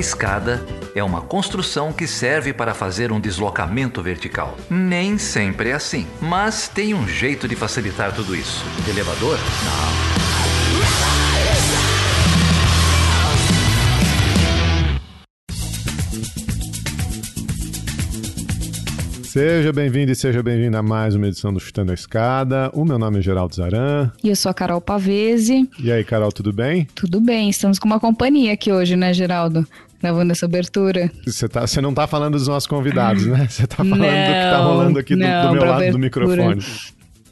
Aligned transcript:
escada 0.00 0.64
é 0.94 1.04
uma 1.04 1.20
construção 1.20 1.92
que 1.92 2.06
serve 2.06 2.52
para 2.52 2.74
fazer 2.74 3.12
um 3.12 3.20
deslocamento 3.20 4.02
vertical. 4.02 4.56
Nem 4.68 5.18
sempre 5.18 5.68
é 5.68 5.74
assim, 5.74 6.06
mas 6.20 6.66
tem 6.66 6.94
um 6.94 7.06
jeito 7.06 7.46
de 7.46 7.54
facilitar 7.54 8.12
tudo 8.12 8.34
isso. 8.34 8.64
Elevador? 8.88 9.38
Não. 9.64 10.20
Seja 19.30 19.72
bem-vindo 19.72 20.10
e 20.10 20.16
seja 20.16 20.42
bem-vindo 20.42 20.76
a 20.76 20.82
mais 20.82 21.14
uma 21.14 21.28
edição 21.28 21.54
do 21.54 21.60
Chutando 21.60 21.92
a 21.92 21.94
Escada. 21.94 22.68
O 22.74 22.84
meu 22.84 22.98
nome 22.98 23.20
é 23.20 23.22
Geraldo 23.22 23.54
Zaran. 23.54 24.10
E 24.24 24.28
eu 24.28 24.34
sou 24.34 24.50
a 24.50 24.54
Carol 24.54 24.80
Pavese. 24.80 25.70
E 25.78 25.92
aí, 25.92 26.02
Carol, 26.02 26.32
tudo 26.32 26.52
bem? 26.52 26.88
Tudo 26.96 27.20
bem, 27.20 27.48
estamos 27.48 27.78
com 27.78 27.86
uma 27.86 28.00
companhia 28.00 28.52
aqui 28.52 28.72
hoje, 28.72 28.96
né, 28.96 29.14
Geraldo? 29.14 29.64
Gravando 30.00 30.32
essa 30.32 30.46
abertura. 30.46 31.10
Você, 31.26 31.48
tá, 31.48 31.66
você 31.66 31.80
não 31.80 31.92
tá 31.92 32.06
falando 32.06 32.32
dos 32.34 32.48
nossos 32.48 32.66
convidados, 32.66 33.26
né? 33.26 33.46
Você 33.48 33.66
tá 33.66 33.76
falando 33.76 33.98
não, 33.98 34.06
do 34.06 34.32
que 34.32 34.50
tá 34.50 34.58
rolando 34.58 34.98
aqui 34.98 35.16
não, 35.16 35.42
do, 35.42 35.48
do 35.48 35.52
meu 35.54 35.62
lado 35.62 35.74
abertura. 35.74 35.92
do 35.92 35.98
microfone 35.98 36.64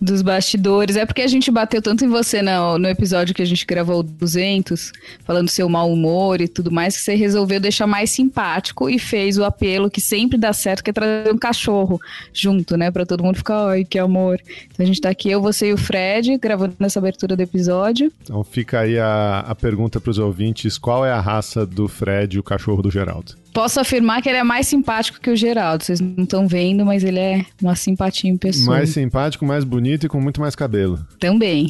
dos 0.01 0.23
bastidores. 0.23 0.97
É 0.97 1.05
porque 1.05 1.23
a 1.23 1.27
gente 1.27 1.51
bateu 1.51 1.83
tanto 1.83 2.05
em 2.05 2.09
você 2.09 2.43
no, 2.43 2.79
no 2.79 2.89
episódio 2.89 3.35
que 3.35 3.43
a 3.43 3.47
gente 3.47 3.67
gravou 3.67 4.03
200, 4.03 4.93
falando 5.25 5.49
seu 5.49 5.69
mau 5.69 5.93
humor 5.93 6.41
e 6.41 6.49
tudo 6.49 6.71
mais, 6.71 6.97
que 6.97 7.03
você 7.03 7.15
resolveu 7.15 7.61
deixar 7.61 7.87
mais 7.87 8.11
simpático 8.11 8.89
e 8.89 8.99
fez 8.99 9.39
o 9.39 9.45
apelo 9.45 9.91
que 9.91 10.01
sempre 10.01 10.39
dá 10.39 10.53
certo, 10.53 10.83
que 10.83 10.91
é 10.91 10.93
trazer 10.93 11.33
um 11.33 11.39
cachorro 11.39 12.01
junto, 12.33 12.77
né? 12.77 12.91
Pra 12.91 13.05
todo 13.05 13.23
mundo 13.23 13.37
ficar, 13.37 13.69
ai, 13.69 13.85
que 13.85 13.99
amor. 13.99 14.41
Então 14.73 14.85
a 14.85 14.87
gente 14.87 15.01
tá 15.01 15.11
aqui, 15.11 15.31
eu, 15.31 15.41
você 15.41 15.69
e 15.69 15.73
o 15.73 15.79
Fred, 15.79 16.37
gravando 16.39 16.75
essa 16.81 16.99
abertura 16.99 17.37
do 17.37 17.43
episódio. 17.43 18.13
Então 18.23 18.43
fica 18.45 18.81
aí 18.81 18.99
a, 18.99 19.41
a 19.41 19.55
pergunta 19.55 20.01
pros 20.01 20.19
ouvintes: 20.19 20.79
qual 20.79 21.05
é 21.05 21.11
a 21.11 21.21
raça 21.21 21.67
do 21.67 21.89
Fred, 21.89 22.39
o 22.39 22.43
cachorro 22.43 22.83
do 22.83 22.91
Geraldo? 22.91 23.35
Posso 23.53 23.81
afirmar 23.81 24.23
que 24.23 24.29
ele 24.29 24.39
é 24.39 24.45
mais 24.45 24.67
simpático 24.67 25.21
que 25.21 25.31
o 25.31 25.37
Geraldo. 25.37 25.85
Vocês 25.85 26.01
não 26.01 26.25
estão 26.25 26.47
vendo, 26.47 26.85
mas 26.85 27.03
ele 27.03 27.19
é 27.19 27.45
uma 27.61 27.75
simpatia 27.75 28.31
em 28.31 28.37
pessoa. 28.37 28.77
Mais 28.77 28.91
simpático, 28.91 29.45
mais 29.45 29.65
bonito 29.65 30.07
e 30.07 30.09
com 30.09 30.21
muito 30.21 30.41
mais 30.41 30.55
cabelo. 30.55 30.99
Também. 31.19 31.69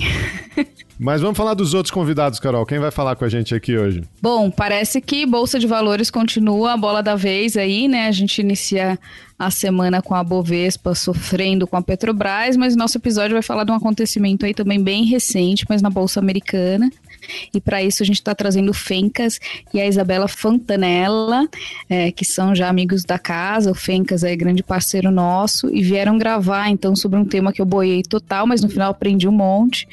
Mas 0.99 1.21
vamos 1.21 1.37
falar 1.37 1.55
dos 1.55 1.75
outros 1.75 1.93
convidados, 1.93 2.41
Carol. 2.41 2.67
Quem 2.67 2.81
vai 2.81 2.91
falar 2.91 3.15
com 3.15 3.25
a 3.25 3.29
gente 3.29 3.55
aqui 3.55 3.77
hoje? 3.79 4.03
Bom, 4.21 4.51
parece 4.51 5.01
que 5.01 5.25
Bolsa 5.25 5.57
de 5.57 5.67
Valores 5.67 6.11
continua 6.11 6.73
a 6.73 6.77
bola 6.77 7.01
da 7.01 7.15
vez 7.15 7.57
aí, 7.57 7.87
né? 7.87 8.09
A 8.09 8.11
gente 8.11 8.41
inicia 8.41 8.99
a 9.39 9.49
semana 9.49 10.03
com 10.03 10.17
a 10.17 10.25
Bovespa 10.25 10.97
sofrendo 10.97 11.69
com 11.69 11.77
a 11.77 11.83
Petrobras, 11.83 12.57
mas 12.57 12.75
nosso 12.75 12.99
episódio 12.99 13.35
vai 13.35 13.43
falar 13.43 13.63
de 13.63 13.71
um 13.71 13.77
acontecimento 13.77 14.45
aí 14.45 14.53
também 14.53 14.83
bem 14.83 15.05
recente, 15.05 15.65
mas 15.69 15.81
na 15.81 15.89
Bolsa 15.89 16.19
Americana, 16.19 16.91
e 17.53 17.61
para 17.61 17.83
isso 17.83 18.03
a 18.03 18.07
gente 18.07 18.17
está 18.17 18.35
trazendo 18.35 18.71
o 18.71 18.75
Fencas 18.75 19.39
e 19.73 19.81
a 19.81 19.87
Isabela 19.87 20.29
Fontanella, 20.29 21.49
é, 21.89 22.11
que 22.13 22.25
são 22.25 22.55
já 22.55 22.69
amigos 22.69 23.05
da 23.05 23.19
casa. 23.19 23.71
O 23.71 23.75
Fencas 23.75 24.23
é 24.25 24.35
grande 24.37 24.63
parceiro 24.63 25.11
nosso 25.11 25.73
e 25.75 25.83
vieram 25.83 26.19
gravar 26.19 26.69
então 26.69 26.95
sobre 26.95 27.19
um 27.19 27.25
tema 27.25 27.53
que 27.53 27.61
eu 27.61 27.67
boiei 27.67 28.03
total, 28.03 28.47
mas 28.47 28.63
no 28.63 28.69
final 28.69 28.91
aprendi 28.91 29.29
um 29.29 29.33
monte 29.33 29.87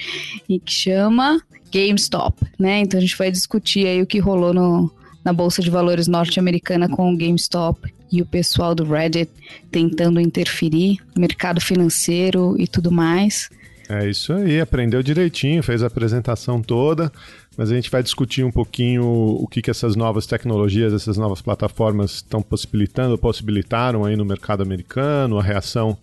e 0.48 0.60
que 0.60 0.72
chama 0.72 1.42
GameStop, 1.72 2.46
né? 2.58 2.80
Então 2.80 2.98
a 2.98 3.02
gente 3.02 3.18
vai 3.18 3.32
discutir 3.32 3.86
aí 3.86 4.02
o 4.02 4.06
que 4.06 4.20
rolou 4.20 4.54
no, 4.54 4.92
na 5.24 5.34
bolsa 5.34 5.62
de 5.62 5.70
valores 5.70 6.08
norte-americana 6.08 6.88
com 6.88 7.14
o 7.14 7.18
GameStop 7.18 7.94
e 8.12 8.22
o 8.22 8.26
pessoal 8.26 8.74
do 8.74 8.86
Reddit 8.86 9.30
tentando 9.72 10.22
interferir, 10.22 11.00
mercado 11.18 11.60
financeiro 11.60 12.56
e 12.58 12.68
tudo 12.68 12.92
mais. 12.92 13.50
É 13.88 14.10
isso 14.10 14.34
aí, 14.34 14.60
aprendeu 14.60 15.04
direitinho, 15.04 15.62
fez 15.62 15.84
a 15.84 15.88
apresentação 15.88 16.62
toda, 16.62 17.12
mas 17.56 17.72
a 17.72 17.76
gente 17.76 17.92
vai 17.92 18.02
discutir 18.02 18.44
um 18.44 18.52
pouquinho 18.52 19.04
o 19.04 19.48
que, 19.48 19.62
que 19.62 19.70
essas 19.70 19.96
novas 19.96 20.26
tecnologias, 20.26 20.92
essas 20.92 21.18
novas 21.18 21.42
plataformas 21.42 22.16
estão 22.16 22.42
possibilitando, 22.42 23.18
possibilitaram 23.18 24.04
aí 24.04 24.16
no 24.16 24.26
mercado 24.26 24.64
americano, 24.64 25.38
a 25.38 25.44
reação 25.44 25.98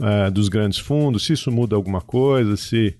é, 0.00 0.30
dos 0.30 0.48
grandes 0.48 0.78
fundos, 0.78 1.24
se 1.24 1.32
isso 1.32 1.50
muda 1.50 1.74
alguma 1.74 2.02
coisa, 2.02 2.56
se 2.56 2.94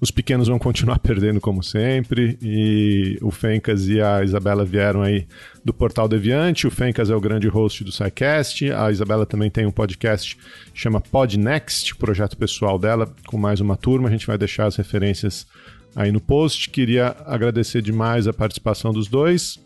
os 0.00 0.10
pequenos 0.10 0.48
vão 0.48 0.58
continuar 0.58 0.98
perdendo 1.00 1.40
como 1.40 1.62
sempre. 1.62 2.38
E 2.42 3.18
o 3.22 3.30
Fencas 3.30 3.88
e 3.88 4.00
a 4.00 4.22
Isabela 4.22 4.64
vieram 4.64 5.02
aí 5.02 5.26
do 5.64 5.72
Portal 5.72 6.08
Deviante. 6.08 6.66
O 6.66 6.70
Fencas 6.70 7.10
é 7.10 7.14
o 7.14 7.20
grande 7.20 7.48
host 7.48 7.82
do 7.84 7.92
SciCast. 7.92 8.70
A 8.72 8.90
Isabela 8.90 9.24
também 9.24 9.50
tem 9.50 9.66
um 9.66 9.72
podcast 9.72 10.36
que 10.36 10.78
chama 10.78 11.00
Podnext, 11.00 11.94
projeto 11.96 12.36
pessoal 12.36 12.78
dela, 12.78 13.12
com 13.26 13.38
mais 13.38 13.60
uma 13.60 13.76
turma. 13.76 14.08
A 14.08 14.12
gente 14.12 14.26
vai 14.26 14.38
deixar 14.38 14.66
as 14.66 14.76
referências 14.76 15.46
aí 15.94 16.12
no 16.12 16.20
post. 16.20 16.68
Queria 16.70 17.16
agradecer 17.24 17.80
demais 17.80 18.28
a 18.28 18.32
participação 18.32 18.92
dos 18.92 19.08
dois 19.08 19.58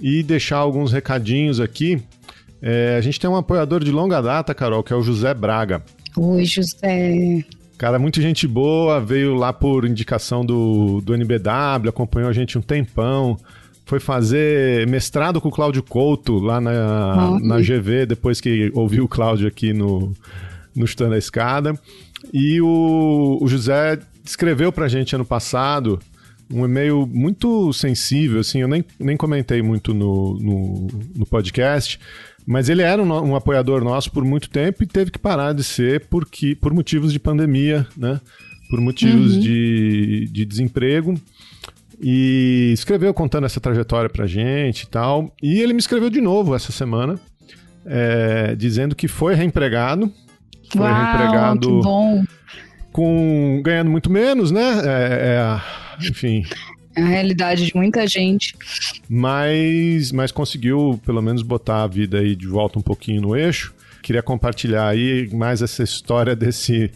e 0.00 0.22
deixar 0.22 0.56
alguns 0.56 0.92
recadinhos 0.92 1.60
aqui. 1.60 2.02
É, 2.60 2.96
a 2.96 3.00
gente 3.00 3.20
tem 3.20 3.28
um 3.28 3.36
apoiador 3.36 3.84
de 3.84 3.90
longa 3.90 4.20
data, 4.20 4.54
Carol, 4.54 4.82
que 4.82 4.92
é 4.92 4.96
o 4.96 5.02
José 5.02 5.34
Braga. 5.34 5.82
Oi, 6.16 6.44
José. 6.46 7.44
Cara, 7.78 7.98
muita 7.98 8.22
gente 8.22 8.46
boa, 8.46 9.00
veio 9.00 9.34
lá 9.34 9.52
por 9.52 9.84
indicação 9.84 10.44
do, 10.44 11.00
do 11.02 11.14
NBW, 11.14 11.88
acompanhou 11.88 12.30
a 12.30 12.32
gente 12.32 12.56
um 12.56 12.62
tempão. 12.62 13.36
Foi 13.84 14.00
fazer 14.00 14.86
mestrado 14.88 15.40
com 15.40 15.48
o 15.48 15.52
Cláudio 15.52 15.82
Couto 15.82 16.38
lá 16.38 16.60
na, 16.60 17.38
na 17.40 17.60
GV, 17.60 18.06
depois 18.06 18.40
que 18.40 18.70
ouviu 18.74 19.04
o 19.04 19.08
Cláudio 19.08 19.46
aqui 19.46 19.72
no, 19.72 20.12
no 20.74 20.86
Chutando 20.86 21.14
a 21.14 21.18
Escada. 21.18 21.78
E 22.32 22.60
o, 22.60 23.38
o 23.40 23.46
José 23.46 23.98
escreveu 24.24 24.72
pra 24.72 24.88
gente 24.88 25.14
ano 25.14 25.24
passado 25.24 26.00
um 26.50 26.64
e-mail 26.64 27.06
muito 27.06 27.72
sensível, 27.72 28.40
assim, 28.40 28.60
eu 28.60 28.68
nem, 28.68 28.84
nem 28.98 29.16
comentei 29.16 29.62
muito 29.62 29.92
no, 29.92 30.38
no, 30.38 30.86
no 31.16 31.26
podcast, 31.26 31.98
mas 32.46 32.68
ele 32.68 32.82
era 32.82 33.02
um, 33.02 33.12
um, 33.30 33.34
apoiador 33.34 33.82
nosso 33.82 34.10
por 34.12 34.24
muito 34.24 34.48
tempo 34.48 34.82
e 34.82 34.86
teve 34.86 35.10
que 35.10 35.18
parar 35.18 35.52
de 35.52 35.64
ser 35.64 36.06
porque, 36.08 36.54
por 36.54 36.72
motivos 36.72 37.12
de 37.12 37.18
pandemia, 37.18 37.86
né? 37.96 38.20
Por 38.70 38.80
motivos 38.80 39.34
uhum. 39.34 39.40
de, 39.40 40.28
de 40.30 40.44
desemprego. 40.44 41.14
E 42.00 42.70
escreveu 42.72 43.12
contando 43.12 43.46
essa 43.46 43.60
trajetória 43.60 44.08
pra 44.08 44.26
gente 44.26 44.82
e 44.82 44.86
tal. 44.86 45.34
E 45.42 45.60
ele 45.60 45.72
me 45.72 45.78
escreveu 45.80 46.10
de 46.10 46.20
novo 46.20 46.54
essa 46.54 46.70
semana, 46.70 47.18
é, 47.84 48.54
dizendo 48.54 48.94
que 48.94 49.08
foi 49.08 49.34
reempregado. 49.34 50.12
Foi 50.72 50.82
Uau, 50.82 50.94
reempregado 50.94 51.80
com 52.92 53.60
ganhando 53.62 53.90
muito 53.90 54.10
menos, 54.10 54.50
né? 54.50 54.80
É, 54.84 55.60
é, 56.00 56.08
enfim, 56.08 56.44
a 56.96 57.04
realidade 57.04 57.66
de 57.66 57.76
muita 57.76 58.06
gente. 58.06 58.54
Mas, 59.08 60.10
mas 60.12 60.32
conseguiu 60.32 61.00
pelo 61.04 61.20
menos 61.20 61.42
botar 61.42 61.82
a 61.82 61.86
vida 61.86 62.18
aí 62.18 62.34
de 62.34 62.46
volta 62.46 62.78
um 62.78 62.82
pouquinho 62.82 63.20
no 63.20 63.36
eixo. 63.36 63.74
Queria 64.02 64.22
compartilhar 64.22 64.88
aí 64.88 65.28
mais 65.32 65.62
essa 65.62 65.82
história 65.82 66.34
desse, 66.34 66.90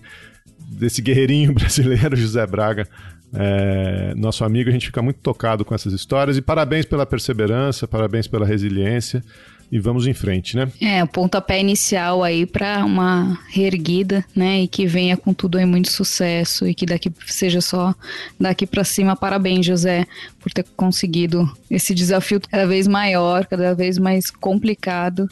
desse 0.59 1.03
guerreirinho 1.03 1.53
brasileiro, 1.55 2.17
José 2.17 2.47
Braga. 2.47 2.89
É, 3.33 4.13
nosso 4.17 4.45
amigo, 4.45 4.71
a 4.71 4.73
gente 4.73 4.87
fica 4.87 5.03
muito 5.03 5.21
tocado 5.21 5.65
com 5.65 5.75
essas 5.75 5.93
histórias 5.93 6.37
e 6.37 6.43
parabéns 6.43 6.85
pela 6.85 7.07
perseverança, 7.07 7.87
parabéns 7.87 8.27
pela 8.27 8.45
resiliência 8.45 9.23
e 9.71 9.79
vamos 9.79 10.07
em 10.07 10.13
frente, 10.13 10.57
né? 10.57 10.71
É, 10.81 11.03
o 11.03 11.07
pontapé 11.07 11.61
inicial 11.61 12.25
aí 12.25 12.45
para 12.45 12.85
uma 12.85 13.39
reerguida, 13.49 14.25
né? 14.35 14.63
E 14.63 14.69
que 14.69 14.85
venha 14.87 15.17
com 15.17 15.33
tudo 15.33 15.59
aí 15.59 15.65
muito 15.65 15.91
sucesso 15.91 16.67
e 16.67 16.75
que 16.75 16.85
daqui 16.85 17.13
seja 17.27 17.61
só 17.61 17.95
daqui 18.39 18.67
para 18.67 18.83
cima. 18.83 19.15
Parabéns, 19.15 19.65
José, 19.65 20.07
por 20.41 20.53
ter 20.53 20.65
conseguido 20.77 21.49
esse 21.71 21.95
desafio 21.95 22.41
cada 22.41 22.67
vez 22.67 22.89
maior, 22.89 23.47
cada 23.47 23.73
vez 23.75 23.97
mais 23.97 24.29
complicado 24.31 25.29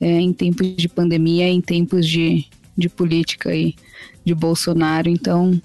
é, 0.00 0.08
em 0.08 0.32
tempos 0.32 0.74
de 0.74 0.88
pandemia, 0.88 1.46
em 1.46 1.60
tempos 1.60 2.08
de, 2.08 2.46
de 2.76 2.88
política 2.88 3.50
aí 3.50 3.74
de 4.24 4.34
Bolsonaro. 4.34 5.10
Então, 5.10 5.60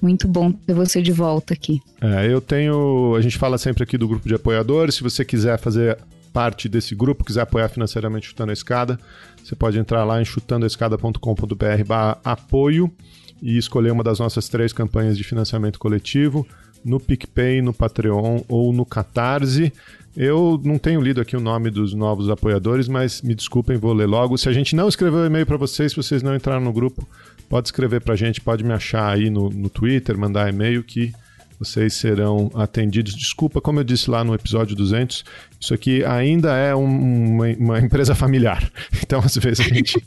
muito 0.00 0.26
bom 0.26 0.50
ter 0.50 0.72
você 0.72 1.02
de 1.02 1.12
volta 1.12 1.52
aqui. 1.52 1.82
É, 2.00 2.32
eu 2.32 2.40
tenho. 2.40 3.14
A 3.16 3.20
gente 3.20 3.36
fala 3.36 3.58
sempre 3.58 3.82
aqui 3.82 3.98
do 3.98 4.08
grupo 4.08 4.26
de 4.26 4.34
apoiadores. 4.34 4.94
Se 4.94 5.02
você 5.02 5.26
quiser 5.26 5.58
fazer 5.58 5.98
parte 6.36 6.68
desse 6.68 6.94
grupo, 6.94 7.24
quiser 7.24 7.40
apoiar 7.40 7.66
financeiramente 7.66 8.26
Chutando 8.26 8.50
a 8.50 8.52
Escada, 8.52 9.00
você 9.42 9.56
pode 9.56 9.78
entrar 9.78 10.04
lá 10.04 10.20
em 10.20 10.24
chutandoescada.com.br 10.26 11.94
apoio 12.22 12.92
e 13.40 13.56
escolher 13.56 13.90
uma 13.90 14.04
das 14.04 14.18
nossas 14.18 14.46
três 14.46 14.70
campanhas 14.70 15.16
de 15.16 15.24
financiamento 15.24 15.78
coletivo 15.78 16.46
no 16.84 17.00
PicPay, 17.00 17.62
no 17.62 17.72
Patreon 17.72 18.42
ou 18.50 18.70
no 18.70 18.84
Catarse. 18.84 19.72
Eu 20.14 20.60
não 20.62 20.76
tenho 20.76 21.00
lido 21.00 21.22
aqui 21.22 21.34
o 21.34 21.40
nome 21.40 21.70
dos 21.70 21.94
novos 21.94 22.28
apoiadores, 22.28 22.86
mas 22.86 23.22
me 23.22 23.34
desculpem, 23.34 23.78
vou 23.78 23.94
ler 23.94 24.06
logo. 24.06 24.36
Se 24.36 24.50
a 24.50 24.52
gente 24.52 24.76
não 24.76 24.88
escreveu 24.88 25.24
e-mail 25.24 25.46
para 25.46 25.56
vocês, 25.56 25.92
se 25.92 25.96
vocês 25.96 26.22
não 26.22 26.36
entraram 26.36 26.60
no 26.60 26.72
grupo, 26.72 27.08
pode 27.48 27.68
escrever 27.68 28.02
para 28.02 28.12
a 28.12 28.16
gente, 28.16 28.42
pode 28.42 28.62
me 28.62 28.74
achar 28.74 29.10
aí 29.10 29.30
no, 29.30 29.48
no 29.48 29.70
Twitter, 29.70 30.18
mandar 30.18 30.50
e-mail 30.50 30.84
que 30.84 31.14
vocês 31.58 31.94
serão 31.94 32.50
atendidos. 32.54 33.14
Desculpa, 33.14 33.60
como 33.60 33.80
eu 33.80 33.84
disse 33.84 34.10
lá 34.10 34.22
no 34.22 34.34
episódio 34.34 34.76
200, 34.76 35.24
isso 35.60 35.74
aqui 35.74 36.04
ainda 36.04 36.54
é 36.56 36.74
um, 36.74 37.34
uma, 37.34 37.46
uma, 37.58 37.78
empresa 37.80 38.14
familiar. 38.14 38.70
Então, 39.06 39.20
às 39.20 39.36
vezes, 39.36 39.60
a 39.60 39.68
gente, 39.72 40.02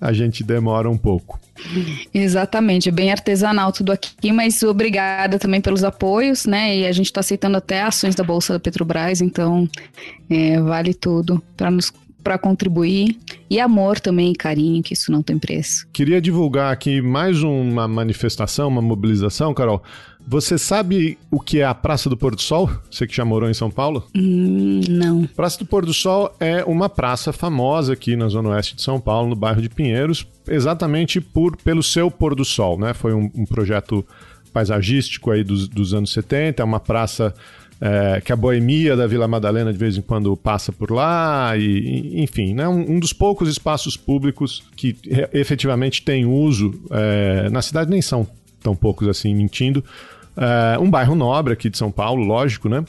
a 0.00 0.12
gente 0.12 0.44
demora 0.44 0.88
um 0.88 0.96
pouco. 0.96 1.40
Exatamente, 2.14 2.88
é 2.88 2.92
bem 2.92 3.10
artesanal 3.10 3.72
tudo 3.72 3.90
aqui, 3.90 4.30
mas 4.30 4.62
obrigada 4.62 5.40
também 5.40 5.60
pelos 5.60 5.82
apoios, 5.82 6.46
né? 6.46 6.76
E 6.76 6.86
a 6.86 6.92
gente 6.92 7.06
está 7.06 7.18
aceitando 7.18 7.56
até 7.56 7.82
ações 7.82 8.14
da 8.14 8.22
Bolsa 8.22 8.52
da 8.52 8.60
Petrobras, 8.60 9.20
então 9.20 9.68
é, 10.30 10.60
vale 10.60 10.94
tudo 10.94 11.42
para 11.56 11.68
nos 11.68 11.92
para 12.22 12.38
contribuir 12.38 13.18
e 13.50 13.60
amor 13.60 14.00
também, 14.00 14.32
carinho, 14.32 14.82
que 14.82 14.94
isso 14.94 15.10
não 15.10 15.22
tem 15.22 15.38
preço. 15.38 15.86
Queria 15.92 16.20
divulgar 16.20 16.72
aqui 16.72 17.02
mais 17.02 17.42
uma 17.42 17.88
manifestação, 17.88 18.68
uma 18.68 18.80
mobilização, 18.80 19.52
Carol. 19.52 19.82
Você 20.26 20.56
sabe 20.56 21.18
o 21.30 21.40
que 21.40 21.60
é 21.60 21.64
a 21.64 21.74
Praça 21.74 22.08
do 22.08 22.16
Pôr 22.16 22.34
do 22.34 22.40
Sol? 22.40 22.70
Você 22.90 23.06
que 23.06 23.14
já 23.14 23.24
morou 23.24 23.50
em 23.50 23.54
São 23.54 23.70
Paulo? 23.70 24.06
Hum, 24.14 24.80
não. 24.88 25.26
Praça 25.26 25.58
do 25.58 25.66
Pôr 25.66 25.84
do 25.84 25.92
Sol 25.92 26.34
é 26.38 26.64
uma 26.64 26.88
praça 26.88 27.32
famosa 27.32 27.92
aqui 27.92 28.16
na 28.16 28.28
zona 28.28 28.50
oeste 28.50 28.76
de 28.76 28.82
São 28.82 29.00
Paulo, 29.00 29.30
no 29.30 29.36
bairro 29.36 29.60
de 29.60 29.68
Pinheiros, 29.68 30.26
exatamente 30.48 31.20
por 31.20 31.56
pelo 31.56 31.82
seu 31.82 32.10
pôr 32.10 32.34
do 32.34 32.44
sol, 32.44 32.78
né? 32.78 32.94
Foi 32.94 33.12
um, 33.12 33.30
um 33.34 33.44
projeto 33.44 34.04
paisagístico 34.52 35.30
aí 35.30 35.42
dos, 35.42 35.66
dos 35.68 35.94
anos 35.94 36.12
70, 36.12 36.62
é 36.62 36.64
uma 36.64 36.80
praça 36.80 37.34
é, 37.80 38.20
que 38.20 38.32
a 38.32 38.36
boemia 38.36 38.94
da 38.94 39.06
Vila 39.06 39.26
Madalena 39.26 39.72
de 39.72 39.78
vez 39.78 39.96
em 39.96 40.02
quando 40.02 40.36
passa 40.36 40.70
por 40.70 40.92
lá, 40.92 41.56
e, 41.56 42.22
enfim, 42.22 42.54
né, 42.54 42.68
um, 42.68 42.92
um 42.92 43.00
dos 43.00 43.12
poucos 43.12 43.48
espaços 43.48 43.96
públicos 43.96 44.62
que 44.76 44.96
efetivamente 45.32 46.02
tem 46.02 46.24
uso. 46.24 46.72
É, 46.90 47.48
na 47.50 47.60
cidade 47.60 47.90
nem 47.90 48.00
são 48.00 48.26
tão 48.62 48.76
poucos 48.76 49.08
assim, 49.08 49.34
mentindo. 49.34 49.84
É, 50.36 50.78
um 50.78 50.90
bairro 50.90 51.14
nobre 51.14 51.52
aqui 51.52 51.68
de 51.68 51.78
São 51.78 51.90
Paulo, 51.90 52.24
lógico, 52.24 52.68
né? 52.68 52.84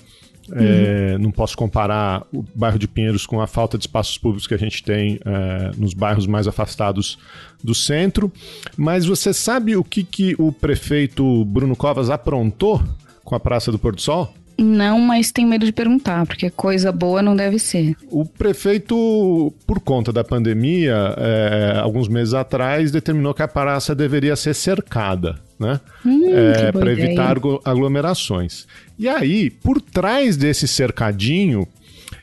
É, 0.51 1.13
uhum. 1.13 1.24
Não 1.24 1.31
posso 1.31 1.56
comparar 1.56 2.24
o 2.34 2.44
bairro 2.54 2.78
de 2.78 2.88
Pinheiros 2.88 3.25
com 3.25 3.40
a 3.40 3.48
falta 3.48 3.78
de 3.78 3.86
espaços 3.86 4.18
públicos 4.18 4.45
que 4.45 4.54
a 4.54 4.57
gente 4.57 4.84
tem 4.84 5.19
é, 5.25 5.72
nos 5.78 5.94
bairros 5.94 6.28
mais 6.28 6.48
afastados 6.48 7.18
do 7.63 7.74
centro. 7.74 8.31
Mas 8.78 9.06
você 9.06 9.34
sabe 9.34 9.75
o 9.78 9.84
que, 9.84 10.04
que 10.04 10.36
o 10.38 10.51
prefeito 10.51 11.45
Bruno 11.45 11.75
Covas 11.75 12.10
aprontou 12.10 12.81
com 13.24 13.36
a 13.36 13.40
Praça 13.40 13.72
do 13.72 13.80
Porto 13.80 14.01
Sol? 14.01 14.34
Não, 14.57 15.00
mas 15.00 15.31
tenho 15.31 15.48
medo 15.48 15.66
de 15.66 15.72
perguntar, 15.72 16.25
porque 16.28 16.50
coisa 16.50 16.92
boa 16.92 17.22
não 17.22 17.36
deve 17.36 17.57
ser. 17.57 17.95
O 18.12 18.24
prefeito, 18.24 19.51
por 19.66 19.80
conta 19.80 20.13
da 20.13 20.24
pandemia, 20.24 21.16
é, 21.18 21.80
alguns 21.80 22.07
meses 22.07 22.34
atrás, 22.34 22.92
determinou 22.92 23.34
que 23.34 23.42
a 23.42 23.48
praça 23.48 23.95
deveria 23.95 24.36
ser 24.36 24.54
cercada, 24.54 25.40
né? 25.63 25.81
Hum, 26.06 26.30
é, 26.30 26.71
para 26.71 26.92
evitar 26.92 27.38
aglomerações. 27.65 28.68
E 29.00 29.10
aí, 29.10 29.50
por 29.50 29.81
trás 29.81 30.38
desse 30.38 30.68
cercadinho, 30.68 31.68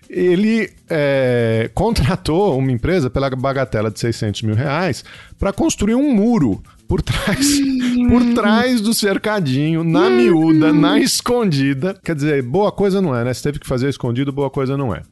ele 0.08 0.70
é, 0.88 1.70
contratou 1.74 2.58
uma 2.58 2.70
empresa 2.70 3.08
pela 3.10 3.30
bagatela 3.30 3.90
de 3.90 3.98
600 3.98 4.42
mil 4.42 4.54
reais 4.54 5.04
para 5.38 5.52
construir 5.52 5.94
um 5.94 6.14
muro 6.14 6.62
por 6.90 7.00
trás, 7.02 7.60
por 8.08 8.34
trás 8.34 8.80
do 8.80 8.92
cercadinho, 8.92 9.84
na 9.84 10.10
miúda, 10.10 10.72
na 10.72 10.98
escondida. 10.98 11.96
Quer 12.02 12.16
dizer, 12.16 12.42
boa 12.42 12.72
coisa 12.72 13.00
não 13.00 13.14
é, 13.14 13.22
né? 13.22 13.32
Se 13.32 13.44
teve 13.44 13.60
que 13.60 13.66
fazer 13.66 13.88
escondido, 13.88 14.32
boa 14.32 14.50
coisa 14.50 14.76
não 14.76 14.92
é. 14.92 15.02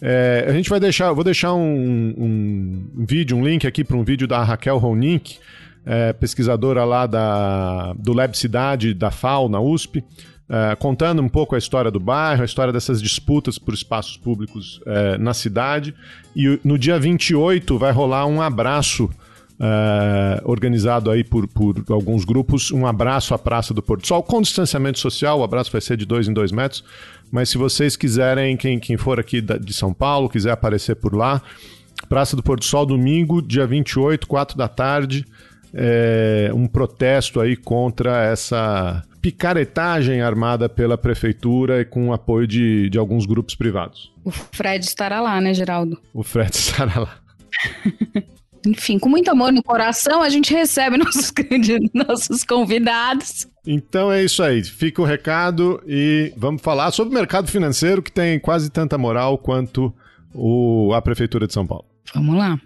é 0.00 0.44
a 0.46 0.52
gente 0.52 0.70
vai 0.70 0.78
deixar, 0.78 1.12
vou 1.12 1.24
deixar 1.24 1.52
um, 1.52 2.14
um 2.16 3.04
vídeo, 3.04 3.36
um 3.36 3.44
link 3.44 3.66
aqui 3.66 3.82
para 3.82 3.96
um 3.96 4.04
vídeo 4.04 4.28
da 4.28 4.44
Raquel 4.44 4.78
Ronink, 4.78 5.38
é, 5.84 6.12
pesquisadora 6.12 6.84
lá 6.84 7.06
da, 7.06 7.92
do 7.94 8.12
Lab 8.12 8.36
Cidade, 8.36 8.94
da 8.94 9.10
FAO, 9.10 9.48
na 9.48 9.60
USP. 9.60 10.02
É, 10.46 10.76
contando 10.76 11.22
um 11.22 11.28
pouco 11.28 11.54
a 11.54 11.58
história 11.58 11.90
do 11.90 11.98
bairro, 11.98 12.42
a 12.42 12.44
história 12.44 12.72
dessas 12.72 13.00
disputas 13.00 13.58
por 13.58 13.72
espaços 13.72 14.16
públicos 14.16 14.80
é, 14.86 15.16
na 15.18 15.32
cidade. 15.32 15.94
E 16.36 16.60
no 16.62 16.78
dia 16.78 16.98
28 16.98 17.78
vai 17.78 17.92
rolar 17.92 18.26
um 18.26 18.40
abraço 18.40 19.10
Uh, 19.54 20.42
organizado 20.50 21.12
aí 21.12 21.22
por, 21.22 21.46
por 21.46 21.76
alguns 21.88 22.24
grupos, 22.24 22.72
um 22.72 22.84
abraço 22.88 23.32
à 23.34 23.38
Praça 23.38 23.72
do 23.72 23.80
Porto 23.80 24.04
Sol, 24.04 24.20
com 24.20 24.42
distanciamento 24.42 24.98
social, 24.98 25.38
o 25.38 25.44
abraço 25.44 25.70
vai 25.70 25.80
ser 25.80 25.96
de 25.96 26.04
dois 26.04 26.26
em 26.26 26.32
dois 26.32 26.50
metros, 26.50 26.82
mas 27.30 27.50
se 27.50 27.56
vocês 27.56 27.94
quiserem, 27.94 28.56
quem, 28.56 28.80
quem 28.80 28.96
for 28.96 29.20
aqui 29.20 29.40
de 29.40 29.72
São 29.72 29.94
Paulo, 29.94 30.28
quiser 30.28 30.50
aparecer 30.50 30.96
por 30.96 31.14
lá, 31.14 31.40
Praça 32.08 32.34
do 32.34 32.42
Porto 32.42 32.64
Sol, 32.64 32.84
domingo, 32.84 33.40
dia 33.40 33.64
28, 33.64 34.26
4 34.26 34.58
da 34.58 34.66
tarde, 34.66 35.24
é, 35.74 36.50
um 36.54 36.66
protesto 36.66 37.40
aí 37.40 37.56
contra 37.56 38.24
essa 38.24 39.02
picaretagem 39.20 40.20
armada 40.20 40.68
pela 40.68 40.96
prefeitura 40.96 41.80
e 41.80 41.84
com 41.84 42.08
o 42.08 42.12
apoio 42.12 42.46
de, 42.46 42.88
de 42.88 42.98
alguns 42.98 43.26
grupos 43.26 43.54
privados. 43.54 44.12
O 44.24 44.30
Fred 44.30 44.84
estará 44.84 45.20
lá, 45.20 45.40
né, 45.40 45.52
Geraldo? 45.52 46.00
O 46.12 46.22
Fred 46.22 46.50
estará 46.54 47.00
lá. 47.00 47.18
enfim, 48.66 48.98
com 48.98 49.08
muito 49.08 49.30
amor 49.30 49.52
no 49.52 49.62
coração, 49.62 50.22
a 50.22 50.28
gente 50.28 50.54
recebe 50.54 50.96
nossos, 50.98 51.32
nossos 51.92 52.44
convidados. 52.44 53.48
Então 53.66 54.12
é 54.12 54.22
isso 54.22 54.42
aí. 54.42 54.62
Fica 54.62 55.02
o 55.02 55.04
recado 55.04 55.82
e 55.86 56.32
vamos 56.36 56.62
falar 56.62 56.90
sobre 56.92 57.14
o 57.14 57.18
mercado 57.18 57.48
financeiro 57.50 58.02
que 58.02 58.12
tem 58.12 58.38
quase 58.38 58.70
tanta 58.70 58.96
moral 58.96 59.38
quanto 59.38 59.92
o, 60.34 60.92
a 60.94 61.00
Prefeitura 61.00 61.46
de 61.46 61.52
São 61.52 61.66
Paulo. 61.66 61.86
Vamos 62.14 62.36
lá. 62.36 62.60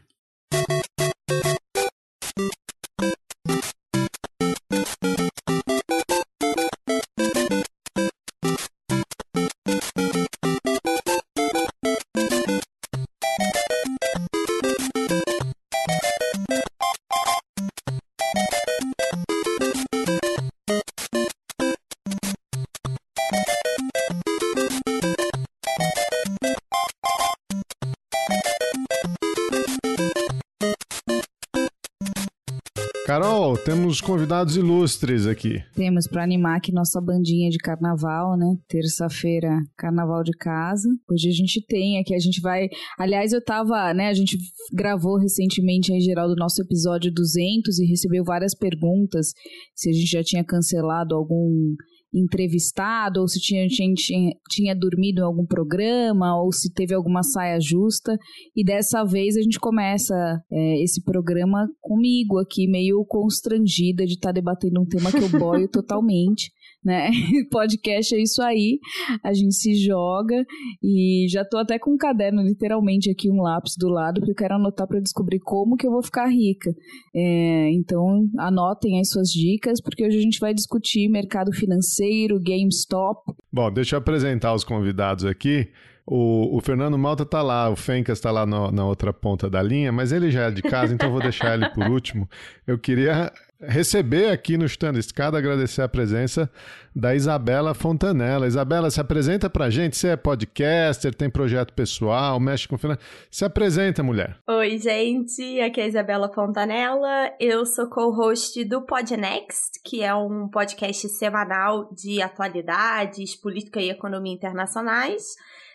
Temos 33.98 34.00
convidados 34.00 34.56
ilustres 34.56 35.26
aqui. 35.26 35.62
Temos 35.74 36.06
para 36.06 36.22
animar 36.22 36.56
aqui 36.56 36.72
nossa 36.72 37.00
bandinha 37.00 37.50
de 37.50 37.58
carnaval, 37.58 38.36
né? 38.36 38.56
Terça-feira, 38.68 39.60
carnaval 39.76 40.22
de 40.22 40.32
casa. 40.32 40.88
Hoje 41.10 41.28
a 41.28 41.32
gente 41.32 41.64
tem 41.66 41.98
aqui, 41.98 42.14
a 42.14 42.18
gente 42.18 42.40
vai. 42.40 42.68
Aliás, 42.98 43.32
eu 43.32 43.42
tava, 43.42 43.92
né? 43.94 44.08
A 44.08 44.14
gente 44.14 44.36
gravou 44.72 45.18
recentemente 45.18 45.92
em 45.92 46.00
geral 46.00 46.28
do 46.28 46.36
nosso 46.36 46.62
episódio 46.62 47.12
200 47.12 47.78
e 47.78 47.86
recebeu 47.86 48.24
várias 48.24 48.54
perguntas 48.54 49.32
se 49.74 49.90
a 49.90 49.92
gente 49.92 50.10
já 50.10 50.22
tinha 50.22 50.44
cancelado 50.44 51.14
algum 51.14 51.74
entrevistado, 52.12 53.20
ou 53.20 53.28
se 53.28 53.40
tinha, 53.40 53.66
tinha, 53.66 54.32
tinha 54.50 54.74
dormido 54.74 55.20
em 55.20 55.24
algum 55.24 55.46
programa, 55.46 56.40
ou 56.42 56.52
se 56.52 56.72
teve 56.72 56.94
alguma 56.94 57.22
saia 57.22 57.58
justa. 57.60 58.16
E 58.56 58.64
dessa 58.64 59.04
vez 59.04 59.36
a 59.36 59.42
gente 59.42 59.58
começa 59.58 60.14
é, 60.50 60.82
esse 60.82 61.02
programa 61.02 61.68
comigo 61.80 62.38
aqui, 62.38 62.68
meio 62.68 63.04
constrangida 63.06 64.04
de 64.04 64.14
estar 64.14 64.28
tá 64.28 64.32
debatendo 64.32 64.80
um 64.80 64.86
tema 64.86 65.10
que 65.10 65.22
eu 65.22 65.40
boio 65.40 65.68
totalmente 65.72 66.50
né? 66.84 67.10
Podcast 67.50 68.14
é 68.14 68.22
isso 68.22 68.42
aí, 68.42 68.78
a 69.22 69.32
gente 69.32 69.54
se 69.54 69.74
joga 69.74 70.44
e 70.82 71.26
já 71.30 71.44
tô 71.44 71.58
até 71.58 71.78
com 71.78 71.92
um 71.92 71.96
caderno, 71.96 72.42
literalmente 72.42 73.10
aqui 73.10 73.30
um 73.30 73.42
lápis 73.42 73.74
do 73.76 73.88
lado, 73.88 74.20
porque 74.20 74.32
eu 74.32 74.36
quero 74.36 74.54
anotar 74.54 74.86
para 74.86 75.00
descobrir 75.00 75.40
como 75.40 75.76
que 75.76 75.86
eu 75.86 75.90
vou 75.90 76.02
ficar 76.02 76.26
rica. 76.26 76.70
É, 77.14 77.70
então 77.72 78.26
anotem 78.38 79.00
as 79.00 79.10
suas 79.10 79.28
dicas, 79.28 79.80
porque 79.80 80.06
hoje 80.06 80.18
a 80.18 80.22
gente 80.22 80.40
vai 80.40 80.54
discutir 80.54 81.08
mercado 81.08 81.52
financeiro, 81.52 81.97
GameStop. 82.40 83.34
Bom, 83.52 83.70
deixa 83.72 83.96
eu 83.96 83.98
apresentar 83.98 84.54
os 84.54 84.64
convidados 84.64 85.24
aqui. 85.24 85.68
O, 86.06 86.56
o, 86.56 86.60
Fernando 86.60 86.96
Malta 86.96 87.26
tá 87.26 87.42
lá, 87.42 87.68
o 87.68 87.76
Fencas 87.76 88.16
está 88.16 88.30
lá 88.30 88.46
no, 88.46 88.72
na 88.72 88.86
outra 88.86 89.12
ponta 89.12 89.50
da 89.50 89.62
linha, 89.62 89.92
mas 89.92 90.10
ele 90.10 90.30
já 90.30 90.44
é 90.44 90.50
de 90.50 90.62
casa, 90.62 90.94
então 90.94 91.10
vou 91.10 91.20
deixar 91.20 91.54
ele 91.54 91.68
por 91.68 91.86
último. 91.86 92.28
Eu 92.66 92.78
queria 92.78 93.30
receber 93.60 94.30
aqui 94.30 94.56
no 94.56 94.68
Chutando 94.68 94.98
Escada, 94.98 95.36
agradecer 95.36 95.82
a 95.82 95.88
presença 95.88 96.50
da 96.94 97.14
Isabela 97.14 97.74
Fontanella. 97.74 98.46
Isabela, 98.46 98.90
se 98.90 99.00
apresenta 99.00 99.50
pra 99.50 99.70
gente, 99.70 99.96
você 99.96 100.08
é 100.08 100.16
podcaster, 100.16 101.14
tem 101.14 101.28
projeto 101.28 101.72
pessoal, 101.72 102.38
mexe 102.38 102.68
com 102.68 102.78
finanças. 102.78 103.04
Se 103.30 103.44
apresenta, 103.44 104.02
mulher. 104.02 104.38
Oi, 104.46 104.78
gente, 104.78 105.60
aqui 105.60 105.80
é 105.80 105.84
a 105.84 105.88
Isabela 105.88 106.32
Fontanella. 106.32 107.32
Eu 107.40 107.66
sou 107.66 107.88
co-host 107.88 108.64
do 108.64 108.82
Podnext, 108.82 109.80
que 109.84 110.02
é 110.02 110.14
um 110.14 110.48
podcast 110.48 111.08
semanal 111.08 111.92
de 111.92 112.22
atualidades, 112.22 113.34
política 113.34 113.80
e 113.80 113.90
economia 113.90 114.34
internacionais. 114.34 115.24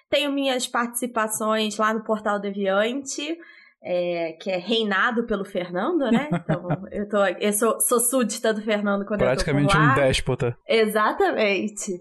Tenho 0.10 0.32
minhas 0.32 0.68
participações 0.68 1.78
lá 1.78 1.94
no 1.94 2.04
Portal 2.04 2.40
Deviante, 2.40 3.38
é, 3.84 4.32
que 4.40 4.50
é 4.50 4.58
reinado 4.58 5.26
pelo 5.26 5.44
Fernando, 5.44 6.10
né? 6.10 6.30
Então, 6.44 6.68
eu, 6.92 7.10
tô, 7.10 7.26
eu 7.26 7.54
sou, 7.54 7.80
sou 7.80 8.00
súdita 8.00 8.54
do 8.54 8.62
Fernando 8.62 9.06
quando 9.06 9.20
Praticamente 9.20 9.76
eu 9.76 9.82
tô 9.82 9.88
um 9.88 9.96
déspota. 9.96 10.58
Exatamente. 10.68 11.92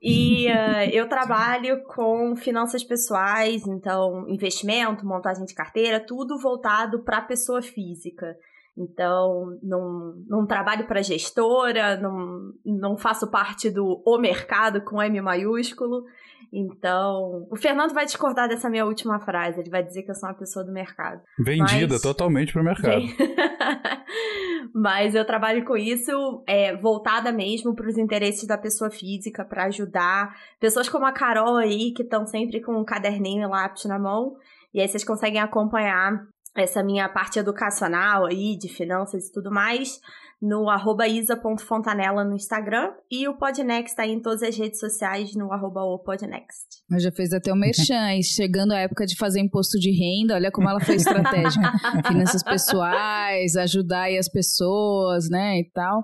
E 0.00 0.46
uh, 0.48 0.88
eu 0.92 1.08
trabalho 1.08 1.82
com 1.84 2.34
finanças 2.36 2.82
pessoais, 2.82 3.66
então 3.66 4.26
investimento, 4.28 5.06
montagem 5.06 5.44
de 5.44 5.54
carteira, 5.54 6.00
tudo 6.00 6.38
voltado 6.38 7.02
para 7.02 7.18
a 7.18 7.22
pessoa 7.22 7.60
física. 7.60 8.36
Então, 8.76 9.58
não, 9.62 10.14
não 10.28 10.46
trabalho 10.46 10.86
para 10.86 11.02
gestora, 11.02 11.96
não, 11.96 12.52
não 12.64 12.96
faço 12.96 13.28
parte 13.28 13.70
do 13.70 14.02
o 14.06 14.18
mercado 14.18 14.82
com 14.82 15.02
M 15.02 15.20
maiúsculo. 15.20 16.04
Então, 16.52 17.46
o 17.50 17.56
Fernando 17.56 17.92
vai 17.92 18.04
discordar 18.04 18.48
dessa 18.48 18.70
minha 18.70 18.86
última 18.86 19.20
frase. 19.20 19.60
Ele 19.60 19.70
vai 19.70 19.82
dizer 19.82 20.02
que 20.02 20.10
eu 20.10 20.14
sou 20.14 20.28
uma 20.28 20.34
pessoa 20.34 20.64
do 20.64 20.72
mercado. 20.72 21.20
Vendida 21.38 21.94
Mas... 21.94 22.02
totalmente 22.02 22.52
para 22.52 22.62
o 22.62 22.64
mercado. 22.64 23.02
Mas 24.74 25.14
eu 25.14 25.24
trabalho 25.24 25.64
com 25.64 25.76
isso 25.76 26.42
é, 26.46 26.76
voltada 26.76 27.32
mesmo 27.32 27.74
para 27.74 27.88
os 27.88 27.98
interesses 27.98 28.46
da 28.46 28.56
pessoa 28.56 28.90
física, 28.90 29.44
para 29.44 29.64
ajudar 29.64 30.34
pessoas 30.60 30.88
como 30.88 31.06
a 31.06 31.12
Carol 31.12 31.56
aí, 31.56 31.92
que 31.94 32.02
estão 32.02 32.26
sempre 32.26 32.60
com 32.60 32.78
um 32.78 32.84
caderninho 32.84 33.42
e 33.42 33.46
lápis 33.46 33.84
na 33.84 33.98
mão. 33.98 34.36
E 34.72 34.80
aí 34.80 34.88
vocês 34.88 35.04
conseguem 35.04 35.40
acompanhar 35.40 36.12
essa 36.56 36.82
minha 36.82 37.08
parte 37.08 37.38
educacional 37.38 38.26
aí, 38.26 38.56
de 38.56 38.68
finanças 38.68 39.28
e 39.28 39.32
tudo 39.32 39.50
mais 39.50 40.00
no 40.40 40.68
arroba 40.68 41.06
isa.fontanella 41.08 42.24
no 42.24 42.34
Instagram 42.34 42.92
e 43.10 43.26
o 43.26 43.36
Podnext 43.36 43.96
tá 43.96 44.04
aí 44.04 44.12
em 44.12 44.22
todas 44.22 44.42
as 44.42 44.56
redes 44.56 44.78
sociais 44.78 45.34
no 45.34 45.52
arroba 45.52 45.82
o 45.82 45.98
Podnext. 45.98 46.66
Mas 46.88 47.02
já 47.02 47.10
fez 47.10 47.32
até 47.32 47.52
o 47.52 47.56
merchan, 47.56 48.14
e 48.14 48.22
chegando 48.22 48.72
a 48.72 48.78
época 48.78 49.04
de 49.04 49.16
fazer 49.16 49.40
imposto 49.40 49.78
de 49.78 49.90
renda, 49.90 50.34
olha 50.34 50.50
como 50.50 50.68
ela 50.68 50.80
foi 50.80 50.94
estratégica. 50.96 51.72
Finanças 52.06 52.42
pessoais, 52.42 53.56
ajudar 53.56 54.02
aí 54.02 54.16
as 54.16 54.28
pessoas, 54.28 55.28
né, 55.28 55.58
e 55.58 55.70
tal. 55.72 56.02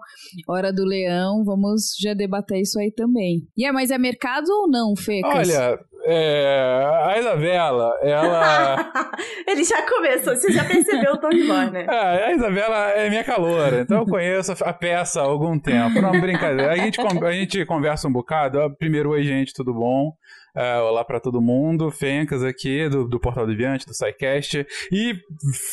Hora 0.49 0.73
do 0.73 0.85
leão, 0.85 1.45
vamos 1.45 1.95
já 2.00 2.12
debater 2.14 2.61
isso 2.61 2.79
aí 2.79 2.93
também. 2.93 3.47
E 3.57 3.64
é, 3.64 3.73
mas 3.73 3.91
é 3.91 3.99
mercado 3.99 4.49
ou 4.50 4.69
não, 4.69 4.95
Fecas? 4.97 5.49
Olha, 5.49 5.79
é, 6.06 7.02
a 7.04 7.18
Isabela, 7.18 7.99
ela. 8.02 8.92
Ele 9.46 9.64
já 9.64 9.82
começou, 9.82 10.37
você 10.37 10.52
já 10.52 10.64
percebeu 10.64 11.12
o 11.12 11.16
tom 11.16 11.30
de 11.30 11.46
voz, 11.46 11.70
né? 11.73 11.87
É, 11.88 12.25
a 12.26 12.32
Isabela 12.32 12.90
é 12.90 13.08
minha 13.08 13.25
caloura, 13.25 13.80
então 13.80 14.00
eu 14.00 14.06
conheço 14.06 14.52
a 14.62 14.73
peça 14.73 15.20
há 15.20 15.25
algum 15.25 15.58
tempo. 15.58 16.00
Não, 16.00 16.12
brincadeira. 16.20 16.73
A 16.73 16.76
gente, 16.76 17.00
a 17.00 17.32
gente 17.32 17.64
conversa 17.64 18.06
um 18.08 18.12
bocado. 18.12 18.58
Primeiro, 18.78 19.11
oi, 19.11 19.23
gente, 19.23 19.54
tudo 19.54 19.73
bom? 19.73 20.12
Uh, 20.56 20.84
olá 20.84 21.04
para 21.04 21.18
todo 21.18 21.42
mundo, 21.42 21.90
Fencas 21.90 22.44
aqui 22.44 22.88
do, 22.88 23.08
do 23.08 23.18
Portal 23.18 23.44
Deviante, 23.44 23.84
do 23.84 23.92
SciCast, 23.92 24.64
e 24.92 25.12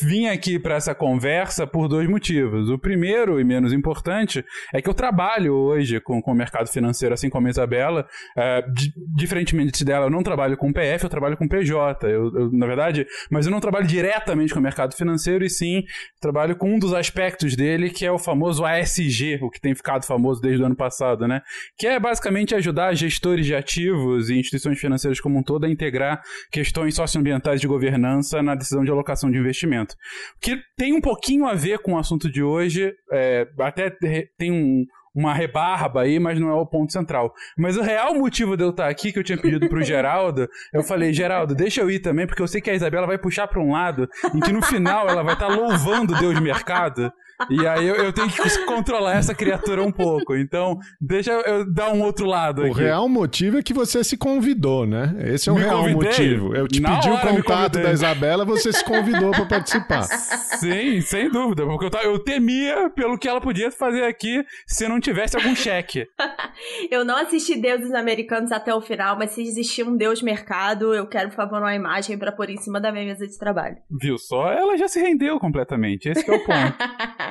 vim 0.02 0.26
aqui 0.26 0.58
para 0.58 0.74
essa 0.74 0.96
conversa 0.96 1.68
por 1.68 1.88
dois 1.88 2.10
motivos. 2.10 2.68
O 2.68 2.80
primeiro 2.80 3.40
e 3.40 3.44
menos 3.44 3.74
importante 3.74 4.44
é 4.74 4.82
que 4.82 4.90
eu 4.90 4.94
trabalho 4.96 5.54
hoje 5.54 6.00
com, 6.00 6.20
com 6.20 6.32
o 6.32 6.36
mercado 6.36 6.68
financeiro, 6.68 7.14
assim 7.14 7.30
como 7.30 7.46
a 7.46 7.52
Isabela. 7.52 8.08
Uh, 8.36 8.74
di 8.74 8.92
diferentemente 9.16 9.86
dela, 9.86 10.08
eu 10.08 10.10
não 10.10 10.24
trabalho 10.24 10.58
com 10.58 10.74
PF, 10.74 11.04
eu 11.04 11.10
trabalho 11.12 11.38
com 11.38 11.48
PJ. 11.48 12.08
Eu, 12.08 12.34
eu, 12.34 12.52
na 12.52 12.66
verdade, 12.66 13.06
mas 13.30 13.46
eu 13.46 13.52
não 13.52 13.60
trabalho 13.60 13.86
diretamente 13.86 14.52
com 14.52 14.60
o 14.60 14.64
mercado 14.64 14.96
financeiro, 14.96 15.46
e 15.46 15.50
sim 15.50 15.84
trabalho 16.20 16.56
com 16.56 16.74
um 16.74 16.80
dos 16.80 16.92
aspectos 16.92 17.56
dele, 17.56 17.92
que 17.92 18.04
é 18.04 18.12
o 18.12 18.18
famoso 18.18 18.66
ASG, 18.66 19.38
o 19.44 19.52
que 19.52 19.62
tem 19.62 19.76
ficado 19.76 20.08
famoso 20.08 20.42
desde 20.42 20.64
o 20.64 20.66
ano 20.66 20.76
passado, 20.76 21.28
né? 21.28 21.44
Que 21.78 21.86
é 21.86 22.00
basicamente 22.00 22.56
ajudar 22.56 22.96
gestores 22.96 23.46
de 23.46 23.54
ativos 23.54 24.32
e 24.32 24.40
instituições 24.40 24.71
instituições 24.72 24.80
financeiras 24.80 25.20
como 25.20 25.38
um 25.38 25.44
todo 25.44 25.66
a 25.66 25.70
integrar 25.70 26.22
questões 26.52 26.96
socioambientais 26.96 27.62
de 27.62 27.68
governança 27.68 28.42
na 28.42 28.56
decisão 28.56 28.84
de 28.84 28.92
alocação 28.92 29.30
de 29.30 29.38
investimento. 29.38 29.96
Que 30.42 30.58
tem 30.78 30.94
um 30.94 31.02
pouquinho 31.02 31.46
a 31.46 31.54
ver 31.54 31.80
com 31.80 31.94
o 31.94 31.98
assunto 31.98 32.32
de 32.32 32.42
hoje, 32.42 32.94
é, 33.12 33.48
até 33.60 33.92
tem 34.38 34.52
um, 34.52 34.86
uma 35.14 35.34
rebarba 35.34 36.02
aí, 36.02 36.20
mas 36.20 36.40
não 36.40 36.50
é 36.50 36.54
o 36.54 36.66
ponto 36.66 36.92
central. 36.92 37.34
Mas 37.58 37.78
o 37.78 37.82
real 37.82 38.14
motivo 38.16 38.56
de 38.56 38.64
eu 38.64 38.70
estar 38.70 38.88
aqui, 38.88 39.12
que 39.12 39.20
eu 39.20 39.24
tinha 39.24 39.38
pedido 39.38 39.68
pro 39.68 39.84
Geraldo, 39.84 40.48
eu 40.74 40.84
falei, 40.84 41.14
Geraldo, 41.14 41.54
deixa 41.54 41.82
eu 41.82 41.90
ir 41.90 42.00
também, 42.00 42.26
porque 42.26 42.42
eu 42.42 42.48
sei 42.48 42.62
que 42.62 42.70
a 42.70 42.74
Isabela 42.74 43.08
vai 43.08 43.18
puxar 43.18 43.48
para 43.48 43.62
um 43.62 43.72
lado, 43.72 44.08
em 44.34 44.40
que 44.40 44.52
no 44.52 44.62
final 44.62 45.08
ela 45.08 45.24
vai 45.24 45.34
estar 45.34 45.48
louvando 45.48 46.18
Deus 46.18 46.40
mercado. 46.40 47.12
E 47.50 47.66
aí 47.68 47.88
eu, 47.88 47.96
eu, 47.96 48.14
tenho 48.14 48.30
que 48.30 48.66
controlar 48.66 49.16
essa 49.16 49.34
criatura 49.34 49.84
um 49.84 49.92
pouco. 49.92 50.36
Então, 50.36 50.78
deixa 51.00 51.32
eu 51.32 51.72
dar 51.72 51.92
um 51.92 52.02
outro 52.02 52.26
lado. 52.26 52.62
O 52.64 52.72
aqui. 52.72 52.82
real 52.82 53.08
motivo 53.10 53.58
é 53.58 53.64
que 53.64 53.74
você 53.74 54.04
se 54.04 54.18
convidou, 54.18 54.86
né? 54.86 55.16
Esse 55.20 55.50
é 55.50 55.52
o 55.52 55.56
me 55.56 55.62
real 55.62 55.84
convidei. 55.84 56.10
motivo. 56.10 56.56
Eu 56.56 56.68
te 56.68 56.80
Na 56.80 56.96
pedi 56.96 57.10
o 57.10 57.20
contato 57.20 57.80
da 57.80 57.92
Isabela, 57.92 58.46
você 58.46 58.72
se 58.72 58.84
convidou 58.84 59.32
para 59.32 59.46
participar. 59.46 60.04
Sim, 60.04 61.02
sem 61.02 61.30
dúvida. 61.30 61.66
Porque 61.66 61.86
eu, 61.86 62.12
eu 62.12 62.20
temia 62.20 62.90
pelo 62.90 63.18
que 63.18 63.28
ela 63.28 63.42
podia 63.42 63.72
fazer 63.72 64.04
aqui 64.04 64.44
se 64.68 64.88
não 64.88 65.00
tivesse 65.00 65.36
algum 65.36 65.56
cheque. 65.56 66.06
eu 66.92 67.04
não 67.04 67.18
assisti 67.18 67.60
Deuses 67.60 67.94
Americanos 67.94 68.52
até 68.52 68.74
o 68.74 68.82
final, 68.82 69.18
mas 69.18 69.32
se 69.32 69.42
existir 69.42 69.84
um 69.84 69.96
Deus 69.96 70.22
mercado, 70.22 70.94
eu 70.94 71.08
quero, 71.08 71.30
por 71.30 71.36
favor, 71.36 71.60
uma 71.60 71.76
imagem 71.76 72.18
para 72.18 72.32
pôr 72.32 72.50
em 72.50 72.58
cima 72.58 72.80
da 72.80 72.92
minha 72.92 73.06
mesa 73.06 73.28
de 73.28 73.38
trabalho. 73.38 73.78
Viu 73.90 74.18
só? 74.18 74.52
Ela 74.52 74.78
já 74.78 74.88
se 74.88 75.00
rendeu 75.00 75.40
completamente. 75.40 76.10
Esse 76.10 76.30
é 76.30 76.34
o 76.34 76.40
ponto. 76.40 76.52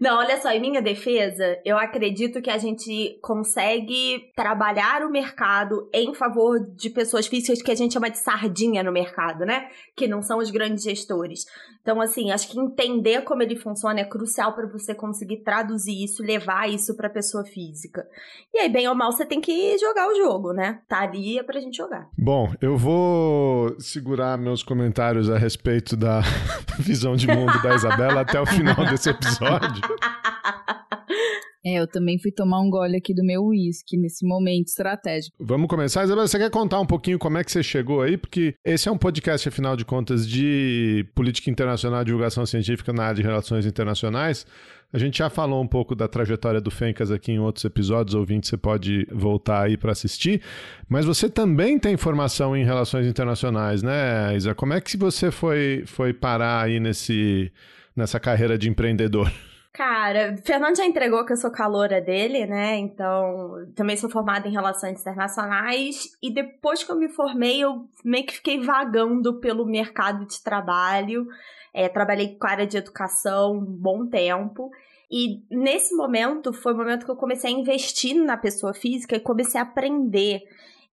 Não, 0.00 0.18
olha 0.18 0.40
só, 0.40 0.50
em 0.50 0.60
minha 0.60 0.80
defesa, 0.80 1.58
eu 1.64 1.76
acredito 1.76 2.40
que 2.40 2.50
a 2.50 2.58
gente 2.58 3.18
consegue 3.22 4.30
trabalhar 4.34 5.02
o 5.02 5.10
mercado 5.10 5.88
em 5.92 6.14
favor 6.14 6.58
de 6.74 6.90
pessoas 6.90 7.26
físicas 7.26 7.62
que 7.62 7.70
a 7.70 7.74
gente 7.74 7.94
chama 7.94 8.10
de 8.10 8.18
sardinha 8.18 8.82
no 8.82 8.92
mercado, 8.92 9.44
né? 9.44 9.68
Que 9.96 10.06
não 10.06 10.22
são 10.22 10.38
os 10.38 10.50
grandes 10.50 10.84
gestores. 10.84 11.44
Então, 11.82 12.00
assim, 12.00 12.30
acho 12.30 12.48
que 12.48 12.58
entender 12.58 13.22
como 13.22 13.42
ele 13.42 13.56
funciona 13.56 14.00
é 14.00 14.04
crucial 14.04 14.54
para 14.54 14.66
você 14.66 14.94
conseguir 14.94 15.38
traduzir 15.38 16.04
isso, 16.04 16.22
levar 16.22 16.68
isso 16.68 16.94
para 16.94 17.08
pessoa 17.08 17.44
física. 17.44 18.06
E 18.52 18.58
aí, 18.58 18.68
bem 18.68 18.86
ou 18.88 18.94
mal, 18.94 19.12
você 19.12 19.24
tem 19.24 19.40
que 19.40 19.78
jogar 19.78 20.08
o 20.08 20.14
jogo, 20.14 20.52
né? 20.52 20.80
Tá 20.88 21.00
ali 21.00 21.38
é 21.38 21.42
pra 21.42 21.58
gente 21.58 21.76
jogar. 21.76 22.08
Bom, 22.16 22.52
eu 22.60 22.76
vou 22.76 23.74
segurar 23.80 24.36
meus 24.36 24.62
comentários 24.62 25.30
a 25.30 25.38
respeito 25.38 25.96
da 25.96 26.20
visão 26.78 27.16
de 27.16 27.26
mundo 27.26 27.60
da 27.62 27.74
Isabela 27.74 28.20
até 28.20 28.40
o 28.40 28.46
final 28.46 28.86
desse 28.86 29.10
episódio. 29.10 29.49
É, 31.62 31.74
eu 31.74 31.86
também 31.86 32.18
fui 32.18 32.32
tomar 32.32 32.60
um 32.60 32.70
gole 32.70 32.96
aqui 32.96 33.12
do 33.12 33.22
meu 33.22 33.44
uísque 33.44 33.96
nesse 33.98 34.26
momento 34.26 34.68
estratégico. 34.68 35.36
Vamos 35.38 35.68
começar. 35.68 36.04
Isabela, 36.04 36.26
você 36.26 36.38
quer 36.38 36.50
contar 36.50 36.80
um 36.80 36.86
pouquinho 36.86 37.18
como 37.18 37.36
é 37.36 37.44
que 37.44 37.52
você 37.52 37.62
chegou 37.62 38.00
aí? 38.00 38.16
Porque 38.16 38.54
esse 38.64 38.88
é 38.88 38.92
um 38.92 38.96
podcast, 38.96 39.46
afinal 39.46 39.76
de 39.76 39.84
contas, 39.84 40.26
de 40.26 41.06
política 41.14 41.50
internacional, 41.50 42.02
divulgação 42.02 42.46
científica 42.46 42.94
na 42.94 43.04
área 43.04 43.16
de 43.16 43.22
relações 43.22 43.66
internacionais. 43.66 44.46
A 44.92 44.98
gente 44.98 45.18
já 45.18 45.28
falou 45.28 45.62
um 45.62 45.66
pouco 45.66 45.94
da 45.94 46.08
trajetória 46.08 46.60
do 46.60 46.70
Fencas 46.70 47.12
aqui 47.12 47.30
em 47.30 47.38
outros 47.38 47.64
episódios, 47.64 48.14
ouvinte, 48.14 48.48
você 48.48 48.56
pode 48.56 49.06
voltar 49.12 49.62
aí 49.62 49.76
para 49.76 49.92
assistir. 49.92 50.40
Mas 50.88 51.04
você 51.04 51.28
também 51.28 51.78
tem 51.78 51.96
formação 51.96 52.56
em 52.56 52.64
relações 52.64 53.06
internacionais, 53.06 53.82
né, 53.82 54.34
Isa? 54.34 54.54
Como 54.54 54.72
é 54.72 54.80
que 54.80 54.96
você 54.96 55.30
foi, 55.30 55.84
foi 55.86 56.12
parar 56.12 56.64
aí 56.64 56.80
nesse, 56.80 57.52
nessa 57.96 58.20
carreira 58.20 58.56
de 58.56 58.68
empreendedor? 58.68 59.30
Cara, 59.72 60.36
Fernando 60.44 60.76
já 60.76 60.84
entregou 60.84 61.24
que 61.24 61.32
eu 61.32 61.36
sou 61.36 61.50
caloura 61.50 62.00
dele, 62.00 62.44
né? 62.44 62.76
Então, 62.76 63.68
também 63.76 63.96
sou 63.96 64.10
formada 64.10 64.48
em 64.48 64.52
relações 64.52 65.00
internacionais. 65.00 66.08
E 66.20 66.32
depois 66.32 66.82
que 66.82 66.90
eu 66.90 66.96
me 66.96 67.08
formei, 67.08 67.62
eu 67.62 67.88
meio 68.04 68.26
que 68.26 68.34
fiquei 68.34 68.60
vagando 68.60 69.38
pelo 69.38 69.64
mercado 69.64 70.26
de 70.26 70.42
trabalho. 70.42 71.26
É, 71.72 71.88
trabalhei 71.88 72.36
com 72.36 72.46
a 72.46 72.50
área 72.50 72.66
de 72.66 72.76
educação 72.76 73.52
um 73.52 73.64
bom 73.64 74.06
tempo. 74.06 74.70
E 75.08 75.42
nesse 75.48 75.94
momento 75.94 76.52
foi 76.52 76.72
o 76.72 76.76
momento 76.76 77.04
que 77.04 77.10
eu 77.10 77.16
comecei 77.16 77.50
a 77.50 77.58
investir 77.58 78.14
na 78.16 78.36
pessoa 78.36 78.74
física 78.74 79.14
e 79.14 79.20
comecei 79.20 79.60
a 79.60 79.64
aprender. 79.64 80.42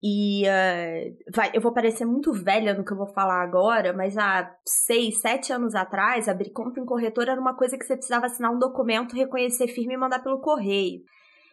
E 0.04 0.44
uh, 0.44 1.32
vai, 1.34 1.52
eu 1.54 1.62
vou 1.62 1.74
parecer 1.74 2.06
muito 2.06 2.32
velha 2.32 2.74
no 2.74 2.86
que 2.86 2.92
eu 2.92 2.98
vou 2.98 3.08
falar 3.08 3.42
agora, 3.42 3.94
mas 3.94 4.18
há 4.18 4.54
seis, 4.66 5.20
sete 5.20 5.52
anos 5.52 5.74
atrás, 5.74 6.28
abrir 6.28 6.52
conta 6.52 6.80
em 6.80 6.86
corretora 6.86 7.32
era 7.32 7.42
uma 7.42 7.56
coisa 7.56 7.78
que 7.78 7.86
você 7.86 7.96
precisava 7.96 8.28
assinar 8.28 8.52
um 8.52 8.60
documento, 8.60 9.16
reconhecer 9.16 9.68
firme 9.68 9.94
e 9.94 9.98
mandar 9.98 10.22
pelo 10.22 10.42
correio. 10.42 11.02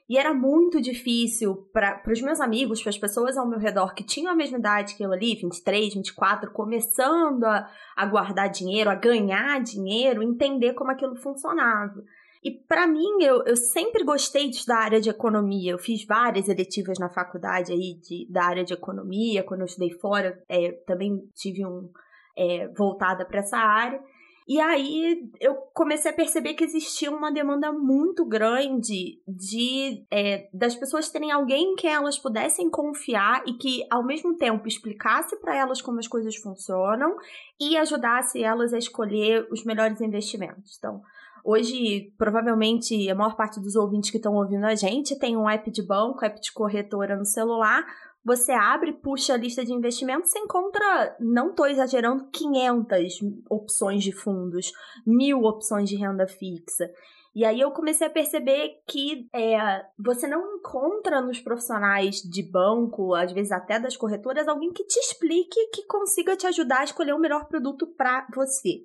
E 0.08 0.18
era 0.18 0.34
muito 0.34 0.80
difícil 0.80 1.68
para 1.72 2.02
os 2.06 2.20
meus 2.20 2.40
amigos, 2.40 2.82
para 2.82 2.90
as 2.90 2.99
pessoas 2.99 3.37
ao 3.37 3.49
meu 3.49 3.58
redor 3.58 3.94
que 3.94 4.04
tinham 4.04 4.32
a 4.32 4.37
mesma 4.37 4.58
idade 4.58 4.94
que 4.96 5.02
eu 5.02 5.12
ali, 5.12 5.37
23, 5.37 5.94
24, 5.94 6.50
começando 6.52 7.44
a, 7.44 7.70
a 7.96 8.06
guardar 8.06 8.50
dinheiro, 8.50 8.90
a 8.90 8.94
ganhar 8.94 9.62
dinheiro, 9.62 10.22
entender 10.22 10.75
como 10.75 10.90
aquilo 10.90 11.16
funcionava. 11.16 12.02
E 12.42 12.50
para 12.50 12.88
mim, 12.88 13.22
eu, 13.22 13.44
eu 13.44 13.56
sempre 13.56 14.02
gostei 14.02 14.50
de 14.50 14.56
estudar 14.56 14.78
área 14.78 15.00
de 15.00 15.08
economia. 15.08 15.72
Eu 15.72 15.78
fiz 15.78 16.04
várias 16.04 16.49
eletivas 16.49 16.99
na 16.99 17.08
faculdade 17.08 17.72
aí 17.72 17.94
de, 18.02 18.26
da 18.28 18.44
área 18.44 18.64
de 18.64 18.75
economia. 18.75 19.44
Quando 19.44 19.61
eu 19.61 19.66
estudei 19.66 19.90
fora, 19.90 20.42
é, 20.49 20.72
também 20.87 21.22
tive 21.34 21.64
um 21.64 21.88
é, 22.37 22.66
voltada 22.76 23.25
para 23.25 23.38
essa 23.38 23.56
área. 23.56 24.02
E 24.49 24.61
aí 24.61 25.30
eu 25.40 25.54
comecei 25.72 26.11
a 26.11 26.14
perceber 26.14 26.54
que 26.54 26.64
existia 26.64 27.11
uma 27.12 27.30
demanda 27.30 27.70
muito 27.70 28.25
grande 28.25 29.22
de 29.26 30.04
é, 30.11 30.49
das 30.52 30.75
pessoas 30.75 31.08
terem 31.08 31.30
alguém 31.30 31.76
que 31.76 31.87
elas 31.87 32.18
pudessem 32.18 32.68
confiar 32.68 33.44
e 33.46 33.52
que 33.52 33.87
ao 33.88 34.04
mesmo 34.04 34.37
tempo 34.37 34.66
explicasse 34.66 35.37
para 35.37 35.56
elas 35.56 35.80
como 35.80 36.00
as 36.00 36.08
coisas 36.08 36.34
funcionam 36.34 37.16
e 37.61 37.76
ajudasse 37.76 38.42
elas 38.42 38.75
a 38.75 38.78
escolher 38.78 39.46
os 39.49 39.64
melhores 39.64 40.00
investimentos. 40.00 40.76
Então, 40.76 41.00
Hoje, 41.44 42.12
provavelmente, 42.16 43.11
a 43.11 43.14
maior 43.14 43.34
parte 43.34 43.61
dos 43.61 43.75
ouvintes 43.75 44.11
que 44.11 44.16
estão 44.16 44.34
ouvindo 44.34 44.64
a 44.64 44.75
gente 44.75 45.18
tem 45.18 45.37
um 45.37 45.49
app 45.49 45.70
de 45.70 45.82
banco, 45.82 46.25
app 46.25 46.40
de 46.40 46.52
corretora 46.52 47.16
no 47.16 47.25
celular, 47.25 47.84
você 48.25 48.52
abre, 48.52 48.92
puxa 48.92 49.34
a 49.34 49.37
lista 49.37 49.64
de 49.64 49.72
investimentos, 49.72 50.30
você 50.30 50.38
encontra, 50.38 51.16
não 51.18 51.50
estou 51.50 51.66
exagerando, 51.66 52.28
500 52.30 53.18
opções 53.50 54.04
de 54.04 54.12
fundos, 54.12 54.70
mil 55.04 55.42
opções 55.42 55.88
de 55.88 55.96
renda 55.96 56.28
fixa. 56.28 56.88
E 57.34 57.44
aí 57.44 57.61
eu 57.61 57.70
comecei 57.70 58.06
a 58.06 58.11
perceber 58.11 58.82
que 58.87 59.26
é, 59.34 59.84
você 59.99 60.28
não 60.28 60.56
encontra 60.56 61.20
nos 61.20 61.40
profissionais 61.40 62.16
de 62.16 62.42
banco, 62.42 63.14
às 63.14 63.32
vezes 63.32 63.50
até 63.50 63.80
das 63.80 63.96
corretoras, 63.96 64.46
alguém 64.46 64.70
que 64.70 64.84
te 64.84 64.99
explique, 64.99 65.70
que 65.72 65.87
consiga 65.87 66.37
te 66.37 66.46
ajudar 66.46 66.80
a 66.80 66.84
escolher 66.84 67.14
o 67.14 67.18
melhor 67.18 67.46
produto 67.49 67.87
para 67.87 68.26
você. 68.34 68.84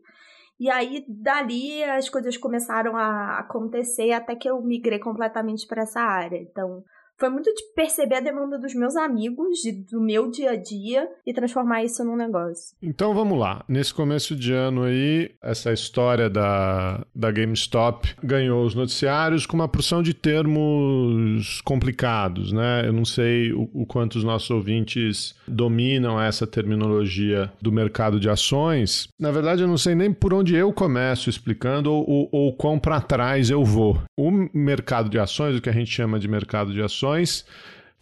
E 0.59 0.69
aí, 0.69 1.05
dali, 1.07 1.83
as 1.83 2.09
coisas 2.09 2.35
começaram 2.35 2.97
a 2.97 3.39
acontecer 3.39 4.11
até 4.11 4.35
que 4.35 4.49
eu 4.49 4.61
migrei 4.61 4.99
completamente 4.99 5.67
para 5.67 5.83
essa 5.83 6.01
área. 6.01 6.37
Então, 6.37 6.83
foi 7.17 7.29
muito 7.29 7.51
de 7.53 7.63
perceber 7.75 8.15
a 8.15 8.19
demanda 8.19 8.57
dos 8.57 8.73
meus 8.73 8.95
amigos, 8.95 9.59
de, 9.59 9.71
do 9.71 9.99
meu 9.99 10.29
dia 10.29 10.51
a 10.51 10.55
dia 10.55 11.07
e 11.25 11.33
transformar 11.33 11.83
isso 11.83 12.03
num 12.03 12.15
negócio. 12.15 12.75
Então 12.81 13.13
vamos 13.13 13.37
lá. 13.37 13.63
Nesse 13.67 13.93
começo 13.93 14.35
de 14.35 14.53
ano 14.53 14.83
aí, 14.83 15.31
essa 15.41 15.73
história 15.73 16.29
da, 16.29 17.05
da 17.13 17.31
GameStop 17.31 18.15
ganhou 18.23 18.63
os 18.63 18.75
noticiários 18.75 19.45
com 19.45 19.55
uma 19.55 19.67
porção 19.67 20.03
de 20.03 20.13
termos 20.13 21.61
complicados, 21.61 22.51
né? 22.51 22.83
Eu 22.85 22.93
não 22.93 23.05
sei 23.05 23.51
o, 23.51 23.69
o 23.73 23.85
quanto 23.85 24.15
os 24.15 24.23
nossos 24.23 24.49
ouvintes 24.49 25.35
dominam 25.47 26.21
essa 26.21 26.45
terminologia 26.45 27.51
do 27.61 27.71
mercado 27.71 28.19
de 28.19 28.29
ações. 28.29 29.07
Na 29.19 29.31
verdade, 29.31 29.61
eu 29.61 29.67
não 29.67 29.77
sei 29.77 29.95
nem 29.95 30.13
por 30.13 30.33
onde 30.33 30.55
eu 30.55 30.71
começo 30.71 31.29
explicando 31.29 31.91
ou, 31.91 32.07
ou, 32.07 32.29
ou 32.31 32.53
quão 32.53 32.77
para 32.79 33.01
trás 33.01 33.49
eu 33.49 33.63
vou. 33.63 33.99
O 34.15 34.31
mercado 34.53 35.09
de 35.09 35.17
ações, 35.17 35.55
o 35.55 35.61
que 35.61 35.69
a 35.69 35.73
gente 35.73 35.91
chama 35.91 36.19
de 36.19 36.27
mercado 36.27 36.73
de 36.73 36.81
ações, 36.81 37.06
ações, 37.07 37.45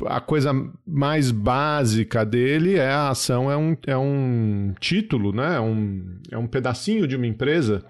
a 0.05 0.19
coisa 0.19 0.51
mais 0.85 1.31
básica 1.31 2.25
dele 2.25 2.75
é 2.75 2.89
a 2.89 3.09
ação 3.09 3.49
é 3.49 3.55
um, 3.55 3.77
é 3.87 3.97
um 3.97 4.73
título, 4.79 5.31
né? 5.31 5.55
é, 5.55 5.59
um, 5.59 6.19
é 6.31 6.37
um 6.37 6.47
pedacinho 6.47 7.07
de 7.07 7.15
uma 7.15 7.27
empresa, 7.27 7.83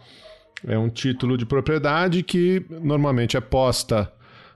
é 0.67 0.77
um 0.77 0.89
título 0.89 1.38
de 1.38 1.45
propriedade 1.45 2.22
que 2.22 2.63
normalmente 2.69 3.36
é 3.36 3.41
posta 3.41 4.12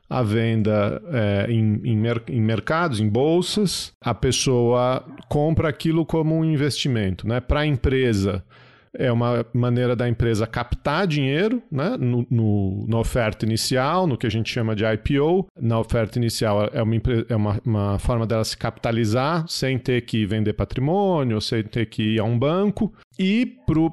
à 0.08 0.22
venda 0.22 1.02
é, 1.12 1.52
em, 1.52 1.82
em, 1.84 1.98
mer 1.98 2.22
em, 2.28 2.42
mercados, 2.42 3.00
em 3.00 3.08
bolsas. 3.08 3.94
A 4.02 4.14
pessoa 4.14 5.06
compra 5.28 5.70
aquilo 5.70 6.06
como 6.06 6.36
um 6.36 6.46
investimento. 6.46 7.28
Né? 7.28 7.40
Para 7.40 7.62
a 7.62 7.66
empresa, 7.66 8.44
é 8.94 9.12
uma 9.12 9.46
maneira 9.54 9.96
da 9.96 10.08
empresa 10.08 10.48
captar 10.48 11.08
dinheiro 11.08 11.62
né, 11.72 11.96
no, 11.98 12.26
no, 12.30 12.86
na 12.88 13.00
oferta 13.00 13.46
inicial, 13.46 14.08
no 14.08 14.18
que 14.18 14.28
a 14.28 14.32
gente 14.32 14.52
chama 14.52 14.76
de 14.76 14.84
IPO. 14.86 15.48
Na 15.60 15.80
oferta 15.80 16.18
inicial 16.18 16.70
é 16.74 16.82
uma, 16.82 16.96
é 17.30 17.36
uma, 17.36 17.62
uma 17.66 18.00
forma 18.00 18.26
dela 18.26 18.44
se 18.44 18.58
capitalizar 18.58 19.48
sem 19.48 19.78
ter 19.78 20.02
que 20.02 20.26
vender 20.26 20.54
patrimônio, 20.54 21.40
sem 21.42 21.64
ter 21.64 21.86
que 21.86 22.16
ir 22.16 22.20
a 22.20 22.24
um 22.24 22.38
banco. 22.38 22.94
E 23.18 23.46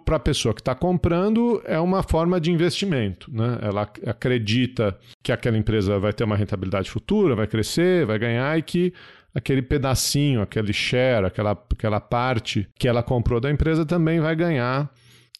para 0.05 0.17
a 0.17 0.21
pessoa 0.21 0.55
que 0.55 0.61
está 0.61 0.73
comprando, 0.73 1.61
é 1.65 1.81
uma 1.81 2.03
forma 2.03 2.41
de 2.41 2.53
investimento. 2.53 3.29
Né? 3.35 3.59
Ela 3.61 3.91
acredita 4.07 4.97
que 5.21 5.33
aquela 5.33 5.59
empresa 5.59 5.99
vai 5.99 6.13
ter 6.13 6.23
uma 6.23 6.37
rentabilidade 6.37 6.89
futura, 6.89 7.35
vai 7.35 7.49
crescer, 7.49 8.07
vai 8.07 8.21
ganhar 8.21 8.57
e 8.57 8.63
que 8.63 8.95
aquele 9.37 9.61
pedacinho, 9.61 10.41
aquele 10.41 10.73
share, 10.73 11.27
aquela, 11.27 11.51
aquela 11.51 12.01
parte 12.01 12.67
que 12.79 12.89
ela 12.89 13.03
comprou 13.03 13.39
da 13.39 13.51
empresa 13.51 13.85
também 13.85 14.19
vai 14.19 14.35
ganhar, 14.35 14.91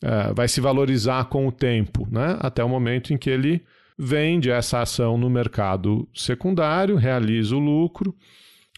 uh, 0.05 0.35
vai 0.35 0.47
se 0.49 0.61
valorizar 0.61 1.25
com 1.31 1.49
o 1.49 1.53
tempo, 1.53 2.07
né? 2.11 2.37
até 2.41 2.63
o 2.63 2.69
momento 2.69 3.15
em 3.15 3.17
que 3.17 3.31
ele 3.31 3.65
vende 3.99 4.51
essa 4.51 4.83
ação 4.83 5.17
no 5.17 5.31
mercado 5.31 6.07
secundário, 6.15 6.97
realiza 6.97 7.57
o 7.57 7.59
lucro 7.59 8.15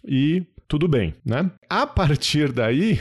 e 0.06 0.46
tudo 0.68 0.86
bem. 0.86 1.12
Né? 1.26 1.50
A 1.68 1.84
partir 1.84 2.52
daí, 2.52 3.00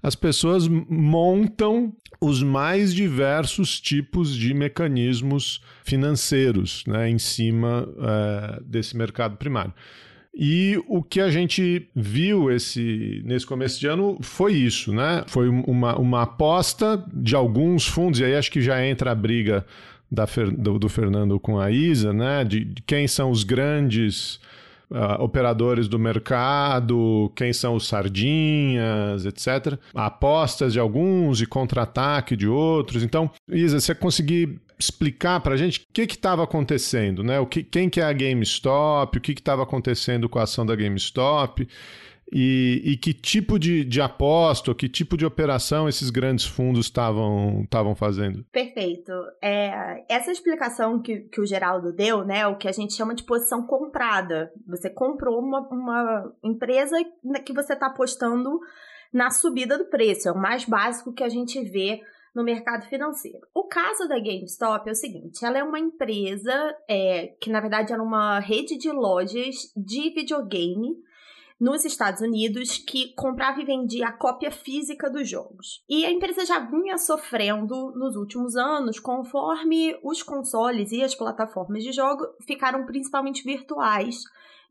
as 0.00 0.14
pessoas 0.14 0.68
montam 0.68 1.92
os 2.20 2.44
mais 2.44 2.94
diversos 2.94 3.80
tipos 3.80 4.36
de 4.36 4.54
mecanismos 4.54 5.60
financeiros 5.82 6.84
né, 6.86 7.10
em 7.10 7.18
cima 7.18 7.88
uh, 7.88 8.62
desse 8.62 8.96
mercado 8.96 9.36
primário. 9.36 9.74
E 10.34 10.80
o 10.86 11.02
que 11.02 11.20
a 11.20 11.28
gente 11.28 11.88
viu 11.94 12.50
esse, 12.50 13.20
nesse 13.24 13.44
começo 13.44 13.80
de 13.80 13.86
ano 13.88 14.16
foi 14.20 14.54
isso, 14.54 14.92
né? 14.92 15.24
Foi 15.26 15.48
uma, 15.48 15.98
uma 15.98 16.22
aposta 16.22 17.04
de 17.12 17.34
alguns 17.34 17.86
fundos, 17.86 18.20
e 18.20 18.24
aí 18.24 18.36
acho 18.36 18.50
que 18.50 18.62
já 18.62 18.84
entra 18.84 19.10
a 19.10 19.14
briga 19.14 19.66
da, 20.10 20.26
do, 20.56 20.78
do 20.78 20.88
Fernando 20.88 21.38
com 21.40 21.58
a 21.58 21.70
Isa, 21.70 22.12
né? 22.12 22.44
De, 22.44 22.64
de 22.64 22.82
quem 22.82 23.08
são 23.08 23.30
os 23.30 23.42
grandes 23.42 24.40
uh, 24.90 25.22
operadores 25.22 25.88
do 25.88 25.98
mercado, 25.98 27.30
quem 27.34 27.52
são 27.52 27.74
os 27.74 27.86
sardinhas, 27.88 29.24
etc. 29.24 29.78
Apostas 29.94 30.72
de 30.72 30.80
alguns 30.80 31.40
e 31.40 31.46
contra-ataque 31.46 32.36
de 32.36 32.48
outros. 32.48 33.02
Então, 33.02 33.30
Isa, 33.48 33.80
você 33.80 33.94
conseguir 33.94 34.60
explicar 34.80 35.40
para 35.40 35.54
a 35.54 35.56
gente 35.56 35.80
o 35.80 35.92
que 35.92 36.02
estava 36.02 36.42
acontecendo, 36.42 37.22
né? 37.22 37.38
O 37.38 37.46
que, 37.46 37.62
quem 37.62 37.88
que 37.88 38.00
é 38.00 38.04
a 38.04 38.12
GameStop, 38.12 39.18
o 39.18 39.20
que 39.20 39.32
estava 39.32 39.62
acontecendo 39.62 40.28
com 40.28 40.38
a 40.38 40.42
ação 40.42 40.64
da 40.64 40.74
GameStop 40.74 41.66
e, 42.32 42.80
e 42.84 42.96
que 42.96 43.12
tipo 43.12 43.58
de, 43.58 43.84
de 43.84 44.00
aposta, 44.00 44.74
que 44.74 44.88
tipo 44.88 45.16
de 45.16 45.26
operação 45.26 45.88
esses 45.88 46.10
grandes 46.10 46.46
fundos 46.46 46.86
estavam 46.86 47.94
fazendo. 47.96 48.44
Perfeito. 48.52 49.12
É, 49.42 50.04
essa 50.08 50.30
explicação 50.30 51.00
que, 51.02 51.20
que 51.22 51.40
o 51.40 51.46
Geraldo 51.46 51.92
deu, 51.92 52.24
né, 52.24 52.46
o 52.46 52.56
que 52.56 52.68
a 52.68 52.72
gente 52.72 52.94
chama 52.94 53.14
de 53.14 53.24
posição 53.24 53.66
comprada. 53.66 54.52
Você 54.68 54.88
comprou 54.88 55.40
uma, 55.40 55.60
uma 55.68 56.32
empresa 56.42 56.96
que 57.44 57.52
você 57.52 57.72
está 57.72 57.86
apostando 57.86 58.60
na 59.12 59.30
subida 59.30 59.76
do 59.76 59.86
preço. 59.86 60.28
É 60.28 60.32
o 60.32 60.38
mais 60.38 60.64
básico 60.64 61.12
que 61.12 61.24
a 61.24 61.28
gente 61.28 61.60
vê 61.64 62.00
no 62.34 62.44
mercado 62.44 62.86
financeiro. 62.88 63.46
O 63.54 63.64
caso 63.64 64.08
da 64.08 64.18
GameStop 64.18 64.88
é 64.88 64.92
o 64.92 64.94
seguinte: 64.94 65.44
ela 65.44 65.58
é 65.58 65.64
uma 65.64 65.78
empresa 65.78 66.76
é, 66.88 67.28
que, 67.40 67.50
na 67.50 67.60
verdade, 67.60 67.92
era 67.92 68.02
uma 68.02 68.38
rede 68.38 68.76
de 68.76 68.90
lojas 68.90 69.72
de 69.76 70.10
videogame 70.10 70.96
nos 71.60 71.84
Estados 71.84 72.22
Unidos 72.22 72.78
que 72.78 73.12
comprava 73.14 73.60
e 73.60 73.66
vendia 73.66 74.08
a 74.08 74.12
cópia 74.12 74.50
física 74.50 75.10
dos 75.10 75.28
jogos. 75.28 75.84
E 75.88 76.06
a 76.06 76.10
empresa 76.10 76.46
já 76.46 76.58
vinha 76.58 76.96
sofrendo 76.96 77.92
nos 77.94 78.16
últimos 78.16 78.56
anos 78.56 78.98
conforme 78.98 79.94
os 80.02 80.22
consoles 80.22 80.90
e 80.90 81.02
as 81.02 81.14
plataformas 81.14 81.84
de 81.84 81.92
jogo 81.92 82.24
ficaram 82.46 82.86
principalmente 82.86 83.44
virtuais 83.44 84.22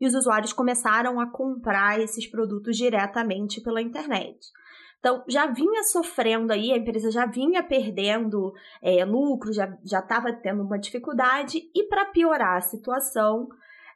e 0.02 0.08
os 0.08 0.16
usuários 0.16 0.52
começaram 0.52 1.20
a 1.20 1.30
comprar 1.30 2.00
esses 2.00 2.26
produtos 2.26 2.76
diretamente 2.76 3.62
pela 3.62 3.82
internet. 3.82 4.40
Então, 5.00 5.24
já 5.28 5.48
vinha 5.48 5.84
sofrendo 5.84 6.52
aí, 6.52 6.74
a 6.74 6.78
empresa 6.78 7.10
já 7.10 7.26
vinha 7.26 7.64
perdendo 7.64 8.52
é, 8.82 9.06
lucro, 9.06 9.54
já 9.54 9.78
estava 9.84 10.34
tendo 10.34 10.62
uma 10.62 10.78
dificuldade, 10.78 11.62
e 11.74 11.86
para 11.86 12.06
piorar 12.06 12.58
a 12.58 12.62
situação, 12.62 13.48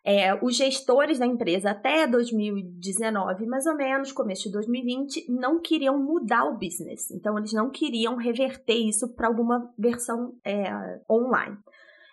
é, 0.05 0.33
os 0.41 0.55
gestores 0.55 1.19
da 1.19 1.25
empresa 1.25 1.71
até 1.71 2.07
2019, 2.07 3.45
mais 3.47 3.65
ou 3.65 3.75
menos, 3.75 4.13
começo 4.13 4.43
de 4.43 4.53
2020, 4.53 5.29
não 5.29 5.61
queriam 5.61 5.97
mudar 6.01 6.45
o 6.45 6.57
business. 6.57 7.11
Então, 7.11 7.37
eles 7.37 7.51
não 7.51 7.69
queriam 7.69 8.15
reverter 8.15 8.75
isso 8.75 9.13
para 9.13 9.27
alguma 9.27 9.73
versão 9.77 10.33
é, 10.45 11.01
online. 11.09 11.57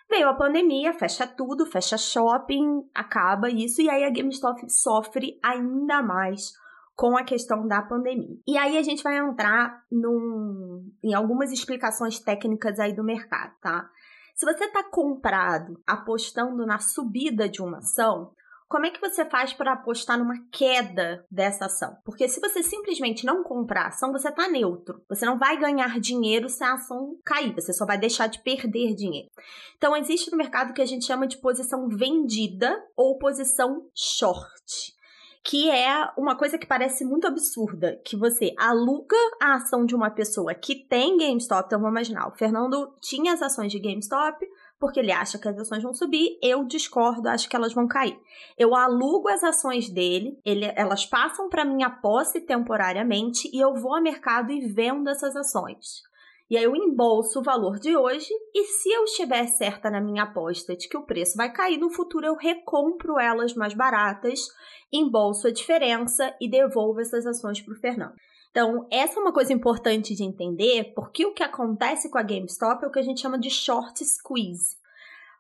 Veio 0.09 0.29
a 0.29 0.35
pandemia, 0.35 0.93
fecha 0.93 1.29
tudo, 1.29 1.65
fecha 1.65 1.97
shopping, 1.97 2.83
acaba 2.93 3.49
isso, 3.49 3.81
e 3.81 3.89
aí 3.89 4.03
a 4.03 4.11
GameStop 4.11 4.69
sofre 4.69 5.39
ainda 5.41 6.03
mais 6.03 6.53
com 7.01 7.17
a 7.17 7.25
questão 7.25 7.67
da 7.67 7.81
pandemia. 7.81 8.37
E 8.47 8.59
aí 8.59 8.77
a 8.77 8.83
gente 8.83 9.03
vai 9.03 9.17
entrar 9.17 9.87
num, 9.91 10.87
em 11.03 11.15
algumas 11.15 11.51
explicações 11.51 12.21
técnicas 12.21 12.79
aí 12.79 12.95
do 12.95 13.03
mercado, 13.03 13.55
tá? 13.63 13.89
Se 14.35 14.45
você 14.45 14.67
está 14.67 14.85
comprado 14.85 15.81
apostando 15.87 16.67
na 16.67 16.79
subida 16.79 17.49
de 17.49 17.63
uma 17.63 17.79
ação, 17.79 18.33
como 18.69 18.85
é 18.85 18.91
que 18.91 19.01
você 19.01 19.25
faz 19.25 19.55
para 19.55 19.73
apostar 19.73 20.19
numa 20.19 20.45
queda 20.53 21.25
dessa 21.31 21.65
ação? 21.65 21.97
Porque 22.05 22.29
se 22.29 22.39
você 22.39 22.63
simplesmente 22.63 23.25
não 23.25 23.43
comprar 23.43 23.85
a 23.85 23.89
ação, 23.89 24.13
você 24.13 24.29
está 24.29 24.47
neutro. 24.51 25.03
Você 25.09 25.25
não 25.25 25.39
vai 25.39 25.59
ganhar 25.59 25.99
dinheiro 25.99 26.51
se 26.51 26.63
a 26.63 26.75
ação 26.75 27.17
cair, 27.25 27.55
você 27.55 27.73
só 27.73 27.87
vai 27.87 27.97
deixar 27.97 28.27
de 28.27 28.43
perder 28.43 28.95
dinheiro. 28.95 29.31
Então, 29.79 29.97
existe 29.97 30.31
no 30.31 30.37
mercado 30.37 30.71
o 30.71 30.75
que 30.75 30.83
a 30.83 30.87
gente 30.87 31.07
chama 31.07 31.27
de 31.27 31.39
posição 31.39 31.89
vendida 31.89 32.79
ou 32.95 33.19
posição 33.19 33.89
short. 33.97 35.00
Que 35.43 35.71
é 35.71 36.11
uma 36.17 36.37
coisa 36.37 36.59
que 36.59 36.67
parece 36.67 37.05
muito 37.05 37.27
absurda, 37.27 38.01
que 38.05 38.17
você 38.17 38.53
aluga 38.59 39.17
a 39.41 39.55
ação 39.55 39.87
de 39.87 39.95
uma 39.95 40.11
pessoa 40.11 40.55
que 40.55 40.75
tem 40.75 41.17
GameStop, 41.17 41.67
então 41.67 41.81
vamos 41.81 41.93
imaginar, 41.93 42.29
o 42.29 42.37
Fernando 42.37 42.95
tinha 43.01 43.33
as 43.33 43.43
ações 43.43 43.73
de 43.73 43.79
GameStop, 43.79 44.47
porque 44.79 44.99
ele 44.99 45.13
acha 45.13 45.39
que 45.39 45.49
as 45.49 45.59
ações 45.59 45.83
vão 45.83 45.93
subir, 45.93 46.39
eu 46.43 46.65
discordo, 46.65 47.29
acho 47.29 47.49
que 47.49 47.55
elas 47.55 47.75
vão 47.75 47.87
cair. 47.87 48.19
Eu 48.57 48.75
alugo 48.75 49.29
as 49.29 49.45
ações 49.45 49.91
dele, 49.91 50.39
ele, 50.45 50.73
elas 50.75 51.05
passam 51.05 51.51
para 51.51 51.67
minha 51.67 51.91
posse 51.91 52.41
temporariamente 52.41 53.51
e 53.53 53.61
eu 53.61 53.75
vou 53.75 53.95
ao 53.95 54.03
mercado 54.03 54.51
e 54.51 54.67
vendo 54.67 55.11
essas 55.11 55.37
ações. 55.37 56.03
E 56.51 56.57
aí 56.57 56.65
eu 56.65 56.75
embolso 56.75 57.39
o 57.39 57.43
valor 57.45 57.79
de 57.79 57.97
hoje 57.97 58.29
e 58.53 58.65
se 58.65 58.91
eu 58.91 59.05
estiver 59.05 59.47
certa 59.47 59.89
na 59.89 60.01
minha 60.01 60.25
aposta 60.25 60.77
de 60.77 60.89
que 60.89 60.97
o 60.97 61.07
preço 61.07 61.37
vai 61.37 61.53
cair 61.53 61.79
no 61.79 61.91
futuro, 61.91 62.27
eu 62.27 62.35
recompro 62.35 63.21
elas 63.21 63.55
mais 63.55 63.73
baratas, 63.73 64.49
embolso 64.93 65.47
a 65.47 65.53
diferença 65.53 66.35
e 66.41 66.51
devolvo 66.51 67.01
essas 67.01 67.25
ações 67.25 67.61
para 67.61 67.73
o 67.73 67.77
Fernando. 67.79 68.15
Então, 68.51 68.85
essa 68.91 69.21
é 69.21 69.23
uma 69.23 69.33
coisa 69.33 69.53
importante 69.53 70.13
de 70.13 70.25
entender, 70.25 70.93
porque 70.93 71.25
o 71.25 71.33
que 71.33 71.45
acontece 71.45 72.11
com 72.11 72.19
a 72.19 72.23
GameStop 72.23 72.83
é 72.83 72.89
o 72.89 72.91
que 72.91 72.99
a 72.99 73.03
gente 73.03 73.21
chama 73.21 73.39
de 73.39 73.49
short 73.49 74.05
squeeze. 74.05 74.77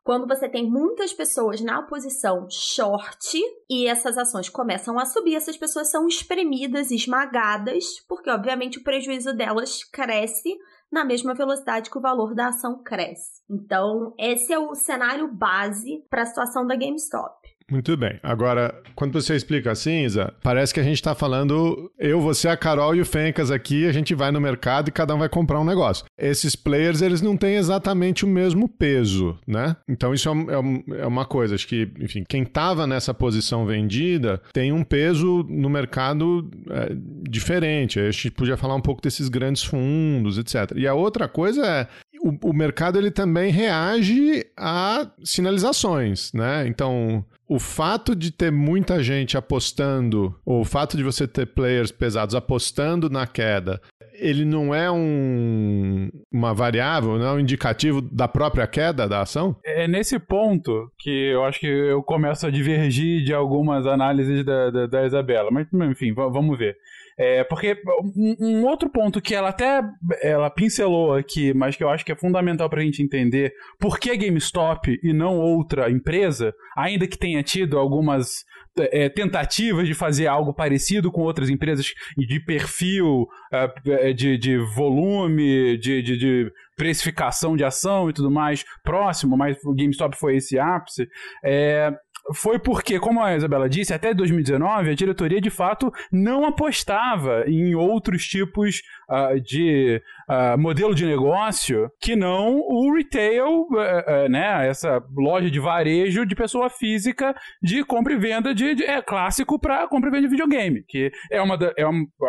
Quando 0.05 0.29
você 0.29 0.49
tem 0.49 0.71
muitas 0.71 1.13
pessoas 1.13 1.61
na 1.61 1.83
posição 1.83 2.47
short 2.49 3.37
e 3.69 3.89
essas 3.89 4.17
ações 4.17 4.49
começam 4.49 4.97
a 4.97 5.05
subir, 5.05 5.35
essas 5.35 5.57
pessoas 5.57 5.91
são 5.91 6.07
espremidas, 6.07 6.93
esmagadas, 6.93 7.99
porque 8.09 8.31
obviamente 8.31 8.79
o 8.79 8.85
prejuízo 8.85 9.35
delas 9.35 9.83
cresce 9.83 10.57
na 10.91 11.05
mesma 11.05 11.35
velocidade 11.35 11.91
que 11.91 11.99
o 11.99 12.01
valor 12.01 12.35
da 12.35 12.49
ação 12.49 12.83
cresce. 12.83 13.43
Então, 13.49 14.15
esse 14.19 14.53
é 14.53 14.59
o 14.59 14.75
cenário 14.75 15.29
base 15.29 16.05
para 16.11 16.23
a 16.23 16.27
situação 16.27 16.67
da 16.67 16.75
GameStop. 16.75 17.50
Muito 17.71 17.97
bem. 17.97 18.19
Agora, 18.23 18.75
quando 18.95 19.13
você 19.13 19.37
explica 19.37 19.71
assim, 19.71 20.05
Isa, 20.05 20.35
parece 20.43 20.75
que 20.75 20.81
a 20.81 20.83
gente 20.83 20.97
está 20.97 21.15
falando 21.15 21.91
eu, 21.99 22.21
você, 22.21 22.49
a 22.49 22.57
Carol 22.57 22.95
e 22.97 23.01
o 23.01 23.07
Fencas 23.07 23.51
aqui, 23.51 23.87
a 23.87 23.93
gente 23.93 24.15
vai 24.15 24.33
no 24.33 24.41
mercado 24.41 24.89
e 24.89 24.93
cada 24.93 25.15
um 25.15 25.19
vai 25.19 25.29
comprar 25.29 25.61
um 25.61 25.65
negócio. 25.65 26.05
Esses 26.19 26.57
players, 26.57 27.01
eles 27.01 27.23
não 27.23 27.37
têm 27.37 27.55
exatamente 27.55 28.25
o 28.25 28.29
mesmo 28.29 28.69
peso, 28.69 29.39
né? 29.47 29.77
Então 29.89 30.13
isso 30.13 30.29
é, 30.29 30.33
é, 30.33 31.03
é 31.03 31.07
uma 31.07 31.25
coisa. 31.25 31.55
Acho 31.55 31.69
que, 31.69 31.89
enfim, 32.01 32.25
quem 32.29 32.43
estava 32.43 32.87
nessa 32.87 33.15
posição 33.15 33.65
vendida 33.65 34.43
tem 34.53 34.73
um 34.73 34.83
peso 34.83 35.47
no 35.49 35.71
mercado 35.71 36.51
é, 36.69 36.93
diferente. 37.29 38.01
A 38.01 38.11
gente 38.11 38.31
podia 38.33 38.57
falar 38.57 38.75
um 38.75 38.81
pouco 38.81 39.01
desses 39.01 39.29
grandes 39.29 39.63
fundos, 39.63 40.39
etc. 40.39 40.73
E 40.75 40.89
a 40.89 40.95
outra 40.95 41.29
coisa 41.29 41.65
é 41.65 41.89
o, 42.21 42.51
o 42.51 42.53
mercado 42.53 42.99
ele 42.99 43.11
também 43.11 43.51
reage 43.51 44.47
a 44.57 45.11
sinalizações, 45.25 46.33
né? 46.33 46.67
Então, 46.67 47.25
o 47.49 47.59
fato 47.59 48.15
de 48.15 48.31
ter 48.31 48.53
muita 48.53 49.03
gente 49.03 49.37
apostando, 49.37 50.35
ou 50.45 50.61
o 50.61 50.65
fato 50.65 50.97
de 50.97 51.03
você 51.03 51.27
ter 51.27 51.47
players 51.47 51.91
pesados 51.91 52.35
apostando 52.35 53.11
na 53.11 53.27
queda, 53.27 53.81
ele 54.15 54.45
não 54.45 54.75
é 54.75 54.91
um, 54.91 56.11
uma 56.31 56.53
variável, 56.53 57.19
não 57.19 57.27
é 57.27 57.33
um 57.33 57.41
indicativo 57.41 58.03
da 58.03 58.29
própria 58.29 58.67
queda 58.67 59.09
da 59.09 59.23
ação? 59.23 59.57
É 59.65 59.89
nesse 59.89 60.19
ponto 60.19 60.93
que 60.99 61.11
eu 61.11 61.43
acho 61.45 61.59
que 61.59 61.67
eu 61.67 62.03
começo 62.03 62.47
a 62.47 62.51
divergir 62.51 63.25
de 63.25 63.33
algumas 63.33 63.87
análises 63.87 64.45
da, 64.45 64.71
da, 64.71 64.87
da 64.87 65.07
Isabela. 65.07 65.51
Mas, 65.51 65.67
enfim, 65.73 66.13
vamos 66.13 66.59
ver. 66.59 66.77
É, 67.19 67.45
porque 67.45 67.77
um, 68.17 68.37
um, 68.41 68.67
outro 68.67 68.89
ponto 68.91 69.21
que 69.21 69.35
ela 69.35 69.51
até 69.51 69.83
ela 70.23 70.51
pincelou 70.51 71.15
aqui, 71.15 71.53
mas 71.53 71.77
que 71.77 71.85
eu 71.85 71.89
acho 71.89 72.05
que 72.05 72.13
é 72.13 72.17
fundamental 72.17 72.69
para 72.69 72.81
a 72.81 72.85
gente 72.85 73.03
entender 73.03 73.53
por 73.79 73.99
que 73.99 74.17
GameStop 74.17 74.99
e 75.03 75.13
não 75.13 75.39
outra 75.39 75.91
empresa, 75.91 76.55
ainda 76.77 77.07
que 77.07 77.19
tenha 77.19 77.43
tido 77.43 77.79
algumas 77.79 78.45
é, 78.79 79.09
tentativas 79.09 79.87
de 79.87 79.95
fazer 79.95 80.27
algo 80.27 80.55
parecido 80.55 81.11
com 81.11 81.23
outras 81.23 81.51
empresas 81.51 81.87
de 82.17 82.41
perfil, 82.41 83.27
é, 83.53 84.13
de, 84.13 84.39
de 84.39 84.59
volume, 84.75 85.77
de, 85.79 86.03
de, 86.03 86.17
de 86.17 86.53
precificação 86.77 87.57
de 87.57 87.65
ação 87.65 88.09
e 88.09 88.13
tudo 88.13 88.31
mais 88.31 88.65
próximo, 88.83 89.37
mas 89.37 89.57
o 89.65 89.75
GameStop 89.75 90.17
foi 90.17 90.37
esse 90.37 90.59
ápice. 90.59 91.07
É, 91.45 91.93
foi 92.35 92.59
porque, 92.59 92.99
como 92.99 93.23
a 93.23 93.37
Isabela 93.37 93.69
disse, 93.69 93.93
até 93.93 94.15
2019 94.15 94.91
a 94.91 94.95
diretoria 94.95 95.41
de 95.41 95.51
fato 95.51 95.93
não 96.13 96.45
apostava 96.45 97.45
em 97.47 97.75
outros 97.75 98.27
tipos 98.27 98.83
uh, 99.09 99.41
de 99.41 100.03
uh, 100.31 100.59
modelo 100.59 100.95
de 100.95 101.05
negócio 101.05 101.91
que 102.01 102.15
não 102.15 102.61
o 102.61 102.95
retail, 102.95 103.63
uh, 103.63 104.29
né, 104.29 104.69
essa 104.69 105.03
loja 105.17 105.51
de 105.51 105.59
varejo 105.59 106.25
de 106.25 106.37
pessoa 106.37 106.71
física 106.71 107.35
de 107.61 107.85
compra 107.85 108.13
e 108.13 108.17
venda 108.17 108.55
de, 108.55 108.75
de 108.77 108.85
é 108.85 109.03
clássico 109.03 109.59
para 109.59 109.89
compra 109.89 110.09
e 110.09 110.13
venda 110.13 110.29
de 110.29 110.31
videogame, 110.31 110.85
que 110.87 111.11
é 111.31 111.43
uma 111.43 111.59
da, 111.59 111.73
é 111.77 111.85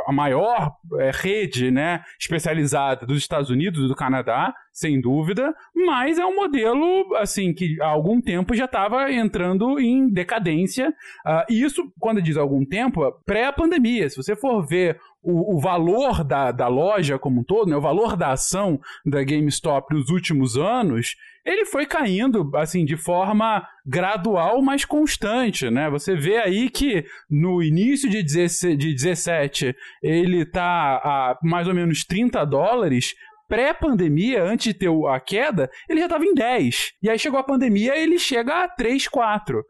a 0.08 0.12
maior 0.12 0.74
é, 1.00 1.12
rede, 1.14 1.70
né, 1.70 2.02
especializada 2.20 3.06
dos 3.06 3.18
Estados 3.18 3.50
Unidos 3.50 3.88
do 3.88 3.96
Canadá, 3.96 4.54
sem 4.72 5.00
dúvida, 5.02 5.54
mas 5.76 6.18
é 6.18 6.26
um 6.26 6.36
modelo 6.36 7.16
assim 7.18 7.54
que 7.54 7.80
há 7.82 7.88
algum 7.88 8.22
tempo 8.22 8.56
já 8.56 8.66
estava 8.66 9.12
entrando 9.12 9.80
em 9.80 10.10
decadência. 10.10 10.90
Uh, 11.26 11.52
e 11.52 11.64
isso, 11.64 11.92
quando 12.00 12.22
diz 12.22 12.38
algum 12.38 12.66
tempo, 12.66 13.12
pré-pandemia. 13.26 14.10
Se 14.10 14.16
você 14.16 14.36
for 14.36 14.66
ver 14.66 14.98
o, 15.24 15.56
o, 15.56 15.60
valor 15.60 16.24
da, 16.24 16.52
da 16.52 16.68
loja 16.68 17.20
como 17.20 17.42
um 17.42 17.44
todo, 17.44 17.70
né, 17.70 17.76
o 17.76 17.82
valor 17.82 18.16
da 18.16 18.32
ação 18.32 18.80
da 19.06 19.24
GameStop 19.24 19.94
nos 19.94 20.10
últimos 20.10 20.58
anos, 20.58 21.16
ele 21.46 21.66
foi 21.66 21.86
caindo 21.86 22.52
assim 22.56 22.86
de 22.86 22.96
forma 22.96 23.68
gradual, 23.86 24.62
mas 24.62 24.86
constante, 24.86 25.70
né? 25.70 25.90
Você 25.90 26.16
vê 26.16 26.38
aí 26.38 26.70
que 26.70 27.04
no 27.30 27.64
início 27.64 28.10
de 28.10 28.22
17 28.22 29.76
ele 30.04 30.44
está 30.44 30.64
a 30.64 31.38
mais 31.42 31.68
ou 31.68 31.74
menos 31.74 32.06
30 32.06 32.46
dólares, 32.46 33.16
pré-pandemia, 33.52 34.42
antes 34.46 34.68
de 34.68 34.74
ter 34.74 34.90
a 35.10 35.20
queda, 35.20 35.70
ele 35.90 36.00
já 36.00 36.06
estava 36.06 36.24
em 36.24 36.34
10. 36.34 36.94
E 37.04 37.10
aí 37.10 37.20
chegou 37.20 37.38
a 37.38 37.44
pandemia, 37.44 37.98
ele 37.98 38.18
chega 38.18 38.64
a 38.64 38.68
3, 38.70 39.10
4, 39.10 39.60
uh, 39.60 39.64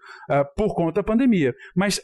por 0.56 0.76
conta 0.76 1.02
da 1.02 1.04
pandemia. 1.04 1.52
Mas 1.76 2.00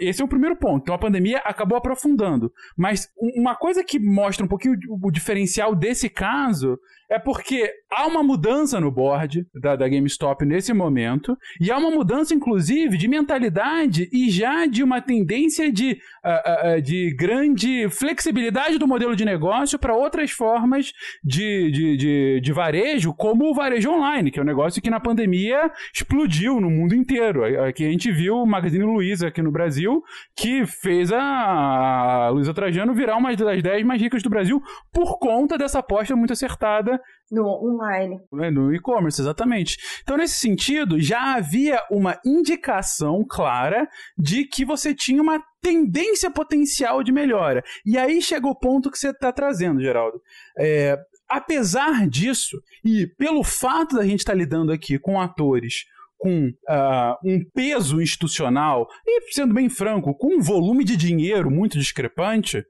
esse 0.00 0.22
é 0.22 0.24
o 0.24 0.28
primeiro 0.28 0.56
ponto. 0.56 0.82
Então 0.82 0.94
a 0.94 0.98
pandemia 0.98 1.38
acabou 1.44 1.76
aprofundando. 1.78 2.52
Mas 2.76 3.08
uma 3.16 3.54
coisa 3.54 3.84
que 3.84 3.98
mostra 3.98 4.44
um 4.44 4.48
pouquinho 4.48 4.76
o 5.02 5.10
diferencial 5.10 5.74
desse 5.74 6.08
caso 6.08 6.78
é 7.10 7.18
porque 7.18 7.68
há 7.90 8.06
uma 8.06 8.22
mudança 8.22 8.78
no 8.78 8.90
board 8.90 9.44
da, 9.60 9.74
da 9.74 9.88
GameStop 9.88 10.44
nesse 10.44 10.72
momento, 10.72 11.36
e 11.60 11.70
há 11.70 11.76
uma 11.76 11.90
mudança, 11.90 12.32
inclusive, 12.32 12.96
de 12.96 13.08
mentalidade 13.08 14.08
e 14.12 14.30
já 14.30 14.64
de 14.66 14.84
uma 14.84 15.00
tendência 15.00 15.72
de, 15.72 15.98
uh, 16.24 16.76
uh, 16.76 16.82
de 16.82 17.12
grande 17.16 17.88
flexibilidade 17.90 18.78
do 18.78 18.86
modelo 18.86 19.16
de 19.16 19.24
negócio 19.24 19.76
para 19.76 19.96
outras 19.96 20.30
formas 20.30 20.92
de, 21.24 21.70
de, 21.72 21.96
de, 21.96 22.40
de, 22.40 22.52
varejo, 22.52 23.12
como 23.12 23.50
o 23.50 23.54
varejo 23.54 23.90
online, 23.90 24.30
que 24.30 24.38
é 24.38 24.42
um 24.42 24.46
negócio 24.46 24.80
que 24.80 24.88
na 24.88 25.00
pandemia 25.00 25.68
explodiu 25.92 26.60
no 26.60 26.70
mundo 26.70 26.94
inteiro. 26.94 27.42
Aqui 27.64 27.84
a 27.84 27.90
gente 27.90 28.12
viu 28.12 28.36
o 28.36 28.46
Magazine 28.46 28.84
Luiza 28.84 29.26
aqui 29.26 29.42
no 29.42 29.50
Brasil, 29.50 29.89
que 30.36 30.66
fez 30.66 31.12
a, 31.12 31.20
a 31.20 32.28
Luiza 32.30 32.54
Trajano 32.54 32.94
virar 32.94 33.16
uma 33.16 33.34
das 33.34 33.62
10 33.62 33.84
mais 33.84 34.00
ricas 34.00 34.22
do 34.22 34.30
Brasil 34.30 34.62
por 34.92 35.18
conta 35.18 35.56
dessa 35.56 35.78
aposta 35.80 36.14
muito 36.14 36.32
acertada 36.32 37.00
no 37.30 37.46
online. 37.46 38.20
É, 38.40 38.50
no 38.50 38.74
e-commerce, 38.74 39.20
exatamente. 39.20 39.78
Então, 40.02 40.16
nesse 40.16 40.40
sentido, 40.40 41.00
já 41.00 41.36
havia 41.36 41.80
uma 41.90 42.18
indicação 42.24 43.24
clara 43.28 43.88
de 44.18 44.44
que 44.44 44.64
você 44.64 44.92
tinha 44.92 45.22
uma 45.22 45.40
tendência 45.62 46.30
potencial 46.30 47.02
de 47.02 47.12
melhora. 47.12 47.62
E 47.86 47.96
aí 47.96 48.20
chega 48.20 48.48
o 48.48 48.54
ponto 48.54 48.90
que 48.90 48.98
você 48.98 49.10
está 49.10 49.30
trazendo, 49.30 49.80
Geraldo. 49.80 50.20
É, 50.58 50.98
apesar 51.28 52.08
disso, 52.08 52.60
e 52.84 53.06
pelo 53.06 53.44
fato 53.44 53.96
da 53.96 54.04
gente 54.04 54.20
estar 54.20 54.32
tá 54.32 54.38
lidando 54.38 54.72
aqui 54.72 54.98
com 54.98 55.20
atores 55.20 55.84
com 56.20 56.48
uh, 56.48 57.16
um 57.24 57.42
peso 57.54 58.00
institucional 58.00 58.86
e, 59.06 59.32
sendo 59.32 59.54
bem 59.54 59.70
franco, 59.70 60.14
com 60.14 60.36
um 60.36 60.42
volume 60.42 60.84
de 60.84 60.96
dinheiro 60.96 61.50
muito 61.50 61.78
discrepante, 61.78 62.62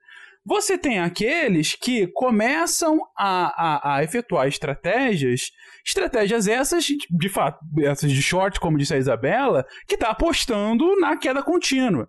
você 0.46 0.78
tem 0.78 1.00
aqueles 1.00 1.74
que 1.74 2.06
começam 2.06 3.00
a, 3.18 3.48
a, 3.48 3.96
a, 3.96 4.04
efetuar 4.04 4.46
estratégias, 4.46 5.50
estratégias 5.84 6.46
essas, 6.48 6.86
de 6.86 7.28
fato, 7.28 7.58
essas 7.82 8.10
de 8.10 8.22
short, 8.22 8.58
como 8.58 8.78
disse 8.78 8.94
a 8.94 8.98
Isabela, 8.98 9.66
que 9.86 9.96
está 9.96 10.10
apostando 10.10 10.98
na 10.98 11.16
queda 11.16 11.42
contínua. 11.42 12.08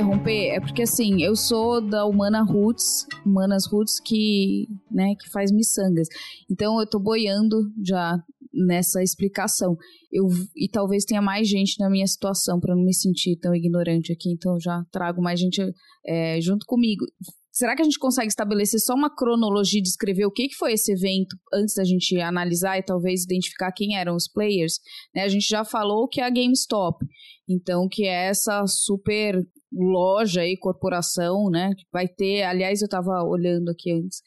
Interromper? 0.00 0.48
É 0.48 0.60
porque 0.60 0.82
assim, 0.82 1.22
eu 1.22 1.36
sou 1.36 1.80
da 1.80 2.06
Humana 2.06 2.42
Roots, 2.42 3.06
Humanas 3.24 3.66
Roots 3.66 4.00
que, 4.00 4.66
né, 4.90 5.14
que 5.14 5.30
faz 5.30 5.52
miçangas. 5.52 6.08
Então 6.50 6.80
eu 6.80 6.86
tô 6.86 6.98
boiando 6.98 7.70
já 7.84 8.18
nessa 8.52 9.02
explicação. 9.02 9.76
Eu, 10.10 10.26
e 10.56 10.68
talvez 10.68 11.04
tenha 11.04 11.22
mais 11.22 11.46
gente 11.48 11.78
na 11.78 11.90
minha 11.90 12.06
situação 12.06 12.58
para 12.58 12.74
não 12.74 12.82
me 12.82 12.94
sentir 12.94 13.36
tão 13.36 13.54
ignorante 13.54 14.12
aqui, 14.12 14.32
então 14.32 14.58
já 14.58 14.82
trago 14.90 15.22
mais 15.22 15.38
gente 15.38 15.62
é, 16.06 16.40
junto 16.40 16.66
comigo. 16.66 17.04
Será 17.52 17.76
que 17.76 17.82
a 17.82 17.84
gente 17.84 17.98
consegue 17.98 18.28
estabelecer 18.28 18.80
só 18.80 18.94
uma 18.94 19.14
cronologia 19.14 19.82
de 19.82 19.88
descrever 19.88 20.24
o 20.24 20.30
que, 20.30 20.48
que 20.48 20.54
foi 20.54 20.72
esse 20.72 20.92
evento 20.92 21.36
antes 21.52 21.74
da 21.74 21.84
gente 21.84 22.18
analisar 22.20 22.78
e 22.78 22.82
talvez 22.82 23.24
identificar 23.24 23.72
quem 23.72 23.98
eram 23.98 24.14
os 24.14 24.28
players? 24.28 24.78
Né, 25.14 25.22
a 25.22 25.28
gente 25.28 25.46
já 25.46 25.64
falou 25.64 26.08
que 26.08 26.20
é 26.20 26.24
a 26.24 26.30
GameStop, 26.30 27.04
então 27.50 27.88
que 27.90 28.04
é 28.06 28.28
essa 28.28 28.64
super 28.66 29.34
loja 29.72 30.44
e 30.44 30.56
corporação, 30.56 31.50
né? 31.50 31.70
Vai 31.92 32.06
ter, 32.08 32.42
aliás, 32.42 32.80
eu 32.80 32.86
estava 32.86 33.22
olhando 33.24 33.70
aqui 33.70 33.92
antes, 33.92 34.22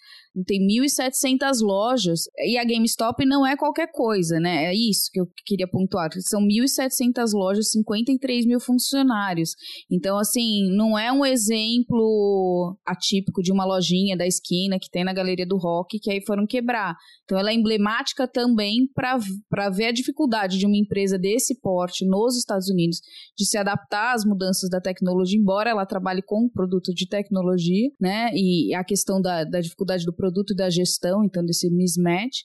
tem 0.45 0.59
1.700 0.65 1.61
lojas 1.61 2.21
e 2.39 2.57
a 2.57 2.63
GameStop 2.63 3.23
não 3.25 3.45
é 3.45 3.55
qualquer 3.55 3.91
coisa, 3.91 4.39
né? 4.39 4.65
É 4.65 4.73
isso 4.73 5.09
que 5.11 5.21
eu 5.21 5.27
queria 5.45 5.67
pontuar. 5.67 6.09
São 6.21 6.41
1.700 6.41 7.33
lojas, 7.33 7.69
53 7.69 8.45
mil 8.45 8.59
funcionários. 8.59 9.51
Então, 9.91 10.17
assim, 10.17 10.75
não 10.75 10.97
é 10.97 11.11
um 11.11 11.23
exemplo 11.23 12.75
atípico 12.85 13.43
de 13.43 13.51
uma 13.51 13.65
lojinha 13.65 14.17
da 14.17 14.25
esquina 14.25 14.79
que 14.79 14.89
tem 14.89 15.03
na 15.03 15.13
Galeria 15.13 15.45
do 15.45 15.57
Rock 15.57 15.99
que 15.99 16.11
aí 16.11 16.23
foram 16.25 16.47
quebrar. 16.47 16.95
Então, 17.23 17.37
ela 17.37 17.51
é 17.51 17.53
emblemática 17.53 18.27
também 18.27 18.87
para 18.93 19.69
ver 19.69 19.85
a 19.85 19.91
dificuldade 19.91 20.57
de 20.57 20.65
uma 20.65 20.77
empresa 20.77 21.19
desse 21.19 21.59
porte 21.59 22.05
nos 22.05 22.35
Estados 22.37 22.69
Unidos 22.69 22.99
de 23.37 23.45
se 23.45 23.57
adaptar 23.57 24.15
às 24.15 24.25
mudanças 24.25 24.69
da 24.69 24.81
tecnologia, 24.81 25.39
embora 25.39 25.69
ela 25.69 25.85
trabalhe 25.85 26.21
com 26.23 26.49
produto 26.49 26.91
de 26.93 27.07
tecnologia, 27.07 27.89
né? 27.99 28.31
E 28.33 28.73
a 28.73 28.83
questão 28.83 29.21
da, 29.21 29.43
da 29.43 29.59
dificuldade 29.59 30.05
do 30.05 30.13
produto 30.23 30.55
da 30.55 30.69
gestão, 30.69 31.21
então, 31.25 31.43
desse 31.43 31.69
mismatch 31.69 32.43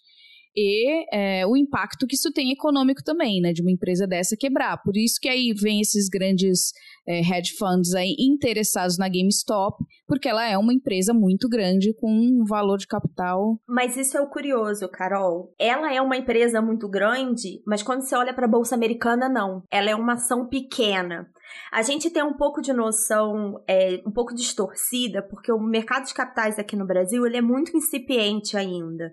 e 0.57 1.07
é, 1.13 1.47
o 1.47 1.57
impacto 1.57 2.07
que 2.07 2.15
isso 2.15 2.33
tem 2.33 2.51
econômico 2.51 3.03
também, 3.03 3.41
né, 3.41 3.53
de 3.53 3.63
uma 3.63 3.71
empresa 3.71 4.07
dessa 4.07 4.37
quebrar. 4.37 4.83
Por 4.83 4.97
isso 4.97 5.21
que 5.21 5.29
aí 5.29 5.53
vem 5.53 5.81
esses 5.81 6.09
grandes 6.09 6.73
é, 7.07 7.21
hedge 7.21 7.55
funds 7.57 7.95
aí 7.95 8.15
interessados 8.19 8.99
na 8.99 9.09
GameStop, 9.09 9.85
porque 10.07 10.29
ela 10.29 10.47
é 10.47 10.59
uma 10.59 10.73
empresa 10.73 11.13
muito 11.15 11.49
grande 11.49 11.95
com 11.95 12.11
um 12.11 12.45
valor 12.45 12.79
de 12.79 12.87
capital. 12.87 13.59
Mas 13.67 13.97
isso 13.97 14.17
é 14.17 14.21
o 14.21 14.29
curioso, 14.29 14.89
Carol. 14.89 15.55
Ela 15.59 15.93
é 15.95 16.01
uma 16.01 16.17
empresa 16.17 16.61
muito 16.61 16.89
grande, 16.89 17.63
mas 17.67 17.83
quando 17.83 18.03
você 18.03 18.17
olha 18.17 18.35
para 18.35 18.47
a 18.47 18.51
bolsa 18.51 18.75
americana, 18.75 19.29
não. 19.29 19.63
Ela 19.71 19.91
é 19.91 19.95
uma 19.95 20.15
ação 20.15 20.47
pequena. 20.47 21.29
A 21.73 21.83
gente 21.83 22.11
tem 22.11 22.23
um 22.23 22.37
pouco 22.37 22.61
de 22.61 22.73
noção, 22.73 23.63
é, 23.67 24.03
um 24.07 24.11
pouco 24.11 24.35
distorcida, 24.35 25.23
porque 25.23 25.53
o 25.53 25.59
mercado 25.59 26.07
de 26.07 26.15
capitais 26.15 26.59
aqui 26.59 26.77
no 26.77 26.87
Brasil 26.87 27.27
ele 27.27 27.37
é 27.37 27.43
muito 27.43 27.77
incipiente 27.77 28.57
ainda. 28.57 29.13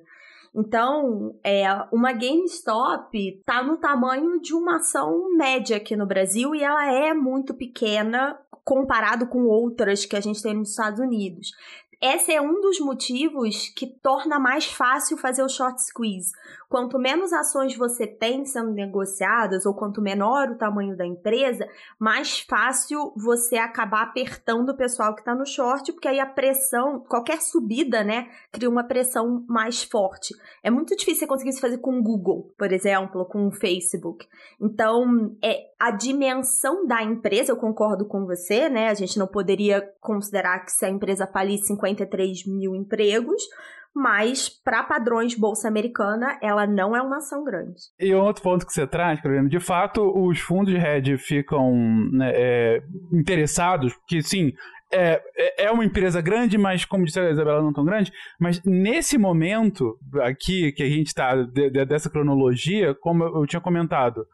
Então, 0.55 1.37
é, 1.43 1.65
uma 1.91 2.13
GameStop 2.13 3.41
tá 3.45 3.61
no 3.61 3.77
tamanho 3.77 4.39
de 4.39 4.53
uma 4.53 4.77
ação 4.77 5.35
média 5.35 5.75
aqui 5.75 5.97
no 5.97 6.05
Brasil 6.05 6.55
e 6.55 6.63
ela 6.63 6.89
é 6.89 7.13
muito 7.13 7.53
pequena 7.53 8.39
comparado 8.63 9.27
com 9.27 9.43
outras 9.43 10.05
que 10.05 10.15
a 10.15 10.21
gente 10.21 10.41
tem 10.41 10.53
nos 10.53 10.69
Estados 10.69 10.99
Unidos. 10.99 11.51
Esse 12.01 12.33
é 12.33 12.41
um 12.41 12.61
dos 12.61 12.79
motivos 12.79 13.69
que 13.69 13.87
torna 13.87 14.39
mais 14.39 14.65
fácil 14.65 15.17
fazer 15.17 15.43
o 15.43 15.49
short 15.49 15.81
squeeze. 15.83 16.31
Quanto 16.75 16.99
menos 16.99 17.31
ações 17.31 17.73
você 17.77 18.05
tem 18.05 18.43
sendo 18.43 18.71
negociadas, 18.71 19.65
ou 19.65 19.73
quanto 19.73 20.01
menor 20.01 20.49
o 20.49 20.57
tamanho 20.57 20.93
da 20.97 21.05
empresa, 21.05 21.65
mais 21.97 22.41
fácil 22.41 23.13
você 23.15 23.55
acabar 23.55 24.03
apertando 24.03 24.71
o 24.71 24.75
pessoal 24.75 25.15
que 25.15 25.21
está 25.21 25.33
no 25.33 25.45
short, 25.45 25.93
porque 25.93 26.09
aí 26.09 26.19
a 26.19 26.25
pressão, 26.25 26.99
qualquer 27.07 27.39
subida, 27.39 28.03
né, 28.03 28.27
cria 28.51 28.69
uma 28.69 28.83
pressão 28.83 29.45
mais 29.47 29.83
forte. 29.83 30.35
É 30.61 30.69
muito 30.69 30.93
difícil 30.97 31.19
você 31.19 31.27
conseguir 31.27 31.51
isso 31.51 31.61
fazer 31.61 31.77
com 31.77 31.97
o 31.97 32.03
Google, 32.03 32.53
por 32.57 32.69
exemplo, 32.73 33.25
com 33.25 33.47
o 33.47 33.53
Facebook. 33.53 34.27
Então, 34.59 35.33
é 35.41 35.67
a 35.79 35.91
dimensão 35.91 36.85
da 36.85 37.01
empresa, 37.01 37.53
eu 37.53 37.57
concordo 37.57 38.05
com 38.05 38.25
você, 38.25 38.67
né? 38.67 38.89
A 38.89 38.93
gente 38.93 39.17
não 39.17 39.27
poderia 39.27 39.81
considerar 40.01 40.65
que 40.65 40.73
se 40.73 40.85
a 40.85 40.89
empresa 40.89 41.25
falisse 41.25 41.67
53 41.67 42.45
mil 42.45 42.75
empregos, 42.75 43.43
mas 43.95 44.49
para 44.49 44.83
padrões 44.83 45.33
bolsa 45.35 45.69
americana, 45.69 46.37
ela 46.41 46.67
não 46.67 46.93
é 46.93 47.01
uma 47.01 47.17
ação 47.17 47.45
grande. 47.45 47.79
E 47.97 48.13
outro 48.13 48.43
ponto 48.43 48.65
que 48.65 48.73
você 48.73 48.85
traz, 48.85 49.21
Carolina, 49.21 49.47
de 49.47 49.59
fato, 49.59 50.01
os 50.13 50.37
fundos 50.39 50.73
de 50.73 50.77
hedge 50.77 51.17
ficam 51.17 51.73
né, 52.11 52.31
é, 52.35 52.83
interessados, 53.13 53.93
porque 53.93 54.21
sim, 54.21 54.51
é, 54.91 55.21
é, 55.37 55.65
é 55.65 55.71
uma 55.71 55.85
empresa 55.85 56.19
grande, 56.19 56.57
mas 56.57 56.83
como 56.83 57.05
disse 57.05 57.19
a 57.19 57.31
Isabela, 57.31 57.61
não 57.61 57.71
tão 57.71 57.85
grande. 57.85 58.11
Mas 58.37 58.61
nesse 58.65 59.17
momento 59.17 59.97
aqui 60.21 60.73
que 60.73 60.83
a 60.83 60.89
gente 60.89 61.07
está, 61.07 61.33
de, 61.33 61.69
de, 61.69 61.85
dessa 61.85 62.09
cronologia, 62.09 62.93
como 62.95 63.23
eu 63.23 63.47
tinha 63.47 63.61
comentado, 63.61 64.27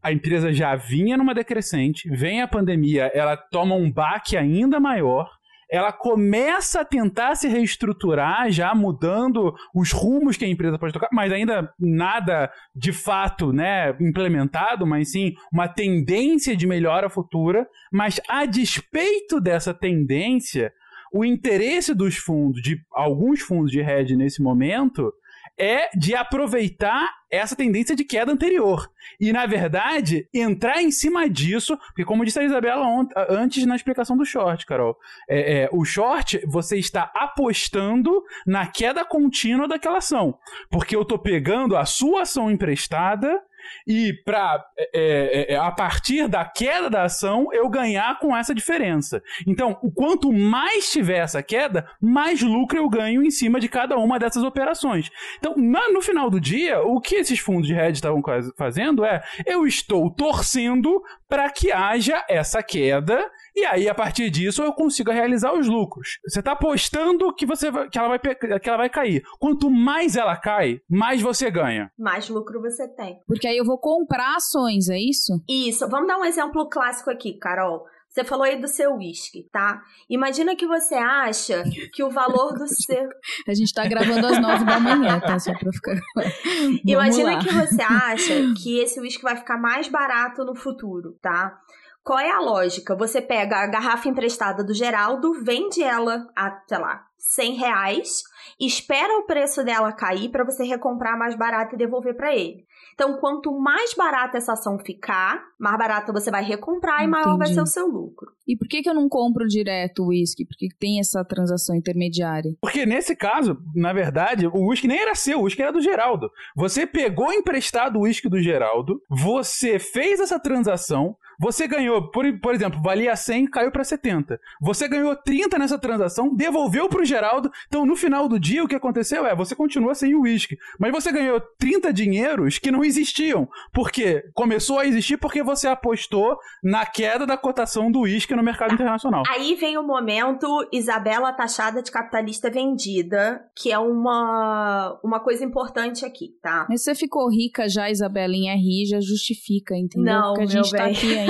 a 0.00 0.12
empresa 0.12 0.52
já 0.52 0.76
vinha 0.76 1.16
numa 1.16 1.34
decrescente, 1.34 2.08
vem 2.08 2.40
a 2.40 2.48
pandemia, 2.48 3.10
ela 3.12 3.36
toma 3.36 3.74
um 3.74 3.90
baque 3.90 4.36
ainda 4.36 4.78
maior 4.78 5.28
ela 5.70 5.92
começa 5.92 6.80
a 6.80 6.84
tentar 6.84 7.36
se 7.36 7.46
reestruturar, 7.46 8.50
já 8.50 8.74
mudando 8.74 9.54
os 9.74 9.92
rumos 9.92 10.36
que 10.36 10.44
a 10.44 10.48
empresa 10.48 10.78
pode 10.78 10.92
tocar, 10.92 11.08
mas 11.12 11.32
ainda 11.32 11.72
nada 11.78 12.50
de 12.74 12.92
fato 12.92 13.52
né, 13.52 13.96
implementado, 14.00 14.84
mas 14.86 15.12
sim 15.12 15.34
uma 15.52 15.68
tendência 15.68 16.56
de 16.56 16.66
melhora 16.66 17.08
futura. 17.08 17.68
Mas 17.92 18.20
a 18.28 18.44
despeito 18.44 19.40
dessa 19.40 19.72
tendência, 19.72 20.72
o 21.12 21.24
interesse 21.24 21.94
dos 21.94 22.16
fundos, 22.16 22.60
de 22.60 22.80
alguns 22.92 23.40
fundos 23.40 23.70
de 23.70 23.80
hedge 23.80 24.16
nesse 24.16 24.42
momento, 24.42 25.12
é 25.60 25.90
de 25.94 26.14
aproveitar 26.14 27.06
essa 27.30 27.54
tendência 27.54 27.94
de 27.94 28.02
queda 28.02 28.32
anterior. 28.32 28.90
E, 29.20 29.32
na 29.32 29.44
verdade, 29.44 30.26
entrar 30.32 30.82
em 30.82 30.90
cima 30.90 31.28
disso, 31.28 31.76
porque, 31.88 32.04
como 32.04 32.24
disse 32.24 32.40
a 32.40 32.44
Isabela 32.44 32.86
antes 33.28 33.66
na 33.66 33.76
explicação 33.76 34.16
do 34.16 34.24
short, 34.24 34.64
Carol, 34.64 34.96
é, 35.28 35.64
é, 35.64 35.68
o 35.70 35.84
short 35.84 36.40
você 36.46 36.78
está 36.78 37.12
apostando 37.14 38.24
na 38.46 38.66
queda 38.66 39.04
contínua 39.04 39.68
daquela 39.68 39.98
ação. 39.98 40.36
Porque 40.70 40.96
eu 40.96 41.02
estou 41.02 41.18
pegando 41.18 41.76
a 41.76 41.84
sua 41.84 42.22
ação 42.22 42.50
emprestada 42.50 43.40
e 43.86 44.12
para 44.24 44.64
é, 44.78 44.90
é, 44.94 45.54
é, 45.54 45.56
a 45.56 45.70
partir 45.70 46.28
da 46.28 46.44
queda 46.44 46.90
da 46.90 47.04
ação 47.04 47.48
eu 47.52 47.68
ganhar 47.68 48.18
com 48.18 48.36
essa 48.36 48.54
diferença. 48.54 49.22
Então, 49.46 49.78
o 49.82 49.90
quanto 49.90 50.32
mais 50.32 50.90
tiver 50.90 51.18
essa 51.18 51.42
queda, 51.42 51.88
mais 52.00 52.42
lucro 52.42 52.78
eu 52.78 52.88
ganho 52.88 53.22
em 53.22 53.30
cima 53.30 53.60
de 53.60 53.68
cada 53.68 53.96
uma 53.96 54.18
dessas 54.18 54.42
operações. 54.42 55.10
Então, 55.38 55.54
na, 55.56 55.90
no 55.90 56.00
final 56.00 56.30
do 56.30 56.40
dia, 56.40 56.80
o 56.80 57.00
que 57.00 57.16
esses 57.16 57.38
fundos 57.38 57.66
de 57.66 57.74
hedge 57.74 57.94
estavam 57.94 58.22
fazendo 58.56 59.04
é 59.04 59.22
eu 59.46 59.66
estou 59.66 60.10
torcendo 60.10 61.02
para 61.30 61.48
que 61.48 61.70
haja 61.70 62.24
essa 62.28 62.62
queda 62.62 63.24
e 63.54 63.64
aí, 63.64 63.88
a 63.88 63.94
partir 63.94 64.30
disso, 64.30 64.62
eu 64.62 64.72
consigo 64.72 65.10
realizar 65.10 65.52
os 65.52 65.66
lucros. 65.66 66.18
Você 66.26 66.38
está 66.38 66.52
apostando 66.52 67.34
que, 67.34 67.44
você 67.44 67.70
vai, 67.70 67.88
que, 67.88 67.98
ela 67.98 68.08
vai, 68.08 68.18
que 68.18 68.68
ela 68.68 68.78
vai 68.78 68.88
cair. 68.88 69.22
Quanto 69.38 69.70
mais 69.70 70.16
ela 70.16 70.36
cai, 70.36 70.80
mais 70.88 71.20
você 71.20 71.50
ganha. 71.50 71.90
Mais 71.98 72.28
lucro 72.28 72.60
você 72.60 72.88
tem. 72.88 73.20
Porque 73.26 73.46
aí 73.46 73.56
eu 73.56 73.64
vou 73.64 73.78
comprar 73.78 74.36
ações, 74.36 74.88
é 74.88 74.98
isso? 74.98 75.42
Isso. 75.48 75.88
Vamos 75.88 76.08
dar 76.08 76.18
um 76.18 76.24
exemplo 76.24 76.68
clássico 76.68 77.10
aqui, 77.10 77.34
Carol. 77.34 77.84
Você 78.10 78.24
falou 78.24 78.44
aí 78.44 78.60
do 78.60 78.66
seu 78.66 78.96
uísque, 78.96 79.48
tá? 79.52 79.80
Imagina 80.08 80.56
que 80.56 80.66
você 80.66 80.96
acha 80.96 81.62
que 81.92 82.02
o 82.02 82.10
valor 82.10 82.54
do 82.54 82.66
seu. 82.68 83.08
A 83.46 83.54
gente 83.54 83.72
tá 83.72 83.86
gravando 83.86 84.26
às 84.26 84.40
nove 84.40 84.64
da 84.64 84.80
manhã, 84.80 85.20
tá? 85.20 85.38
Só 85.38 85.52
pra 85.56 85.72
ficar. 85.72 85.94
Imagina 86.84 87.38
que 87.38 87.48
você 87.48 87.80
acha 87.82 88.34
que 88.60 88.80
esse 88.80 88.98
uísque 89.00 89.22
vai 89.22 89.36
ficar 89.36 89.58
mais 89.58 89.86
barato 89.86 90.44
no 90.44 90.56
futuro, 90.56 91.16
tá? 91.22 91.56
Qual 92.02 92.18
é 92.18 92.32
a 92.32 92.40
lógica? 92.40 92.96
Você 92.96 93.22
pega 93.22 93.58
a 93.58 93.66
garrafa 93.68 94.08
emprestada 94.08 94.64
do 94.64 94.74
Geraldo, 94.74 95.32
vende 95.44 95.80
ela 95.80 96.26
a, 96.36 96.60
sei 96.66 96.78
lá, 96.78 97.04
100 97.20 97.54
reais, 97.56 98.22
espera 98.58 99.18
o 99.18 99.26
preço 99.26 99.62
dela 99.62 99.92
cair 99.92 100.30
para 100.30 100.44
você 100.44 100.64
recomprar 100.64 101.18
mais 101.18 101.36
barato 101.36 101.74
e 101.74 101.78
devolver 101.78 102.16
para 102.16 102.34
ele. 102.34 102.64
Então, 102.94 103.18
quanto 103.18 103.52
mais 103.58 103.94
barata 103.94 104.36
essa 104.36 104.52
ação 104.52 104.78
ficar, 104.78 105.42
mais 105.58 105.78
barata 105.78 106.12
você 106.12 106.30
vai 106.30 106.42
recomprar 106.42 106.96
Entendi. 106.96 107.08
e 107.08 107.10
maior 107.10 107.38
vai 107.38 107.48
ser 107.48 107.60
o 107.62 107.66
seu 107.66 107.86
lucro. 107.86 108.30
E 108.46 108.56
por 108.56 108.68
que, 108.68 108.82
que 108.82 108.90
eu 108.90 108.94
não 108.94 109.08
compro 109.08 109.46
direto 109.46 110.02
o 110.02 110.08
uísque? 110.08 110.44
Porque 110.44 110.68
tem 110.78 110.98
essa 110.98 111.24
transação 111.24 111.74
intermediária. 111.74 112.54
Porque 112.60 112.84
nesse 112.84 113.16
caso, 113.16 113.56
na 113.74 113.92
verdade, 113.92 114.46
o 114.46 114.68
uísque 114.68 114.88
nem 114.88 114.98
era 114.98 115.14
seu, 115.14 115.38
o 115.38 115.42
uísque 115.44 115.62
era 115.62 115.72
do 115.72 115.80
Geraldo. 115.80 116.30
Você 116.54 116.86
pegou 116.86 117.32
emprestado 117.32 117.96
o 117.96 118.02
uísque 118.02 118.28
do 118.28 118.40
Geraldo, 118.42 119.00
você 119.08 119.78
fez 119.78 120.20
essa 120.20 120.38
transação, 120.38 121.16
Você 121.40 121.66
ganhou, 121.66 122.10
por, 122.10 122.24
por 122.38 122.54
exemplo, 122.54 122.82
valia 122.82 123.16
100, 123.16 123.46
caiu 123.46 123.72
para 123.72 123.82
70. 123.82 124.38
Você 124.60 124.86
ganhou 124.86 125.16
30 125.16 125.58
nessa 125.58 125.78
transação, 125.78 126.34
devolveu 126.34 126.86
pro 126.86 127.02
Geraldo. 127.02 127.50
Então, 127.66 127.86
no 127.86 127.96
final 127.96 128.28
do 128.28 128.38
dia, 128.38 128.62
o 128.62 128.68
que 128.68 128.74
aconteceu 128.74 129.26
é, 129.26 129.34
você 129.34 129.54
continua 129.54 129.94
sem 129.94 130.14
o 130.14 130.20
uísque. 130.20 130.58
Mas 130.78 130.92
você 130.92 131.10
ganhou 131.10 131.40
30 131.58 131.94
dinheiros 131.94 132.58
que 132.58 132.70
não 132.70 132.84
existiam. 132.84 133.48
Porque 133.72 134.22
começou 134.34 134.78
a 134.78 134.86
existir 134.86 135.16
porque 135.16 135.42
você 135.42 135.66
apostou 135.66 136.36
na 136.62 136.84
queda 136.84 137.26
da 137.26 137.38
cotação 137.38 137.90
do 137.90 138.00
uísque 138.00 138.36
no 138.36 138.42
mercado 138.42 138.74
internacional. 138.74 139.22
Aí 139.26 139.54
vem 139.54 139.78
o 139.78 139.82
momento 139.82 140.46
Isabela 140.70 141.32
taxada 141.32 141.82
de 141.82 141.90
capitalista 141.90 142.50
vendida, 142.50 143.40
que 143.56 143.72
é 143.72 143.78
uma, 143.78 145.00
uma 145.02 145.20
coisa 145.20 145.42
importante 145.42 146.04
aqui, 146.04 146.34
tá? 146.42 146.66
Mas 146.68 146.82
você 146.82 146.94
ficou 146.94 147.30
rica 147.30 147.66
já, 147.66 147.90
Isabela, 147.90 148.34
em 148.34 148.50
RI, 148.54 148.86
já 148.86 149.00
justifica, 149.00 149.74
entendeu? 149.74 150.12
Não, 150.12 150.34
Porque 150.34 150.42
a 150.42 150.46
gente 150.46 150.70
tá 150.70 150.84
bem. 150.84 150.92
aqui 150.92 151.18
ainda. 151.18 151.29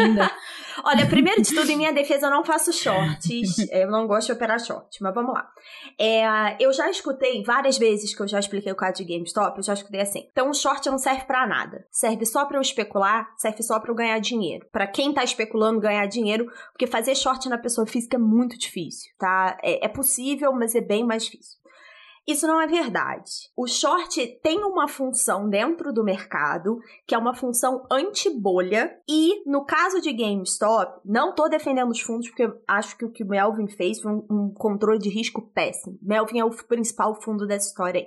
Olha, 0.85 1.07
primeiro 1.07 1.43
de 1.43 1.55
tudo, 1.55 1.71
em 1.71 1.77
minha 1.77 1.93
defesa, 1.93 2.27
eu 2.27 2.31
não 2.31 2.45
faço 2.45 2.73
shorts. 2.73 3.59
eu 3.71 3.91
não 3.91 4.07
gosto 4.07 4.27
de 4.27 4.33
operar 4.33 4.59
short, 4.59 5.03
mas 5.03 5.15
vamos 5.15 5.35
lá. 5.35 5.49
É, 5.99 6.57
eu 6.59 6.73
já 6.73 6.89
escutei 6.91 7.43
várias 7.43 7.77
vezes 7.79 8.15
que 8.15 8.23
eu 8.23 8.29
já 8.29 8.39
expliquei 8.39 8.73
o 8.73 8.77
caso 8.77 8.95
de 8.95 9.05
GameStop, 9.05 9.59
eu 9.59 9.63
já 9.63 9.75
escutei 9.75 10.01
assim. 10.01 10.27
Então, 10.31 10.51
o 10.51 10.55
short 10.55 10.89
não 10.89 10.99
serve 10.99 11.25
para 11.25 11.47
nada. 11.47 11.87
Serve 11.91 12.25
só 12.25 12.45
para 12.45 12.57
eu 12.57 12.63
especular, 12.63 13.29
serve 13.37 13.63
só 13.63 13.79
para 13.79 13.91
eu 13.91 13.95
ganhar 13.95 14.19
dinheiro. 14.21 14.67
Para 14.73 14.87
quem 14.87 15.13
tá 15.13 15.23
especulando 15.23 15.81
ganhar 15.81 16.07
dinheiro, 16.07 16.47
porque 16.73 16.87
fazer 16.87 17.15
short 17.15 17.49
na 17.49 17.59
pessoa 17.59 17.87
física 17.87 18.17
é 18.17 18.21
muito 18.21 18.59
difícil, 18.59 19.11
tá? 19.19 19.59
É, 19.63 19.85
é 19.85 19.89
possível, 19.89 20.53
mas 20.53 20.75
é 20.75 20.81
bem 20.81 21.05
mais 21.05 21.25
difícil. 21.25 21.60
Isso 22.31 22.47
não 22.47 22.61
é 22.61 22.67
verdade. 22.69 23.51
O 23.57 23.67
short 23.67 24.25
tem 24.41 24.63
uma 24.63 24.87
função 24.87 25.49
dentro 25.49 25.93
do 25.93 26.05
mercado, 26.05 26.79
que 27.05 27.13
é 27.13 27.19
uma 27.19 27.35
função 27.35 27.85
anti-bolha, 27.91 28.97
e 29.09 29.43
no 29.51 29.65
caso 29.65 30.01
de 30.01 30.13
GameStop, 30.13 31.01
não 31.05 31.35
tô 31.35 31.49
defendendo 31.49 31.91
os 31.91 32.01
fundos, 32.01 32.29
porque 32.29 32.49
acho 32.69 32.97
que 32.97 33.05
o 33.05 33.11
que 33.11 33.25
o 33.25 33.27
Melvin 33.27 33.67
fez 33.67 34.01
foi 34.01 34.13
um, 34.13 34.25
um 34.31 34.55
controle 34.55 35.01
de 35.01 35.09
risco 35.09 35.43
péssimo. 35.53 35.99
Melvin 36.01 36.39
é 36.39 36.45
o 36.45 36.51
principal 36.51 37.21
fundo 37.21 37.49
dessa 37.49 37.67
história 37.67 38.01
aí. 38.01 38.07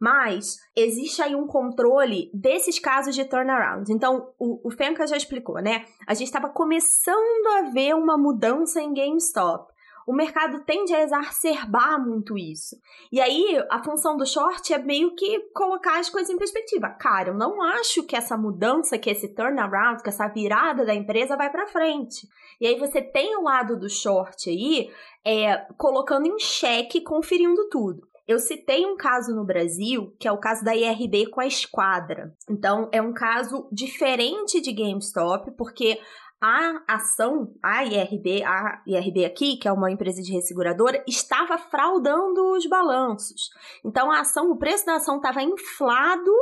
Mas 0.00 0.56
existe 0.74 1.20
aí 1.20 1.34
um 1.36 1.46
controle 1.46 2.30
desses 2.32 2.78
casos 2.78 3.14
de 3.14 3.24
turnaround. 3.26 3.92
Então, 3.92 4.32
o, 4.38 4.66
o 4.66 4.70
Fenka 4.70 5.06
já 5.06 5.16
explicou, 5.16 5.60
né? 5.60 5.84
A 6.06 6.14
gente 6.14 6.26
estava 6.26 6.48
começando 6.48 7.46
a 7.58 7.70
ver 7.70 7.94
uma 7.94 8.16
mudança 8.16 8.80
em 8.80 8.94
GameStop 8.94 9.71
o 10.06 10.12
mercado 10.12 10.64
tende 10.64 10.94
a 10.94 11.02
exacerbar 11.02 12.04
muito 12.04 12.36
isso. 12.36 12.76
E 13.10 13.20
aí, 13.20 13.62
a 13.70 13.82
função 13.82 14.16
do 14.16 14.26
short 14.26 14.72
é 14.72 14.78
meio 14.78 15.14
que 15.14 15.40
colocar 15.54 15.98
as 15.98 16.10
coisas 16.10 16.30
em 16.30 16.38
perspectiva. 16.38 16.88
Cara, 16.90 17.30
eu 17.30 17.34
não 17.34 17.62
acho 17.62 18.02
que 18.02 18.16
essa 18.16 18.36
mudança, 18.36 18.98
que 18.98 19.10
esse 19.10 19.28
turnaround, 19.28 20.02
que 20.02 20.08
essa 20.08 20.28
virada 20.28 20.84
da 20.84 20.94
empresa 20.94 21.36
vai 21.36 21.50
para 21.50 21.66
frente. 21.66 22.26
E 22.60 22.66
aí 22.66 22.78
você 22.78 23.02
tem 23.02 23.36
o 23.36 23.42
lado 23.42 23.78
do 23.78 23.88
short 23.88 24.48
aí, 24.48 24.90
é, 25.24 25.66
colocando 25.76 26.26
em 26.26 26.38
xeque, 26.38 27.00
conferindo 27.00 27.68
tudo. 27.68 28.06
Eu 28.26 28.38
citei 28.38 28.86
um 28.86 28.96
caso 28.96 29.34
no 29.34 29.44
Brasil, 29.44 30.14
que 30.18 30.28
é 30.28 30.32
o 30.32 30.38
caso 30.38 30.64
da 30.64 30.74
IRB 30.74 31.26
com 31.26 31.40
a 31.40 31.46
Esquadra. 31.46 32.32
Então, 32.48 32.88
é 32.92 33.02
um 33.02 33.12
caso 33.12 33.68
diferente 33.72 34.60
de 34.60 34.72
GameStop, 34.72 35.50
porque 35.56 36.00
a 36.44 36.82
ação, 36.88 37.54
a 37.62 37.84
IRB, 37.84 38.42
a 38.42 38.82
IRB 38.84 39.24
aqui, 39.24 39.56
que 39.56 39.68
é 39.68 39.72
uma 39.72 39.92
empresa 39.92 40.20
de 40.20 40.32
resseguradora, 40.32 41.00
estava 41.06 41.56
fraudando 41.56 42.50
os 42.50 42.66
balanços. 42.66 43.50
Então 43.84 44.10
a 44.10 44.20
ação, 44.20 44.50
o 44.50 44.58
preço 44.58 44.84
da 44.84 44.96
ação 44.96 45.18
estava 45.18 45.40
inflado, 45.40 46.32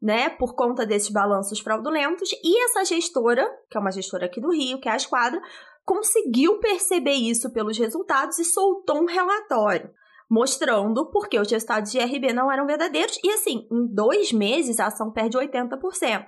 né, 0.00 0.28
por 0.28 0.54
conta 0.54 0.86
desses 0.86 1.10
balanços 1.10 1.58
fraudulentos, 1.58 2.30
e 2.44 2.64
essa 2.64 2.84
gestora, 2.84 3.44
que 3.68 3.76
é 3.76 3.80
uma 3.80 3.90
gestora 3.90 4.26
aqui 4.26 4.40
do 4.40 4.52
Rio, 4.52 4.80
que 4.80 4.88
é 4.88 4.92
a 4.92 4.96
Esquadra, 4.96 5.42
conseguiu 5.84 6.60
perceber 6.60 7.14
isso 7.14 7.50
pelos 7.50 7.76
resultados 7.76 8.38
e 8.38 8.44
soltou 8.44 9.02
um 9.02 9.06
relatório 9.06 9.90
mostrando 10.30 11.06
porque 11.06 11.40
os 11.40 11.50
resultados 11.50 11.90
de 11.90 11.98
IRB 11.98 12.32
não 12.32 12.52
eram 12.52 12.64
verdadeiros. 12.64 13.18
E 13.24 13.30
assim, 13.32 13.66
em 13.68 13.84
dois 13.92 14.32
meses 14.32 14.78
a 14.78 14.86
ação 14.86 15.10
perde 15.10 15.36
80%. 15.36 16.24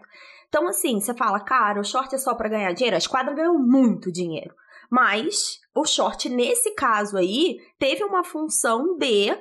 Então, 0.52 0.68
assim, 0.68 1.00
você 1.00 1.14
fala, 1.14 1.40
cara, 1.40 1.80
o 1.80 1.84
short 1.84 2.14
é 2.14 2.18
só 2.18 2.34
para 2.34 2.50
ganhar 2.50 2.74
dinheiro. 2.74 2.94
A 2.94 2.98
esquadra 2.98 3.32
ganhou 3.32 3.58
muito 3.58 4.12
dinheiro. 4.12 4.54
Mas 4.90 5.62
o 5.74 5.86
short, 5.86 6.28
nesse 6.28 6.74
caso 6.74 7.16
aí, 7.16 7.58
teve 7.78 8.04
uma 8.04 8.22
função 8.22 8.98
de 8.98 9.34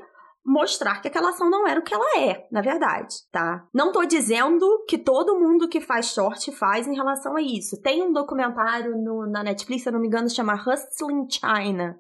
mostrar 0.45 1.01
que 1.01 1.09
aquela 1.09 1.31
ação 1.31 1.49
não 1.49 1.67
era 1.67 1.81
o 1.81 1.83
que 1.83 1.93
ela 1.93 2.17
é, 2.17 2.47
na 2.49 2.61
verdade, 2.61 3.13
tá? 3.29 3.67
Não 3.73 3.91
tô 3.91 4.05
dizendo 4.05 4.85
que 4.87 4.97
todo 4.97 5.37
mundo 5.37 5.67
que 5.67 5.81
faz 5.81 6.13
short 6.13 6.49
faz 6.53 6.87
em 6.87 6.95
relação 6.95 7.35
a 7.35 7.41
isso. 7.41 7.81
Tem 7.81 8.01
um 8.01 8.13
documentário 8.13 8.97
no, 8.97 9.27
na 9.27 9.43
Netflix, 9.43 9.83
se 9.83 9.89
eu 9.89 9.93
não 9.93 9.99
me 9.99 10.07
engano, 10.07 10.29
chama 10.29 10.53
Hustling 10.53 11.27
China, 11.29 11.99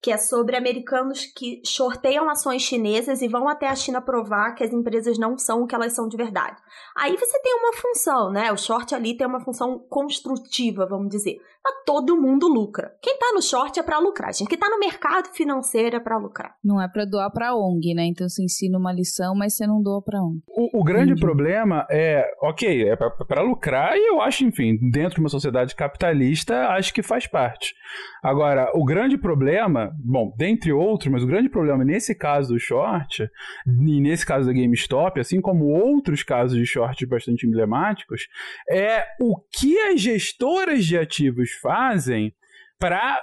que 0.00 0.12
é 0.12 0.16
sobre 0.16 0.56
americanos 0.56 1.26
que 1.26 1.60
shorteiam 1.64 2.30
ações 2.30 2.62
chinesas 2.62 3.20
e 3.20 3.28
vão 3.28 3.48
até 3.48 3.66
a 3.66 3.74
China 3.74 4.00
provar 4.00 4.54
que 4.54 4.62
as 4.62 4.72
empresas 4.72 5.18
não 5.18 5.36
são 5.36 5.62
o 5.62 5.66
que 5.66 5.74
elas 5.74 5.92
são 5.92 6.08
de 6.08 6.16
verdade. 6.16 6.56
Aí 6.96 7.16
você 7.16 7.40
tem 7.40 7.54
uma 7.54 7.72
função, 7.72 8.30
né? 8.30 8.52
O 8.52 8.56
short 8.56 8.94
ali 8.94 9.16
tem 9.16 9.26
uma 9.26 9.40
função 9.40 9.78
construtiva, 9.88 10.86
vamos 10.86 11.08
dizer. 11.08 11.38
Mas 11.68 11.84
todo 11.84 12.20
mundo 12.20 12.46
lucra. 12.48 12.92
Quem 13.02 13.18
tá 13.18 13.32
no 13.34 13.42
short 13.42 13.78
é 13.78 13.82
para 13.82 13.98
lucrar, 13.98 14.32
gente. 14.32 14.48
Quem 14.48 14.58
tá 14.58 14.68
no 14.68 14.78
mercado 14.78 15.28
financeiro 15.34 15.96
é 15.96 16.00
para 16.00 16.16
lucrar. 16.16 16.54
Não 16.62 16.80
é 16.80 16.88
para 16.88 17.04
doar 17.04 17.30
para 17.30 17.54
ONG, 17.54 17.94
né? 17.94 18.04
Então 18.04 18.28
você 18.28 18.42
ensina 18.42 18.78
uma 18.78 18.92
lição, 18.92 19.34
mas 19.34 19.56
você 19.56 19.66
não 19.66 19.82
doa 19.82 20.02
para 20.02 20.20
ONG. 20.22 20.42
O, 20.46 20.80
o 20.80 20.84
grande 20.84 21.12
Entendi. 21.12 21.20
problema 21.20 21.86
é, 21.90 22.24
ok, 22.42 22.88
é 22.90 22.96
para 22.96 23.42
lucrar 23.42 23.96
e 23.96 24.08
eu 24.08 24.20
acho, 24.20 24.44
enfim, 24.44 24.78
dentro 24.90 25.14
de 25.14 25.20
uma 25.20 25.28
sociedade 25.28 25.74
capitalista, 25.74 26.68
acho 26.68 26.92
que 26.92 27.02
faz 27.02 27.26
parte. 27.26 27.74
Agora, 28.22 28.70
o 28.74 28.84
grande 28.84 29.16
problema 29.16 29.90
bom, 29.98 30.34
dentre 30.36 30.72
outros, 30.72 31.10
mas 31.10 31.22
o 31.22 31.26
grande 31.26 31.48
problema 31.48 31.84
nesse 31.84 32.14
caso 32.14 32.52
do 32.52 32.58
short, 32.58 33.28
e 33.66 34.00
nesse 34.00 34.26
caso 34.26 34.46
da 34.46 34.52
GameStop, 34.52 35.20
assim 35.20 35.40
como 35.40 35.66
outros 35.66 36.22
casos 36.22 36.58
de 36.58 36.66
short 36.66 37.04
bastante 37.06 37.46
emblemáticos, 37.46 38.28
é 38.70 39.04
o 39.20 39.38
que 39.50 39.78
as 39.78 40.00
gestoras 40.00 40.84
de 40.84 40.98
ativos 40.98 41.50
fazem 41.60 42.32
para 42.78 43.20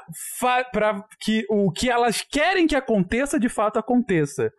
que 1.19 1.45
o 1.49 1.71
que 1.71 1.89
elas 1.89 2.21
querem 2.21 2.67
que 2.67 2.75
aconteça 2.75 3.39
de 3.39 3.47
fato 3.47 3.79
aconteça 3.79 4.51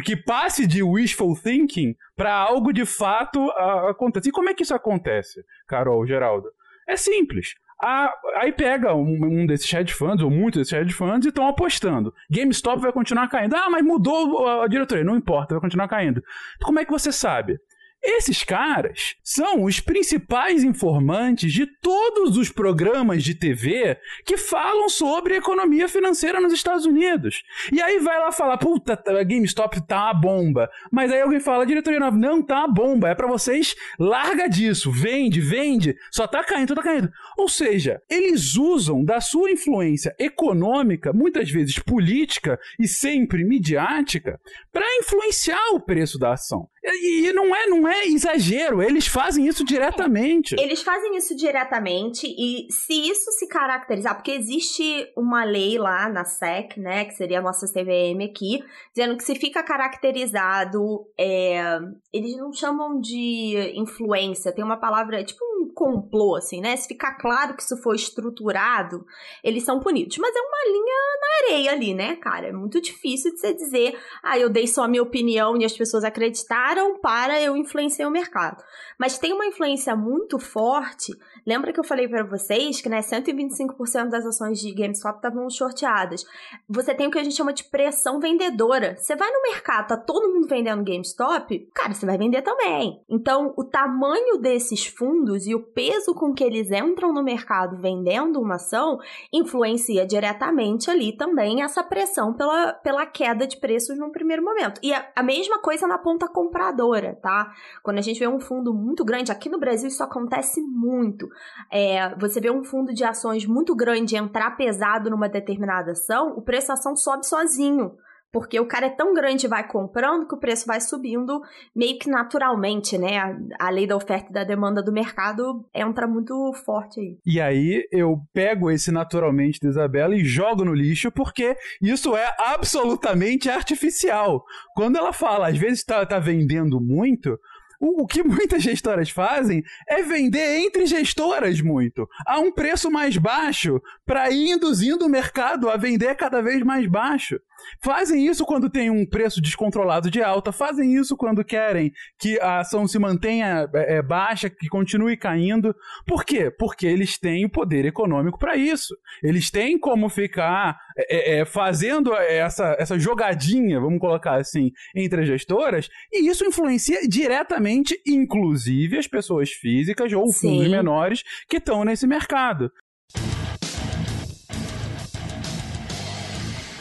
que 0.00 0.16
passe 0.16 0.66
de 0.66 0.82
wishful 0.82 1.36
thinking 1.36 1.94
para 2.16 2.32
algo 2.32 2.72
de 2.72 2.86
fato 2.86 3.50
aconteça. 3.90 4.28
E 4.28 4.32
como 4.32 4.48
é 4.48 4.54
que 4.54 4.62
isso 4.62 4.74
acontece, 4.74 5.44
Carol, 5.66 6.06
Geraldo? 6.06 6.48
É 6.88 6.96
simples. 6.96 7.54
A, 7.82 8.12
aí 8.36 8.52
pega 8.52 8.94
um, 8.94 9.18
um, 9.24 9.46
desses 9.46 9.70
hedge 9.72 9.92
funds, 9.92 10.22
ou 10.22 10.30
muitos 10.30 10.60
desses 10.60 10.72
hedge 10.72 10.94
funds, 10.94 11.26
e 11.26 11.30
estão 11.30 11.48
apostando. 11.48 12.14
GameStop 12.30 12.80
vai 12.80 12.92
continuar 12.92 13.28
caindo. 13.28 13.56
Ah, 13.56 13.68
mas 13.68 13.84
mudou 13.84 14.46
a, 14.46 14.64
a 14.64 14.68
diretoria. 14.68 15.02
Não 15.02 15.16
importa, 15.16 15.54
vai 15.54 15.60
continuar 15.60 15.88
caindo. 15.88 16.22
Como 16.62 16.78
é 16.78 16.84
que 16.84 16.92
você 16.92 17.10
sabe? 17.10 17.58
Esses 18.02 18.42
caras 18.42 19.14
são 19.22 19.62
os 19.62 19.78
principais 19.78 20.64
informantes 20.64 21.52
de 21.52 21.66
todos 21.66 22.36
os 22.36 22.50
programas 22.50 23.22
de 23.22 23.32
TV 23.32 23.96
que 24.24 24.36
falam 24.36 24.88
sobre 24.88 25.36
economia 25.36 25.88
financeira 25.88 26.40
nos 26.40 26.52
Estados 26.52 26.84
Unidos. 26.84 27.44
E 27.70 27.80
aí 27.80 28.00
vai 28.00 28.18
lá 28.18 28.32
falar, 28.32 28.58
puta, 28.58 29.00
a 29.06 29.22
GameStop 29.22 29.86
tá 29.86 30.10
a 30.10 30.14
bomba. 30.14 30.68
Mas 30.90 31.12
aí 31.12 31.20
alguém 31.20 31.38
fala, 31.38 31.64
diretoria 31.64 32.00
nova, 32.00 32.16
não 32.16 32.42
tá 32.42 32.64
a 32.64 32.68
bomba, 32.68 33.08
é 33.08 33.14
para 33.14 33.28
vocês, 33.28 33.76
larga 33.96 34.48
disso, 34.48 34.90
vende, 34.90 35.40
vende, 35.40 35.96
só 36.10 36.26
tá 36.26 36.42
caindo, 36.42 36.74
tá 36.74 36.82
caindo. 36.82 37.12
Ou 37.36 37.48
seja, 37.48 38.00
eles 38.08 38.56
usam 38.56 39.04
da 39.04 39.20
sua 39.20 39.50
influência 39.50 40.14
econômica, 40.18 41.12
muitas 41.12 41.50
vezes 41.50 41.78
política 41.78 42.58
e 42.78 42.86
sempre 42.86 43.44
midiática, 43.44 44.38
para 44.72 44.86
influenciar 44.98 45.74
o 45.74 45.80
preço 45.80 46.18
da 46.18 46.32
ação. 46.32 46.68
E, 46.84 47.32
não 47.32 47.54
é, 47.54 47.66
não 47.68 47.86
é 47.86 48.06
exagero, 48.06 48.82
eles 48.82 49.06
fazem 49.06 49.46
isso 49.46 49.64
diretamente. 49.64 50.56
Eles 50.58 50.82
fazem 50.82 51.16
isso 51.16 51.36
diretamente 51.36 52.26
e 52.26 52.66
se 52.72 53.08
isso 53.08 53.30
se 53.32 53.46
caracterizar, 53.46 54.16
porque 54.16 54.32
existe 54.32 55.06
uma 55.16 55.44
lei 55.44 55.78
lá 55.78 56.08
na 56.08 56.24
SEC, 56.24 56.76
né, 56.78 57.04
que 57.04 57.14
seria 57.14 57.38
a 57.38 57.42
nossa 57.42 57.66
CVM 57.66 58.24
aqui, 58.28 58.64
dizendo 58.94 59.16
que 59.16 59.22
se 59.22 59.36
fica 59.36 59.62
caracterizado, 59.62 61.06
é, 61.16 61.78
eles 62.12 62.36
não 62.36 62.52
chamam 62.52 63.00
de 63.00 63.72
influência, 63.76 64.52
tem 64.52 64.64
uma 64.64 64.80
palavra, 64.80 65.22
tipo 65.24 65.51
complô, 65.82 66.36
assim, 66.36 66.60
né? 66.60 66.76
Se 66.76 66.86
ficar 66.86 67.14
claro 67.14 67.56
que 67.56 67.62
isso 67.64 67.76
foi 67.76 67.96
estruturado, 67.96 69.04
eles 69.42 69.64
são 69.64 69.80
punidos. 69.80 70.16
Mas 70.18 70.32
é 70.36 70.40
uma 70.40 70.72
linha 70.72 70.94
na 71.20 71.46
areia 71.46 71.72
ali, 71.72 71.92
né, 71.92 72.14
cara? 72.14 72.46
É 72.46 72.52
muito 72.52 72.80
difícil 72.80 73.32
de 73.32 73.40
você 73.40 73.52
dizer, 73.52 73.98
ah, 74.22 74.38
eu 74.38 74.48
dei 74.48 74.68
só 74.68 74.84
a 74.84 74.88
minha 74.88 75.02
opinião 75.02 75.56
e 75.56 75.64
as 75.64 75.76
pessoas 75.76 76.04
acreditaram 76.04 77.00
para 77.00 77.42
eu 77.42 77.56
influenciar 77.56 78.06
o 78.06 78.12
mercado. 78.12 78.62
Mas 78.96 79.18
tem 79.18 79.32
uma 79.32 79.44
influência 79.44 79.96
muito 79.96 80.38
forte. 80.38 81.12
Lembra 81.44 81.72
que 81.72 81.80
eu 81.80 81.84
falei 81.84 82.06
para 82.06 82.22
vocês 82.22 82.80
que, 82.80 82.88
né, 82.88 83.00
125% 83.00 84.08
das 84.08 84.24
ações 84.24 84.60
de 84.60 84.72
GameStop 84.72 85.16
estavam 85.16 85.50
shorteadas. 85.50 86.24
Você 86.68 86.94
tem 86.94 87.08
o 87.08 87.10
que 87.10 87.18
a 87.18 87.24
gente 87.24 87.34
chama 87.34 87.52
de 87.52 87.64
pressão 87.64 88.20
vendedora. 88.20 88.96
Você 88.96 89.16
vai 89.16 89.28
no 89.28 89.42
mercado, 89.50 89.88
tá 89.88 89.96
todo 89.96 90.32
mundo 90.32 90.46
vendendo 90.46 90.84
GameStop, 90.84 91.68
cara, 91.74 91.92
você 91.92 92.06
vai 92.06 92.16
vender 92.16 92.42
também. 92.42 93.02
Então, 93.08 93.52
o 93.56 93.64
tamanho 93.64 94.38
desses 94.38 94.86
fundos 94.86 95.46
e 95.46 95.54
o 95.54 95.71
peso 95.74 96.14
com 96.14 96.32
que 96.32 96.44
eles 96.44 96.70
entram 96.70 97.12
no 97.12 97.22
mercado 97.22 97.76
vendendo 97.76 98.40
uma 98.40 98.56
ação 98.56 98.98
influencia 99.32 100.06
diretamente 100.06 100.90
ali 100.90 101.16
também 101.16 101.62
essa 101.62 101.82
pressão 101.82 102.32
pela, 102.32 102.72
pela 102.72 103.06
queda 103.06 103.46
de 103.46 103.56
preços 103.56 103.98
num 103.98 104.10
primeiro 104.10 104.44
momento. 104.44 104.80
E 104.82 104.92
a, 104.92 105.10
a 105.14 105.22
mesma 105.22 105.58
coisa 105.58 105.86
na 105.86 105.98
ponta 105.98 106.28
compradora, 106.28 107.18
tá? 107.22 107.52
Quando 107.82 107.98
a 107.98 108.02
gente 108.02 108.18
vê 108.18 108.28
um 108.28 108.40
fundo 108.40 108.72
muito 108.72 109.04
grande, 109.04 109.32
aqui 109.32 109.48
no 109.48 109.58
Brasil 109.58 109.88
isso 109.88 110.02
acontece 110.02 110.60
muito. 110.60 111.28
É, 111.70 112.14
você 112.16 112.40
vê 112.40 112.50
um 112.50 112.64
fundo 112.64 112.92
de 112.92 113.04
ações 113.04 113.46
muito 113.46 113.74
grande 113.74 114.16
entrar 114.16 114.56
pesado 114.56 115.10
numa 115.10 115.28
determinada 115.28 115.92
ação, 115.92 116.34
o 116.36 116.42
preço 116.42 116.68
da 116.68 116.74
ação 116.74 116.96
sobe 116.96 117.26
sozinho. 117.26 117.96
Porque 118.32 118.58
o 118.58 118.66
cara 118.66 118.86
é 118.86 118.90
tão 118.90 119.12
grande 119.12 119.44
e 119.44 119.48
vai 119.48 119.66
comprando 119.66 120.26
que 120.26 120.34
o 120.34 120.38
preço 120.38 120.66
vai 120.66 120.80
subindo 120.80 121.42
meio 121.76 121.98
que 121.98 122.08
naturalmente, 122.08 122.96
né? 122.96 123.18
A, 123.18 123.66
a, 123.66 123.70
lei 123.70 123.86
da 123.86 123.94
oferta 123.94 124.30
e 124.30 124.32
da 124.32 124.42
demanda 124.42 124.82
do 124.82 124.90
mercado 124.90 125.68
entra 125.74 126.08
muito 126.08 126.52
forte 126.64 126.98
aí. 126.98 127.18
E 127.26 127.40
aí 127.40 127.86
eu 127.92 128.18
pego 128.32 128.70
esse 128.70 128.90
naturalmente 128.90 129.60
da 129.60 129.68
Isabela 129.68 130.16
e 130.16 130.24
jogo 130.24 130.64
no 130.64 130.72
lixo 130.72 131.12
porque 131.12 131.54
isso 131.80 132.16
é 132.16 132.34
absolutamente 132.38 133.50
artificial. 133.50 134.42
Quando 134.74 134.96
ela 134.96 135.12
fala, 135.12 135.48
às 135.48 135.58
vezes 135.58 135.84
tá, 135.84 136.04
tá 136.06 136.18
vendendo 136.18 136.80
muito, 136.80 137.38
o, 137.82 138.06
que 138.06 138.22
muitas 138.24 138.62
gestoras 138.62 139.10
fazem 139.10 139.64
é 139.88 140.02
vender 140.02 140.60
entre 140.60 140.86
gestoras 140.86 141.60
muito, 141.60 142.08
a 142.24 142.38
um 142.38 142.52
preço 142.52 142.90
mais 142.90 143.16
baixo, 143.16 143.82
para 144.06 144.30
ir 144.30 144.52
induzindo 144.52 145.04
o 145.04 145.10
mercado 145.10 145.68
a 145.68 145.76
vender 145.76 146.14
cada 146.14 146.40
vez 146.40 146.62
mais 146.62 146.86
baixo. 146.86 147.40
Fazem 147.82 148.26
isso 148.26 148.44
quando 148.44 148.70
tem 148.70 148.90
um 148.90 149.06
preço 149.06 149.40
descontrolado 149.40 150.10
de 150.10 150.22
alta, 150.22 150.52
fazem 150.52 150.94
isso 150.94 151.16
quando 151.16 151.44
querem 151.44 151.92
que 152.18 152.38
a 152.40 152.60
ação 152.60 152.86
se 152.86 152.98
mantenha 152.98 153.68
é, 153.74 153.96
é 153.96 154.02
baixa, 154.02 154.50
que 154.50 154.68
continue 154.68 155.16
caindo. 155.16 155.74
Por 156.06 156.24
quê? 156.24 156.50
Porque 156.50 156.86
eles 156.86 157.18
têm 157.18 157.44
o 157.44 157.50
poder 157.50 157.84
econômico 157.84 158.38
para 158.38 158.56
isso. 158.56 158.94
Eles 159.22 159.50
têm 159.50 159.78
como 159.78 160.08
ficar 160.08 160.76
é, 160.96 161.36
é, 161.36 161.40
é, 161.40 161.44
fazendo 161.44 162.14
essa, 162.14 162.76
essa 162.78 162.98
jogadinha, 162.98 163.80
vamos 163.80 164.00
colocar 164.00 164.36
assim, 164.36 164.70
entre 164.94 165.22
as 165.22 165.26
gestoras, 165.26 165.88
e 166.12 166.28
isso 166.28 166.44
influencia 166.44 167.00
diretamente, 167.08 168.00
inclusive, 168.06 168.98
as 168.98 169.06
pessoas 169.06 169.50
físicas 169.50 170.12
ou 170.12 170.32
fundos 170.32 170.64
Sim. 170.64 170.70
menores 170.70 171.22
que 171.48 171.56
estão 171.56 171.84
nesse 171.84 172.06
mercado. 172.06 172.70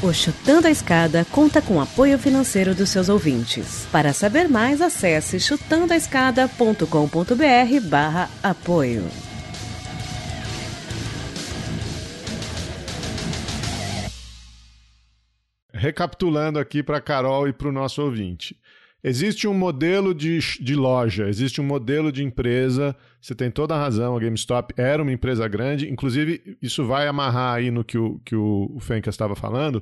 O 0.04 0.12
Chutando 0.12 0.66
a 0.66 0.72
Escada 0.72 1.24
conta 1.26 1.62
com 1.62 1.80
apoio 1.80 2.18
financeiro 2.18 2.74
dos 2.74 2.90
seus 2.90 3.08
ouvintes. 3.08 3.88
Para 3.92 4.14
saber 4.14 4.50
mais, 4.50 4.82
acesse 4.82 5.40
chutandoaescada.com.br 5.40 7.88
barra 7.88 8.28
apoio. 8.42 9.08
Recapitulando 15.72 16.58
aqui 16.58 16.82
para 16.82 17.00
Carol 17.00 17.48
e 17.48 17.54
para 17.54 17.70
o 17.70 17.72
nosso 17.72 18.02
ouvinte. 18.02 18.60
Existe 19.04 19.48
um 19.48 19.54
modelo 19.54 20.14
de, 20.14 20.40
de 20.60 20.76
loja, 20.76 21.28
existe 21.28 21.60
um 21.60 21.64
modelo 21.64 22.12
de 22.12 22.24
empresa. 22.24 22.96
Você 23.20 23.34
tem 23.34 23.50
toda 23.50 23.76
a 23.76 23.80
razão, 23.80 24.16
a 24.16 24.20
GameStop 24.20 24.74
era 24.78 25.02
uma 25.02 25.12
empresa 25.12 25.48
grande. 25.48 25.90
Inclusive, 25.90 26.58
isso 26.62 26.86
vai 26.86 27.08
amarrar 27.08 27.56
aí 27.56 27.72
no 27.72 27.84
que 27.84 27.98
o, 27.98 28.20
que 28.24 28.36
o, 28.36 28.78
estava 29.08 29.36
falando. 29.36 29.82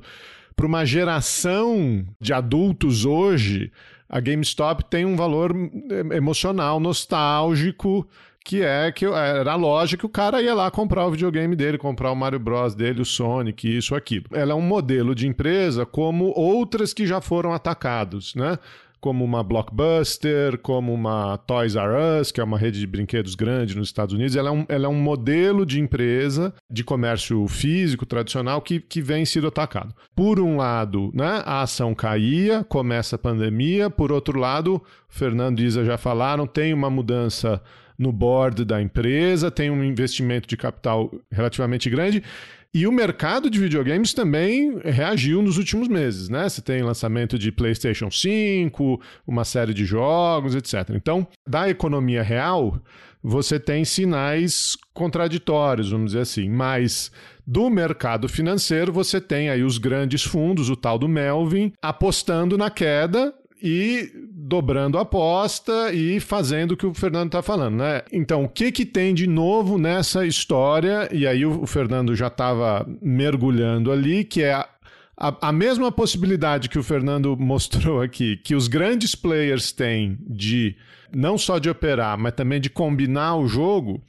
Para 0.55 0.65
uma 0.65 0.85
geração 0.85 2.05
de 2.19 2.31
adultos 2.31 3.05
hoje, 3.05 3.71
a 4.07 4.19
GameStop 4.19 4.85
tem 4.85 5.05
um 5.05 5.15
valor 5.15 5.53
eh, 5.55 6.15
emocional, 6.15 6.79
nostálgico, 6.79 8.07
que 8.43 8.63
é 8.63 8.91
que 8.91 9.05
era 9.05 9.51
a 9.51 9.55
loja 9.55 9.95
que 9.95 10.05
o 10.05 10.09
cara 10.09 10.41
ia 10.41 10.53
lá 10.53 10.71
comprar 10.71 11.05
o 11.05 11.11
videogame 11.11 11.55
dele, 11.55 11.77
comprar 11.77 12.11
o 12.11 12.15
Mario 12.15 12.39
Bros 12.39 12.73
dele, 12.73 13.01
o 13.01 13.05
Sonic, 13.05 13.77
isso, 13.77 13.93
aquilo. 13.93 14.25
Ela 14.31 14.53
é 14.53 14.55
um 14.55 14.61
modelo 14.61 15.13
de 15.13 15.27
empresa 15.27 15.85
como 15.85 16.33
outras 16.35 16.93
que 16.93 17.05
já 17.05 17.21
foram 17.21 17.53
atacados, 17.53 18.33
né? 18.33 18.57
Como 18.99 19.23
uma 19.23 19.43
Blockbuster, 19.43 20.57
como 20.59 20.93
uma 20.93 21.37
Toys 21.37 21.75
R 21.75 22.19
Us, 22.19 22.31
que 22.31 22.41
é 22.41 22.43
uma 22.43 22.57
rede 22.57 22.79
de 22.79 22.87
brinquedos 22.87 23.35
grande 23.35 23.75
nos 23.75 23.87
Estados 23.87 24.13
Unidos. 24.13 24.35
Ela 24.35 24.49
é 24.49 24.51
um, 24.51 24.65
ela 24.67 24.85
é 24.85 24.89
um 24.89 24.99
modelo 24.99 25.65
de 25.65 25.79
empresa 25.79 26.53
de 26.69 26.83
comércio 26.83 27.47
físico 27.47 28.05
tradicional 28.05 28.61
que, 28.61 28.79
que 28.79 29.01
vem 29.01 29.25
sido 29.25 29.47
atacado. 29.47 29.93
Por 30.15 30.39
um 30.39 30.57
lado, 30.57 31.11
né, 31.13 31.41
a 31.45 31.61
ação 31.61 31.95
caía, 31.95 32.63
começa 32.63 33.15
a 33.15 33.19
pandemia. 33.19 33.89
Por 33.89 34.11
outro 34.11 34.39
lado, 34.39 34.81
Fernando 35.07 35.59
e 35.59 35.65
Isa 35.65 35.85
já 35.85 35.97
falaram, 35.97 36.45
tem 36.45 36.73
uma 36.73 36.89
mudança 36.89 37.61
no 37.97 38.13
board 38.13 38.63
da 38.63 38.81
empresa, 38.81 39.51
tem 39.51 39.69
um 39.69 39.83
investimento 39.83 40.47
de 40.47 40.55
capital 40.55 41.11
relativamente 41.29 41.89
grande. 41.89 42.23
E 42.71 42.85
o 42.85 42.91
mercado 42.91 43.49
de 43.49 43.59
videogames 43.59 44.13
também 44.13 44.79
reagiu 44.83 45.41
nos 45.41 45.57
últimos 45.57 45.87
meses, 45.87 46.29
né? 46.29 46.47
Você 46.47 46.61
tem 46.61 46.83
lançamento 46.83 47.39
de 47.39 47.51
PlayStation 47.51 48.11
5, 48.11 49.01
uma 49.25 49.43
série 49.43 49.73
de 49.73 49.85
jogos, 49.85 50.53
etc. 50.53 50.91
Então, 50.91 51.27
da 51.47 51.67
economia 51.67 52.21
real, 52.21 52.79
você 53.23 53.59
tem 53.59 53.83
sinais 53.83 54.77
contraditórios, 54.93 55.89
vamos 55.89 56.11
dizer 56.11 56.21
assim, 56.21 56.47
mas 56.47 57.11
do 57.45 57.67
mercado 57.71 58.29
financeiro 58.29 58.93
você 58.93 59.19
tem 59.19 59.49
aí 59.49 59.63
os 59.63 59.79
grandes 59.79 60.23
fundos, 60.23 60.69
o 60.69 60.75
tal 60.75 60.99
do 60.99 61.09
Melvin, 61.09 61.73
apostando 61.81 62.55
na 62.55 62.69
queda 62.69 63.33
e 63.61 64.09
dobrando 64.31 64.97
a 64.97 65.01
aposta 65.01 65.93
e 65.93 66.19
fazendo 66.19 66.71
o 66.71 66.77
que 66.77 66.85
o 66.85 66.93
Fernando 66.93 67.27
está 67.27 67.41
falando, 67.41 67.77
né? 67.77 68.01
Então, 68.11 68.43
o 68.43 68.49
que 68.49 68.71
que 68.71 68.85
tem 68.85 69.13
de 69.13 69.27
novo 69.27 69.77
nessa 69.77 70.25
história? 70.25 71.09
E 71.11 71.27
aí 71.27 71.45
o, 71.45 71.65
Fernando 71.67 72.15
já 72.15 72.27
estava 72.27 72.87
mergulhando 73.01 73.91
ali, 73.91 74.23
que 74.23 74.41
é 74.41 74.53
a, 74.53 74.67
a, 75.15 75.49
a, 75.49 75.51
mesma 75.51 75.91
possibilidade 75.91 76.69
que 76.69 76.79
o 76.79 76.83
Fernando 76.83 77.35
mostrou 77.39 78.01
aqui, 78.01 78.37
que 78.37 78.55
os 78.55 78.67
grandes 78.67 79.13
players 79.13 79.71
têm 79.71 80.17
de 80.21 80.75
não 81.13 81.37
só 81.37 81.59
de 81.59 81.69
operar, 81.69 82.17
mas 82.17 82.33
também 82.33 82.61
de 82.61 82.69
combinar 82.69 83.35
o 83.35 83.47
jogo, 83.47 84.01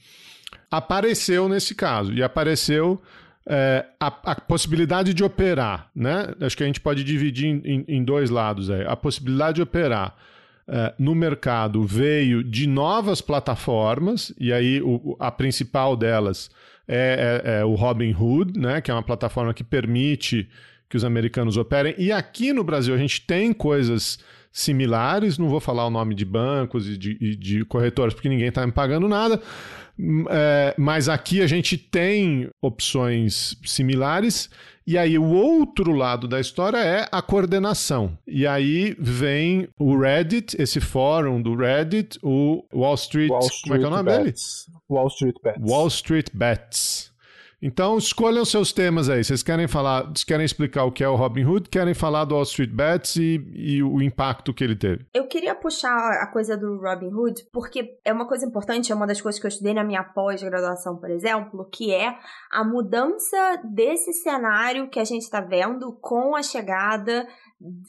apareceu 0.70 1.48
nesse 1.48 1.74
caso. 1.74 2.12
E 2.12 2.22
apareceu 2.22 3.00
é, 3.46 3.86
a, 3.98 4.06
a, 4.06 4.34
possibilidade 4.34 5.14
de 5.14 5.24
operar, 5.24 5.90
né? 5.94 6.34
Acho 6.40 6.56
que 6.56 6.62
a 6.62 6.66
gente 6.66 6.80
pode 6.80 7.02
dividir 7.02 7.46
em, 7.64 7.84
em 7.88 8.04
dois 8.04 8.30
lados 8.30 8.70
aí. 8.70 8.84
A 8.86 8.94
possibilidade 8.94 9.56
de 9.56 9.62
operar 9.62 10.14
é, 10.68 10.94
no 10.98 11.14
mercado 11.14 11.82
veio 11.82 12.44
de 12.44 12.66
novas 12.66 13.20
plataformas, 13.20 14.32
e 14.38 14.52
aí 14.52 14.80
o, 14.82 15.16
a 15.18 15.30
principal 15.30 15.96
delas 15.96 16.50
é, 16.86 17.42
é, 17.44 17.60
é 17.60 17.64
o 17.64 17.74
Robinhood, 17.74 18.58
né? 18.58 18.80
Que 18.80 18.90
é 18.90 18.94
uma 18.94 19.02
plataforma 19.02 19.54
que 19.54 19.64
permite 19.64 20.48
que 20.88 20.96
os 20.96 21.04
americanos 21.04 21.56
operem. 21.56 21.94
E 21.96 22.12
aqui 22.12 22.52
no 22.52 22.64
Brasil 22.64 22.94
a 22.94 22.98
gente 22.98 23.22
tem 23.22 23.52
coisas 23.52 24.18
similares, 24.52 25.38
não 25.38 25.48
vou 25.48 25.60
falar 25.60 25.86
o 25.86 25.90
nome 25.90 26.14
de 26.14 26.24
bancos 26.24 26.88
e 26.88 26.98
de, 26.98 27.16
e 27.20 27.36
de 27.36 27.64
corretoras 27.64 28.12
porque 28.12 28.28
ninguém 28.28 28.48
está 28.48 28.66
me 28.66 28.72
pagando 28.72 29.08
nada, 29.08 29.40
é, 30.30 30.74
mas 30.78 31.08
aqui 31.08 31.42
a 31.42 31.46
gente 31.46 31.76
tem 31.76 32.48
opções 32.60 33.56
similares. 33.64 34.48
E 34.86 34.98
aí, 34.98 35.18
o 35.18 35.24
outro 35.24 35.92
lado 35.92 36.26
da 36.26 36.40
história 36.40 36.78
é 36.78 37.06
a 37.12 37.22
coordenação. 37.22 38.18
E 38.26 38.46
aí 38.46 38.96
vem 38.98 39.68
o 39.78 39.96
Reddit, 39.96 40.60
esse 40.60 40.80
fórum 40.80 41.40
do 41.40 41.54
Reddit, 41.54 42.18
o 42.22 42.64
Wall 42.74 42.94
Street. 42.94 43.30
Wall 43.30 43.40
Street 43.40 43.62
como 43.62 43.74
é 43.74 43.78
que 43.78 43.84
é 43.84 43.86
o 43.86 43.90
nome 43.90 44.24
Bets. 44.24 44.66
dele? 44.66 44.78
Wall 44.88 45.06
Street 45.08 45.36
Bets. 45.44 45.70
Wall 45.70 45.86
Street 45.88 46.26
Bets. 46.32 47.09
Então, 47.62 47.98
escolham 47.98 48.44
seus 48.44 48.72
temas 48.72 49.08
aí. 49.10 49.22
Vocês 49.22 49.42
querem 49.42 49.68
falar, 49.68 50.04
vocês 50.04 50.24
querem 50.24 50.46
explicar 50.46 50.84
o 50.84 50.92
que 50.92 51.04
é 51.04 51.08
o 51.08 51.14
Robinhood, 51.14 51.68
querem 51.68 51.92
falar 51.92 52.24
do 52.24 52.34
Wall 52.34 52.44
Street 52.44 52.70
Bets 52.70 53.16
e, 53.16 53.36
e 53.54 53.82
o 53.82 54.00
impacto 54.00 54.54
que 54.54 54.64
ele 54.64 54.76
teve? 54.76 55.06
Eu 55.12 55.26
queria 55.26 55.54
puxar 55.54 55.94
a 56.22 56.26
coisa 56.26 56.56
do 56.56 56.78
Robinhood, 56.78 57.44
porque 57.52 57.98
é 58.04 58.12
uma 58.12 58.26
coisa 58.26 58.46
importante, 58.46 58.90
é 58.90 58.94
uma 58.94 59.06
das 59.06 59.20
coisas 59.20 59.38
que 59.38 59.46
eu 59.46 59.50
estudei 59.50 59.74
na 59.74 59.84
minha 59.84 60.02
pós-graduação, 60.02 60.96
por 60.96 61.10
exemplo, 61.10 61.68
que 61.70 61.92
é 61.92 62.16
a 62.50 62.64
mudança 62.64 63.60
desse 63.64 64.12
cenário 64.14 64.88
que 64.88 64.98
a 64.98 65.04
gente 65.04 65.22
está 65.22 65.40
vendo 65.40 65.92
com 66.00 66.34
a 66.34 66.42
chegada 66.42 67.28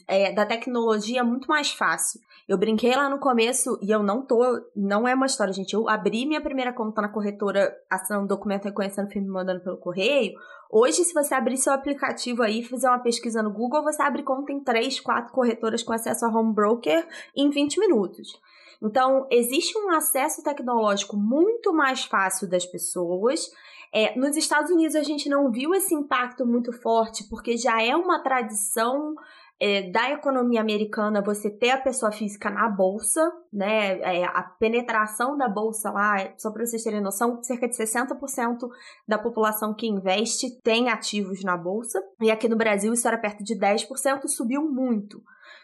é, 0.06 0.32
da 0.32 0.44
tecnologia 0.44 1.24
muito 1.24 1.48
mais 1.48 1.72
fácil. 1.72 2.20
Eu 2.52 2.58
brinquei 2.58 2.94
lá 2.94 3.08
no 3.08 3.18
começo 3.18 3.78
e 3.80 3.90
eu 3.90 4.02
não 4.02 4.20
tô. 4.20 4.44
Não 4.76 5.08
é 5.08 5.14
uma 5.14 5.24
história, 5.24 5.54
gente. 5.54 5.72
Eu 5.72 5.88
abri 5.88 6.26
minha 6.26 6.38
primeira 6.38 6.70
conta 6.70 7.00
na 7.00 7.08
corretora, 7.08 7.74
assinando 7.88 8.28
documento 8.28 8.64
reconhecendo 8.64 9.08
filme 9.08 9.26
e 9.26 9.30
mandando 9.30 9.62
pelo 9.62 9.78
correio. 9.78 10.34
Hoje, 10.70 11.02
se 11.02 11.14
você 11.14 11.34
abrir 11.34 11.56
seu 11.56 11.72
aplicativo 11.72 12.42
aí 12.42 12.60
e 12.60 12.62
fizer 12.62 12.90
uma 12.90 12.98
pesquisa 12.98 13.42
no 13.42 13.50
Google, 13.50 13.82
você 13.82 14.02
abre 14.02 14.22
conta 14.22 14.52
em 14.52 14.62
3, 14.62 15.00
4 15.00 15.32
corretoras 15.32 15.82
com 15.82 15.94
acesso 15.94 16.26
a 16.26 16.28
home 16.28 16.52
broker 16.52 17.08
em 17.34 17.48
20 17.48 17.80
minutos. 17.80 18.38
Então, 18.82 19.26
existe 19.30 19.78
um 19.78 19.88
acesso 19.88 20.42
tecnológico 20.42 21.16
muito 21.16 21.72
mais 21.72 22.04
fácil 22.04 22.46
das 22.46 22.66
pessoas. 22.66 23.50
É, 23.94 24.14
nos 24.14 24.36
Estados 24.36 24.70
Unidos, 24.70 24.94
a 24.94 25.02
gente 25.02 25.26
não 25.26 25.50
viu 25.50 25.74
esse 25.74 25.94
impacto 25.94 26.44
muito 26.44 26.70
forte, 26.70 27.24
porque 27.30 27.56
já 27.56 27.82
é 27.82 27.96
uma 27.96 28.22
tradição 28.22 29.14
é, 29.64 29.82
da 29.92 30.10
economia 30.10 30.60
americana 30.60 31.22
você 31.22 31.48
ter 31.48 31.70
a 31.70 31.78
pessoa 31.78 32.10
física 32.10 32.50
na 32.50 32.68
bolsa, 32.68 33.32
né? 33.52 34.00
É, 34.00 34.24
a 34.24 34.42
penetração 34.42 35.38
da 35.38 35.48
bolsa 35.48 35.88
lá, 35.88 36.16
só 36.36 36.50
para 36.50 36.66
vocês 36.66 36.82
terem 36.82 37.00
noção, 37.00 37.40
cerca 37.44 37.68
de 37.68 37.76
60% 37.76 38.68
da 39.06 39.18
população 39.18 39.72
que 39.72 39.86
investe 39.86 40.60
tem 40.64 40.88
ativos 40.88 41.44
na 41.44 41.56
bolsa. 41.56 42.02
E 42.20 42.28
aqui 42.28 42.48
no 42.48 42.56
Brasil 42.56 42.92
isso 42.92 43.06
era 43.06 43.16
perto 43.16 43.44
de 43.44 43.54
10%, 43.54 44.26
subiu 44.26 44.68
muito. 44.68 45.22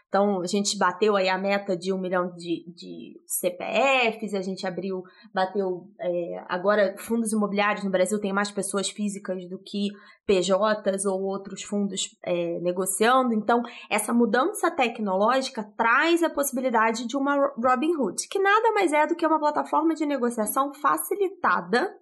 Então, 0.09 0.41
a 0.41 0.47
gente 0.47 0.79
bateu 0.79 1.17
aí 1.17 1.29
a 1.29 1.37
meta 1.37 1.77
de 1.77 1.93
um 1.93 2.01
milhão 2.01 2.33
de, 2.35 2.65
de 2.75 3.21
CPFs, 3.27 4.33
a 4.33 4.41
gente 4.41 4.67
abriu, 4.67 5.03
bateu. 5.35 5.87
É, 6.01 6.45
agora, 6.49 6.95
fundos 6.99 7.31
imobiliários 7.31 7.85
no 7.85 7.91
Brasil 7.91 8.19
tem 8.19 8.33
mais 8.33 8.51
pessoas 8.51 8.89
físicas 8.89 9.47
do 9.51 9.59
que 9.59 9.91
PJs 10.27 11.05
ou 11.05 11.23
outros 11.23 11.63
fundos 11.63 12.17
é, 12.25 12.59
negociando. 12.61 13.35
Então, 13.35 13.63
essa 13.91 14.15
mudança 14.15 14.71
tecnológica 14.71 15.63
traz 15.77 16.23
a 16.23 16.31
possibilidade 16.31 17.07
de 17.07 17.17
uma 17.17 17.53
Robinhood, 17.63 18.29
que 18.31 18.39
nada 18.39 18.73
mais 18.73 18.95
é 18.95 19.07
do 19.07 19.15
que 19.15 19.27
uma 19.27 19.39
plataforma 19.39 19.95
de 19.95 20.07
negociação 20.07 20.73
facilitada 20.73 21.95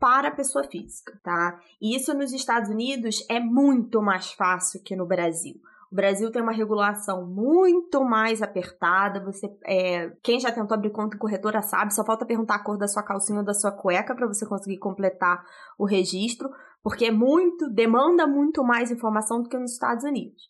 para 0.00 0.28
a 0.28 0.34
pessoa 0.34 0.64
física, 0.64 1.16
tá? 1.22 1.60
E 1.80 1.94
isso 1.94 2.12
nos 2.12 2.32
Estados 2.32 2.68
Unidos 2.68 3.24
é 3.30 3.38
muito 3.38 4.02
mais 4.02 4.32
fácil 4.32 4.82
que 4.82 4.96
no 4.96 5.06
Brasil. 5.06 5.54
O 5.92 5.94
Brasil 5.94 6.32
tem 6.32 6.40
uma 6.40 6.52
regulação 6.52 7.26
muito 7.26 8.02
mais 8.02 8.40
apertada. 8.40 9.20
Você, 9.20 9.54
é, 9.66 10.10
quem 10.22 10.40
já 10.40 10.50
tentou 10.50 10.74
abrir 10.74 10.88
conta 10.88 11.16
em 11.16 11.18
corretora 11.18 11.60
sabe, 11.60 11.92
só 11.92 12.02
falta 12.02 12.24
perguntar 12.24 12.54
a 12.54 12.64
cor 12.64 12.78
da 12.78 12.88
sua 12.88 13.02
calcinha 13.02 13.40
ou 13.40 13.44
da 13.44 13.52
sua 13.52 13.70
cueca 13.70 14.14
para 14.14 14.26
você 14.26 14.46
conseguir 14.46 14.78
completar 14.78 15.44
o 15.78 15.84
registro, 15.84 16.50
porque 16.82 17.04
é 17.04 17.10
muito, 17.10 17.68
demanda 17.68 18.26
muito 18.26 18.64
mais 18.64 18.90
informação 18.90 19.42
do 19.42 19.50
que 19.50 19.58
nos 19.58 19.72
Estados 19.72 20.02
Unidos. 20.02 20.48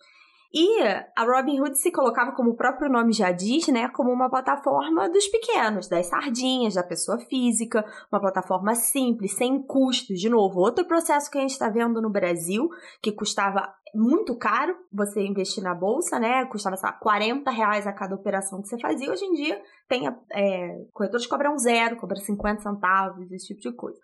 E 0.55 0.82
a 1.16 1.24
Robinhood 1.24 1.78
se 1.78 1.90
colocava, 1.90 2.32
como 2.32 2.50
o 2.50 2.57
próprio 2.57 2.90
nome 2.90 3.12
já 3.12 3.32
diz, 3.32 3.68
né, 3.68 3.88
como 3.88 4.11
uma 4.11 4.28
plataforma 4.28 5.09
dos 5.09 5.26
pequenos, 5.28 5.88
das 5.88 6.07
sardinhas, 6.07 6.74
da 6.74 6.82
pessoa 6.82 7.18
física, 7.18 7.82
uma 8.12 8.20
plataforma 8.20 8.74
simples, 8.74 9.32
sem 9.32 9.62
custos. 9.62 10.20
De 10.20 10.28
novo, 10.28 10.61
outro 10.61 10.84
processo 10.84 11.30
que 11.30 11.38
a 11.38 11.40
gente 11.40 11.53
está 11.53 11.70
vendo 11.70 12.03
no 12.03 12.11
Brasil, 12.11 12.68
que 13.00 13.12
custava 13.12 13.74
muito 13.94 14.36
caro 14.36 14.76
você 14.92 15.22
investir 15.22 15.62
na 15.62 15.74
bolsa, 15.74 16.18
né? 16.18 16.44
Custava, 16.46 16.76
sei 16.76 16.88
lá, 16.88 16.94
40 16.96 17.50
reais 17.50 17.86
a 17.86 17.92
cada 17.92 18.14
operação 18.14 18.61
que 18.61 18.68
você 18.68 18.78
fazia. 18.78 19.11
Hoje 19.11 19.24
em 19.24 19.32
dia, 19.32 19.61
tem 19.88 20.07
é, 20.32 20.84
corretores 20.92 21.26
cobram 21.26 21.57
zero, 21.59 21.96
cobram 21.96 22.20
50 22.20 22.61
centavos, 22.61 23.30
esse 23.32 23.48
tipo 23.48 23.61
de 23.61 23.72
coisa. 23.72 23.98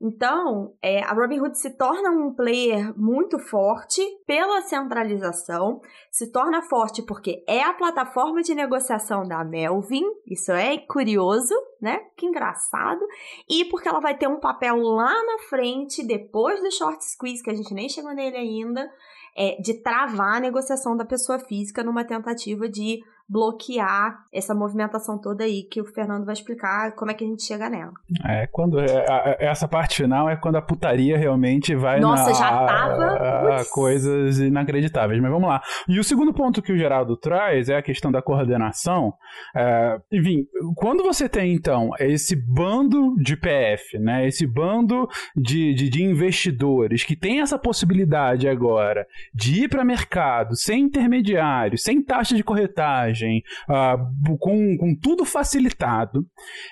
Então, 0.00 0.74
é, 0.82 1.02
a 1.02 1.12
Robinhood 1.14 1.58
se 1.58 1.70
torna 1.70 2.10
um 2.10 2.34
player 2.34 2.92
muito 2.98 3.38
forte 3.38 4.02
pela 4.26 4.60
centralização, 4.60 5.80
se 6.10 6.30
torna 6.30 6.60
forte 6.60 7.02
porque 7.02 7.42
é 7.48 7.62
a 7.62 7.72
plataforma 7.72 8.42
de 8.42 8.54
negociação 8.54 9.26
da 9.26 9.42
Melvin, 9.42 10.04
isso 10.26 10.52
é 10.52 10.76
curioso, 10.78 11.54
né? 11.80 12.00
Que 12.14 12.26
engraçado. 12.26 13.00
E 13.48 13.64
porque 13.66 13.88
ela 13.88 14.00
vai 14.00 14.16
ter 14.16 14.28
um 14.28 14.38
papel 14.38 14.76
lá 14.76 15.14
na 15.14 15.38
frente, 15.48 16.06
depois 16.06 16.62
do 16.62 16.70
short 16.70 17.02
squeeze, 17.02 17.42
que 17.42 17.50
a 17.50 17.54
gente 17.54 17.72
nem 17.72 17.88
chegou 17.88 18.12
nele 18.12 18.36
ainda, 18.36 18.90
é, 19.34 19.56
de 19.62 19.82
travar 19.82 20.36
a 20.36 20.40
negociação 20.40 20.94
da 20.94 21.06
pessoa 21.06 21.38
física 21.38 21.82
numa 21.82 22.04
tentativa 22.04 22.68
de 22.68 23.00
bloquear 23.28 24.18
essa 24.32 24.54
movimentação 24.54 25.20
toda 25.20 25.44
aí 25.44 25.64
que 25.64 25.80
o 25.80 25.84
Fernando 25.84 26.24
vai 26.24 26.32
explicar 26.32 26.92
como 26.92 27.10
é 27.10 27.14
que 27.14 27.24
a 27.24 27.26
gente 27.26 27.42
chega 27.42 27.68
nela. 27.68 27.92
É, 28.24 28.46
quando 28.46 28.78
é, 28.78 29.36
essa 29.40 29.66
parte 29.66 29.96
final 29.96 30.30
é 30.30 30.36
quando 30.36 30.56
a 30.56 30.62
putaria 30.62 31.18
realmente 31.18 31.74
vai 31.74 31.98
Nossa, 31.98 32.30
na, 32.30 32.32
já 32.32 32.66
tava 32.66 33.56
a, 33.56 33.64
coisas 33.64 34.38
inacreditáveis, 34.38 35.20
mas 35.20 35.30
vamos 35.30 35.48
lá. 35.48 35.60
E 35.88 35.98
o 35.98 36.04
segundo 36.04 36.32
ponto 36.32 36.62
que 36.62 36.72
o 36.72 36.78
Geraldo 36.78 37.16
traz 37.16 37.68
é 37.68 37.76
a 37.76 37.82
questão 37.82 38.12
da 38.12 38.22
coordenação. 38.22 39.12
É, 39.54 39.98
enfim, 40.12 40.46
quando 40.76 41.02
você 41.02 41.28
tem 41.28 41.52
então 41.52 41.90
esse 41.98 42.36
bando 42.36 43.16
de 43.16 43.36
PF, 43.36 43.98
né, 43.98 44.26
esse 44.28 44.46
bando 44.46 45.08
de, 45.34 45.74
de, 45.74 45.88
de 45.88 46.02
investidores 46.02 47.02
que 47.02 47.16
tem 47.16 47.40
essa 47.40 47.58
possibilidade 47.58 48.48
agora 48.48 49.04
de 49.34 49.64
ir 49.64 49.68
para 49.68 49.84
mercado 49.84 50.54
sem 50.54 50.82
intermediários, 50.82 51.82
sem 51.82 52.00
taxa 52.00 52.36
de 52.36 52.44
corretagem 52.44 53.15
uh, 53.22 54.38
com, 54.38 54.76
com 54.76 54.94
tudo 54.94 55.24
facilitado. 55.24 56.26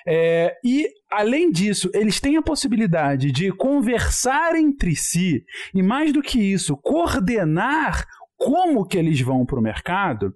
É, 0.07 0.55
e 0.63 0.87
além 1.09 1.51
disso, 1.51 1.89
eles 1.93 2.19
têm 2.19 2.37
a 2.37 2.41
possibilidade 2.41 3.31
de 3.31 3.51
conversar 3.51 4.55
entre 4.55 4.95
si 4.95 5.43
e, 5.73 5.81
mais 5.81 6.11
do 6.11 6.21
que 6.21 6.39
isso, 6.39 6.77
coordenar 6.77 8.05
como 8.37 8.85
que 8.85 8.97
eles 8.97 9.21
vão 9.21 9.45
para 9.45 9.59
o 9.59 9.63
mercado, 9.63 10.33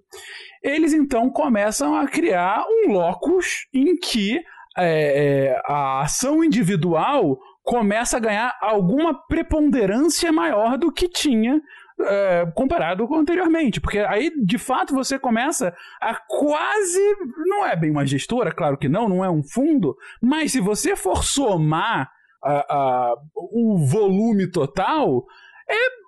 eles 0.62 0.92
então 0.92 1.30
começam 1.30 1.94
a 1.94 2.06
criar 2.06 2.64
um 2.68 2.92
locus 2.92 3.66
em 3.74 3.96
que 3.96 4.38
é, 4.76 5.52
é, 5.52 5.62
a 5.66 6.02
ação 6.02 6.42
individual 6.42 7.38
começa 7.62 8.16
a 8.16 8.20
ganhar 8.20 8.56
alguma 8.60 9.14
preponderância 9.26 10.32
maior 10.32 10.78
do 10.78 10.90
que 10.90 11.08
tinha 11.08 11.60
é, 12.06 12.46
comparado 12.54 13.06
com 13.06 13.16
anteriormente. 13.16 13.80
Porque 13.80 13.98
aí, 13.98 14.32
de 14.44 14.58
fato, 14.58 14.94
você 14.94 15.18
começa 15.18 15.74
a 16.00 16.14
quase. 16.14 17.00
Não 17.46 17.66
é 17.66 17.76
bem 17.76 17.90
uma 17.90 18.06
gestora, 18.06 18.52
claro 18.52 18.76
que 18.76 18.88
não, 18.88 19.08
não 19.08 19.24
é 19.24 19.30
um 19.30 19.42
fundo, 19.42 19.96
mas 20.20 20.52
se 20.52 20.60
você 20.60 20.96
for 20.96 21.24
somar 21.24 22.10
a, 22.42 22.52
a, 22.52 23.14
o 23.36 23.78
volume 23.86 24.50
total, 24.50 25.26
é 25.68 25.99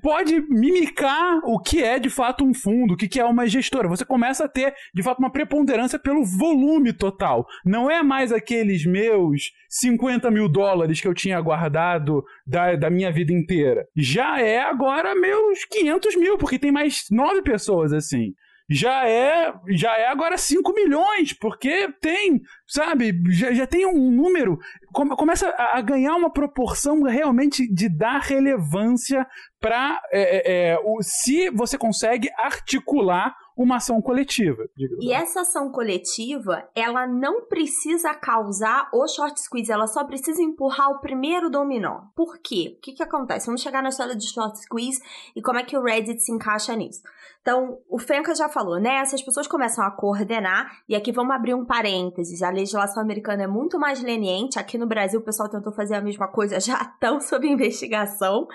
pode 0.00 0.40
mimicar 0.48 1.40
o 1.44 1.58
que 1.58 1.82
é 1.82 1.98
de 1.98 2.10
fato 2.10 2.44
um 2.44 2.54
fundo, 2.54 2.94
o 2.94 2.96
que 2.96 3.20
é 3.20 3.24
uma 3.24 3.46
gestora. 3.46 3.88
Você 3.88 4.04
começa 4.04 4.44
a 4.44 4.48
ter 4.48 4.74
de 4.94 5.02
fato 5.02 5.18
uma 5.18 5.30
preponderância 5.30 5.98
pelo 5.98 6.24
volume 6.24 6.92
total. 6.92 7.46
Não 7.64 7.90
é 7.90 8.02
mais 8.02 8.32
aqueles 8.32 8.84
meus 8.86 9.52
50 9.68 10.30
mil 10.30 10.48
dólares 10.48 11.00
que 11.00 11.08
eu 11.08 11.14
tinha 11.14 11.40
guardado 11.40 12.24
da, 12.46 12.76
da 12.76 12.90
minha 12.90 13.10
vida 13.10 13.32
inteira. 13.32 13.86
Já 13.96 14.40
é 14.40 14.60
agora 14.60 15.14
meus 15.14 15.64
500 15.64 16.16
mil, 16.16 16.38
porque 16.38 16.58
tem 16.58 16.72
mais 16.72 17.06
nove 17.10 17.42
pessoas 17.42 17.92
assim 17.92 18.34
já 18.72 19.08
é 19.08 19.52
já 19.68 19.96
é 19.96 20.08
agora 20.08 20.38
5 20.38 20.72
milhões, 20.72 21.32
porque 21.32 21.92
tem, 22.00 22.40
sabe, 22.66 23.12
já, 23.30 23.52
já 23.52 23.66
tem 23.66 23.86
um 23.86 24.10
número, 24.10 24.58
começa 24.92 25.54
a, 25.56 25.80
ganhar 25.80 26.16
uma 26.16 26.32
proporção 26.32 27.02
realmente 27.02 27.72
de 27.72 27.88
dar 27.88 28.20
relevância 28.20 29.26
para 29.60 30.00
é, 30.12 30.72
é, 30.72 30.72
é 30.72 30.78
se 31.02 31.50
você 31.50 31.76
consegue 31.78 32.28
articular 32.38 33.34
uma 33.56 33.76
ação 33.76 34.00
coletiva. 34.00 34.64
E 35.00 35.12
essa 35.12 35.42
ação 35.42 35.70
coletiva, 35.70 36.68
ela 36.74 37.06
não 37.06 37.46
precisa 37.46 38.14
causar 38.14 38.88
o 38.92 39.06
short 39.06 39.40
squeeze, 39.40 39.70
ela 39.70 39.86
só 39.86 40.04
precisa 40.04 40.42
empurrar 40.42 40.90
o 40.90 41.00
primeiro 41.00 41.50
dominó. 41.50 42.02
Por 42.16 42.38
quê? 42.38 42.76
O 42.76 42.80
que, 42.80 42.92
que 42.92 43.02
acontece? 43.02 43.46
Vamos 43.46 43.62
chegar 43.62 43.82
na 43.82 43.90
história 43.90 44.16
de 44.16 44.26
short 44.26 44.58
squeeze 44.62 45.00
e 45.36 45.42
como 45.42 45.58
é 45.58 45.64
que 45.64 45.76
o 45.76 45.82
Reddit 45.82 46.20
se 46.20 46.32
encaixa 46.32 46.74
nisso. 46.74 47.02
Então, 47.42 47.78
o 47.88 47.98
Fenka 47.98 48.32
já 48.36 48.48
falou, 48.48 48.78
né? 48.78 49.00
Essas 49.00 49.20
pessoas 49.20 49.48
começam 49.48 49.84
a 49.84 49.90
coordenar, 49.90 50.70
e 50.88 50.94
aqui 50.94 51.10
vamos 51.10 51.34
abrir 51.34 51.54
um 51.54 51.64
parênteses. 51.64 52.40
A 52.40 52.50
legislação 52.50 53.02
americana 53.02 53.42
é 53.42 53.46
muito 53.48 53.80
mais 53.80 54.00
leniente. 54.00 54.60
Aqui 54.60 54.78
no 54.78 54.86
Brasil, 54.86 55.18
o 55.18 55.24
pessoal 55.24 55.48
tentou 55.48 55.72
fazer 55.72 55.96
a 55.96 56.00
mesma 56.00 56.28
coisa, 56.28 56.60
já 56.60 56.80
estão 56.94 57.20
sob 57.20 57.48
investigação 57.48 58.46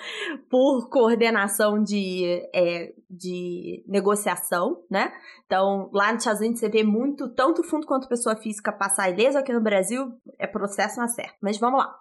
por 0.49 0.89
coordenação 0.89 1.83
de, 1.83 2.49
é, 2.55 2.93
de 3.09 3.83
negociação, 3.87 4.81
né? 4.89 5.11
Então, 5.45 5.89
lá 5.93 6.13
nos 6.13 6.21
Estados 6.21 6.39
Unidos 6.39 6.59
você 6.61 6.69
vê 6.69 6.83
muito, 6.83 7.27
tanto 7.33 7.63
fundo 7.63 7.85
quanto 7.85 8.07
pessoa 8.07 8.37
física 8.37 8.71
passar 8.71 9.09
ileso. 9.09 9.37
Aqui 9.37 9.51
no 9.51 9.61
Brasil 9.61 10.13
é 10.39 10.47
processo 10.47 10.97
na 10.97 11.09
certa. 11.09 11.35
Mas 11.41 11.57
vamos 11.57 11.79
lá. 11.79 11.93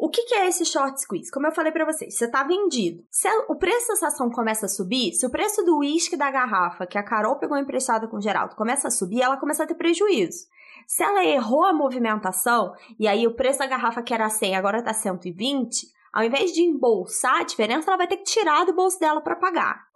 O 0.00 0.08
que, 0.08 0.22
que, 0.22 0.34
é 0.36 0.46
esse 0.46 0.64
short 0.64 1.00
squeeze? 1.00 1.28
Como 1.28 1.48
eu 1.48 1.52
falei 1.52 1.72
para 1.72 1.84
vocês, 1.84 2.16
você 2.16 2.30
tá 2.30 2.44
vendido. 2.44 3.04
Se 3.10 3.28
o 3.48 3.56
preço 3.56 3.88
dessa 3.88 4.06
ação 4.06 4.30
começa 4.30 4.66
a 4.66 4.68
subir, 4.68 5.12
se 5.12 5.26
o 5.26 5.30
preço 5.30 5.64
do 5.64 5.78
uísque 5.78 6.16
da 6.16 6.30
garrafa 6.30 6.86
que 6.86 6.96
a 6.96 7.02
Carol 7.02 7.34
pegou 7.34 7.58
emprestada 7.58 8.06
com 8.06 8.18
o 8.18 8.20
Geraldo 8.20 8.54
começa 8.54 8.86
a 8.86 8.92
subir, 8.92 9.22
ela 9.22 9.36
começa 9.36 9.64
a 9.64 9.66
ter 9.66 9.74
prejuízo. 9.74 10.46
Se 10.86 11.02
ela 11.02 11.24
errou 11.24 11.64
a 11.64 11.72
movimentação, 11.72 12.72
e 12.96 13.08
aí 13.08 13.26
o 13.26 13.34
preço 13.34 13.58
da 13.58 13.66
garrafa 13.66 14.00
que 14.00 14.14
era 14.14 14.30
100 14.30 14.54
agora 14.54 14.80
tá 14.80 14.94
120, 14.94 15.88
ao 16.12 16.22
invés 16.22 16.52
de 16.52 16.62
embolsar 16.62 17.40
a 17.40 17.42
diferença, 17.42 17.90
ela 17.90 17.98
vai 17.98 18.06
ter 18.06 18.18
que 18.18 18.24
tirar 18.24 18.64
do 18.64 18.72
bolso 18.72 19.00
dela 19.00 19.20
para 19.20 19.34
pagar. 19.34 19.88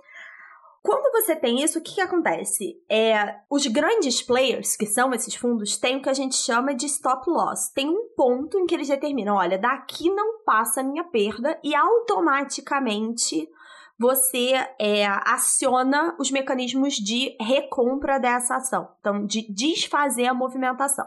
Quando 0.82 1.12
você 1.12 1.36
tem 1.36 1.62
isso, 1.62 1.78
o 1.78 1.82
que, 1.82 1.94
que 1.94 2.00
acontece? 2.00 2.82
É, 2.90 3.36
os 3.48 3.64
grandes 3.68 4.20
players, 4.20 4.76
que 4.76 4.84
são 4.84 5.14
esses 5.14 5.34
fundos, 5.34 5.76
têm 5.76 5.96
o 5.96 6.02
que 6.02 6.08
a 6.08 6.14
gente 6.14 6.34
chama 6.34 6.74
de 6.74 6.86
stop 6.86 7.30
loss. 7.30 7.70
Tem 7.72 7.88
um 7.88 8.08
ponto 8.16 8.58
em 8.58 8.66
que 8.66 8.74
eles 8.74 8.88
determinam: 8.88 9.36
olha, 9.36 9.56
daqui 9.56 10.10
não 10.10 10.42
passa 10.44 10.80
a 10.80 10.84
minha 10.84 11.04
perda, 11.04 11.58
e 11.62 11.72
automaticamente 11.74 13.48
você 13.96 14.54
é, 14.80 15.06
aciona 15.06 16.16
os 16.18 16.32
mecanismos 16.32 16.94
de 16.94 17.36
recompra 17.40 18.18
dessa 18.18 18.56
ação, 18.56 18.88
então 18.98 19.24
de 19.24 19.46
desfazer 19.52 20.26
a 20.26 20.34
movimentação. 20.34 21.06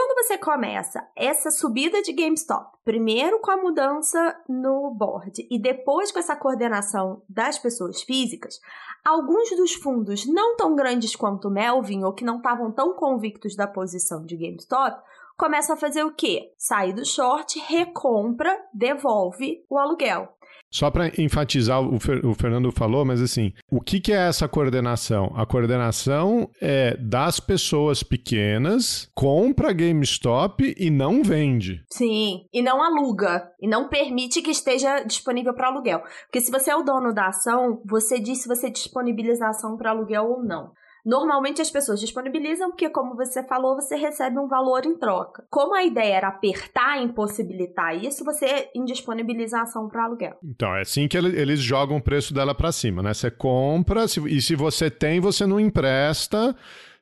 Quando 0.00 0.24
você 0.24 0.38
começa 0.38 1.04
essa 1.16 1.50
subida 1.50 2.00
de 2.00 2.12
GameStop, 2.12 2.70
primeiro 2.84 3.40
com 3.40 3.50
a 3.50 3.56
mudança 3.56 4.40
no 4.48 4.94
board 4.94 5.44
e 5.50 5.60
depois 5.60 6.12
com 6.12 6.20
essa 6.20 6.36
coordenação 6.36 7.20
das 7.28 7.58
pessoas 7.58 8.00
físicas, 8.02 8.60
alguns 9.04 9.50
dos 9.56 9.74
fundos 9.74 10.24
não 10.24 10.56
tão 10.56 10.76
grandes 10.76 11.16
quanto 11.16 11.48
o 11.48 11.50
Melvin 11.50 12.04
ou 12.04 12.12
que 12.12 12.24
não 12.24 12.36
estavam 12.36 12.70
tão 12.70 12.94
convictos 12.94 13.56
da 13.56 13.66
posição 13.66 14.24
de 14.24 14.36
GameStop 14.36 15.02
começam 15.36 15.74
a 15.74 15.78
fazer 15.78 16.04
o 16.04 16.14
quê? 16.14 16.52
Sai 16.56 16.92
do 16.92 17.04
short, 17.04 17.58
recompra, 17.58 18.56
devolve 18.72 19.64
o 19.68 19.76
aluguel. 19.76 20.32
Só 20.70 20.90
para 20.90 21.08
enfatizar, 21.20 21.80
o, 21.80 21.98
Fer, 21.98 22.24
o, 22.24 22.34
Fernando 22.34 22.70
falou, 22.70 23.04
mas 23.04 23.20
assim, 23.22 23.52
o 23.70 23.80
que, 23.80 24.00
que, 24.00 24.12
é 24.12 24.28
essa 24.28 24.46
coordenação? 24.46 25.32
A 25.34 25.46
coordenação 25.46 26.50
é 26.60 26.96
das 26.96 27.40
pessoas 27.40 28.02
pequenas, 28.02 29.10
compra 29.14 29.72
GameStop 29.72 30.74
e 30.78 30.90
não 30.90 31.22
vende. 31.22 31.82
Sim, 31.90 32.46
e 32.52 32.60
não 32.60 32.82
aluga, 32.82 33.50
e 33.60 33.66
não 33.66 33.88
permite 33.88 34.42
que 34.42 34.50
esteja 34.50 35.02
disponível 35.04 35.54
para 35.54 35.68
aluguel. 35.68 36.02
Porque 36.26 36.40
se 36.40 36.50
você 36.50 36.70
é 36.70 36.76
o 36.76 36.82
dono 36.82 37.14
da 37.14 37.28
ação, 37.28 37.80
você 37.86 38.20
diz 38.20 38.42
se 38.42 38.48
você 38.48 38.70
disponibiliza 38.70 39.46
a 39.46 39.50
ação 39.50 39.76
para 39.76 39.90
aluguel 39.90 40.24
ou 40.24 40.44
não. 40.44 40.72
Normalmente 41.04 41.62
as 41.62 41.70
pessoas 41.70 42.00
disponibilizam 42.00 42.70
porque, 42.70 42.90
como 42.90 43.16
você 43.16 43.42
falou, 43.42 43.74
você 43.74 43.96
recebe 43.96 44.38
um 44.38 44.48
valor 44.48 44.84
em 44.84 44.96
troca. 44.96 45.44
Como 45.50 45.74
a 45.74 45.84
ideia 45.84 46.16
era 46.16 46.28
apertar, 46.28 47.02
impossibilitar 47.02 47.96
isso, 47.96 48.24
você 48.24 48.70
indisponibiliza 48.74 49.58
a 49.58 49.62
ação 49.62 49.88
para 49.88 50.04
aluguel. 50.04 50.36
Então, 50.42 50.74
é 50.74 50.82
assim 50.82 51.08
que 51.08 51.16
eles 51.16 51.60
jogam 51.60 51.96
o 51.96 52.02
preço 52.02 52.34
dela 52.34 52.54
para 52.54 52.72
cima, 52.72 53.02
né? 53.02 53.14
Você 53.14 53.30
compra 53.30 54.04
e 54.04 54.42
se 54.42 54.54
você 54.54 54.90
tem, 54.90 55.20
você 55.20 55.46
não 55.46 55.58
empresta. 55.58 56.54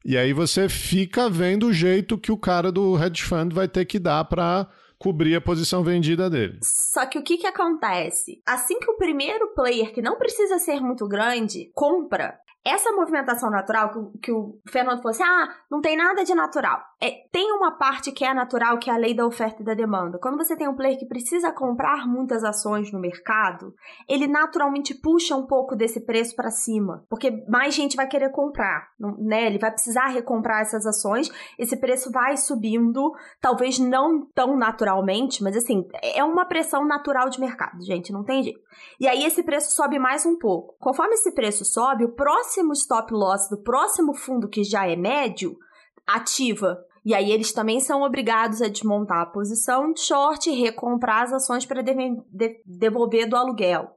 E 0.05 0.17
aí 0.17 0.33
você 0.33 0.69
fica 0.69 1.29
vendo 1.29 1.67
o 1.67 1.73
jeito 1.73 2.17
que 2.17 2.31
o 2.31 2.39
cara 2.39 2.71
do 2.71 2.97
hedge 2.97 3.25
fund 3.25 3.53
vai 3.53 3.67
ter 3.67 3.85
que 3.85 3.99
dar 3.99 4.25
para 4.25 4.69
cobrir 4.99 5.35
a 5.37 5.41
posição 5.41 5.83
vendida 5.83 6.31
dele. 6.31 6.59
Só 6.63 7.05
que 7.07 7.19
o 7.19 7.23
que 7.23 7.37
que 7.37 7.47
acontece? 7.47 8.41
Assim 8.47 8.79
que 8.79 8.91
o 8.91 8.97
primeiro 8.97 9.53
player, 9.55 9.93
que 9.93 10.01
não 10.01 10.17
precisa 10.17 10.59
ser 10.59 10.81
muito 10.81 11.07
grande, 11.07 11.71
compra, 11.75 12.39
essa 12.69 12.93
movimentação 12.93 13.51
natural 13.51 13.91
que, 13.91 14.19
que, 14.19 14.33
o 14.33 14.61
Fernando 14.69 14.99
falou 14.99 15.11
assim: 15.11 15.23
ah, 15.23 15.55
não 15.71 15.81
tem 15.81 15.97
nada 15.97 16.25
de 16.25 16.35
natural. 16.35 16.83
É, 16.99 17.11
tem 17.31 17.53
uma 17.53 17.77
parte 17.77 18.11
que 18.11 18.25
é 18.25 18.33
natural, 18.33 18.79
que 18.79 18.89
é 18.89 18.93
a 18.95 18.97
lei 18.97 19.15
da 19.15 19.27
oferta 19.27 19.61
e 19.61 19.65
da 19.65 19.75
demanda. 19.75 20.19
Quando 20.19 20.39
você 20.39 20.57
tem 20.57 20.67
um 20.67 20.75
player 20.75 20.99
que 20.99 21.07
precisa 21.07 21.53
comprar 21.53 22.07
muitas 22.07 22.43
ações 22.43 22.91
no 22.91 22.99
mercado, 22.99 23.75
ele 24.09 24.27
naturalmente 24.27 24.95
puxa 24.95 25.37
um 25.37 25.47
pouco 25.47 25.77
desse 25.77 26.07
preço 26.07 26.35
para 26.35 26.51
cima, 26.51 27.05
porque 27.11 27.45
mais 27.49 27.75
gente 27.75 27.97
vai 27.97 28.07
querer 28.07 28.31
comprar, 28.31 28.89
né? 29.19 29.47
Ele 29.47 29.59
vai 29.59 29.71
precisar 29.71 30.07
recomprar 30.07 30.63
essas 30.63 30.87
ações, 30.87 31.31
esse 31.59 31.77
preço 31.77 32.11
vai 32.11 32.35
subindo, 32.39 33.13
talvez 33.43 33.79
não 33.79 34.27
tão 34.35 34.57
naturalmente, 34.57 35.43
mas 35.43 35.55
assim, 35.55 35.87
é 36.03 36.25
uma 36.25 36.47
pressão 36.47 36.87
natural 36.87 37.29
de 37.29 37.39
mercado, 37.39 37.85
gente, 37.85 38.11
não 38.11 38.25
tem 38.25 38.43
jeito. 38.43 38.61
E 38.99 39.07
aí 39.07 39.23
esse 39.23 39.43
preço 39.43 39.71
sobe 39.77 39.99
mais 39.99 40.25
um 40.25 40.39
pouco. 40.39 40.75
Conforme 40.81 41.13
esse 41.13 41.35
preço 41.35 41.63
sobe, 41.63 42.05
o 42.05 42.15
próximo 42.15 42.73
stop 42.73 43.13
loss 43.13 43.51
do 43.51 43.63
próximo 43.63 44.15
fundo 44.15 44.49
que 44.49 44.65
já 44.65 44.89
é 44.89 44.97
médio 44.97 45.59
ativa. 46.07 46.85
E 47.05 47.15
aí 47.15 47.31
eles 47.31 47.53
também 47.53 47.81
são 47.81 48.03
obrigados 48.03 48.61
a 48.61 48.69
desmontar 48.69 49.21
a 49.21 49.27
posição 49.27 49.93
de 49.93 50.01
short 50.01 50.51
e 50.51 50.61
recomprar 50.61 51.23
as 51.23 51.33
ações 51.33 51.65
para 51.65 51.83
de 51.83 52.61
devolver 52.65 53.29
do 53.29 53.37
aluguel. 53.37 53.91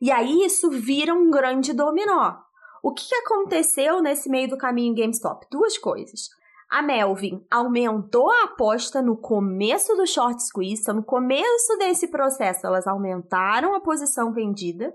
E 0.00 0.10
aí 0.10 0.44
isso 0.44 0.70
vira 0.70 1.14
um 1.14 1.30
grande 1.30 1.72
dominó. 1.72 2.36
O 2.82 2.92
que 2.92 3.14
aconteceu 3.14 4.02
nesse 4.02 4.28
meio 4.28 4.48
do 4.48 4.58
caminho 4.58 4.92
em 4.92 4.94
GameStop? 4.94 5.46
Duas 5.50 5.78
coisas. 5.78 6.28
A 6.70 6.82
Melvin 6.82 7.44
aumentou 7.50 8.30
a 8.30 8.44
aposta 8.44 9.00
no 9.00 9.16
começo 9.16 9.94
do 9.94 10.06
short 10.06 10.42
squeeze, 10.42 10.82
então 10.82 10.96
no 10.96 11.04
começo 11.04 11.76
desse 11.78 12.08
processo 12.08 12.66
elas 12.66 12.86
aumentaram 12.86 13.74
a 13.74 13.80
posição 13.80 14.32
vendida 14.32 14.92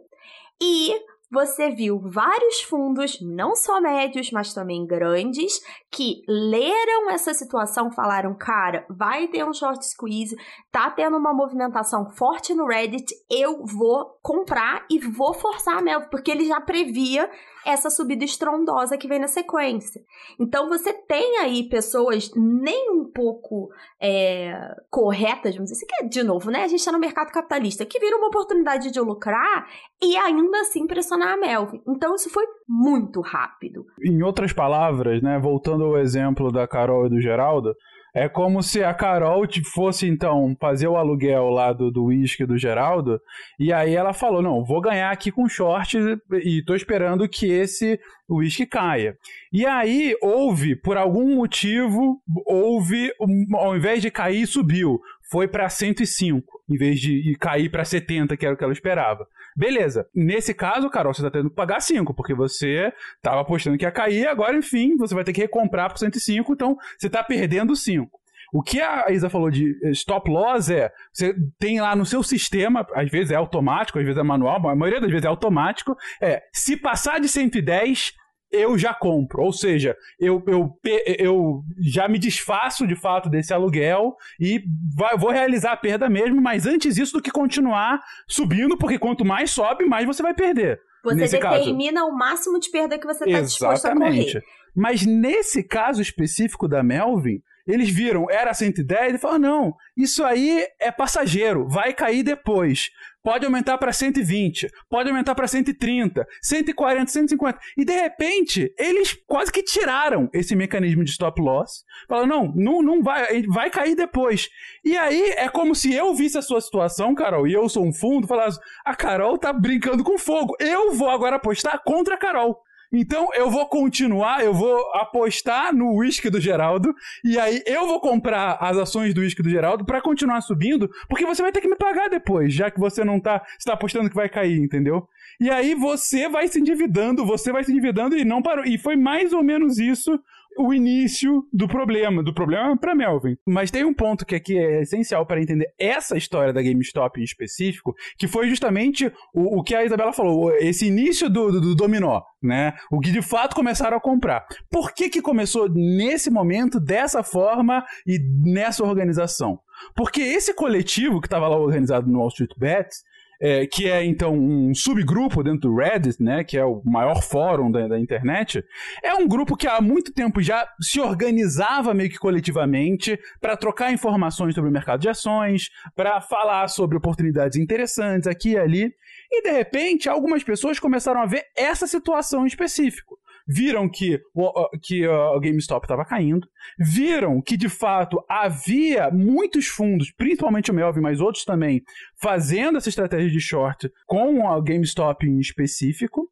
e 0.61 0.93
você 1.31 1.69
viu 1.69 1.99
vários 1.99 2.61
fundos, 2.61 3.19
não 3.21 3.55
só 3.55 3.79
médios, 3.79 4.31
mas 4.31 4.53
também 4.53 4.85
grandes, 4.85 5.61
que 5.91 6.23
leram 6.27 7.11
essa 7.11 7.33
situação, 7.33 7.91
falaram, 7.91 8.35
cara, 8.35 8.85
vai 8.89 9.27
ter 9.27 9.45
um 9.45 9.53
short 9.53 9.85
squeeze, 9.85 10.35
tá 10.71 10.89
tendo 10.89 11.17
uma 11.17 11.33
movimentação 11.33 12.09
forte 12.11 12.53
no 12.53 12.65
Reddit, 12.65 13.13
eu 13.29 13.63
vou 13.65 14.17
comprar 14.21 14.85
e 14.89 14.99
vou 14.99 15.33
forçar 15.33 15.77
a 15.77 15.81
Mel, 15.81 16.09
porque 16.09 16.31
ele 16.31 16.45
já 16.45 16.59
previa 16.59 17.29
essa 17.71 17.89
subida 17.89 18.23
estrondosa 18.23 18.97
que 18.97 19.07
vem 19.07 19.19
na 19.19 19.27
sequência. 19.27 20.01
Então 20.39 20.67
você 20.67 20.93
tem 20.93 21.37
aí 21.37 21.63
pessoas 21.69 22.31
nem 22.35 22.91
um 22.91 23.05
pouco 23.05 23.69
é, 24.01 24.75
corretas, 24.89 25.55
vamos 25.55 25.71
dizer 25.71 25.85
que 25.85 26.07
de 26.07 26.23
novo, 26.23 26.51
né? 26.51 26.63
A 26.63 26.67
gente 26.67 26.79
está 26.79 26.91
no 26.91 26.99
mercado 26.99 27.31
capitalista, 27.31 27.85
que 27.85 27.99
vira 27.99 28.17
uma 28.17 28.27
oportunidade 28.27 28.91
de 28.91 28.99
lucrar 28.99 29.67
e 30.01 30.15
ainda 30.17 30.59
assim 30.61 30.87
pressionar 30.87 31.33
a 31.33 31.37
Melvin. 31.37 31.81
Então 31.87 32.15
isso 32.15 32.29
foi 32.29 32.45
muito 32.67 33.21
rápido. 33.21 33.85
Em 34.03 34.21
outras 34.23 34.53
palavras, 34.53 35.21
né, 35.21 35.39
voltando 35.39 35.83
ao 35.85 35.97
exemplo 35.97 36.51
da 36.51 36.67
Carol 36.67 37.05
e 37.05 37.09
do 37.09 37.21
Geraldo, 37.21 37.73
é 38.13 38.27
como 38.27 38.61
se 38.63 38.83
a 38.83 38.93
Carol 38.93 39.45
fosse, 39.73 40.07
então, 40.07 40.55
fazer 40.59 40.87
o 40.87 40.97
aluguel 40.97 41.49
lá 41.49 41.71
do 41.73 42.05
uísque 42.05 42.45
do, 42.45 42.53
do 42.53 42.57
Geraldo, 42.57 43.21
e 43.59 43.71
aí 43.71 43.95
ela 43.95 44.13
falou: 44.13 44.41
não, 44.41 44.63
vou 44.63 44.81
ganhar 44.81 45.11
aqui 45.11 45.31
com 45.31 45.47
short 45.47 45.97
e 46.43 46.63
tô 46.63 46.75
esperando 46.75 47.27
que 47.27 47.47
esse 47.47 47.99
uísque 48.29 48.65
caia. 48.65 49.17
E 49.51 49.65
aí 49.65 50.15
houve, 50.21 50.75
por 50.75 50.97
algum 50.97 51.35
motivo, 51.35 52.21
houve, 52.45 53.11
ao 53.53 53.75
invés 53.75 54.01
de 54.01 54.11
cair, 54.11 54.45
subiu. 54.47 54.99
Foi 55.31 55.47
para 55.47 55.69
105, 55.69 56.63
em 56.67 56.75
vez 56.75 56.99
de 56.99 57.37
cair 57.39 57.69
para 57.69 57.85
70, 57.85 58.35
que 58.35 58.45
era 58.45 58.55
o 58.55 58.57
que 58.57 58.63
ela 58.63 58.73
esperava. 58.73 59.27
Beleza. 59.55 60.07
Nesse 60.13 60.53
caso, 60.53 60.89
Carol, 60.89 61.13
você 61.13 61.21
tá 61.21 61.31
tendo 61.31 61.49
que 61.49 61.55
pagar 61.55 61.81
5, 61.81 62.13
porque 62.13 62.33
você 62.33 62.93
tava 63.21 63.41
apostando 63.41 63.77
que 63.77 63.85
ia 63.85 63.91
cair, 63.91 64.27
agora, 64.27 64.55
enfim, 64.55 64.95
você 64.95 65.13
vai 65.13 65.23
ter 65.23 65.33
que 65.33 65.41
recomprar 65.41 65.89
por 65.89 65.97
105, 65.97 66.53
então 66.53 66.77
você 66.97 67.09
tá 67.09 67.23
perdendo 67.23 67.75
5. 67.75 68.19
O 68.51 68.63
que 68.63 68.81
a 68.81 69.05
Isa 69.11 69.29
falou 69.29 69.51
de 69.51 69.77
stop 69.91 70.29
loss 70.29 70.69
é, 70.69 70.91
você 71.13 71.35
tem 71.59 71.79
lá 71.79 71.95
no 71.95 72.05
seu 72.05 72.23
sistema, 72.23 72.85
às 72.93 73.09
vezes 73.09 73.31
é 73.31 73.35
automático, 73.35 73.99
às 73.99 74.05
vezes 74.05 74.19
é 74.19 74.23
manual, 74.23 74.67
a 74.67 74.75
maioria 74.75 74.99
das 74.99 75.11
vezes 75.11 75.25
é 75.25 75.27
automático, 75.27 75.95
é, 76.19 76.41
se 76.51 76.75
passar 76.75 77.19
de 77.19 77.27
110, 77.27 78.13
eu 78.51 78.77
já 78.77 78.93
compro. 78.93 79.43
Ou 79.43 79.53
seja, 79.53 79.95
eu, 80.19 80.43
eu, 80.47 80.77
eu 81.17 81.63
já 81.79 82.07
me 82.07 82.17
desfaço 82.17 82.87
de 82.87 82.95
fato 82.95 83.29
desse 83.29 83.53
aluguel 83.53 84.15
e 84.39 84.63
vai, 84.95 85.17
vou 85.17 85.31
realizar 85.31 85.73
a 85.73 85.77
perda 85.77 86.09
mesmo, 86.09 86.41
mas 86.41 86.65
antes 86.65 86.97
isso 86.97 87.13
do 87.13 87.21
que 87.21 87.31
continuar 87.31 88.01
subindo, 88.27 88.77
porque 88.77 88.99
quanto 88.99 89.23
mais 89.25 89.51
sobe, 89.51 89.85
mais 89.85 90.05
você 90.05 90.21
vai 90.21 90.33
perder. 90.33 90.79
Você 91.03 91.37
determina 91.37 92.01
caso. 92.01 92.11
o 92.11 92.17
máximo 92.17 92.59
de 92.59 92.69
perda 92.69 92.97
que 92.97 93.07
você 93.07 93.23
está 93.23 93.41
disposto 93.41 93.85
a 93.85 93.95
correr. 93.95 94.43
Mas 94.75 95.05
nesse 95.05 95.63
caso 95.63 96.01
específico 96.01 96.67
da 96.67 96.83
Melvin, 96.83 97.41
eles 97.69 97.89
viram, 97.89 98.29
era 98.29 98.53
110, 98.53 99.15
e 99.15 99.17
falaram: 99.17 99.39
não, 99.39 99.73
isso 99.95 100.23
aí 100.23 100.65
é 100.79 100.91
passageiro, 100.91 101.67
vai 101.67 101.93
cair 101.93 102.23
depois. 102.23 102.89
Pode 103.21 103.45
aumentar 103.45 103.77
para 103.77 103.91
120, 103.91 104.69
pode 104.89 105.09
aumentar 105.09 105.35
para 105.35 105.45
130, 105.45 106.25
140, 106.41 107.11
150. 107.11 107.59
E 107.77 107.83
de 107.83 107.93
repente, 107.93 108.73
eles 108.77 109.13
quase 109.27 109.51
que 109.51 109.61
tiraram 109.61 110.29
esse 110.33 110.55
mecanismo 110.55 111.03
de 111.03 111.11
stop 111.11 111.39
loss. 111.41 111.83
Falaram: 112.07 112.27
não, 112.27 112.53
não, 112.55 112.81
não 112.81 113.03
vai, 113.03 113.43
vai 113.43 113.69
cair 113.69 113.95
depois. 113.95 114.49
E 114.83 114.97
aí 114.97 115.33
é 115.37 115.49
como 115.49 115.75
se 115.75 115.93
eu 115.93 116.15
visse 116.15 116.37
a 116.37 116.41
sua 116.41 116.61
situação, 116.61 117.13
Carol, 117.13 117.47
e 117.47 117.53
eu 117.53 117.67
sou 117.69 117.85
um 117.85 117.93
fundo, 117.93 118.25
falasse: 118.25 118.59
a 118.85 118.95
Carol 118.95 119.37
tá 119.37 119.53
brincando 119.53 120.03
com 120.03 120.17
fogo. 120.17 120.55
Eu 120.59 120.93
vou 120.93 121.09
agora 121.09 121.35
apostar 121.35 121.81
contra 121.83 122.15
a 122.15 122.17
Carol. 122.17 122.57
Então 122.91 123.29
eu 123.35 123.51
vou 123.51 123.67
continuar, 123.67 124.43
eu 124.43 124.53
vou 124.53 124.79
apostar 124.95 125.73
no 125.73 125.97
whisky 125.97 126.29
do 126.29 126.41
Geraldo 126.41 126.93
e 127.23 127.37
aí 127.37 127.61
eu 127.67 127.85
vou 127.85 127.99
comprar 127.99 128.57
as 128.59 128.77
ações 128.77 129.13
do 129.13 129.21
whisky 129.21 129.43
do 129.43 129.49
Geraldo 129.49 129.85
para 129.85 130.01
continuar 130.01 130.41
subindo, 130.41 130.89
porque 131.07 131.25
você 131.25 131.41
vai 131.41 131.51
ter 131.51 131.61
que 131.61 131.67
me 131.67 131.75
pagar 131.75 132.09
depois, 132.09 132.51
já 132.51 132.71
que 132.71 132.79
você 132.79 133.03
não 133.03 133.19
tá, 133.19 133.45
está 133.59 133.73
apostando 133.73 134.09
que 134.09 134.15
vai 134.15 134.27
cair, 134.27 134.57
entendeu? 134.57 135.07
E 135.39 135.49
aí 135.49 135.75
você 135.75 136.27
vai 136.27 136.47
se 136.47 136.59
endividando, 136.59 137.25
você 137.25 137.51
vai 137.51 137.63
se 137.63 137.71
endividando 137.71 138.17
e 138.17 138.25
não 138.25 138.41
parou. 138.41 138.65
E 138.65 138.77
foi 138.77 138.95
mais 138.95 139.31
ou 139.33 139.43
menos 139.43 139.77
isso 139.77 140.19
o 140.59 140.73
início 140.73 141.47
do 141.53 141.69
problema, 141.69 142.21
do 142.21 142.33
problema 142.33 142.77
para 142.77 142.93
Melvin. 142.93 143.37
Mas 143.47 143.71
tem 143.71 143.85
um 143.85 143.93
ponto 143.93 144.25
que 144.25 144.35
aqui 144.35 144.57
é 144.57 144.81
essencial 144.81 145.25
para 145.25 145.41
entender 145.41 145.73
essa 145.79 146.17
história 146.17 146.51
da 146.51 146.61
GameStop 146.61 147.17
em 147.17 147.23
específico, 147.23 147.95
que 148.17 148.27
foi 148.27 148.49
justamente 148.49 149.07
o, 149.33 149.59
o 149.59 149.63
que 149.63 149.73
a 149.73 149.85
Isabela 149.85 150.11
falou, 150.11 150.53
esse 150.57 150.85
início 150.85 151.29
do, 151.29 151.49
do, 151.49 151.61
do, 151.61 151.75
dominó, 151.75 152.21
né? 152.43 152.73
O 152.91 152.99
que 152.99 153.09
de 153.09 153.21
fato 153.21 153.55
começaram 153.55 153.95
a 153.95 154.01
comprar. 154.01 154.45
Por 154.69 154.93
que 154.93 155.09
que 155.09 155.21
começou 155.21 155.69
nesse 155.69 156.29
momento, 156.29 156.77
dessa 156.77 157.23
forma 157.23 157.85
e 158.05 158.19
nessa 158.43 158.83
organização? 158.83 159.61
Porque 159.95 160.19
esse 160.19 160.53
coletivo 160.53 161.21
que 161.21 161.27
estava 161.27 161.47
lá 161.47 161.57
organizado 161.57 162.11
no 162.11 162.19
Wall 162.19 162.27
Street 162.27 162.51
Bets, 162.57 162.97
é, 163.39 163.65
que 163.65 163.89
é 163.89 164.03
então 164.03 164.33
um 164.33 164.73
subgrupo 164.73 165.43
dentro 165.43 165.69
do 165.69 165.75
Reddit, 165.75 166.21
né, 166.21 166.43
que 166.43 166.57
é 166.57 166.65
o 166.65 166.81
maior 166.83 167.23
fórum 167.23 167.71
da, 167.71 167.87
da, 167.87 167.99
internet, 167.99 168.63
é 169.03 169.13
um 169.13 169.27
grupo 169.27 169.55
que 169.55 169.67
há 169.67 169.79
muito 169.79 170.13
tempo 170.13 170.41
já 170.41 170.67
se 170.81 170.99
organizava 170.99 171.93
meio 171.93 172.09
que 172.09 172.17
coletivamente 172.17 173.19
para 173.39 173.55
trocar 173.55 173.93
informações 173.93 174.55
sobre 174.55 174.69
o 174.69 174.73
mercado 174.73 174.99
de 174.99 175.09
ações, 175.09 175.69
para 175.95 176.19
falar 176.21 176.67
sobre 176.67 176.97
oportunidades 176.97 177.57
interessantes 177.57 178.27
aqui 178.27 178.51
e 178.51 178.57
ali. 178.57 178.93
E 179.31 179.43
de 179.43 179.51
repente, 179.51 180.09
algumas 180.09 180.43
pessoas 180.43 180.79
começaram 180.79 181.21
a 181.21 181.25
ver 181.25 181.43
essa 181.55 181.85
situação 181.85 182.43
em 182.43 182.47
específico 182.47 183.18
viram 183.49 183.89
que 183.89 184.21
o, 184.35 184.69
que 184.79 185.07
o 185.07 185.39
GameStop 185.39 185.83
estava 185.83 186.05
caindo, 186.05 186.47
viram 186.77 187.41
que 187.41 187.57
de 187.57 187.67
fato 187.67 188.23
havia 188.29 189.09
muitos 189.09 189.65
fundos, 189.65 190.11
principalmente 190.11 190.69
o 190.69 190.73
Melvin, 190.73 191.01
mas 191.01 191.19
outros 191.19 191.43
também, 191.43 191.81
fazendo 192.21 192.77
essa 192.77 192.89
estratégia 192.89 193.31
de 193.31 193.41
short 193.41 193.91
com 194.05 194.47
a 194.47 194.61
GameStop 194.61 195.25
em 195.25 195.39
específico. 195.39 196.29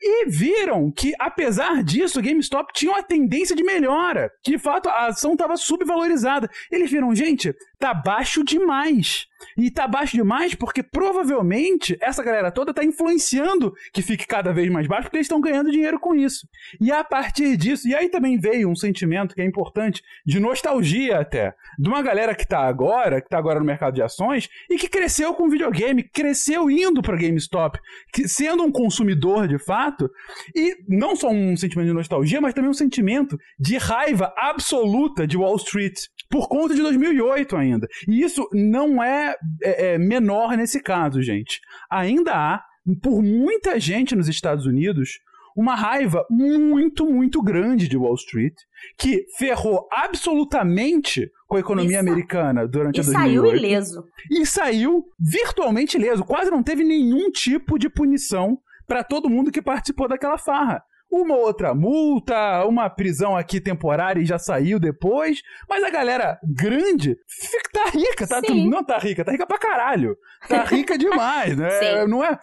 E 0.00 0.26
viram 0.26 0.92
que, 0.92 1.12
apesar 1.18 1.82
disso, 1.82 2.20
o 2.20 2.22
GameStop 2.22 2.72
tinha 2.72 2.92
uma 2.92 3.02
tendência 3.02 3.56
de 3.56 3.64
melhora. 3.64 4.30
Que, 4.44 4.52
de 4.52 4.58
fato, 4.58 4.88
a 4.88 5.06
ação 5.06 5.32
estava 5.32 5.56
subvalorizada. 5.56 6.48
Eles 6.70 6.88
viram, 6.88 7.12
gente, 7.16 7.52
tá 7.80 7.92
baixo 7.92 8.44
demais. 8.44 9.26
E 9.56 9.70
tá 9.70 9.86
baixo 9.86 10.16
demais 10.16 10.54
porque 10.54 10.82
provavelmente 10.82 11.96
essa 12.00 12.22
galera 12.22 12.50
toda 12.50 12.74
tá 12.74 12.84
influenciando 12.84 13.72
que 13.92 14.02
fique 14.02 14.26
cada 14.26 14.52
vez 14.52 14.70
mais 14.70 14.86
baixo 14.86 15.04
porque 15.04 15.16
eles 15.16 15.26
estão 15.26 15.40
ganhando 15.40 15.70
dinheiro 15.70 15.98
com 15.98 16.14
isso. 16.14 16.48
E 16.80 16.90
a 16.90 17.04
partir 17.04 17.56
disso, 17.56 17.88
e 17.88 17.94
aí 17.94 18.08
também 18.08 18.38
veio 18.38 18.68
um 18.68 18.76
sentimento 18.76 19.34
que 19.34 19.40
é 19.40 19.44
importante 19.44 20.02
de 20.24 20.40
nostalgia 20.40 21.20
até, 21.20 21.54
de 21.78 21.88
uma 21.88 22.02
galera 22.02 22.34
que 22.34 22.46
tá 22.46 22.60
agora, 22.60 23.20
que 23.20 23.28
tá 23.28 23.38
agora 23.38 23.58
no 23.58 23.66
mercado 23.66 23.94
de 23.94 24.02
ações 24.02 24.48
e 24.70 24.76
que 24.76 24.88
cresceu 24.88 25.34
com 25.34 25.48
videogame, 25.48 26.02
cresceu 26.02 26.70
indo 26.70 27.02
para 27.02 27.16
GameStop, 27.16 27.78
que, 28.12 28.28
sendo 28.28 28.62
um 28.64 28.72
consumidor 28.72 29.48
de 29.48 29.58
fato, 29.58 30.10
e 30.54 30.76
não 30.88 31.14
só 31.16 31.30
um 31.30 31.56
sentimento 31.56 31.88
de 31.88 31.94
nostalgia, 31.94 32.40
mas 32.40 32.54
também 32.54 32.70
um 32.70 32.74
sentimento 32.74 33.38
de 33.58 33.76
raiva 33.76 34.32
absoluta 34.36 35.26
de 35.26 35.36
Wall 35.36 35.56
Street 35.56 35.98
por 36.30 36.48
conta 36.48 36.74
de 36.74 36.82
2008 36.82 37.56
ainda. 37.56 37.88
E 38.06 38.22
isso 38.22 38.48
não 38.52 39.02
é, 39.02 39.27
é, 39.62 39.94
é 39.94 39.98
menor 39.98 40.56
nesse 40.56 40.80
caso, 40.80 41.22
gente. 41.22 41.60
Ainda 41.90 42.32
há, 42.34 42.62
por 43.02 43.22
muita 43.22 43.78
gente 43.78 44.16
nos 44.16 44.28
Estados 44.28 44.66
Unidos, 44.66 45.18
uma 45.56 45.74
raiva 45.74 46.24
muito, 46.30 47.04
muito 47.04 47.42
grande 47.42 47.88
de 47.88 47.96
Wall 47.96 48.14
Street, 48.14 48.54
que 48.96 49.24
ferrou 49.36 49.88
absolutamente 49.90 51.28
com 51.48 51.56
a 51.56 51.60
economia 51.60 51.98
americana 51.98 52.66
durante 52.66 52.98
e 52.98 53.00
a 53.00 53.04
2008. 53.04 53.10
E 53.10 53.34
saiu 53.34 53.56
ileso. 53.56 54.04
E 54.30 54.46
saiu 54.46 55.04
virtualmente 55.18 55.96
ileso. 55.96 56.24
Quase 56.24 56.50
não 56.50 56.62
teve 56.62 56.84
nenhum 56.84 57.30
tipo 57.30 57.78
de 57.78 57.88
punição 57.88 58.58
para 58.86 59.02
todo 59.02 59.28
mundo 59.28 59.50
que 59.50 59.60
participou 59.60 60.06
daquela 60.08 60.38
farra 60.38 60.82
uma 61.10 61.36
outra 61.36 61.74
multa, 61.74 62.64
uma 62.66 62.88
prisão 62.90 63.36
aqui 63.36 63.60
temporária 63.60 64.20
e 64.20 64.26
já 64.26 64.38
saiu 64.38 64.78
depois. 64.78 65.40
Mas 65.68 65.82
a 65.82 65.90
galera 65.90 66.38
grande 66.42 67.16
fica, 67.26 67.70
tá 67.72 67.90
rica, 67.90 68.26
tá? 68.26 68.40
Sim. 68.40 68.68
Não 68.68 68.84
tá 68.84 68.98
rica, 68.98 69.24
tá 69.24 69.32
rica 69.32 69.46
pra 69.46 69.58
caralho. 69.58 70.16
Tá 70.48 70.64
rica 70.68 70.98
demais, 70.98 71.56
né? 71.56 71.70
Sim. 71.70 72.06
Não 72.08 72.22
é, 72.22 72.38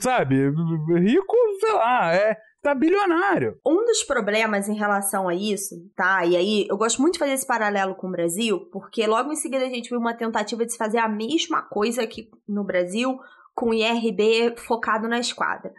sabe, 0.00 0.36
rico, 0.98 1.36
sei 1.60 1.72
lá, 1.72 2.14
é 2.14 2.36
tá 2.60 2.74
bilionário. 2.74 3.56
Um 3.64 3.84
dos 3.84 4.02
problemas 4.02 4.68
em 4.68 4.74
relação 4.74 5.28
a 5.28 5.34
isso, 5.34 5.76
tá? 5.96 6.24
E 6.26 6.36
aí 6.36 6.66
eu 6.68 6.76
gosto 6.76 7.00
muito 7.00 7.14
de 7.14 7.18
fazer 7.20 7.32
esse 7.32 7.46
paralelo 7.46 7.94
com 7.94 8.08
o 8.08 8.12
Brasil, 8.12 8.68
porque 8.72 9.06
logo 9.06 9.32
em 9.32 9.36
seguida 9.36 9.64
a 9.64 9.68
gente 9.68 9.88
viu 9.88 9.98
uma 9.98 10.14
tentativa 10.14 10.66
de 10.66 10.72
se 10.72 10.78
fazer 10.78 10.98
a 10.98 11.08
mesma 11.08 11.62
coisa 11.62 12.02
aqui 12.02 12.28
no 12.48 12.64
Brasil 12.64 13.18
com 13.54 13.70
o 13.70 13.74
IRB 13.74 14.56
focado 14.66 15.08
na 15.08 15.18
esquadra. 15.18 15.72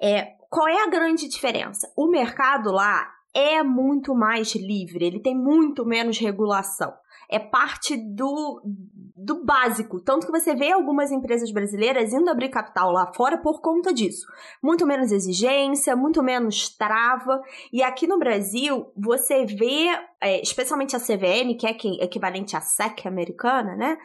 É, 0.00 0.28
qual 0.50 0.66
é 0.66 0.82
a 0.82 0.90
grande 0.90 1.28
diferença? 1.28 1.90
O 1.96 2.08
mercado 2.08 2.72
lá 2.72 3.08
é 3.32 3.62
muito 3.62 4.14
mais 4.14 4.52
livre, 4.56 5.04
ele 5.04 5.20
tem 5.20 5.34
muito 5.34 5.86
menos 5.86 6.18
regulação. 6.18 6.92
É 7.28 7.38
parte 7.38 7.96
do, 7.96 8.60
do 9.16 9.44
básico. 9.44 10.00
Tanto 10.00 10.26
que 10.26 10.32
você 10.32 10.52
vê 10.52 10.72
algumas 10.72 11.12
empresas 11.12 11.52
brasileiras 11.52 12.12
indo 12.12 12.28
abrir 12.28 12.48
capital 12.48 12.90
lá 12.90 13.12
fora 13.14 13.38
por 13.38 13.60
conta 13.60 13.92
disso. 13.94 14.26
Muito 14.60 14.84
menos 14.84 15.12
exigência, 15.12 15.94
muito 15.94 16.24
menos 16.24 16.68
trava. 16.70 17.40
E 17.72 17.84
aqui 17.84 18.08
no 18.08 18.18
Brasil, 18.18 18.90
você 18.96 19.46
vê, 19.46 19.96
é, 20.20 20.42
especialmente 20.42 20.96
a 20.96 20.98
CVM, 20.98 21.56
que 21.56 21.68
é 21.68 22.04
equivalente 22.04 22.56
à 22.56 22.60
SEC 22.60 23.06
americana, 23.06 23.76
né? 23.76 23.96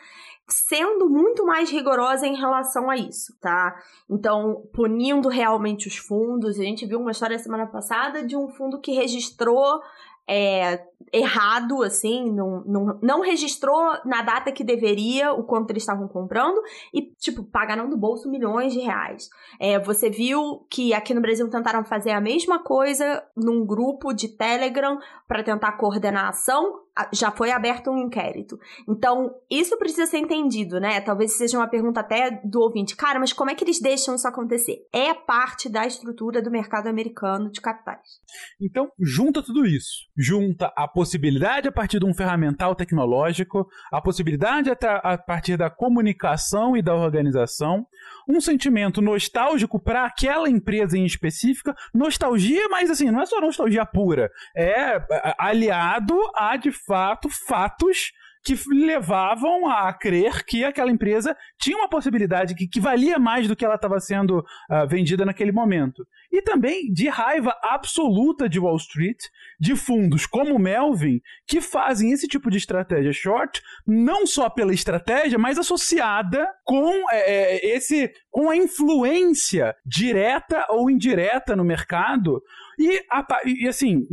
Sendo 0.47 1.09
muito 1.09 1.45
mais 1.45 1.71
rigorosa 1.71 2.27
em 2.27 2.35
relação 2.35 2.89
a 2.89 2.95
isso, 2.95 3.35
tá? 3.39 3.75
Então, 4.09 4.63
punindo 4.73 5.27
realmente 5.27 5.87
os 5.87 5.97
fundos. 5.97 6.59
A 6.59 6.63
gente 6.63 6.85
viu 6.85 6.99
uma 6.99 7.11
história 7.11 7.39
semana 7.39 7.65
passada 7.65 8.23
de 8.25 8.35
um 8.35 8.47
fundo 8.47 8.79
que 8.79 8.91
registrou 8.91 9.81
é, 10.27 10.83
errado, 11.13 11.83
assim, 11.83 12.31
não, 12.31 12.63
não, 12.65 12.99
não 13.01 13.21
registrou 13.21 13.97
na 14.05 14.21
data 14.21 14.51
que 14.51 14.63
deveria 14.63 15.31
o 15.33 15.43
quanto 15.43 15.69
eles 15.69 15.83
estavam 15.83 16.07
comprando 16.07 16.61
e, 16.93 17.13
tipo, 17.17 17.43
pagaram 17.43 17.89
do 17.89 17.97
bolso 17.97 18.29
milhões 18.29 18.73
de 18.73 18.79
reais. 18.79 19.29
É, 19.59 19.79
você 19.79 20.09
viu 20.09 20.65
que 20.69 20.93
aqui 20.93 21.13
no 21.13 21.21
Brasil 21.21 21.49
tentaram 21.49 21.83
fazer 21.83 22.11
a 22.11 22.21
mesma 22.21 22.59
coisa 22.59 23.23
num 23.35 23.65
grupo 23.65 24.13
de 24.13 24.27
Telegram 24.27 24.99
para 25.27 25.43
tentar 25.43 25.73
coordenar 25.73 26.25
a 26.25 26.29
ação, 26.29 26.84
já 27.11 27.31
foi 27.31 27.51
aberto 27.51 27.91
um 27.91 27.97
inquérito. 27.97 28.57
Então, 28.87 29.31
isso 29.49 29.77
precisa 29.77 30.05
ser 30.05 30.17
entendido, 30.17 30.79
né? 30.79 31.01
Talvez 31.01 31.37
seja 31.37 31.57
uma 31.57 31.67
pergunta 31.67 31.99
até 31.99 32.41
do 32.43 32.61
ouvinte. 32.61 32.95
Cara, 32.95 33.19
mas 33.19 33.33
como 33.33 33.51
é 33.51 33.55
que 33.55 33.63
eles 33.63 33.81
deixam 33.81 34.15
isso 34.15 34.27
acontecer? 34.27 34.77
É 34.93 35.13
parte 35.13 35.67
da 35.69 35.85
estrutura 35.85 36.41
do 36.41 36.51
mercado 36.51 36.87
americano 36.87 37.51
de 37.51 37.59
capitais. 37.59 38.21
Então, 38.61 38.89
junta 38.99 39.43
tudo 39.43 39.65
isso. 39.65 40.05
Junta 40.17 40.71
a 40.75 40.87
possibilidade 40.87 41.67
a 41.67 41.71
partir 41.71 41.99
de 41.99 42.05
um 42.05 42.13
ferramental 42.13 42.75
tecnológico, 42.75 43.67
a 43.91 44.01
possibilidade 44.01 44.69
a 44.69 45.17
partir 45.17 45.57
da 45.57 45.69
comunicação 45.69 46.77
e 46.77 46.81
da 46.81 46.95
organização, 46.95 47.85
um 48.27 48.39
sentimento 48.39 49.01
nostálgico 49.01 49.79
para 49.79 50.05
aquela 50.05 50.49
empresa 50.49 50.97
em 50.97 51.05
específica, 51.05 51.75
nostalgia, 51.93 52.67
mas 52.69 52.89
assim, 52.89 53.11
não 53.11 53.21
é 53.21 53.25
só 53.25 53.39
nostalgia 53.41 53.85
pura, 53.85 54.31
é 54.55 54.99
aliado 55.37 56.15
a 56.35 56.55
de 56.55 56.71
fato 56.85 57.29
fatos 57.47 58.11
que 58.45 58.55
levavam 58.69 59.67
a 59.67 59.91
crer 59.91 60.45
que 60.45 60.63
aquela 60.63 60.91
empresa 60.91 61.35
tinha 61.59 61.75
uma 61.75 61.89
possibilidade 61.89 62.53
que, 62.53 62.67
que 62.67 62.79
valia 62.79 63.17
mais 63.17 63.47
do 63.47 63.55
que 63.55 63.65
ela 63.65 63.73
estava 63.73 63.99
sendo 63.99 64.39
uh, 64.39 64.87
vendida 64.87 65.25
naquele 65.25 65.51
momento. 65.51 66.05
E 66.31 66.43
também 66.43 66.93
de 66.93 67.09
raiva 67.09 67.57
absoluta 67.63 68.47
de 68.47 68.59
Wall 68.59 68.77
Street, 68.77 69.17
de 69.59 69.75
fundos 69.75 70.27
como 70.27 70.55
o 70.55 70.59
Melvin, 70.59 71.19
que 71.47 71.59
fazem 71.59 72.11
esse 72.11 72.27
tipo 72.27 72.51
de 72.51 72.59
estratégia 72.59 73.11
short, 73.11 73.63
não 73.85 74.27
só 74.27 74.47
pela 74.47 74.73
estratégia, 74.73 75.39
mas 75.39 75.57
associada 75.57 76.47
com 76.63 76.93
é, 77.09 77.55
é 77.55 77.75
esse 77.75 78.11
com 78.29 78.47
a 78.47 78.55
influência 78.55 79.75
direta 79.83 80.67
ou 80.69 80.91
indireta 80.91 81.55
no 81.55 81.63
mercado 81.63 82.43
e, 82.77 83.01
e, 83.45 83.67
assim, 83.67 84.07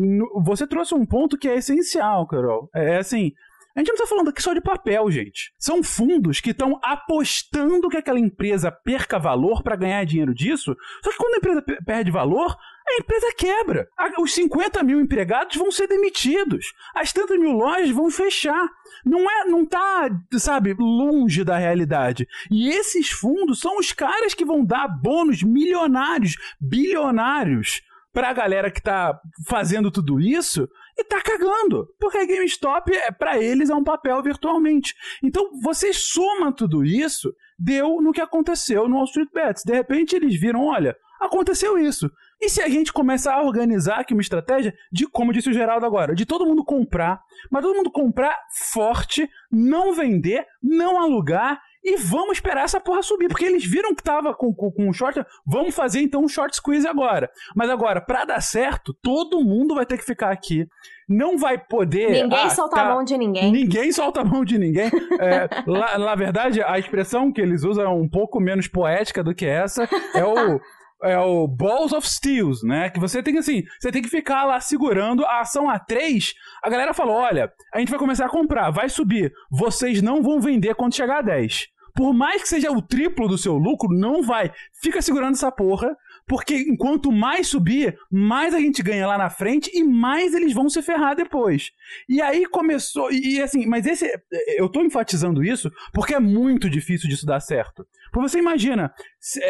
você 0.44 0.66
trouxe 0.66 0.94
um 0.94 1.06
ponto 1.06 1.38
que 1.38 1.48
é 1.48 1.56
essencial, 1.56 2.26
Carol. 2.26 2.68
É, 2.74 2.94
é 2.94 2.98
assim, 2.98 3.32
a 3.74 3.80
gente 3.80 3.88
não 3.88 3.94
está 3.94 4.06
falando 4.06 4.28
aqui 4.28 4.42
só 4.42 4.52
de 4.52 4.60
papel, 4.60 5.10
gente. 5.10 5.52
São 5.58 5.82
fundos 5.82 6.40
que 6.40 6.50
estão 6.50 6.78
apostando 6.82 7.88
que 7.88 7.96
aquela 7.96 8.18
empresa 8.18 8.70
perca 8.70 9.18
valor 9.18 9.62
para 9.62 9.76
ganhar 9.76 10.04
dinheiro 10.04 10.34
disso. 10.34 10.76
Só 11.02 11.10
que 11.10 11.16
quando 11.16 11.34
a 11.34 11.38
empresa 11.38 11.64
perde 11.84 12.10
valor, 12.10 12.54
a 12.86 13.00
empresa 13.00 13.32
quebra. 13.34 13.88
Os 14.18 14.34
50 14.34 14.82
mil 14.82 15.00
empregados 15.00 15.56
vão 15.56 15.70
ser 15.70 15.86
demitidos. 15.86 16.66
As 16.94 17.14
tantas 17.14 17.38
mil 17.38 17.52
lojas 17.52 17.90
vão 17.90 18.10
fechar. 18.10 18.68
Não 19.06 19.20
é, 19.30 19.44
não 19.46 19.64
tá, 19.64 20.10
sabe, 20.34 20.76
longe 20.78 21.42
da 21.42 21.56
realidade. 21.56 22.28
E 22.50 22.68
esses 22.68 23.08
fundos 23.08 23.60
são 23.60 23.78
os 23.78 23.90
caras 23.90 24.34
que 24.34 24.44
vão 24.44 24.62
dar 24.62 24.86
bônus 24.86 25.42
milionários, 25.42 26.36
bilionários 26.60 27.80
para 28.12 28.28
a 28.28 28.32
galera 28.32 28.70
que 28.70 28.82
tá 28.82 29.18
fazendo 29.46 29.90
tudo 29.90 30.20
isso 30.20 30.68
e 30.96 31.04
tá 31.04 31.20
cagando. 31.22 31.88
Porque 31.98 32.18
a 32.18 32.26
GameStop, 32.26 32.94
é, 32.94 33.10
para 33.10 33.38
eles, 33.38 33.70
é 33.70 33.74
um 33.74 33.84
papel 33.84 34.22
virtualmente. 34.22 34.94
Então, 35.22 35.50
você 35.62 35.92
soma 35.92 36.52
tudo 36.52 36.84
isso, 36.84 37.34
deu 37.58 38.00
no 38.02 38.12
que 38.12 38.20
aconteceu 38.20 38.88
no 38.88 38.96
Wall 38.96 39.04
Street 39.04 39.30
Bets. 39.32 39.64
De 39.64 39.72
repente, 39.72 40.14
eles 40.14 40.38
viram: 40.38 40.66
olha, 40.66 40.96
aconteceu 41.20 41.78
isso. 41.78 42.10
E 42.40 42.48
se 42.48 42.60
a 42.60 42.68
gente 42.68 42.92
começa 42.92 43.32
a 43.32 43.42
organizar 43.42 44.00
aqui 44.00 44.12
uma 44.12 44.20
estratégia 44.20 44.74
de, 44.90 45.06
como 45.06 45.32
disse 45.32 45.48
o 45.48 45.52
Geraldo 45.52 45.86
agora, 45.86 46.14
de 46.14 46.26
todo 46.26 46.44
mundo 46.44 46.64
comprar, 46.64 47.22
mas 47.48 47.62
todo 47.62 47.76
mundo 47.76 47.90
comprar 47.90 48.36
forte, 48.72 49.30
não 49.50 49.94
vender, 49.94 50.44
não 50.60 51.00
alugar 51.00 51.62
e 51.84 51.96
vamos 51.96 52.34
esperar 52.34 52.64
essa 52.64 52.80
porra 52.80 53.02
subir, 53.02 53.28
porque 53.28 53.44
eles 53.44 53.64
viram 53.64 53.94
que 53.94 54.02
tava 54.02 54.32
com, 54.34 54.54
com, 54.54 54.70
com 54.70 54.88
um 54.88 54.92
short, 54.92 55.24
vamos 55.46 55.74
fazer 55.74 56.00
então 56.00 56.22
um 56.22 56.28
short 56.28 56.54
squeeze 56.54 56.86
agora. 56.86 57.30
Mas 57.56 57.68
agora, 57.70 58.00
para 58.00 58.24
dar 58.24 58.40
certo, 58.40 58.94
todo 59.02 59.42
mundo 59.42 59.74
vai 59.74 59.84
ter 59.84 59.98
que 59.98 60.04
ficar 60.04 60.30
aqui. 60.30 60.66
Não 61.08 61.36
vai 61.36 61.58
poder. 61.58 62.22
Ninguém 62.22 62.44
ah, 62.44 62.50
solta 62.50 62.76
tá, 62.76 62.82
a 62.82 62.94
mão 62.94 63.04
de 63.04 63.18
ninguém. 63.18 63.50
Ninguém 63.50 63.92
solta 63.92 64.20
a 64.20 64.24
mão 64.24 64.44
de 64.44 64.58
ninguém. 64.58 64.90
É, 65.20 65.48
lá, 65.66 65.98
na 65.98 66.14
verdade, 66.14 66.62
a 66.62 66.78
expressão 66.78 67.32
que 67.32 67.40
eles 67.40 67.64
usam 67.64 67.84
é 67.84 67.88
um 67.88 68.08
pouco 68.08 68.40
menos 68.40 68.68
poética 68.68 69.22
do 69.22 69.34
que 69.34 69.44
essa. 69.44 69.88
É 70.14 70.24
o 70.24 70.60
é 71.02 71.18
o 71.18 71.46
Balls 71.48 71.92
of 71.92 72.08
Steels, 72.08 72.62
né? 72.62 72.88
Que 72.90 73.00
você 73.00 73.22
tem 73.22 73.34
que, 73.34 73.40
assim, 73.40 73.62
você 73.80 73.90
tem 73.90 74.02
que 74.02 74.08
ficar 74.08 74.44
lá 74.44 74.60
segurando 74.60 75.24
a 75.24 75.40
ação 75.40 75.66
A3. 75.66 76.32
A 76.62 76.70
galera 76.70 76.94
falou: 76.94 77.16
olha, 77.16 77.52
a 77.74 77.78
gente 77.78 77.90
vai 77.90 77.98
começar 77.98 78.26
a 78.26 78.30
comprar, 78.30 78.70
vai 78.70 78.88
subir. 78.88 79.32
Vocês 79.50 80.00
não 80.00 80.22
vão 80.22 80.40
vender 80.40 80.74
quando 80.74 80.94
chegar 80.94 81.18
a 81.18 81.22
10. 81.22 81.66
Por 81.94 82.14
mais 82.14 82.42
que 82.42 82.48
seja 82.48 82.70
o 82.70 82.80
triplo 82.80 83.28
do 83.28 83.36
seu 83.36 83.54
lucro, 83.54 83.88
não 83.90 84.22
vai. 84.22 84.50
Fica 84.82 85.02
segurando 85.02 85.34
essa 85.34 85.52
porra, 85.52 85.94
porque 86.26 86.54
enquanto 86.56 87.10
mais 87.10 87.48
subir, 87.48 87.96
mais 88.10 88.54
a 88.54 88.58
gente 88.58 88.82
ganha 88.82 89.06
lá 89.06 89.18
na 89.18 89.30
frente 89.30 89.70
e 89.74 89.82
mais 89.82 90.34
eles 90.34 90.52
vão 90.52 90.68
se 90.68 90.80
ferrar 90.82 91.14
depois. 91.14 91.70
E 92.08 92.20
aí 92.20 92.46
começou. 92.46 93.10
E, 93.12 93.36
e 93.36 93.42
assim, 93.42 93.66
mas 93.66 93.86
esse. 93.86 94.10
Eu 94.56 94.68
tô 94.68 94.82
enfatizando 94.82 95.42
isso 95.44 95.70
porque 95.92 96.14
é 96.14 96.20
muito 96.20 96.68
difícil 96.70 97.08
disso 97.08 97.26
dar 97.26 97.40
certo. 97.40 97.86
Porque 98.12 98.28
você 98.28 98.38
imagina, 98.38 98.92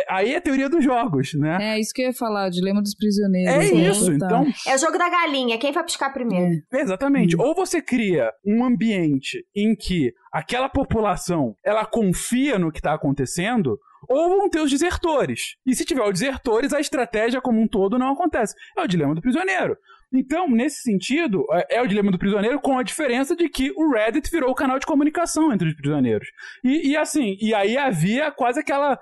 aí 0.09 0.33
é 0.33 0.37
a 0.37 0.41
teoria 0.41 0.69
dos 0.69 0.85
jogos, 0.85 1.35
né? 1.35 1.59
É, 1.61 1.81
isso 1.81 1.93
que 1.93 2.03
eu 2.03 2.07
ia 2.07 2.13
falar, 2.13 2.47
o 2.47 2.51
dilema 2.51 2.81
dos 2.81 2.95
prisioneiros. 2.95 3.55
É 3.55 3.63
Sim. 3.63 3.91
isso, 3.91 4.13
então... 4.13 4.47
É 4.67 4.75
o 4.75 4.79
jogo 4.79 4.97
da 4.97 5.09
galinha, 5.09 5.59
quem 5.59 5.73
vai 5.73 5.85
piscar 5.85 6.13
primeiro? 6.13 6.63
É. 6.73 6.81
Exatamente. 6.81 7.37
Hum. 7.37 7.41
Ou 7.41 7.55
você 7.55 7.83
cria 7.83 8.31
um 8.47 8.65
ambiente 8.65 9.45
em 9.55 9.75
que 9.75 10.13
aquela 10.33 10.69
população, 10.69 11.57
ela 11.65 11.85
confia 11.85 12.59
no 12.59 12.71
que 12.71 12.79
está 12.79 12.95
acontecendo, 12.95 13.79
ou 14.09 14.39
vão 14.39 14.49
ter 14.49 14.61
os 14.61 14.71
desertores. 14.71 15.57
E 15.67 15.75
se 15.75 15.85
tiver 15.85 16.03
os 16.03 16.19
desertores, 16.19 16.73
a 16.73 16.81
estratégia 16.81 17.41
como 17.41 17.61
um 17.61 17.69
todo 17.69 17.99
não 17.99 18.13
acontece. 18.13 18.55
É 18.77 18.83
o 18.83 18.87
dilema 18.87 19.15
do 19.15 19.21
prisioneiro. 19.21 19.77
Então, 20.15 20.47
nesse 20.49 20.83
sentido, 20.83 21.47
é, 21.51 21.77
é 21.77 21.83
o 21.83 21.87
dilema 21.87 22.11
do 22.11 22.19
prisioneiro 22.19 22.61
com 22.61 22.79
a 22.79 22.83
diferença 22.83 23.35
de 23.35 23.49
que 23.49 23.73
o 23.75 23.91
Reddit 23.91 24.31
virou 24.31 24.51
o 24.51 24.55
canal 24.55 24.79
de 24.79 24.87
comunicação 24.87 25.53
entre 25.53 25.69
os 25.69 25.75
prisioneiros. 25.75 26.29
E, 26.63 26.91
e 26.91 26.97
assim, 26.97 27.37
e 27.41 27.55
aí 27.55 27.79
havia 27.79 28.31
quase 28.31 28.61
aquela. 28.61 28.99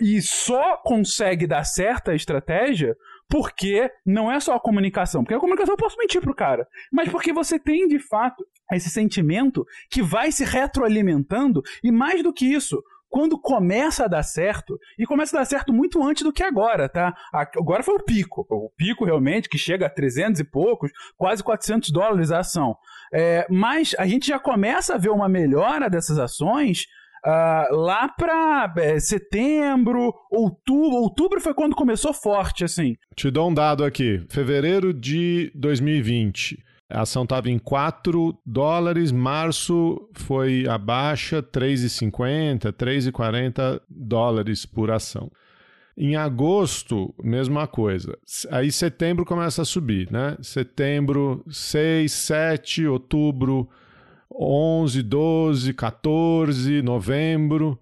E 0.00 0.20
só 0.22 0.78
consegue 0.78 1.46
dar 1.46 1.64
certa 1.64 2.14
estratégia 2.14 2.96
porque 3.28 3.90
não 4.04 4.30
é 4.32 4.40
só 4.40 4.54
a 4.54 4.60
comunicação. 4.60 5.22
Porque 5.22 5.34
a 5.34 5.40
comunicação 5.40 5.74
eu 5.74 5.78
posso 5.78 5.98
mentir 5.98 6.20
pro 6.20 6.34
cara. 6.34 6.66
Mas 6.90 7.08
porque 7.10 7.32
você 7.32 7.58
tem, 7.58 7.86
de 7.86 7.98
fato, 7.98 8.46
esse 8.72 8.88
sentimento 8.88 9.66
que 9.90 10.00
vai 10.00 10.32
se 10.32 10.44
retroalimentando. 10.44 11.62
E 11.82 11.90
mais 11.90 12.22
do 12.22 12.32
que 12.32 12.46
isso, 12.46 12.82
quando 13.08 13.38
começa 13.40 14.04
a 14.04 14.08
dar 14.08 14.22
certo, 14.22 14.78
e 14.98 15.06
começa 15.06 15.36
a 15.36 15.40
dar 15.40 15.46
certo 15.46 15.72
muito 15.72 16.02
antes 16.02 16.22
do 16.22 16.32
que 16.32 16.42
agora, 16.42 16.88
tá? 16.88 17.14
Agora 17.32 17.82
foi 17.82 17.94
o 17.94 18.02
pico, 18.02 18.46
o 18.48 18.70
pico 18.76 19.04
realmente, 19.04 19.48
que 19.48 19.58
chega 19.58 19.86
a 19.86 19.90
300 19.90 20.40
e 20.40 20.44
poucos, 20.44 20.90
quase 21.16 21.42
400 21.42 21.90
dólares 21.90 22.30
a 22.30 22.40
ação. 22.40 22.76
É, 23.12 23.46
mas 23.48 23.94
a 23.98 24.06
gente 24.06 24.26
já 24.26 24.38
começa 24.38 24.94
a 24.94 24.98
ver 24.98 25.10
uma 25.10 25.28
melhora 25.28 25.88
dessas 25.88 26.18
ações 26.18 26.86
Uh, 27.26 27.74
lá 27.74 28.08
para 28.08 28.72
é, 28.76 29.00
setembro, 29.00 30.14
outubro. 30.30 30.98
Outubro 30.98 31.40
foi 31.40 31.52
quando 31.54 31.74
começou 31.74 32.14
forte, 32.14 32.62
assim. 32.62 32.94
Te 33.16 33.32
dou 33.32 33.50
um 33.50 33.54
dado 33.54 33.84
aqui. 33.84 34.24
Fevereiro 34.30 34.94
de 34.94 35.50
2020. 35.56 36.56
A 36.88 37.00
ação 37.00 37.24
estava 37.24 37.50
em 37.50 37.58
4 37.58 38.38
dólares, 38.46 39.10
março 39.10 40.08
foi 40.14 40.68
a 40.68 40.78
baixa 40.78 41.42
3,50, 41.42 42.72
3,40 42.72 43.80
dólares 43.88 44.64
por 44.64 44.90
ação. 44.92 45.30
Em 45.98 46.14
agosto, 46.14 47.12
mesma 47.22 47.66
coisa. 47.66 48.16
Aí 48.50 48.70
setembro 48.70 49.24
começa 49.24 49.62
a 49.62 49.64
subir, 49.64 50.10
né? 50.12 50.36
Setembro, 50.40 51.42
6, 51.50 52.12
7, 52.12 52.86
outubro, 52.86 53.68
11, 54.30 55.02
12, 55.02 55.72
14, 55.72 56.82
novembro. 56.82 57.78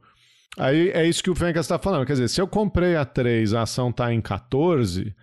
Aí 0.57 0.91
é 0.91 1.07
isso 1.07 1.23
que 1.23 1.31
o 1.31 1.35
Fencas 1.35 1.67
está 1.67 1.79
falando. 1.79 2.07
Quer 2.07 2.13
dizer, 2.13 2.29
se 2.29 2.41
eu 2.41 2.47
comprei 2.47 2.97
a 2.97 3.05
3, 3.05 3.53
a 3.53 3.63
ação 3.63 3.91
está 3.91 4.15
em 4.15 4.21
14, 4.21 5.15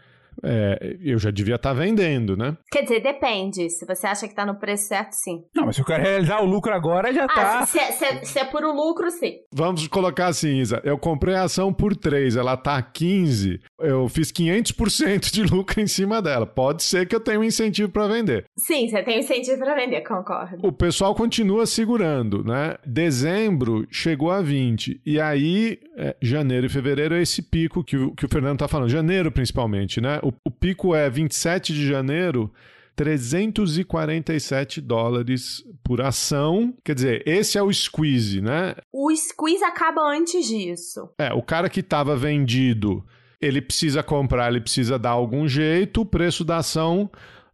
é, 0.44 0.98
eu 1.02 1.20
já 1.20 1.32
devia 1.32 1.56
estar 1.56 1.70
tá 1.70 1.80
vendendo, 1.80 2.36
né? 2.36 2.58
Quer 2.72 2.84
dizer, 2.84 3.02
depende. 3.02 3.70
Se 3.70 3.86
você 3.86 4.08
acha 4.08 4.26
que 4.26 4.34
está 4.34 4.46
no 4.46 4.56
preço 4.56 4.88
certo, 4.88 5.14
sim. 5.14 5.44
Não, 5.56 5.66
mas 5.66 5.76
se 5.76 5.82
eu 5.82 5.86
quero 5.86 6.04
realizar 6.04 6.42
o 6.42 6.46
lucro 6.46 6.74
agora, 6.74 7.14
já 7.14 7.26
está. 7.26 7.60
Ah, 7.60 7.66
se, 7.66 7.80
se, 7.80 8.26
se, 8.26 8.40
é 8.40 8.46
por 8.46 8.64
o 8.64 8.74
lucro, 8.74 9.10
sim. 9.12 9.36
Vamos 9.54 9.88
colocar 9.88 10.28
assim, 10.28 10.60
Isa. 10.60 10.82
Eu 10.84 10.98
comprei 10.98 11.36
a 11.36 11.44
ação 11.44 11.74
por 11.74 11.96
3, 11.96 12.36
ela 12.36 12.58
tá 12.58 12.82
15. 12.82 13.60
Eu 13.80 14.08
fiz 14.10 14.32
500% 14.32 15.32
de 15.32 15.44
lucro 15.44 15.80
em 15.82 15.88
cima 15.88 16.22
dela. 16.22 16.46
Pode 16.46 16.84
ser 16.84 17.08
que 17.08 17.16
eu 17.16 17.20
tenha 17.20 17.40
um 17.40 17.44
incentivo 17.44 17.92
para 17.92 18.08
vender. 18.08 18.46
Sim, 18.58 18.88
você 18.88 19.04
tem 19.04 19.18
um 19.18 19.20
incentivo 19.20 19.60
para 19.60 19.76
vender, 19.76 20.02
concordo. 20.02 20.66
O 20.66 20.72
pessoal 20.72 21.14
continua 21.14 21.66
segurando, 21.66 22.44
né? 22.44 22.76
Dezembro 22.86 23.86
chegou 23.92 24.32
a 24.32 24.42
20. 24.42 25.02
E 25.06 25.20
aí, 25.20 25.80
é, 25.98 26.16
janeiro 26.22 26.66
e 26.66 26.70
fevereiro 26.70 27.16
é 27.16 27.22
esse 27.22 27.42
pico 27.42 27.84
que 27.84 27.98
o, 27.98 28.14
que 28.16 28.26
o 28.26 28.30
Fernando 28.30 28.60
tá 28.60 28.68
falando. 28.68 28.90
Janeiro, 28.90 29.32
principalmente, 29.32 30.00
né? 30.00 30.20
O, 30.24 30.34
o 30.46 30.52
pico 30.52 30.96
é 30.96 31.10
27 31.10 31.74
de 31.74 31.88
janeiro, 31.88 32.52
347 32.96 34.82
dólares 34.82 35.64
por 35.84 36.02
ação. 36.02 36.74
Quer 36.84 36.96
dizer, 36.96 37.24
esse 37.26 37.58
é 37.58 37.64
o 37.64 37.72
squeeze, 37.74 38.42
né? 38.42 38.76
O 38.92 39.16
squeeze 39.16 39.64
acaba 39.64 40.02
antes 40.02 40.48
disso. 40.48 41.10
É, 41.18 41.34
o 41.34 41.42
cara 41.42 41.70
que 41.70 41.80
estava 41.80 42.16
vendido, 42.16 43.04
ele 43.40 43.62
precisa 43.62 44.04
comprar, 44.04 44.50
ele 44.52 44.62
precisa 44.62 45.00
dar 45.00 45.12
algum 45.12 45.48
jeito, 45.48 46.02
o 46.02 46.06
preço 46.06 46.44
da 46.44 46.58
ação 46.58 47.10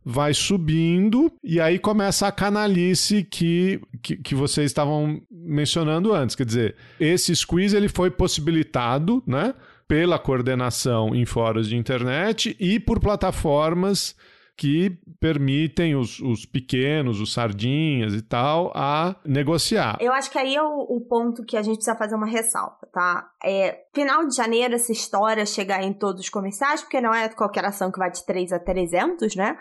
vai 0.10 0.34
subindo 0.34 1.30
e 1.44 1.60
aí 1.60 1.78
começa 1.78 2.28
a 2.28 2.32
canalice 2.32 3.26
que, 3.26 3.82
que, 4.02 4.16
que, 4.16 4.34
vocês 4.34 4.68
estavam 4.68 5.22
mencionando 5.30 6.14
antes. 6.14 6.34
Quer 6.34 6.46
dizer, 6.46 6.76
esse 6.98 7.36
squeeze 7.36 7.76
ele 7.76 7.90
foi 7.90 8.10
possibilitado, 8.10 9.22
né? 9.28 9.54
Pela 9.88 10.20
coordenação 10.20 11.16
em 11.16 11.26
fóruns 11.26 11.68
de 11.68 11.78
internet 11.78 12.56
e 12.60 12.80
por 12.80 13.00
plataformas 13.00 14.16
que 14.58 14.98
permitem 15.20 15.96
os, 15.96 16.20
os, 16.20 16.44
pequenos, 16.44 17.22
os 17.22 17.32
sardinhas 17.32 18.16
e 18.16 18.24
tal, 18.24 18.72
a 18.76 19.16
negociar. 19.24 19.98
Eu 20.02 20.12
acho 20.12 20.32
que 20.32 20.40
aí 20.40 20.56
é 20.56 20.64
o, 20.64 20.80
o, 20.90 21.02
ponto 21.02 21.44
que 21.44 21.56
a 21.56 21.62
gente 21.62 21.76
precisa 21.76 21.96
fazer 21.96 22.16
uma 22.16 22.26
ressalva, 22.26 22.88
tá? 22.92 23.30
É, 23.44 23.84
final 23.94 24.28
de 24.28 24.36
janeiro, 24.36 24.74
essa 24.74 24.92
história 24.92 25.46
chegar 25.46 25.84
em 25.84 25.94
todos 25.94 26.24
os 26.24 26.30
comerciais, 26.30 26.82
porque 26.82 27.00
não 27.00 27.14
é 27.14 27.30
qualquer 27.30 27.66
ação 27.66 27.92
que 27.92 28.00
vai 28.00 28.10
de 28.10 28.26
3 28.26 28.52
a 28.52 28.60
300, 28.60 29.36
né? 29.36 29.56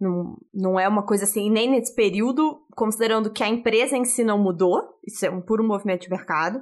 Não, 0.00 0.36
não 0.52 0.80
é 0.80 0.88
uma 0.88 1.04
coisa 1.04 1.22
assim, 1.22 1.48
nem 1.48 1.70
nesse 1.70 1.94
período, 1.94 2.66
considerando 2.74 3.30
que 3.30 3.44
a 3.44 3.48
empresa 3.48 3.96
em 3.96 4.04
si 4.04 4.24
não 4.24 4.38
mudou, 4.38 4.98
isso 5.06 5.24
é 5.24 5.30
um 5.30 5.40
puro 5.40 5.62
movimento 5.62 6.02
de 6.02 6.10
mercado. 6.10 6.60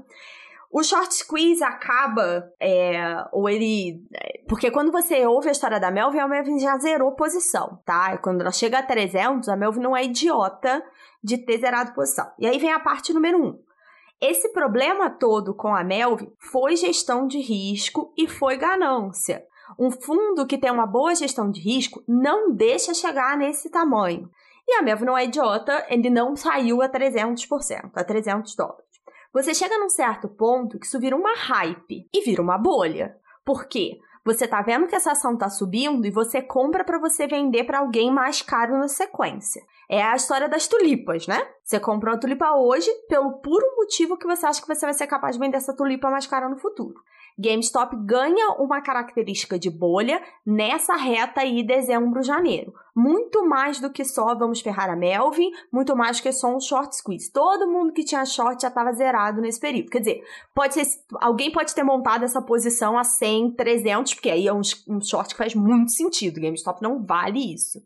O 0.73 0.85
short 0.85 1.13
squeeze 1.13 1.65
acaba, 1.65 2.49
é, 2.61 3.27
ou 3.33 3.49
ele. 3.49 4.05
Porque 4.49 4.71
quando 4.71 4.93
você 4.93 5.27
ouve 5.27 5.49
a 5.49 5.53
história 5.53 5.81
da 5.81 5.91
Melvin, 5.91 6.21
a 6.21 6.29
Melvin 6.29 6.61
já 6.61 6.79
zerou 6.79 7.17
posição, 7.17 7.81
tá? 7.85 8.15
E 8.15 8.19
quando 8.19 8.43
ela 8.43 8.53
chega 8.53 8.79
a 8.79 8.83
300, 8.83 9.49
a 9.49 9.57
Melvin 9.57 9.81
não 9.81 9.97
é 9.97 10.05
idiota 10.05 10.81
de 11.23 11.39
ter 11.39 11.59
zerado 11.59 11.93
posição. 11.93 12.31
E 12.39 12.47
aí 12.47 12.57
vem 12.59 12.73
a 12.73 12.79
parte 12.79 13.13
número 13.13 13.37
1. 13.39 13.47
Um. 13.47 13.59
Esse 14.21 14.53
problema 14.53 15.11
todo 15.11 15.55
com 15.55 15.75
a 15.75 15.83
Melvin 15.83 16.31
foi 16.39 16.77
gestão 16.77 17.27
de 17.27 17.41
risco 17.41 18.13
e 18.17 18.29
foi 18.29 18.57
ganância. 18.57 19.45
Um 19.79 19.91
fundo 19.91 20.47
que 20.47 20.59
tem 20.59 20.71
uma 20.71 20.87
boa 20.87 21.15
gestão 21.17 21.51
de 21.51 21.61
risco 21.61 22.03
não 22.07 22.53
deixa 22.53 22.95
chegar 22.95 23.37
nesse 23.37 23.71
tamanho. 23.71 24.31
E 24.69 24.75
a 24.75 24.83
Melvin 24.83 25.07
não 25.07 25.19
é 25.19 25.25
idiota, 25.25 25.85
ele 25.89 26.11
não 26.11 26.37
saiu 26.37 26.81
a 26.81 26.89
300%, 26.89 27.91
a 27.93 28.05
300 28.05 28.55
dólares. 28.55 28.90
Você 29.33 29.55
chega 29.55 29.79
num 29.79 29.89
certo 29.89 30.29
ponto 30.29 30.79
que 30.79 30.87
isso 30.87 30.99
vira 30.99 31.15
uma 31.15 31.35
hype 31.37 32.09
e 32.13 32.21
vira 32.23 32.43
uma 32.43 32.59
bolha. 32.59 33.17
Por 33.45 33.67
quê? 33.67 34.01
Você 34.25 34.47
tá 34.47 34.61
vendo 34.61 34.87
que 34.87 34.95
essa 34.95 35.13
ação 35.13 35.37
tá 35.37 35.49
subindo 35.49 36.05
e 36.05 36.11
você 36.11 36.43
compra 36.43 36.85
para 36.85 36.99
você 36.99 37.27
vender 37.27 37.65
para 37.65 37.79
alguém 37.79 38.13
mais 38.13 38.43
caro 38.43 38.77
na 38.77 38.89
sequência. 38.89 39.63
É 39.89 40.03
a 40.03 40.15
história 40.15 40.49
das 40.49 40.69
tulipas, 40.69 41.27
né? 41.27 41.49
Você 41.65 41.81
compra 41.81 42.11
uma 42.11 42.21
tulipa 42.21 42.55
hoje 42.55 42.91
pelo 43.09 43.39
puro 43.39 43.65
motivo 43.77 44.19
que 44.19 44.27
você 44.27 44.47
acha 44.47 44.61
que 44.61 44.69
você 44.69 44.85
vai 44.85 44.95
ser 44.95 45.07
capaz 45.07 45.37
de 45.37 45.41
vender 45.41 45.57
essa 45.57 45.75
tulipa 45.75 46.11
mais 46.11 46.27
cara 46.27 46.49
no 46.49 46.59
futuro. 46.59 47.01
GameStop 47.39 47.97
ganha 48.05 48.53
uma 48.59 48.83
característica 48.83 49.59
de 49.59 49.71
bolha 49.71 50.21
nessa 50.45 50.95
reta 50.95 51.41
aí 51.41 51.63
dezembro, 51.63 52.23
janeiro. 52.23 52.75
Muito 52.95 53.47
mais 53.47 53.81
do 53.81 53.91
que 53.91 54.05
só 54.05 54.35
vamos 54.35 54.61
ferrar 54.61 54.91
a 54.91 54.97
Melvin, 54.97 55.51
muito 55.73 55.97
mais 55.97 56.19
do 56.19 56.23
que 56.23 56.33
só 56.33 56.55
um 56.55 56.61
short 56.61 56.97
squeeze. 56.97 57.33
Todo 57.33 57.71
mundo 57.71 57.93
que 57.93 58.05
tinha 58.05 58.25
short 58.25 58.61
já 58.61 58.69
estava 58.69 58.93
zerado 58.93 59.41
nesse 59.41 59.61
período. 59.61 59.91
Quer 59.91 60.01
dizer, 60.01 60.25
pode 60.55 60.75
ser, 60.75 60.87
alguém 61.21 61.51
pode 61.51 61.75
ter 61.75 61.83
montado 61.83 62.25
essa 62.25 62.43
posição 62.43 62.99
a 62.99 63.05
100, 63.05 63.53
300, 63.53 64.15
porque 64.15 64.31
aí 64.31 64.47
é 64.47 64.53
um, 64.53 64.63
um 64.89 65.01
short 65.01 65.35
que 65.35 65.39
faz 65.39 65.55
muito 65.55 65.91
sentido. 65.93 66.41
GameStop 66.41 66.83
não 66.83 67.05
vale 67.05 67.55
isso. 67.55 67.83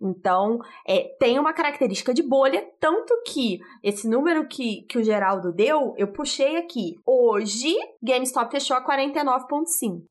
Então, 0.00 0.58
é, 0.86 1.14
tem 1.18 1.38
uma 1.38 1.52
característica 1.52 2.12
de 2.12 2.22
bolha, 2.22 2.66
tanto 2.80 3.14
que 3.26 3.60
esse 3.82 4.08
número 4.08 4.46
que, 4.46 4.82
que 4.82 4.98
o 4.98 5.04
Geraldo 5.04 5.52
deu, 5.52 5.94
eu 5.96 6.08
puxei 6.08 6.56
aqui. 6.56 6.96
Hoje, 7.04 7.74
GameStop 8.02 8.50
fechou 8.50 8.76
a 8.76 8.84
49,5. 8.84 10.02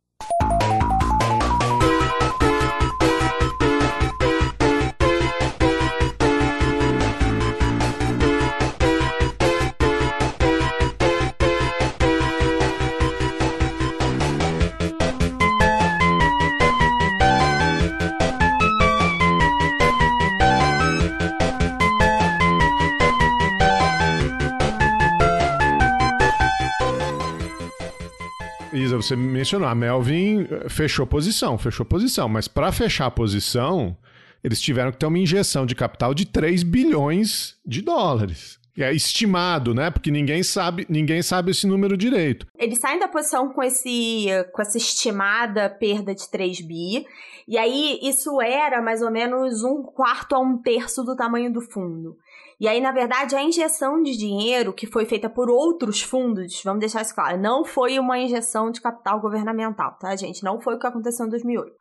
Você 29.03 29.15
mencionou, 29.15 29.67
a 29.67 29.75
Melvin 29.75 30.47
eh, 30.49 30.69
fechou 30.69 31.05
posição, 31.05 31.57
fechou 31.57 31.85
posição, 31.85 32.29
mas 32.29 32.47
para 32.47 32.71
fechar 32.71 33.07
a 33.07 33.11
posição, 33.11 33.97
eles 34.43 34.61
tiveram 34.61 34.91
que 34.91 34.97
ter 34.97 35.05
uma 35.05 35.19
injeção 35.19 35.65
de 35.65 35.75
capital 35.75 36.13
de 36.13 36.25
3 36.25 36.63
bilhões 36.63 37.57
de 37.65 37.81
dólares. 37.81 38.59
É 38.77 38.91
estimado, 38.91 39.73
né? 39.73 39.91
Porque 39.91 40.09
ninguém 40.09 40.41
sabe, 40.41 40.87
ninguém 40.89 41.21
sabe 41.21 41.51
esse 41.51 41.67
número 41.67 41.95
direito. 41.95 42.47
Eles 42.57 42.79
saem 42.79 42.99
da 42.99 43.07
posição 43.07 43.49
com, 43.53 43.61
esse, 43.61 44.25
com 44.51 44.61
essa 44.63 44.77
estimada 44.77 45.69
perda 45.69 46.15
de 46.15 46.27
3 46.31 46.61
bi. 46.61 47.05
E 47.47 47.57
aí, 47.57 47.99
isso 48.01 48.41
era 48.41 48.81
mais 48.81 49.01
ou 49.03 49.11
menos 49.11 49.63
um 49.63 49.83
quarto 49.83 50.33
a 50.33 50.39
um 50.39 50.57
terço 50.57 51.03
do 51.03 51.15
tamanho 51.15 51.53
do 51.53 51.61
fundo. 51.61 52.17
E 52.63 52.67
aí, 52.69 52.79
na 52.79 52.93
verdade, 52.93 53.35
a 53.35 53.43
injeção 53.43 54.01
de 54.01 54.15
dinheiro 54.15 54.71
que 54.71 54.87
foi 54.87 55.03
feita 55.03 55.29
por 55.29 55.49
outros 55.49 56.01
fundos, 56.01 56.61
vamos 56.63 56.79
deixar 56.79 57.01
isso 57.01 57.13
claro, 57.13 57.37
não 57.37 57.65
foi 57.65 57.99
uma 57.99 58.17
injeção 58.17 58.71
de 58.71 58.79
capital 58.79 59.19
governamental, 59.19 59.97
tá, 59.99 60.15
gente? 60.15 60.45
Não 60.45 60.61
foi 60.61 60.75
o 60.75 60.79
que 60.79 60.87
aconteceu 60.87 61.25
em 61.25 61.29
2008. 61.29 61.75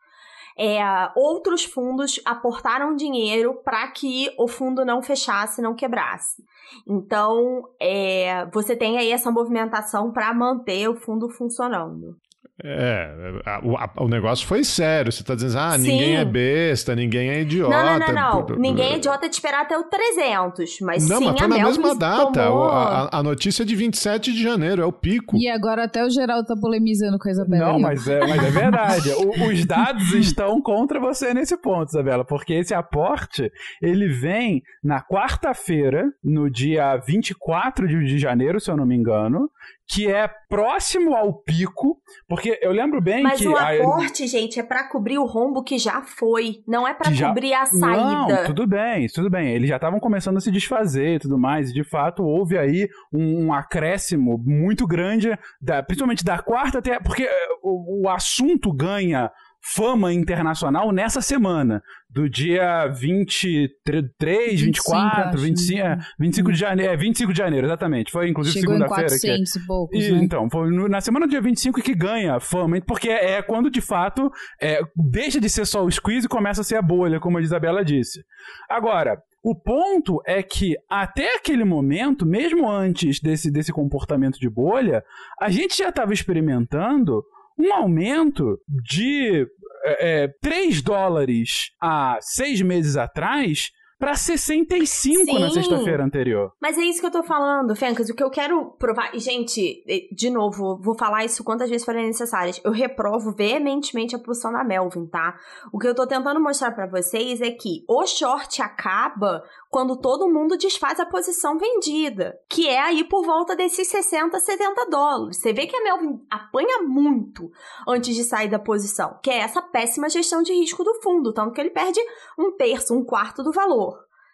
É, 0.59 0.81
outros 1.15 1.63
fundos 1.63 2.19
aportaram 2.25 2.97
dinheiro 2.97 3.61
para 3.63 3.87
que 3.91 4.29
o 4.37 4.45
fundo 4.45 4.83
não 4.83 5.01
fechasse, 5.01 5.61
não 5.61 5.73
quebrasse. 5.73 6.43
Então, 6.85 7.63
é, 7.79 8.45
você 8.47 8.75
tem 8.75 8.97
aí 8.97 9.09
essa 9.09 9.31
movimentação 9.31 10.11
para 10.11 10.33
manter 10.33 10.89
o 10.89 10.97
fundo 10.97 11.29
funcionando. 11.29 12.17
É, 12.61 13.41
a, 13.45 13.55
a, 13.55 14.03
o 14.03 14.07
negócio 14.07 14.45
foi 14.45 14.63
sério. 14.63 15.11
Você 15.11 15.23
tá 15.23 15.33
dizendo, 15.33 15.59
ah, 15.59 15.71
Sim. 15.71 15.89
ninguém 15.89 16.17
é 16.17 16.25
besta, 16.25 16.95
ninguém 16.95 17.29
é 17.29 17.41
idiota. 17.41 17.75
Não, 17.75 17.99
não, 17.99 18.07
não, 18.07 18.47
não. 18.47 18.55
ninguém 18.57 18.93
é 18.93 18.97
idiota 18.97 19.27
de 19.27 19.33
esperar 19.33 19.63
até 19.63 19.75
o 19.75 19.83
300, 19.85 20.77
mas 20.81 21.09
não, 21.09 21.17
sim, 21.17 21.25
mas 21.25 21.39
foi 21.39 21.47
na 21.47 21.57
mesma 21.57 21.95
data. 21.95 22.45
Tomou... 22.45 22.69
A, 22.69 23.09
a, 23.11 23.23
notícia 23.23 23.63
é 23.63 23.65
de 23.65 23.75
27 23.75 24.31
de 24.31 24.43
janeiro, 24.43 24.83
é 24.83 24.85
o 24.85 24.91
pico. 24.91 25.35
E 25.35 25.49
agora 25.49 25.85
até 25.85 26.05
o 26.05 26.09
Geraldo 26.11 26.45
tá 26.45 26.55
polemizando 26.55 27.17
com 27.17 27.27
a 27.27 27.31
Isabela. 27.31 27.73
Não, 27.73 27.79
mas 27.79 28.07
é, 28.07 28.19
mas 28.19 28.43
é 28.43 28.51
verdade. 28.51 29.09
o, 29.09 29.47
os 29.47 29.65
dados 29.65 30.13
estão 30.13 30.61
contra 30.61 30.99
você 30.99 31.33
nesse 31.33 31.57
ponto, 31.57 31.89
Isabela, 31.89 32.23
porque 32.23 32.53
esse 32.53 32.73
aporte, 32.73 33.51
ele 33.81 34.07
vem 34.09 34.61
na 34.83 35.01
quarta-feira, 35.01 36.03
no 36.23 36.51
dia 36.51 36.97
24 36.97 37.87
de, 37.87 38.05
de 38.05 38.19
janeiro, 38.19 38.59
se 38.59 38.69
eu 38.69 38.77
não 38.77 38.85
me 38.85 38.95
engano, 38.95 39.49
que 39.87 40.09
é 40.09 40.29
próximo 40.49 41.13
ao 41.15 41.33
pico, 41.33 42.01
porque 42.27 42.57
eu 42.61 42.71
lembro 42.71 43.01
bem 43.01 43.21
Mas 43.23 43.39
que... 43.39 43.47
Mas 43.47 43.79
o 43.79 43.83
aporte, 43.83 44.23
a... 44.23 44.27
gente, 44.27 44.59
é 44.59 44.63
para 44.63 44.87
cobrir 44.87 45.17
o 45.17 45.25
rombo 45.25 45.63
que 45.63 45.77
já 45.77 46.01
foi, 46.01 46.63
não 46.67 46.87
é 46.87 46.93
para 46.93 47.11
já... 47.11 47.27
cobrir 47.27 47.53
a 47.53 47.65
saída. 47.65 48.41
Não, 48.41 48.45
tudo 48.45 48.65
bem, 48.65 49.07
tudo 49.07 49.29
bem. 49.29 49.53
Eles 49.53 49.69
já 49.69 49.75
estavam 49.75 49.99
começando 49.99 50.37
a 50.37 50.39
se 50.39 50.51
desfazer 50.51 51.15
e 51.15 51.19
tudo 51.19 51.37
mais, 51.37 51.69
e 51.69 51.73
de 51.73 51.83
fato 51.83 52.23
houve 52.23 52.57
aí 52.57 52.87
um, 53.11 53.47
um 53.47 53.53
acréscimo 53.53 54.37
muito 54.37 54.87
grande, 54.87 55.37
da, 55.61 55.83
principalmente 55.83 56.23
da 56.23 56.39
quarta 56.39 56.79
até... 56.79 56.99
Porque 56.99 57.23
eh, 57.23 57.47
o, 57.61 58.03
o 58.05 58.09
assunto 58.09 58.71
ganha 58.73 59.29
fama 59.63 60.11
internacional 60.11 60.91
nessa 60.91 61.21
semana, 61.21 61.81
do 62.09 62.29
dia 62.29 62.87
23, 62.87 64.61
24, 64.61 65.39
25, 65.39 65.79
é, 65.81 65.97
25 66.19 66.51
de 66.51 66.59
janeiro, 66.59 66.93
é, 66.93 66.97
25 66.97 67.31
de 67.31 67.37
janeiro, 67.37 67.65
exatamente. 67.67 68.11
Foi 68.11 68.29
inclusive 68.29 68.59
segunda-feira. 68.59 69.17
que 69.19 69.29
é. 69.29 69.35
e 69.37 69.65
poucos, 69.65 70.03
e, 70.03 70.11
né? 70.11 70.23
Então, 70.23 70.49
foi 70.49 70.69
na 70.89 70.99
semana 70.99 71.25
do 71.25 71.29
dia 71.29 71.41
25 71.41 71.81
que 71.81 71.95
ganha 71.95 72.39
fama, 72.41 72.79
porque 72.81 73.09
é, 73.09 73.37
é 73.37 73.41
quando 73.41 73.71
de 73.71 73.81
fato 73.81 74.29
é, 74.61 74.81
deixa 74.95 75.39
de 75.39 75.49
ser 75.49 75.65
só 75.65 75.83
o 75.83 75.89
squeeze 75.89 76.25
e 76.25 76.29
começa 76.29 76.61
a 76.61 76.63
ser 76.63 76.75
a 76.75 76.81
bolha, 76.81 77.19
como 77.19 77.37
a 77.37 77.41
Isabela 77.41 77.85
disse. 77.85 78.23
Agora, 78.69 79.17
o 79.41 79.55
ponto 79.55 80.21
é 80.25 80.43
que 80.43 80.75
até 80.89 81.35
aquele 81.35 81.63
momento, 81.63 82.25
mesmo 82.25 82.69
antes 82.69 83.19
desse, 83.19 83.49
desse 83.49 83.71
comportamento 83.71 84.39
de 84.39 84.49
bolha, 84.49 85.03
a 85.39 85.49
gente 85.49 85.77
já 85.77 85.89
estava 85.89 86.13
experimentando 86.13 87.23
um 87.57 87.73
aumento 87.73 88.57
de 88.67 89.45
é, 89.85 90.27
3 90.41 90.77
é, 90.77 90.81
dólares 90.81 91.71
há 91.81 92.17
seis 92.21 92.61
meses 92.61 92.95
atrás 92.95 93.71
para 94.03 94.15
65 94.15 95.23
Sim, 95.23 95.39
na 95.39 95.49
sexta-feira 95.49 96.03
anterior. 96.03 96.51
Mas 96.61 96.77
é 96.77 96.81
isso 96.81 96.99
que 96.99 97.05
eu 97.05 97.11
tô 97.11 97.23
falando, 97.23 97.73
Fencas. 97.73 98.09
O 98.09 98.13
que 98.13 98.21
eu 98.21 98.29
quero 98.29 98.71
provar. 98.71 99.15
E, 99.15 99.19
gente, 99.19 99.81
de 100.11 100.29
novo, 100.29 100.77
vou 100.77 100.93
falar 100.93 101.23
isso 101.23 101.41
quantas 101.41 101.69
vezes 101.69 101.85
forem 101.85 102.07
necessárias. 102.07 102.59
Eu 102.65 102.73
reprovo 102.73 103.33
veementemente 103.33 104.13
a 104.13 104.19
posição 104.19 104.51
da 104.51 104.61
Melvin, 104.61 105.05
tá? 105.05 105.39
O 105.71 105.79
que 105.79 105.87
eu 105.87 105.95
tô 105.95 106.05
tentando 106.05 106.41
mostrar 106.41 106.73
para 106.73 106.85
vocês 106.85 107.39
é 107.39 107.51
que 107.51 107.85
o 107.87 108.05
short 108.05 108.61
acaba 108.61 109.41
quando 109.69 109.95
todo 109.95 110.29
mundo 110.29 110.57
desfaz 110.57 110.99
a 110.99 111.05
posição 111.05 111.57
vendida, 111.57 112.37
que 112.49 112.67
é 112.67 112.79
aí 112.79 113.05
por 113.05 113.25
volta 113.25 113.55
desses 113.55 113.87
60, 113.87 114.37
70 114.37 114.85
dólares. 114.89 115.37
Você 115.37 115.53
vê 115.53 115.65
que 115.65 115.77
a 115.77 115.81
Melvin 115.81 116.21
apanha 116.29 116.83
muito 116.83 117.49
antes 117.87 118.13
de 118.13 118.23
sair 118.25 118.49
da 118.49 118.59
posição, 118.59 119.17
que 119.23 119.31
é 119.31 119.37
essa 119.37 119.61
péssima 119.61 120.09
gestão 120.09 120.43
de 120.43 120.53
risco 120.53 120.83
do 120.83 121.01
fundo, 121.01 121.33
tanto 121.33 121.53
que 121.53 121.61
ele 121.61 121.71
perde 121.71 121.99
um 122.37 122.51
terço, 122.51 122.93
um 122.93 123.03
quarto 123.03 123.41
do 123.41 123.51
valor 123.51 123.92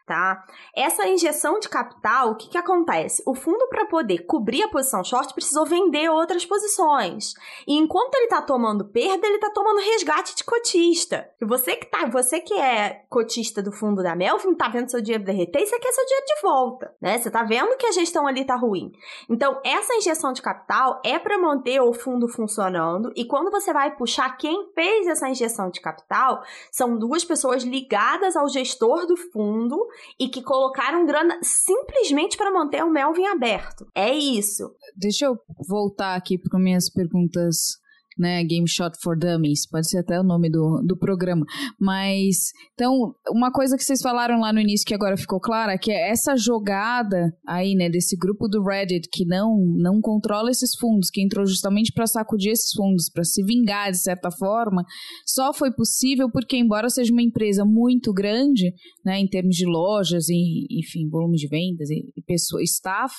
tá? 0.10 0.44
Essa 0.76 1.08
injeção 1.08 1.60
de 1.60 1.70
capital, 1.70 2.32
o 2.32 2.36
que, 2.36 2.50
que 2.50 2.58
acontece? 2.58 3.22
O 3.28 3.36
fundo, 3.36 3.68
para 3.70 3.86
poder 3.86 4.26
cobrir 4.26 4.64
a 4.64 4.68
posição 4.68 5.04
short, 5.04 5.32
precisou 5.36 5.68
vender 5.68 6.10
outras 6.10 6.44
posições. 6.44 7.36
E 7.68 7.78
enquanto 7.78 8.16
ele 8.16 8.24
está 8.24 8.42
tomando 8.42 8.86
perda, 8.86 9.28
ele 9.28 9.36
está 9.36 9.52
tomando 9.52 9.80
resgate 9.82 10.36
de 10.36 10.44
cotista. 10.44 11.30
E 11.40 11.46
você 11.46 11.76
que 11.76 11.86
tá, 11.86 12.08
você 12.08 12.40
que 12.40 12.56
é 12.56 13.04
cotista 13.08 13.62
do 13.62 13.72
fundo 13.72 14.02
da 14.02 14.16
Melvin, 14.16 14.56
tá 14.56 14.68
vendo 14.68 14.90
seu 14.90 15.00
dinheiro 15.00 15.24
derreter 15.24 15.64
você 15.64 15.78
quer 15.78 15.92
seu 15.92 16.06
dinheiro 16.06 16.26
de 16.26 16.42
volta, 16.42 16.96
né? 17.00 17.20
Você 17.20 17.30
tá 17.30 17.44
vendo 17.44 17.78
que 17.78 17.86
a 17.86 17.92
gestão 17.92 18.26
ali 18.26 18.44
tá 18.44 18.56
ruim. 18.56 18.92
Então, 19.30 19.62
essa 19.64 19.94
injeção 19.94 20.34
de 20.34 20.42
capital 20.42 21.00
é 21.06 21.20
para 21.20 21.38
manter 21.38 21.80
o 21.82 21.94
fundo 21.94 22.28
funcionando 22.28 23.12
e 23.16 23.26
quando 23.26 23.52
você 23.52 23.72
vai 23.72 23.96
puxar 23.96 24.38
quem 24.38 24.72
fez 24.74 25.06
essa 25.06 25.30
injeção 25.30 25.70
de 25.70 25.80
capital, 25.80 26.44
são 26.72 26.98
duas 26.98 27.24
pessoas 27.24 27.64
ligadas 27.64 28.36
ao 28.36 28.50
gestor 28.50 29.06
do 29.06 29.16
fundo 29.16 29.88
e 30.20 30.30
que 30.30 30.42
colocaram 30.42 31.06
grana 31.06 31.40
simplesmente 31.42 32.38
para 32.38 32.52
manter 32.52 32.84
o 32.84 32.92
Melvin 32.92 33.26
aberto. 33.28 33.88
É 33.96 34.14
isso. 34.14 34.72
Deixa 34.96 35.26
eu 35.26 35.38
voltar 35.68 36.16
aqui 36.16 36.38
para 36.38 36.60
minhas 36.60 36.90
perguntas 36.90 37.78
né? 38.20 38.44
Game 38.44 38.68
Shot 38.68 38.98
for 39.02 39.18
Dummies, 39.18 39.68
pode 39.68 39.90
ser 39.90 40.00
até 40.00 40.20
o 40.20 40.24
nome 40.24 40.50
do, 40.50 40.82
do 40.86 40.98
programa. 40.98 41.46
Mas, 41.80 42.52
então, 42.74 43.14
uma 43.30 43.52
coisa 43.52 43.78
que 43.78 43.84
vocês 43.84 44.02
falaram 44.02 44.40
lá 44.40 44.52
no 44.52 44.60
início 44.60 44.86
que 44.86 44.94
agora 44.94 45.18
ficou 45.18 45.40
clara, 45.40 45.78
que 45.78 45.92
é 45.92 46.10
essa 46.10 46.36
jogada 46.36 47.32
aí, 47.48 47.76
né, 47.76 47.90
desse 47.90 48.18
grupo 48.18 48.48
do 48.48 48.64
Reddit 48.64 49.08
que 49.12 49.26
não, 49.26 49.56
não 49.78 50.02
controla 50.02 50.52
esses 50.52 50.72
fundos, 50.78 51.10
que 51.10 51.22
entrou 51.22 51.46
justamente 51.46 51.92
para 51.94 52.06
sacudir 52.06 52.52
esses 52.52 52.72
fundos, 52.74 53.10
para 53.10 53.24
se 53.24 53.44
vingar 53.44 53.92
de 53.92 54.02
certa 54.02 54.30
forma, 54.32 54.84
só 55.26 55.54
foi 55.54 55.72
possível 55.72 56.30
porque, 56.32 56.58
embora 56.58 56.90
seja 56.90 57.14
uma 57.14 57.22
empresa 57.22 57.64
muito 57.66 58.12
grande, 58.14 58.74
né, 59.06 59.20
em 59.20 59.28
termos 59.28 59.56
de 59.56 59.66
lojas 59.66 60.28
e, 60.30 60.68
enfim, 60.80 61.08
volume 61.10 61.38
de 61.38 61.48
vendas 61.48 61.90
e, 61.90 62.12
e 62.16 62.22
pessoa, 62.22 62.62
staff, 62.64 63.16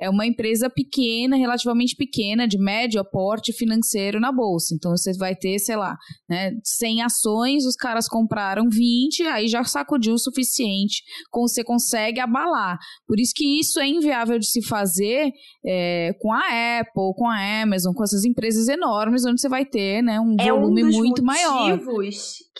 é 0.00 0.10
uma 0.10 0.26
empresa 0.26 0.68
pequena, 0.68 1.36
relativamente 1.36 1.94
pequena, 1.96 2.46
de 2.46 2.58
médio 2.58 3.00
aporte 3.00 3.52
financeiro 3.52 4.18
na 4.18 4.32
bolsa. 4.40 4.74
Então 4.74 4.96
você 4.96 5.12
vai 5.12 5.34
ter, 5.34 5.58
sei 5.58 5.76
lá, 5.76 5.94
né, 6.28 6.52
100 6.64 7.02
ações, 7.02 7.66
os 7.66 7.76
caras 7.76 8.08
compraram 8.08 8.68
20, 8.70 9.24
aí 9.24 9.48
já 9.48 9.62
sacudiu 9.64 10.14
o 10.14 10.18
suficiente, 10.18 11.02
você 11.32 11.62
consegue 11.62 12.20
abalar. 12.20 12.78
Por 13.06 13.20
isso 13.20 13.32
que 13.36 13.60
isso 13.60 13.78
é 13.78 13.86
inviável 13.86 14.38
de 14.38 14.46
se 14.46 14.62
fazer 14.62 15.30
é, 15.66 16.12
com 16.20 16.32
a 16.32 16.80
Apple, 16.80 17.14
com 17.16 17.28
a 17.28 17.62
Amazon, 17.62 17.92
com 17.92 18.02
essas 18.02 18.24
empresas 18.24 18.68
enormes, 18.68 19.24
onde 19.26 19.40
você 19.40 19.48
vai 19.48 19.64
ter 19.64 20.02
né, 20.02 20.18
um 20.18 20.36
é 20.40 20.50
volume 20.50 20.84
um 20.84 20.90
muito 20.90 21.22
maior. 21.22 21.78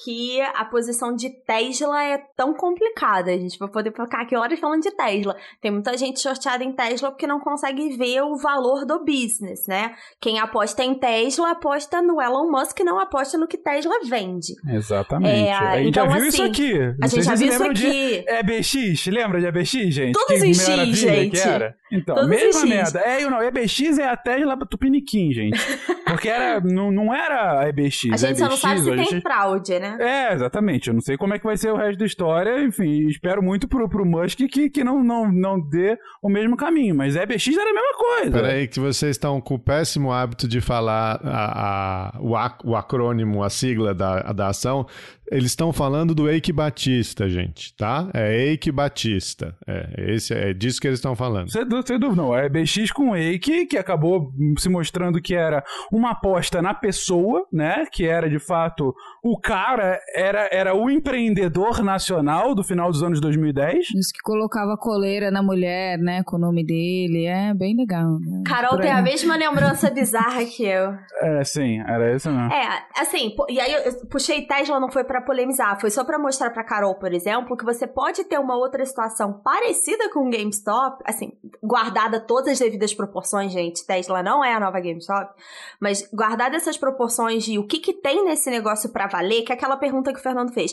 que 0.05 0.41
a 0.41 0.65
posição 0.65 1.15
de 1.15 1.31
Tesla 1.45 2.03
é 2.03 2.19
tão 2.37 2.55
complicada. 2.55 3.31
A 3.31 3.39
gente 3.39 3.59
vai 3.59 3.69
poder 3.69 3.91
ficar 3.91 4.23
aqui 4.23 4.37
horas 4.37 4.59
falando 4.59 4.83
de 4.83 4.91
Tesla. 4.91 5.37
Tem 5.61 5.71
muita 5.71 5.97
gente 5.97 6.21
sorteada 6.21 6.65
em 6.65 6.73
Tesla 6.73 7.11
porque 7.11 7.27
não 7.27 7.41
consegue 7.41 7.97
ver 7.97 8.23
o 8.23 8.37
valor 8.37 8.87
do 8.87 9.05
business, 9.05 9.67
né? 9.67 9.95
Quem 10.21 10.39
aposta 10.39 10.83
em 10.83 10.95
Tesla 10.95 11.51
aposta 11.51 11.70
aposta 11.71 12.03
no 12.03 12.21
Elon 12.21 12.51
Musk, 12.51 12.81
não 12.81 12.99
aposta 12.99 13.39
no 13.39 13.47
que 13.47 13.57
Tesla 13.57 13.95
vende. 14.09 14.55
Exatamente. 14.69 15.49
É, 15.49 15.53
a 15.53 15.77
gente 15.77 15.89
então, 15.91 16.07
já 16.07 16.13
viu 16.13 16.19
assim, 16.19 16.29
isso 16.29 16.43
aqui. 16.43 16.79
Não 16.79 16.95
a 17.01 17.07
gente 17.07 17.23
já 17.23 17.35
viu 17.35 17.49
isso 17.49 17.63
aqui. 17.63 17.75
De 17.75 18.25
EBX, 18.29 19.07
lembra 19.07 19.41
de 19.41 19.47
EBX, 19.47 19.71
gente? 19.95 20.13
Todos 20.13 20.43
que 20.43 20.51
os 20.51 20.61
X, 20.61 20.99
gente. 20.99 21.31
Que 21.31 21.39
era? 21.39 21.77
Então, 21.93 22.15
Todos 22.15 22.31
mesma 22.31 22.67
merda. 22.67 23.01
É, 23.01 23.25
não, 23.29 23.43
EBX 23.43 23.99
é 23.99 24.09
a 24.09 24.17
Tesla 24.17 24.57
Tupiniquim, 24.67 25.33
gente. 25.33 25.59
Porque 26.07 26.29
era, 26.29 26.61
não, 26.61 26.91
não 26.91 27.15
era 27.15 27.61
a 27.61 27.69
EBX. 27.69 28.13
A 28.13 28.17
gente 28.17 28.31
EBX, 28.31 28.39
só 28.39 28.49
não 28.49 28.57
sabe 28.57 28.81
se 28.81 29.11
tem 29.11 29.21
fraude, 29.21 29.79
né? 29.79 29.97
É, 30.01 30.35
exatamente. 30.35 30.89
Eu 30.89 30.95
não 30.95 31.01
sei 31.01 31.17
como 31.17 31.35
é 31.35 31.39
que 31.39 31.45
vai 31.45 31.57
ser 31.57 31.71
o 31.73 31.77
resto 31.77 31.99
da 31.99 32.07
história. 32.07 32.63
Enfim, 32.63 33.07
espero 33.09 33.43
muito 33.43 33.69
pro, 33.69 33.89
pro 33.89 34.05
Musk 34.05 34.39
que, 34.39 34.71
que 34.71 34.85
não, 34.85 35.03
não, 35.03 35.31
não 35.31 35.61
dê 35.61 35.97
o 36.23 36.29
mesmo 36.29 36.57
caminho. 36.57 36.95
Mas 36.95 37.17
EBX 37.17 37.57
era 37.57 37.71
a 37.71 37.75
mesma 37.75 37.97
coisa. 37.97 38.31
Peraí, 38.31 38.69
que 38.69 38.81
vocês 38.81 39.13
estão 39.13 39.41
com 39.41 39.55
o 39.55 39.59
péssimo 39.59 40.13
hábito 40.13 40.47
de 40.47 40.61
falar 40.61 41.21
a, 41.25 41.50
a, 41.53 42.19
o, 42.21 42.37
ac, 42.37 42.61
o 42.65 42.77
acrônimo, 42.77 43.43
a 43.43 43.51
sigla 43.51 43.95
da, 43.95 44.33
da 44.33 44.49
ação. 44.49 44.87
Eles 45.31 45.53
estão 45.53 45.73
falando 45.73 46.15
do 46.15 46.29
Eike 46.29 46.53
Batista, 46.53 47.29
gente, 47.29 47.75
tá? 47.77 48.11
É 48.13 48.49
Eike 48.49 48.73
Batista. 48.73 49.55
É, 49.67 50.13
esse, 50.13 50.35
é 50.35 50.53
disso 50.53 50.81
que 50.81 50.89
eles 50.89 50.99
estão 50.99 51.15
falando. 51.15 51.51
Sem 51.51 51.65
dúvida, 51.65 51.99
não. 52.17 52.35
É 52.37 52.49
BX 52.49 52.91
com 52.91 53.15
Eike, 53.15 53.67
que 53.67 53.79
acabou 53.79 54.33
se 54.59 54.69
mostrando 54.69 55.21
que 55.21 55.35
era 55.35 55.63
uma 55.93 56.11
aposta 56.11 56.61
na 56.61 56.75
pessoa, 56.75 57.47
né? 57.53 57.85
Que 57.93 58.07
era, 58.07 58.29
de 58.29 58.41
fato, 58.41 58.93
o 59.23 59.39
cara 59.39 60.01
era, 60.15 60.49
era 60.51 60.75
o 60.75 60.91
empreendedor 60.91 61.83
nacional 61.83 62.55
do 62.55 62.65
final 62.65 62.91
dos 62.91 63.03
anos 63.03 63.21
2010. 63.21 63.91
Isso 63.95 64.13
que 64.13 64.21
colocava 64.25 64.77
coleira 64.77 65.31
na 65.31 65.43
mulher, 65.43 65.97
né? 65.99 66.23
Com 66.25 66.37
o 66.37 66.41
nome 66.41 66.65
dele. 66.67 67.27
É 67.27 67.55
bem 67.55 67.77
legal. 67.77 68.19
Né? 68.19 68.43
Carol 68.45 68.79
tem 68.81 68.91
a 68.91 69.01
mesma 69.01 69.37
lembrança 69.37 69.91
bizarra 69.91 70.45
que 70.45 70.65
eu. 70.65 70.93
É, 71.23 71.45
sim. 71.45 71.79
Era 71.81 72.17
isso 72.17 72.29
mesmo. 72.31 72.53
É, 72.53 72.83
assim, 72.97 73.35
e 73.49 73.61
aí 73.61 73.73
eu 73.73 74.07
puxei 74.09 74.43
Tesla, 74.43 74.81
não 74.81 74.91
foi 74.91 75.05
para 75.21 75.27
polemizar, 75.27 75.81
foi 75.81 75.91
só 75.91 76.05
para 76.05 76.19
mostrar 76.19 76.51
para 76.51 76.65
Carol, 76.65 76.95
por 76.95 77.13
exemplo, 77.13 77.57
que 77.57 77.65
você 77.65 77.87
pode 77.87 78.25
ter 78.25 78.39
uma 78.39 78.57
outra 78.57 78.85
situação 78.85 79.41
parecida 79.41 80.11
com 80.11 80.27
o 80.27 80.31
GameStop, 80.31 81.03
assim, 81.07 81.33
guardada 81.63 82.19
todas 82.19 82.53
as 82.53 82.59
devidas 82.59 82.95
proporções, 82.95 83.53
gente. 83.53 83.87
Tesla 83.87 84.23
não 84.23 84.45
é 84.45 84.55
a 84.55 84.61
nova 84.61 84.81
GameStop, 84.81 85.33
mas 85.81 86.09
guardada 86.13 86.57
essas 86.57 86.77
proporções 86.77 87.45
de 87.45 87.59
o 87.59 87.67
que 87.67 87.79
que 87.79 87.93
tem 87.93 88.25
nesse 88.25 88.51
negócio 88.51 88.91
para 88.91 89.07
valer, 89.07 89.43
que 89.43 89.53
é 89.53 89.55
aquela 89.55 89.77
pergunta 89.77 90.13
que 90.13 90.19
o 90.19 90.23
Fernando 90.23 90.53
fez. 90.53 90.73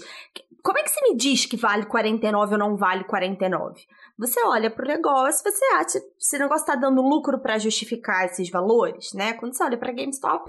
Como 0.63 0.77
é 0.79 0.83
que 0.83 0.89
você 0.89 1.01
me 1.01 1.15
diz 1.15 1.45
que 1.45 1.55
vale 1.55 1.85
49 1.85 2.53
ou 2.53 2.59
não 2.59 2.75
vale 2.75 3.03
49? 3.03 3.81
Você 4.17 4.43
olha 4.43 4.71
pro 4.71 4.87
negócio, 4.87 5.43
você 5.43 5.65
acha 5.75 5.99
se 6.17 6.35
o 6.35 6.39
negócio 6.39 6.65
tá 6.65 6.75
dando 6.75 7.01
lucro 7.01 7.39
para 7.39 7.59
justificar 7.59 8.25
esses 8.25 8.49
valores, 8.49 9.13
né? 9.13 9.33
Quando 9.33 9.55
você 9.55 9.63
olha 9.63 9.77
para 9.77 9.93
GameStop, 9.93 10.43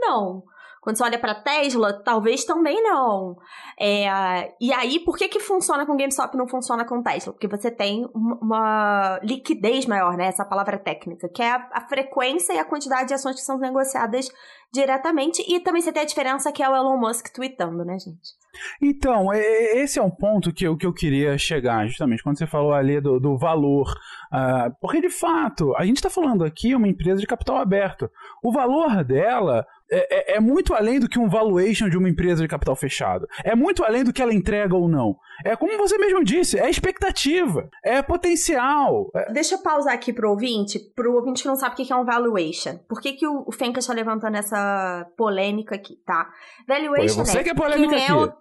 não. 0.00 0.44
Quando 0.88 0.96
você 0.96 1.04
olha 1.04 1.18
para 1.18 1.34
Tesla, 1.34 2.02
talvez 2.02 2.46
também 2.46 2.82
não. 2.82 3.36
É, 3.78 4.54
e 4.58 4.72
aí, 4.72 4.98
por 5.00 5.18
que 5.18 5.28
que 5.28 5.38
funciona 5.38 5.84
com 5.84 5.94
GameStop 5.94 6.34
e 6.34 6.38
não 6.38 6.48
funciona 6.48 6.82
com 6.82 7.02
Tesla? 7.02 7.30
Porque 7.30 7.46
você 7.46 7.70
tem 7.70 8.08
uma 8.14 9.20
liquidez 9.22 9.84
maior, 9.84 10.16
né? 10.16 10.28
Essa 10.28 10.46
palavra 10.46 10.78
técnica, 10.78 11.28
que 11.28 11.42
é 11.42 11.50
a, 11.50 11.68
a 11.74 11.86
frequência 11.86 12.54
e 12.54 12.58
a 12.58 12.64
quantidade 12.64 13.08
de 13.08 13.12
ações 13.12 13.36
que 13.36 13.42
são 13.42 13.58
negociadas 13.58 14.30
diretamente. 14.72 15.44
E 15.46 15.60
também 15.60 15.82
você 15.82 15.92
tem 15.92 16.00
a 16.00 16.06
diferença 16.06 16.50
que 16.50 16.62
é 16.62 16.70
o 16.70 16.74
Elon 16.74 16.98
Musk 16.98 17.34
tweetando, 17.34 17.84
né, 17.84 17.98
gente? 17.98 18.38
Então, 18.80 19.30
esse 19.34 19.98
é 19.98 20.02
um 20.02 20.10
ponto 20.10 20.54
que 20.54 20.66
eu, 20.66 20.74
que 20.74 20.86
eu 20.86 20.92
queria 20.94 21.36
chegar, 21.36 21.86
justamente, 21.86 22.22
quando 22.22 22.38
você 22.38 22.46
falou 22.46 22.72
ali 22.72 22.98
do, 22.98 23.20
do 23.20 23.36
valor. 23.36 23.92
Uh, 24.32 24.74
porque, 24.80 25.02
de 25.02 25.10
fato, 25.10 25.74
a 25.76 25.84
gente 25.84 25.96
está 25.96 26.08
falando 26.08 26.44
aqui 26.44 26.74
uma 26.74 26.88
empresa 26.88 27.20
de 27.20 27.26
capital 27.26 27.56
aberto. 27.56 28.10
O 28.42 28.50
valor 28.50 29.04
dela 29.04 29.66
é, 29.90 30.34
é, 30.34 30.36
é, 30.36 30.40
muito 30.40 30.74
além 30.74 31.00
do 31.00 31.08
que 31.08 31.18
um 31.18 31.28
valuation 31.28 31.88
de 31.88 31.96
uma 31.96 32.08
empresa 32.08 32.42
de 32.42 32.48
capital 32.48 32.76
fechado. 32.76 33.26
É 33.42 33.54
muito 33.54 33.82
além 33.82 34.04
do 34.04 34.12
que 34.12 34.20
ela 34.20 34.34
entrega 34.34 34.76
ou 34.76 34.88
não. 34.88 35.16
É 35.44 35.56
como 35.56 35.78
você 35.78 35.96
mesmo 35.96 36.22
disse, 36.22 36.58
é 36.58 36.68
expectativa, 36.68 37.70
é 37.82 38.02
potencial. 38.02 39.10
É... 39.14 39.32
Deixa 39.32 39.54
eu 39.54 39.62
pausar 39.62 39.94
aqui 39.94 40.12
pro 40.12 40.30
ouvinte, 40.30 40.78
pro 40.94 41.14
ouvinte 41.14 41.42
que 41.42 41.48
não 41.48 41.56
sabe 41.56 41.74
o 41.74 41.76
que 41.76 41.92
é 41.92 41.96
um 41.96 42.04
valuation. 42.04 42.78
Por 42.88 43.00
que, 43.00 43.12
que 43.12 43.26
o, 43.26 43.44
o 43.46 43.52
Fencas 43.52 43.84
está 43.84 43.94
levantando 43.94 44.36
essa 44.36 45.06
polêmica 45.16 45.76
aqui, 45.76 45.96
tá? 46.04 46.28
Valuation 46.66 47.24
você 47.24 47.38
é, 47.38 47.44
que 47.44 47.50
é 47.50 47.54
polêmica 47.54 47.94
quem 47.94 48.04
é 48.04 48.10
aqui. 48.10 48.12
o, 48.12 48.32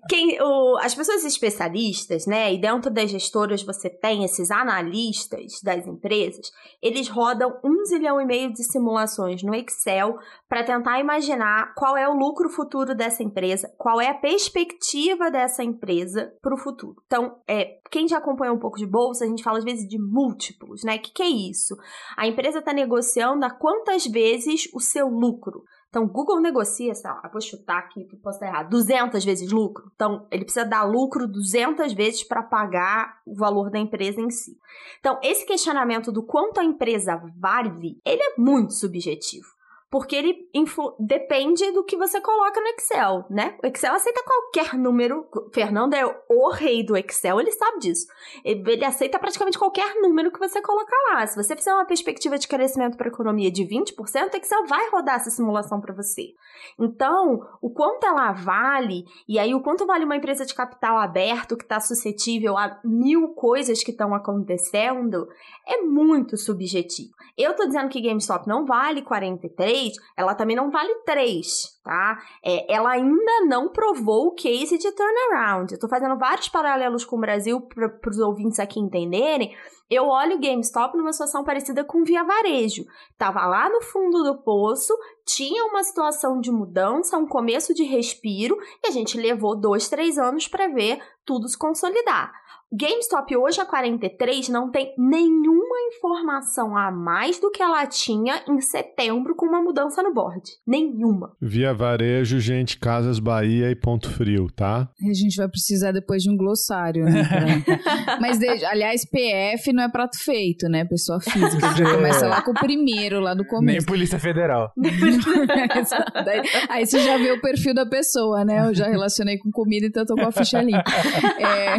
quem, 0.08 0.42
o 0.42 0.78
As 0.78 0.94
pessoas 0.94 1.24
especialistas, 1.24 2.26
né, 2.26 2.54
e 2.54 2.58
dentro 2.58 2.90
das 2.90 3.10
gestoras 3.10 3.62
você 3.62 3.90
tem 3.90 4.24
esses 4.24 4.50
analistas 4.50 5.60
das 5.62 5.86
empresas, 5.86 6.50
eles 6.80 7.08
rodam 7.08 7.58
um 7.62 7.84
zilhão 7.84 8.20
e 8.20 8.24
meio 8.24 8.52
de 8.52 8.62
simulações 8.62 9.42
no 9.42 9.54
Excel 9.54 9.73
Excel 9.74 10.16
para 10.48 10.64
tentar 10.64 11.00
imaginar 11.00 11.74
qual 11.74 11.96
é 11.96 12.08
o 12.08 12.14
lucro 12.14 12.48
futuro 12.48 12.94
dessa 12.94 13.22
empresa, 13.22 13.72
qual 13.76 14.00
é 14.00 14.08
a 14.08 14.14
perspectiva 14.14 15.30
dessa 15.30 15.62
empresa 15.62 16.32
para 16.40 16.54
o 16.54 16.58
futuro. 16.58 17.02
Então, 17.06 17.40
é, 17.48 17.78
quem 17.90 18.06
já 18.08 18.18
acompanha 18.18 18.52
um 18.52 18.58
pouco 18.58 18.78
de 18.78 18.86
bolsa, 18.86 19.24
a 19.24 19.28
gente 19.28 19.42
fala 19.42 19.58
às 19.58 19.64
vezes 19.64 19.88
de 19.88 19.98
múltiplos, 19.98 20.82
né? 20.84 20.96
O 20.96 21.00
que, 21.00 21.12
que 21.12 21.22
é 21.22 21.28
isso? 21.28 21.76
A 22.16 22.26
empresa 22.26 22.60
está 22.60 22.72
negociando 22.72 23.44
a 23.44 23.50
quantas 23.50 24.06
vezes 24.06 24.68
o 24.72 24.80
seu 24.80 25.08
lucro. 25.08 25.64
Então, 25.94 26.08
Google 26.08 26.40
negocia, 26.40 26.92
sei 26.92 27.08
lá, 27.08 27.30
vou 27.32 27.40
chutar 27.40 27.78
aqui, 27.78 28.04
posso 28.20 28.38
estar 28.38 28.48
errado, 28.48 28.68
200 28.68 29.24
vezes 29.24 29.52
lucro. 29.52 29.92
Então, 29.94 30.26
ele 30.28 30.42
precisa 30.42 30.66
dar 30.66 30.82
lucro 30.82 31.28
200 31.28 31.92
vezes 31.92 32.24
para 32.24 32.42
pagar 32.42 33.20
o 33.24 33.32
valor 33.36 33.70
da 33.70 33.78
empresa 33.78 34.20
em 34.20 34.28
si. 34.28 34.58
Então, 34.98 35.20
esse 35.22 35.46
questionamento 35.46 36.10
do 36.10 36.26
quanto 36.26 36.58
a 36.58 36.64
empresa 36.64 37.22
vale, 37.38 38.00
ele 38.04 38.22
é 38.22 38.34
muito 38.36 38.72
subjetivo 38.72 39.46
porque 39.94 40.16
ele 40.16 40.50
depende 40.98 41.70
do 41.70 41.84
que 41.84 41.96
você 41.96 42.20
coloca 42.20 42.60
no 42.60 42.66
Excel, 42.66 43.24
né? 43.30 43.56
O 43.62 43.66
Excel 43.68 43.94
aceita 43.94 44.24
qualquer 44.24 44.76
número. 44.76 45.24
Fernando 45.52 45.94
é 45.94 46.04
o 46.28 46.50
rei 46.50 46.84
do 46.84 46.96
Excel, 46.96 47.38
ele 47.38 47.52
sabe 47.52 47.78
disso. 47.78 48.08
Ele 48.44 48.84
aceita 48.84 49.20
praticamente 49.20 49.56
qualquer 49.56 49.94
número 50.02 50.32
que 50.32 50.38
você 50.40 50.60
colocar 50.60 50.96
lá. 51.12 51.24
Se 51.28 51.40
você 51.40 51.54
fizer 51.54 51.72
uma 51.72 51.84
perspectiva 51.84 52.36
de 52.36 52.48
crescimento 52.48 52.96
para 52.96 53.06
a 53.06 53.12
economia 53.12 53.52
de 53.52 53.62
20%, 53.62 53.94
o 53.94 54.36
Excel 54.36 54.66
vai 54.66 54.90
rodar 54.90 55.14
essa 55.14 55.30
simulação 55.30 55.80
para 55.80 55.94
você. 55.94 56.32
Então, 56.76 57.46
o 57.62 57.70
quanto 57.70 58.04
ela 58.04 58.32
vale, 58.32 59.04
e 59.28 59.38
aí 59.38 59.54
o 59.54 59.62
quanto 59.62 59.86
vale 59.86 60.04
uma 60.04 60.16
empresa 60.16 60.44
de 60.44 60.56
capital 60.56 60.98
aberto 60.98 61.56
que 61.56 61.62
está 61.62 61.78
suscetível 61.78 62.58
a 62.58 62.80
mil 62.84 63.28
coisas 63.28 63.84
que 63.84 63.92
estão 63.92 64.12
acontecendo, 64.12 65.28
é 65.64 65.82
muito 65.82 66.36
subjetivo. 66.36 67.12
Eu 67.38 67.52
estou 67.52 67.66
dizendo 67.66 67.88
que 67.88 68.00
GameStop 68.00 68.48
não 68.48 68.66
vale 68.66 69.00
43 69.00 69.83
ela 70.16 70.34
também 70.34 70.56
não 70.56 70.70
vale 70.70 70.94
3, 71.04 71.80
tá? 71.82 72.18
É, 72.44 72.72
ela 72.72 72.90
ainda 72.90 73.46
não 73.46 73.68
provou 73.68 74.28
o 74.28 74.34
case 74.34 74.78
de 74.78 74.90
turnaround. 74.92 75.72
Eu 75.72 75.78
tô 75.78 75.88
fazendo 75.88 76.18
vários 76.18 76.48
paralelos 76.48 77.04
com 77.04 77.16
o 77.16 77.20
Brasil 77.20 77.60
para 77.60 78.10
os 78.10 78.18
ouvintes 78.18 78.58
aqui 78.58 78.80
entenderem. 78.80 79.54
Eu 79.90 80.08
olho 80.08 80.36
o 80.36 80.40
GameStop 80.40 80.96
numa 80.96 81.12
situação 81.12 81.44
parecida 81.44 81.84
com 81.84 82.04
Via 82.04 82.24
Varejo. 82.24 82.84
Tava 83.18 83.46
lá 83.46 83.68
no 83.68 83.82
fundo 83.82 84.22
do 84.22 84.42
poço, 84.42 84.96
tinha 85.26 85.64
uma 85.66 85.82
situação 85.82 86.40
de 86.40 86.50
mudança, 86.50 87.18
um 87.18 87.26
começo 87.26 87.74
de 87.74 87.84
respiro, 87.84 88.56
e 88.82 88.88
a 88.88 88.90
gente 88.90 89.18
levou 89.18 89.54
dois, 89.54 89.88
três 89.88 90.16
anos 90.16 90.48
para 90.48 90.68
ver 90.68 91.02
tudo 91.24 91.48
se 91.48 91.58
consolidar. 91.58 92.32
GameStop 92.72 93.36
hoje 93.36 93.60
a 93.60 93.66
43 93.66 94.48
não 94.48 94.70
tem 94.70 94.92
nenhuma 94.98 95.76
informação 95.88 96.76
a 96.76 96.90
mais 96.90 97.38
do 97.38 97.50
que 97.50 97.62
ela 97.62 97.86
tinha 97.86 98.42
em 98.48 98.60
setembro 98.60 99.34
com 99.36 99.46
uma 99.46 99.62
mudança 99.62 100.02
no 100.02 100.12
board. 100.12 100.42
Nenhuma. 100.66 101.32
Via 101.40 101.72
varejo, 101.72 102.40
gente, 102.40 102.78
Casas 102.78 103.18
Bahia 103.18 103.70
e 103.70 103.76
Ponto 103.76 104.10
Frio, 104.10 104.48
tá? 104.54 104.88
A 105.00 105.14
gente 105.14 105.36
vai 105.36 105.48
precisar 105.48 105.92
depois 105.92 106.22
de 106.22 106.30
um 106.30 106.36
glossário, 106.36 107.04
né? 107.04 107.22
Mas, 108.20 108.38
aliás, 108.64 109.04
PF 109.08 109.72
não 109.72 109.84
é 109.84 109.88
prato 109.88 110.18
feito, 110.18 110.68
né? 110.68 110.84
Pessoa 110.84 111.20
física. 111.20 111.74
Já 111.76 111.94
começa 111.94 112.26
lá 112.26 112.42
com 112.42 112.50
o 112.50 112.54
primeiro, 112.54 113.20
lá 113.20 113.34
do 113.34 113.46
começo. 113.46 113.78
Nem 113.78 113.86
Polícia 113.86 114.18
Federal. 114.18 114.72
Aí 116.68 116.86
você 116.86 116.98
já 117.00 117.16
vê 117.18 117.32
o 117.32 117.40
perfil 117.40 117.74
da 117.74 117.86
pessoa, 117.86 118.44
né? 118.44 118.68
Eu 118.68 118.74
já 118.74 118.88
relacionei 118.88 119.38
com 119.38 119.50
comida, 119.50 119.86
então 119.86 120.02
eu 120.02 120.06
tô 120.06 120.14
com 120.14 120.26
a 120.26 120.32
ficha 120.32 120.58
ali. 120.58 120.74
É... 120.74 121.74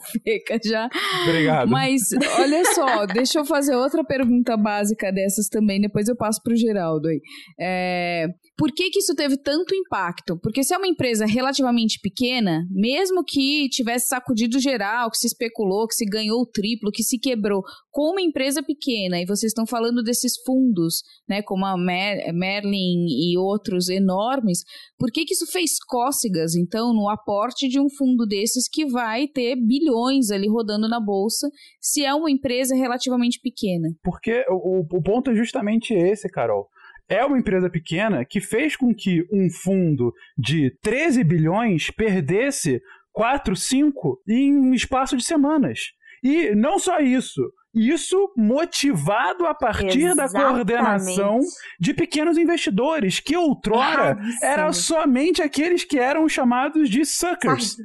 Feca 0.24 0.58
já. 0.64 0.88
Obrigado. 1.22 1.68
Mas, 1.68 2.02
olha 2.38 2.64
só, 2.74 3.06
deixa 3.06 3.38
eu 3.38 3.44
fazer 3.44 3.74
outra 3.74 4.04
pergunta 4.04 4.56
básica 4.56 5.12
dessas 5.12 5.48
também, 5.48 5.80
depois 5.80 6.08
eu 6.08 6.16
passo 6.16 6.42
pro 6.42 6.56
Geraldo 6.56 7.08
aí. 7.08 7.20
É, 7.58 8.26
por 8.56 8.70
que, 8.72 8.88
que 8.90 9.00
isso 9.00 9.14
teve 9.14 9.36
tanto 9.36 9.74
impacto? 9.74 10.38
Porque 10.40 10.62
se 10.62 10.72
é 10.72 10.78
uma 10.78 10.86
empresa 10.86 11.26
relativamente 11.26 11.98
pequena, 12.00 12.64
mesmo 12.70 13.24
que 13.24 13.68
tivesse 13.68 14.06
sacudido 14.06 14.60
geral, 14.60 15.10
que 15.10 15.18
se 15.18 15.26
especulou, 15.26 15.88
que 15.88 15.94
se 15.94 16.04
ganhou 16.04 16.40
o 16.40 16.46
triplo, 16.46 16.92
que 16.92 17.02
se 17.02 17.18
quebrou, 17.18 17.62
com 17.90 18.12
uma 18.12 18.22
empresa 18.22 18.62
pequena, 18.62 19.20
e 19.20 19.26
vocês 19.26 19.50
estão 19.50 19.66
falando 19.66 20.02
desses 20.02 20.34
fundos, 20.44 21.02
né, 21.28 21.42
como 21.42 21.66
a 21.66 21.76
Mer 21.76 22.32
Merlin 22.32 23.06
e 23.08 23.36
outros 23.36 23.88
enormes, 23.88 24.62
por 24.98 25.10
que, 25.10 25.24
que 25.24 25.34
isso 25.34 25.46
fez 25.50 25.72
cócegas, 25.84 26.54
então, 26.54 26.92
no 26.94 27.08
aporte 27.08 27.68
de 27.68 27.80
um 27.80 27.88
fundo 27.90 28.24
desses 28.24 28.68
que 28.68 28.86
vai 28.86 29.26
ter 29.26 29.56
bilhões 29.56 30.30
ali 30.30 30.48
rodando 30.48 30.88
na 30.88 31.00
bolsa, 31.00 31.48
se 31.80 32.04
é 32.04 32.14
uma 32.14 32.30
empresa 32.30 32.76
relativamente 32.76 33.40
pequena? 33.40 33.88
Porque 34.02 34.44
o, 34.48 34.80
o 34.80 35.02
ponto 35.02 35.30
é 35.30 35.34
justamente 35.34 35.92
esse, 35.92 36.28
Carol 36.28 36.68
é 37.14 37.24
uma 37.24 37.38
empresa 37.38 37.70
pequena 37.70 38.24
que 38.24 38.40
fez 38.40 38.76
com 38.76 38.94
que 38.94 39.26
um 39.32 39.48
fundo 39.50 40.12
de 40.36 40.70
13 40.82 41.22
bilhões 41.24 41.90
perdesse 41.90 42.80
4, 43.12 43.54
5 43.54 44.22
em 44.28 44.56
um 44.56 44.74
espaço 44.74 45.16
de 45.16 45.24
semanas. 45.24 45.92
E 46.22 46.54
não 46.54 46.78
só 46.78 47.00
isso, 47.00 47.42
isso 47.74 48.32
motivado 48.36 49.46
a 49.46 49.54
partir 49.54 50.06
Exatamente. 50.06 50.32
da 50.32 50.40
coordenação 50.40 51.40
de 51.78 51.92
pequenos 51.92 52.38
investidores, 52.38 53.20
que 53.20 53.36
outrora 53.36 54.10
Erradíssimo. 54.10 54.38
era 54.42 54.72
somente 54.72 55.42
aqueles 55.42 55.84
que 55.84 55.98
eram 55.98 56.28
chamados 56.28 56.88
de 56.88 57.04
suckers. 57.04 57.76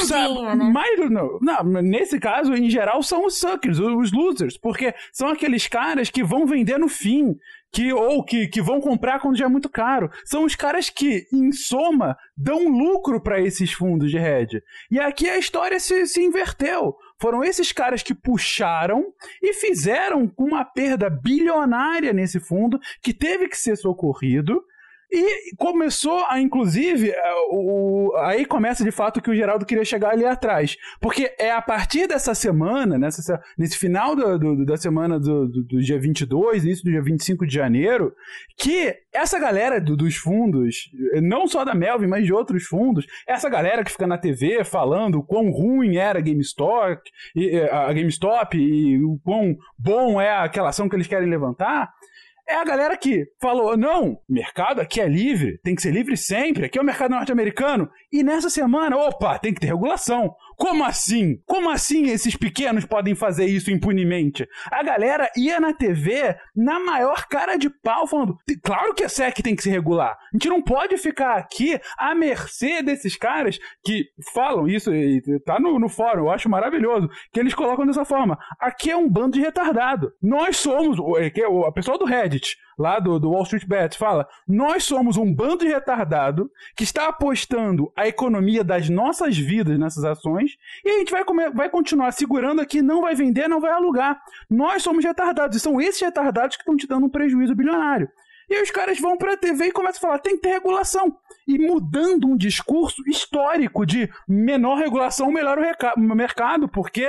Sardinha, 0.00 0.54
né? 0.54 0.64
mais, 0.70 1.10
não, 1.10 1.38
não, 1.40 1.64
nesse 1.82 2.20
caso, 2.20 2.54
em 2.54 2.68
geral, 2.68 3.02
são 3.02 3.24
os 3.24 3.38
suckers, 3.38 3.78
os 3.78 4.12
losers, 4.12 4.58
porque 4.58 4.94
são 5.10 5.28
aqueles 5.28 5.66
caras 5.66 6.10
que 6.10 6.22
vão 6.22 6.46
vender 6.46 6.78
no 6.78 6.88
fim, 6.88 7.34
que 7.72 7.92
ou 7.92 8.24
que, 8.24 8.48
que 8.48 8.60
vão 8.60 8.80
comprar 8.80 9.20
quando 9.20 9.36
já 9.36 9.44
é 9.44 9.48
muito 9.48 9.68
caro. 9.68 10.10
São 10.24 10.44
os 10.44 10.54
caras 10.54 10.90
que, 10.90 11.26
em 11.32 11.52
soma, 11.52 12.16
dão 12.36 12.68
lucro 12.68 13.20
para 13.20 13.40
esses 13.40 13.72
fundos 13.72 14.10
de 14.10 14.18
hedge. 14.18 14.62
E 14.90 14.98
aqui 14.98 15.28
a 15.28 15.38
história 15.38 15.78
se, 15.78 16.06
se 16.06 16.22
inverteu. 16.22 16.96
Foram 17.20 17.44
esses 17.44 17.70
caras 17.70 18.02
que 18.02 18.14
puxaram 18.14 19.12
e 19.42 19.52
fizeram 19.52 20.32
uma 20.38 20.64
perda 20.64 21.10
bilionária 21.10 22.12
nesse 22.12 22.40
fundo 22.40 22.80
que 23.02 23.12
teve 23.12 23.48
que 23.48 23.58
ser 23.58 23.76
socorrido. 23.76 24.62
E 25.12 25.54
começou 25.56 26.24
a, 26.28 26.40
inclusive, 26.40 27.10
eh, 27.10 27.32
o, 27.50 28.12
aí 28.18 28.44
começa 28.46 28.84
de 28.84 28.90
fato 28.92 29.20
que 29.20 29.30
o 29.30 29.34
Geraldo 29.34 29.66
queria 29.66 29.84
chegar 29.84 30.10
ali 30.10 30.24
atrás. 30.24 30.76
Porque 31.00 31.34
é 31.38 31.50
a 31.50 31.60
partir 31.60 32.06
dessa 32.06 32.34
semana, 32.34 32.96
nessa, 32.98 33.20
se- 33.22 33.38
nesse 33.58 33.76
final 33.76 34.14
do- 34.14 34.38
do- 34.38 34.64
da 34.64 34.76
semana 34.76 35.18
do, 35.18 35.48
do, 35.48 35.62
do 35.64 35.80
dia 35.80 35.98
22, 35.98 36.62
início 36.64 36.84
do 36.84 36.90
dia 36.92 37.02
25 37.02 37.46
de 37.46 37.52
janeiro, 37.54 38.14
que 38.56 38.94
essa 39.12 39.38
galera 39.38 39.80
do- 39.80 39.96
dos 39.96 40.14
fundos, 40.16 40.90
não 41.22 41.46
só 41.48 41.64
da 41.64 41.74
Melvin, 41.74 42.06
mas 42.06 42.24
de 42.24 42.32
outros 42.32 42.64
fundos, 42.64 43.04
essa 43.26 43.48
galera 43.48 43.82
que 43.82 43.90
fica 43.90 44.06
na 44.06 44.16
TV 44.18 44.62
falando 44.64 45.16
o 45.18 45.24
quão 45.24 45.50
ruim 45.50 45.96
era 45.96 46.18
a 46.20 46.22
GameStop, 46.22 47.02
a 47.72 47.92
GameStop 47.92 48.56
e 48.56 49.02
o 49.04 49.18
quão 49.24 49.56
bom 49.78 50.20
é 50.20 50.30
aquela 50.36 50.68
ação 50.68 50.88
que 50.88 50.94
eles 50.94 51.06
querem 51.06 51.28
levantar, 51.28 51.90
é 52.50 52.56
a 52.56 52.64
galera 52.64 52.96
que 52.96 53.26
falou: 53.40 53.76
não, 53.76 54.20
mercado 54.28 54.80
aqui 54.80 55.00
é 55.00 55.08
livre, 55.08 55.58
tem 55.62 55.74
que 55.74 55.82
ser 55.82 55.92
livre 55.92 56.16
sempre, 56.16 56.66
aqui 56.66 56.78
é 56.78 56.82
o 56.82 56.84
mercado 56.84 57.12
norte-americano. 57.12 57.88
E 58.12 58.22
nessa 58.24 58.50
semana, 58.50 58.96
opa, 58.96 59.38
tem 59.38 59.54
que 59.54 59.60
ter 59.60 59.68
regulação. 59.68 60.34
Como 60.56 60.84
assim? 60.84 61.36
Como 61.46 61.70
assim 61.70 62.06
esses 62.08 62.36
pequenos 62.36 62.84
podem 62.84 63.14
fazer 63.14 63.46
isso 63.46 63.70
impunemente? 63.70 64.46
A 64.70 64.82
galera 64.82 65.30
ia 65.36 65.58
na 65.58 65.72
TV 65.72 66.36
na 66.54 66.78
maior 66.80 67.26
cara 67.28 67.56
de 67.56 67.70
pau, 67.70 68.06
falando: 68.06 68.36
claro 68.62 68.92
que 68.94 69.04
a 69.04 69.08
SEC 69.08 69.42
tem 69.42 69.56
que 69.56 69.62
se 69.62 69.70
regular. 69.70 70.10
A 70.12 70.36
gente 70.36 70.48
não 70.48 70.60
pode 70.60 70.98
ficar 70.98 71.36
aqui 71.36 71.80
à 71.96 72.14
mercê 72.14 72.82
desses 72.82 73.16
caras 73.16 73.58
que 73.82 74.04
falam 74.34 74.68
isso, 74.68 74.92
e 74.94 75.22
tá 75.46 75.58
no, 75.58 75.78
no 75.78 75.88
fórum, 75.88 76.24
eu 76.24 76.30
acho 76.30 76.48
maravilhoso, 76.48 77.08
que 77.32 77.40
eles 77.40 77.54
colocam 77.54 77.86
dessa 77.86 78.04
forma. 78.04 78.38
Aqui 78.60 78.90
é 78.90 78.96
um 78.96 79.08
bando 79.08 79.32
de 79.38 79.40
retardado. 79.40 80.12
Nós 80.20 80.56
somos, 80.58 80.98
o- 80.98 81.16
é 81.16 81.28
é 81.34 81.66
a 81.68 81.72
pessoa 81.72 81.96
do 81.96 82.04
Reddit, 82.04 82.54
lá 82.78 82.98
do, 82.98 83.18
do 83.18 83.30
Wall 83.30 83.44
Street 83.44 83.66
Bets, 83.66 83.96
fala: 83.96 84.26
nós 84.46 84.84
somos 84.84 85.16
um 85.16 85.32
bando 85.34 85.64
de 85.64 85.68
retardado 85.72 86.50
que 86.76 86.84
está 86.84 87.08
apostando 87.08 87.90
a 88.00 88.08
economia 88.08 88.64
das 88.64 88.88
nossas 88.88 89.36
vidas 89.36 89.78
nessas 89.78 90.04
ações 90.04 90.52
e 90.84 90.90
a 90.90 90.98
gente 90.98 91.10
vai, 91.12 91.24
come- 91.24 91.50
vai 91.50 91.68
continuar 91.68 92.12
segurando 92.12 92.60
aqui, 92.60 92.80
não 92.82 93.02
vai 93.02 93.14
vender, 93.14 93.48
não 93.48 93.60
vai 93.60 93.72
alugar. 93.72 94.20
Nós 94.48 94.82
somos 94.82 95.04
retardados 95.04 95.56
e 95.56 95.60
são 95.60 95.80
esses 95.80 96.00
retardados 96.00 96.56
que 96.56 96.62
estão 96.62 96.76
te 96.76 96.86
dando 96.86 97.06
um 97.06 97.10
prejuízo 97.10 97.54
bilionário. 97.54 98.08
E 98.48 98.54
aí 98.54 98.62
os 98.62 98.70
caras 98.72 98.98
vão 98.98 99.16
pra 99.16 99.36
TV 99.36 99.66
e 99.66 99.72
começam 99.72 99.98
a 99.98 100.00
falar: 100.00 100.18
tem 100.18 100.34
que 100.34 100.42
ter 100.42 100.48
regulação. 100.48 101.16
E 101.46 101.56
mudando 101.56 102.26
um 102.26 102.36
discurso 102.36 103.00
histórico 103.08 103.86
de 103.86 104.08
menor 104.28 104.76
regulação, 104.78 105.30
melhor 105.30 105.56
o 105.96 106.00
mercado, 106.14 106.68
porque 106.68 107.04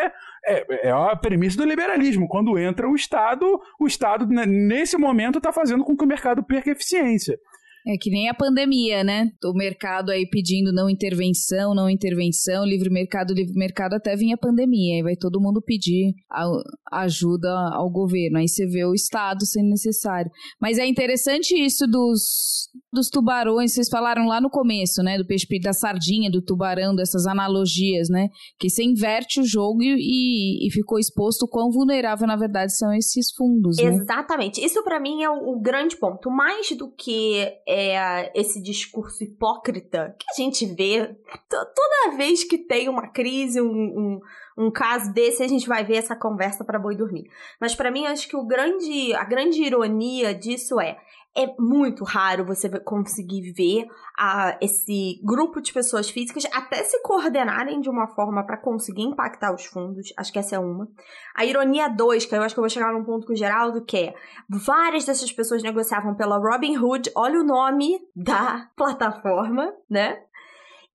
é, 0.45 0.87
é 0.87 0.91
a 0.91 1.15
premissa 1.15 1.57
do 1.57 1.65
liberalismo. 1.65 2.27
Quando 2.27 2.59
entra 2.59 2.87
o 2.87 2.95
Estado, 2.95 3.59
o 3.79 3.87
Estado, 3.87 4.27
né, 4.27 4.45
nesse 4.45 4.97
momento, 4.97 5.37
está 5.39 5.51
fazendo 5.51 5.83
com 5.83 5.97
que 5.97 6.03
o 6.03 6.07
mercado 6.07 6.43
perca 6.43 6.69
eficiência. 6.71 7.39
É 7.87 7.97
que 7.97 8.09
nem 8.09 8.29
a 8.29 8.33
pandemia, 8.33 9.03
né? 9.03 9.29
O 9.43 9.53
mercado 9.53 10.11
aí 10.11 10.27
pedindo 10.29 10.71
não 10.71 10.89
intervenção, 10.89 11.73
não 11.73 11.89
intervenção, 11.89 12.63
livre 12.63 12.89
mercado, 12.89 13.33
livre 13.33 13.53
mercado, 13.55 13.95
até 13.95 14.15
vir 14.15 14.33
a 14.33 14.37
pandemia. 14.37 14.97
Aí 14.97 15.03
vai 15.03 15.15
todo 15.15 15.41
mundo 15.41 15.61
pedir 15.61 16.13
ajuda 16.91 17.49
ao 17.73 17.89
governo. 17.89 18.37
Aí 18.37 18.47
você 18.47 18.67
vê 18.67 18.85
o 18.85 18.93
Estado 18.93 19.45
sendo 19.45 19.69
necessário. 19.69 20.29
Mas 20.59 20.77
é 20.77 20.85
interessante 20.85 21.55
isso 21.55 21.87
dos, 21.87 22.69
dos 22.93 23.09
tubarões, 23.09 23.73
vocês 23.73 23.89
falaram 23.89 24.27
lá 24.27 24.39
no 24.39 24.49
começo, 24.49 25.01
né? 25.01 25.17
Do 25.17 25.25
peixe 25.25 25.47
da 25.61 25.73
sardinha, 25.73 26.29
do 26.29 26.41
tubarão, 26.41 26.95
dessas 26.95 27.25
analogias, 27.25 28.09
né? 28.09 28.27
Que 28.59 28.69
você 28.69 28.83
inverte 28.83 29.39
o 29.39 29.43
jogo 29.43 29.81
e, 29.81 30.67
e 30.67 30.71
ficou 30.71 30.99
exposto 30.99 31.43
o 31.43 31.49
quão 31.49 31.71
vulnerável, 31.71 32.27
na 32.27 32.35
verdade, 32.35 32.75
são 32.75 32.93
esses 32.93 33.31
fundos, 33.35 33.77
né? 33.77 33.85
Exatamente. 33.85 34.63
Isso 34.63 34.83
pra 34.83 34.99
mim 34.99 35.23
é 35.23 35.29
o 35.29 35.59
grande 35.59 35.97
ponto. 35.97 36.29
Mais 36.29 36.69
do 36.77 36.91
que 36.91 37.47
é, 37.71 38.31
esse 38.35 38.61
discurso 38.61 39.23
hipócrita 39.23 40.15
que 40.19 40.25
a 40.29 40.33
gente 40.43 40.65
vê 40.65 41.07
to- 41.49 41.65
toda 41.75 42.17
vez 42.17 42.43
que 42.43 42.57
tem 42.57 42.89
uma 42.89 43.07
crise, 43.07 43.61
um, 43.61 43.67
um, 43.71 44.19
um 44.57 44.71
caso 44.71 45.13
desse, 45.13 45.41
a 45.41 45.47
gente 45.47 45.67
vai 45.67 45.83
ver 45.83 45.95
essa 45.95 46.15
conversa 46.15 46.65
pra 46.65 46.77
boi 46.77 46.95
dormir. 46.95 47.29
Mas 47.59 47.73
pra 47.73 47.89
mim, 47.89 48.05
acho 48.05 48.27
que 48.27 48.35
o 48.35 48.45
grande, 48.45 49.13
a 49.13 49.23
grande 49.23 49.63
ironia 49.63 50.33
disso 50.35 50.79
é 50.79 50.97
é 51.35 51.53
muito 51.57 52.03
raro 52.03 52.45
você 52.45 52.69
conseguir 52.79 53.51
ver 53.53 53.87
a, 54.17 54.57
esse 54.61 55.19
grupo 55.23 55.61
de 55.61 55.71
pessoas 55.71 56.09
físicas 56.09 56.45
até 56.53 56.83
se 56.83 57.01
coordenarem 57.01 57.79
de 57.79 57.89
uma 57.89 58.07
forma 58.07 58.45
pra 58.45 58.57
conseguir 58.57 59.03
impactar 59.03 59.53
os 59.53 59.65
fundos. 59.65 60.13
Acho 60.17 60.31
que 60.31 60.39
essa 60.39 60.55
é 60.55 60.59
uma. 60.59 60.87
A 61.35 61.45
ironia 61.45 61.87
2, 61.87 62.25
que 62.25 62.35
eu 62.35 62.41
acho 62.41 62.53
que 62.53 62.59
eu 62.59 62.63
vou 62.63 62.69
chegar 62.69 62.91
num 62.91 63.03
ponto 63.03 63.25
com 63.25 63.33
o 63.33 63.35
Geraldo, 63.35 63.83
que 63.83 63.97
é 63.97 64.13
várias 64.49 65.05
dessas 65.05 65.31
pessoas 65.31 65.63
negociavam 65.63 66.15
pela 66.15 66.37
Robinhood, 66.37 67.11
olha 67.15 67.39
o 67.39 67.45
nome 67.45 67.99
da 68.15 68.69
plataforma, 68.75 69.73
né? 69.89 70.21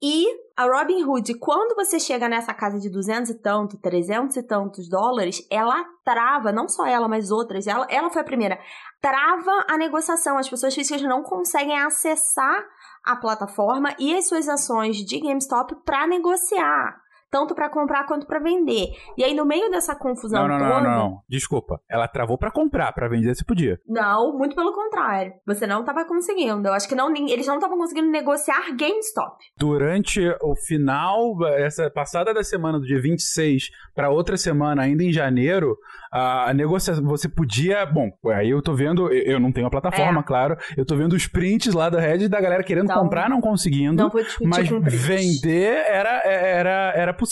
E 0.03 0.27
a 0.55 0.65
Robinhood, 0.65 1.39
quando 1.39 1.75
você 1.75 1.99
chega 1.99 2.29
nessa 2.29 2.53
casa 2.53 2.79
de 2.79 2.91
200 2.91 3.31
e 3.31 3.35
tanto, 3.35 3.79
300 3.79 4.37
e 4.37 4.43
tantos 4.43 4.89
dólares, 4.89 5.47
ela 5.51 5.83
trava, 6.05 6.53
não 6.53 6.69
só 6.69 6.87
ela, 6.87 7.09
mas 7.09 7.31
outras, 7.31 7.67
ela, 7.67 7.87
ela 7.89 8.11
foi 8.11 8.21
a 8.21 8.25
primeira, 8.25 8.59
trava 9.01 9.65
a 9.69 9.79
negociação. 9.79 10.37
As 10.37 10.49
pessoas 10.49 10.75
físicas 10.75 11.03
não 11.03 11.23
conseguem 11.23 11.79
acessar 11.79 12.63
a 13.05 13.17
plataforma 13.17 13.95
e 13.99 14.15
as 14.15 14.29
suas 14.29 14.49
ações 14.49 14.97
de 14.97 15.19
GameStop 15.19 15.75
para 15.85 16.07
negociar. 16.07 17.06
Tanto 17.37 17.55
para 17.55 17.69
comprar 17.69 18.07
quanto 18.07 18.27
para 18.27 18.39
vender. 18.39 18.87
E 19.15 19.23
aí, 19.23 19.35
no 19.35 19.45
meio 19.45 19.71
dessa 19.71 19.95
confusão 19.95 20.49
Não, 20.49 20.49
não, 20.49 20.59
toda. 20.59 20.81
não, 20.81 20.83
não, 20.83 20.99
não. 20.99 21.19
Desculpa. 21.29 21.79
Ela 21.87 22.09
travou 22.09 22.39
pra 22.39 22.51
comprar, 22.51 22.91
pra 22.93 23.09
vender 23.09 23.35
se 23.35 23.45
podia. 23.45 23.79
Não, 23.87 24.39
muito 24.39 24.57
pelo 24.57 24.73
contrário. 24.73 25.35
Você 25.47 25.67
não 25.67 25.81
estava 25.81 26.07
conseguindo. 26.07 26.67
Eu 26.67 26.73
acho 26.73 26.89
que 26.89 26.95
não, 26.95 27.15
eles 27.15 27.47
não 27.47 27.57
estavam 27.57 27.77
conseguindo 27.77 28.11
negociar 28.11 28.75
GameStop. 28.75 29.37
Durante 29.59 30.19
o 30.41 30.57
final, 30.67 31.37
essa 31.59 31.91
passada 31.91 32.33
da 32.33 32.43
semana 32.43 32.79
do 32.79 32.87
dia 32.87 33.03
26 33.03 33.65
para 33.95 34.09
outra 34.09 34.39
semana, 34.39 34.81
ainda 34.83 35.03
em 35.05 35.13
janeiro, 35.13 35.77
a, 36.11 36.55
negociação, 36.55 37.05
você 37.05 37.29
podia. 37.29 37.85
Bom, 37.85 38.11
aí 38.33 38.49
eu 38.49 38.63
tô 38.63 38.73
vendo, 38.75 39.13
eu 39.13 39.39
não 39.39 39.53
tenho 39.53 39.67
a 39.67 39.71
plataforma, 39.71 40.21
É. 40.21 40.23
claro. 40.25 40.57
Eu 40.75 40.87
tô 40.87 40.97
vendo 40.97 41.13
os 41.13 41.27
prints 41.27 41.75
lá 41.75 41.91
da 41.91 42.01
Reddit 42.01 42.29
da 42.31 42.41
galera 42.41 42.63
querendo 42.63 42.85
Então, 42.85 43.03
comprar, 43.03 43.29
não 43.29 43.43
conseguindo. 43.43 44.03
Não 44.03 44.11
Mas 44.49 44.69
vender 44.69 45.85
era, 45.87 46.23
era, 46.25 46.93
era 46.97 47.13
possível. 47.13 47.26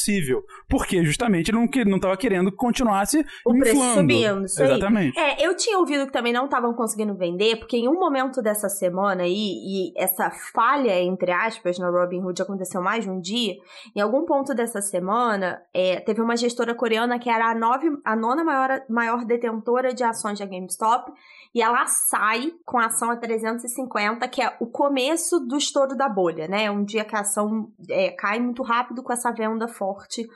Porque 0.68 1.04
justamente 1.04 1.50
ele 1.50 1.58
não, 1.58 1.68
que- 1.68 1.84
não 1.84 1.98
tava 1.98 2.16
querendo 2.16 2.50
que 2.50 2.56
continuasse 2.56 3.24
O 3.46 3.52
preço 3.52 3.76
inflando. 3.76 3.94
subindo, 4.00 4.44
isso 4.44 4.62
aí. 4.62 4.70
Exatamente. 4.70 5.18
É, 5.18 5.46
eu 5.46 5.56
tinha 5.56 5.78
ouvido 5.78 6.06
que 6.06 6.12
também 6.12 6.32
não 6.32 6.44
estavam 6.46 6.72
conseguindo 6.74 7.14
vender, 7.14 7.56
porque 7.56 7.76
em 7.76 7.88
um 7.88 7.94
momento 7.98 8.42
dessa 8.42 8.68
semana 8.68 9.22
aí, 9.22 9.32
e 9.34 9.92
essa 9.96 10.30
falha, 10.52 11.00
entre 11.02 11.30
aspas, 11.32 11.78
na 11.78 11.88
Robinhood 11.90 12.40
aconteceu 12.42 12.82
mais 12.82 13.04
de 13.04 13.10
um 13.10 13.20
dia, 13.20 13.54
em 13.94 14.00
algum 14.00 14.24
ponto 14.24 14.54
dessa 14.54 14.80
semana, 14.80 15.60
é, 15.72 16.00
teve 16.00 16.20
uma 16.20 16.36
gestora 16.36 16.74
coreana 16.74 17.18
que 17.18 17.30
era 17.30 17.50
a, 17.50 17.54
nove, 17.54 17.88
a 18.04 18.16
nona 18.16 18.44
maior, 18.44 18.80
maior 18.88 19.24
detentora 19.24 19.92
de 19.94 20.02
ações 20.04 20.38
da 20.38 20.46
GameStop, 20.46 21.10
e 21.54 21.62
ela 21.62 21.86
sai 21.86 22.52
com 22.64 22.78
a 22.78 22.86
ação 22.86 23.10
a 23.10 23.16
350, 23.16 24.26
que 24.28 24.42
é 24.42 24.56
o 24.58 24.66
começo 24.66 25.38
do 25.38 25.56
estouro 25.56 25.96
da 25.96 26.08
bolha, 26.08 26.48
né? 26.48 26.68
Um 26.70 26.84
dia 26.84 27.04
que 27.04 27.14
a 27.14 27.20
ação 27.20 27.72
é, 27.88 28.10
cai 28.10 28.40
muito 28.40 28.62
rápido 28.62 29.02
com 29.02 29.12
essa 29.12 29.30
venda 29.30 29.68
forte 29.68 30.28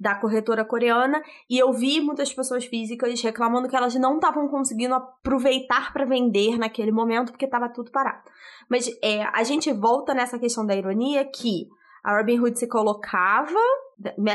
da 0.00 0.16
corretora 0.16 0.64
coreana 0.64 1.22
e 1.48 1.56
eu 1.56 1.72
vi 1.72 2.00
muitas 2.00 2.32
pessoas 2.32 2.64
físicas 2.64 3.22
reclamando 3.22 3.68
que 3.68 3.76
elas 3.76 3.94
não 3.94 4.16
estavam 4.16 4.48
conseguindo 4.48 4.94
aproveitar 4.94 5.92
para 5.92 6.04
vender 6.04 6.58
naquele 6.58 6.90
momento 6.90 7.30
porque 7.30 7.44
estava 7.44 7.68
tudo 7.68 7.92
parado. 7.92 8.28
Mas 8.68 8.90
é, 9.00 9.22
a 9.32 9.44
gente 9.44 9.72
volta 9.72 10.12
nessa 10.12 10.38
questão 10.40 10.66
da 10.66 10.74
ironia 10.74 11.24
que 11.24 11.68
a 12.02 12.16
Robinhood 12.16 12.58
se 12.58 12.66
colocava 12.66 13.60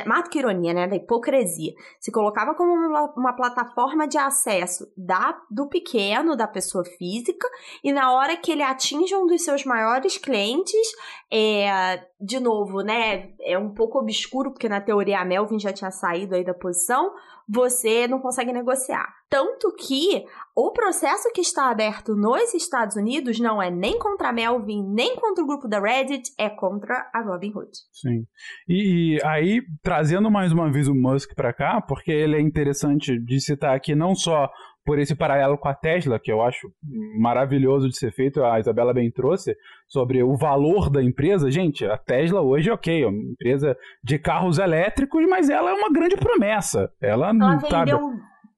mais 0.06 0.24
do 0.24 0.30
que 0.30 0.40
ironia, 0.40 0.74
né, 0.74 0.88
da 0.88 0.96
hipocrisia, 0.96 1.74
se 2.00 2.12
colocava 2.12 2.56
como 2.56 2.72
uma, 2.72 3.14
uma, 3.16 3.34
plataforma 3.34 4.08
de 4.08 4.18
acesso 4.18 4.92
da, 4.96 5.40
do 5.50 5.68
pequeno, 5.68 6.36
da 6.36 6.48
pessoa 6.48 6.84
física, 6.84 7.48
e 7.84 7.92
na 7.92 8.14
hora 8.14 8.38
que 8.38 8.52
ele 8.52 8.64
atinge 8.64 9.16
um 9.16 9.28
dos 9.28 9.44
seus 9.44 9.66
maiores 9.66 10.18
clientes, 10.18 10.92
é, 11.32 12.06
de 12.20 12.40
novo, 12.40 12.82
né, 12.82 13.30
é 13.42 13.58
um 13.58 13.74
pouco 13.74 14.00
obscuro, 14.00 14.52
porque 14.52 14.68
na 14.68 14.82
teoria 14.82 15.22
a 15.22 15.26
Melvin 15.26 15.60
já 15.60 15.72
tinha 15.72 15.90
saído 15.90 16.36
aí 16.36 16.44
da 16.44 16.54
posição, 16.54 17.14
você 17.48 18.08
não 18.08 18.20
consegue 18.20 18.52
negociar. 18.52 19.08
Tanto 19.28 19.74
que 19.74 20.26
o 20.56 20.72
processo 20.72 21.32
que 21.34 21.42
está 21.42 21.72
aberto 21.72 22.16
nos 22.16 22.54
Estados 22.54 22.96
Unidos 22.96 23.40
não 23.40 23.62
é 23.62 23.72
nem 23.72 23.98
contra 23.98 24.30
a 24.30 24.34
Melvin, 24.34 24.84
nem 24.94 25.16
contra 25.16 25.44
o 25.44 25.48
grupo 25.48 25.68
da 25.68 25.80
Reddit, 25.80 26.32
é 26.38 26.50
contra 26.50 27.10
a 27.14 27.22
Robinhood. 27.22 27.72
Sim. 27.92 28.28
E, 28.68 29.16
e 29.16 29.26
aí, 29.26 29.62
trazendo 29.82 30.30
mais 30.30 30.52
uma 30.52 30.72
vez 30.72 30.88
o 30.88 30.94
Musk 30.94 31.34
para 31.36 31.54
cá, 31.54 31.82
porque 31.82 32.12
ele 32.12 32.36
é 32.36 32.42
interessante 32.42 33.18
de 33.18 33.40
citar 33.40 33.76
aqui 33.76 33.96
não 33.96 34.14
só 34.14 34.50
por 34.86 34.98
esse 34.98 35.16
paralelo 35.16 35.58
com 35.58 35.68
a 35.68 35.74
Tesla, 35.74 36.20
que 36.20 36.32
eu 36.32 36.42
acho 36.42 36.72
maravilhoso 37.20 37.90
de 37.90 37.98
ser 37.98 38.12
feito, 38.12 38.44
a 38.44 38.60
Isabela 38.60 38.94
bem 38.94 39.12
trouxe, 39.12 39.56
sobre 39.88 40.24
o 40.24 40.36
valor 40.36 40.90
da 40.90 41.04
empresa. 41.04 41.52
Gente, 41.52 41.86
a 41.86 41.98
Tesla 41.98 42.42
hoje, 42.42 42.72
ok, 42.72 43.04
é 43.04 43.08
uma 43.08 43.32
empresa 43.32 43.78
de 44.04 44.18
carros 44.18 44.58
elétricos, 44.58 45.26
mas 45.30 45.50
ela 45.50 45.72
é 45.72 45.74
uma 45.74 45.92
grande 45.92 46.16
promessa. 46.16 46.92
Ela, 47.02 47.30
ela 47.30 47.58
vendeu 47.58 48.00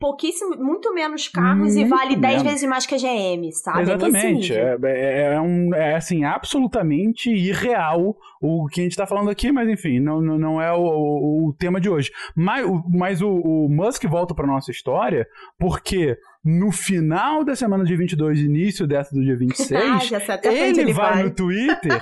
pouquíssimo, 0.02 0.58
muito 0.58 0.92
menos 0.96 1.28
carros 1.28 1.76
muito 1.76 1.86
e 1.86 1.86
vale 1.86 2.16
10 2.16 2.42
vezes 2.42 2.68
mais 2.68 2.88
que 2.88 2.96
a 2.96 2.98
GM, 2.98 3.52
sabe? 3.52 3.84
Exatamente. 3.84 4.52
É, 4.52 4.76
é, 4.84 5.34
é, 5.36 5.40
um, 5.40 5.74
é 5.76 5.96
assim, 5.96 6.24
absolutamente 6.24 7.30
irreal 7.30 8.18
o 8.42 8.66
que 8.66 8.82
a 8.82 8.84
gente 8.84 8.94
está 8.94 9.06
falando 9.06 9.30
aqui, 9.30 9.52
mas 9.52 9.70
enfim, 9.70 10.00
não, 10.00 10.20
não, 10.20 10.40
não 10.40 10.62
é 10.62 10.74
o, 10.74 10.82
o, 10.82 11.50
o, 11.50 11.54
tema 11.54 11.80
de 11.80 11.88
hoje. 11.88 12.12
Mas, 12.36 12.66
o, 12.66 12.84
mas 12.90 13.22
o, 13.22 13.30
o 13.30 13.70
Musk 13.70 14.04
volta 14.06 14.34
para 14.34 14.48
nossa 14.48 14.72
história 14.72 15.28
porque 15.60 16.18
no 16.44 16.72
final 16.72 17.46
da 17.46 17.56
semana 17.56 17.84
de 17.84 17.96
22, 17.96 18.40
início 18.40 18.88
dessa 18.88 19.14
do 19.14 19.22
dia 19.22 19.38
26, 19.38 19.80
ah, 19.84 20.40
ele, 20.44 20.82
ele 20.82 20.94
vai, 20.94 21.14
vai. 21.14 21.24
no 21.24 21.32
Twitter 21.32 22.02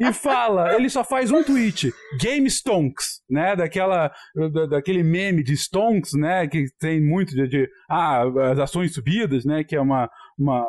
e 0.00 0.12
fala, 0.12 0.74
ele 0.74 0.90
só 0.90 1.04
faz 1.04 1.30
um 1.30 1.42
tweet, 1.42 1.92
Game 2.20 2.50
Stonks, 2.50 3.22
né, 3.30 3.54
daquela, 3.54 4.12
da, 4.52 4.66
daquele 4.66 5.02
meme 5.04 5.42
de 5.42 5.56
Stonks, 5.56 6.14
né, 6.14 6.48
que 6.48 6.66
tem 6.80 7.00
muito 7.00 7.34
de, 7.34 7.46
de, 7.46 7.68
ah, 7.88 8.24
as 8.50 8.58
ações 8.58 8.92
subidas, 8.92 9.44
né, 9.44 9.62
que 9.62 9.76
é 9.76 9.80
uma, 9.80 10.10
uma, 10.38 10.64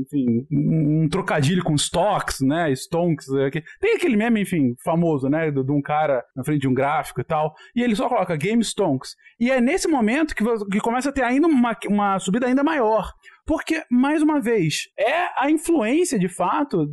enfim, 0.00 0.46
um, 0.50 1.08
trocadilho 1.08 1.64
com 1.64 1.74
stocks, 1.74 2.40
né? 2.40 2.72
Stonks. 2.74 3.28
É 3.30 3.50
tem 3.80 3.96
aquele 3.96 4.16
meme, 4.16 4.42
enfim, 4.42 4.74
famoso, 4.84 5.28
né? 5.28 5.50
De, 5.50 5.64
de, 5.64 5.72
um 5.72 5.82
cara 5.82 6.24
na 6.36 6.44
frente 6.44 6.60
de 6.60 6.68
um 6.68 6.74
gráfico 6.74 7.20
e 7.20 7.24
tal. 7.24 7.54
E 7.74 7.82
ele 7.82 7.96
só 7.96 8.08
coloca 8.08 8.36
Game 8.36 8.62
Stonks. 8.62 9.14
E 9.40 9.50
é 9.50 9.60
nesse 9.60 9.88
momento 9.88 10.34
que, 10.34 10.44
que 10.70 10.80
começa 10.80 11.10
a 11.10 11.12
ter 11.12 11.22
ainda 11.22 11.46
uma, 11.46 11.76
uma 11.88 12.18
subida 12.18 12.46
ainda 12.46 12.62
maior. 12.62 13.12
Porque, 13.44 13.82
mais 13.90 14.22
uma 14.22 14.40
vez, 14.40 14.88
é 14.98 15.42
a 15.42 15.50
influência 15.50 16.18
de 16.18 16.28
fato 16.28 16.86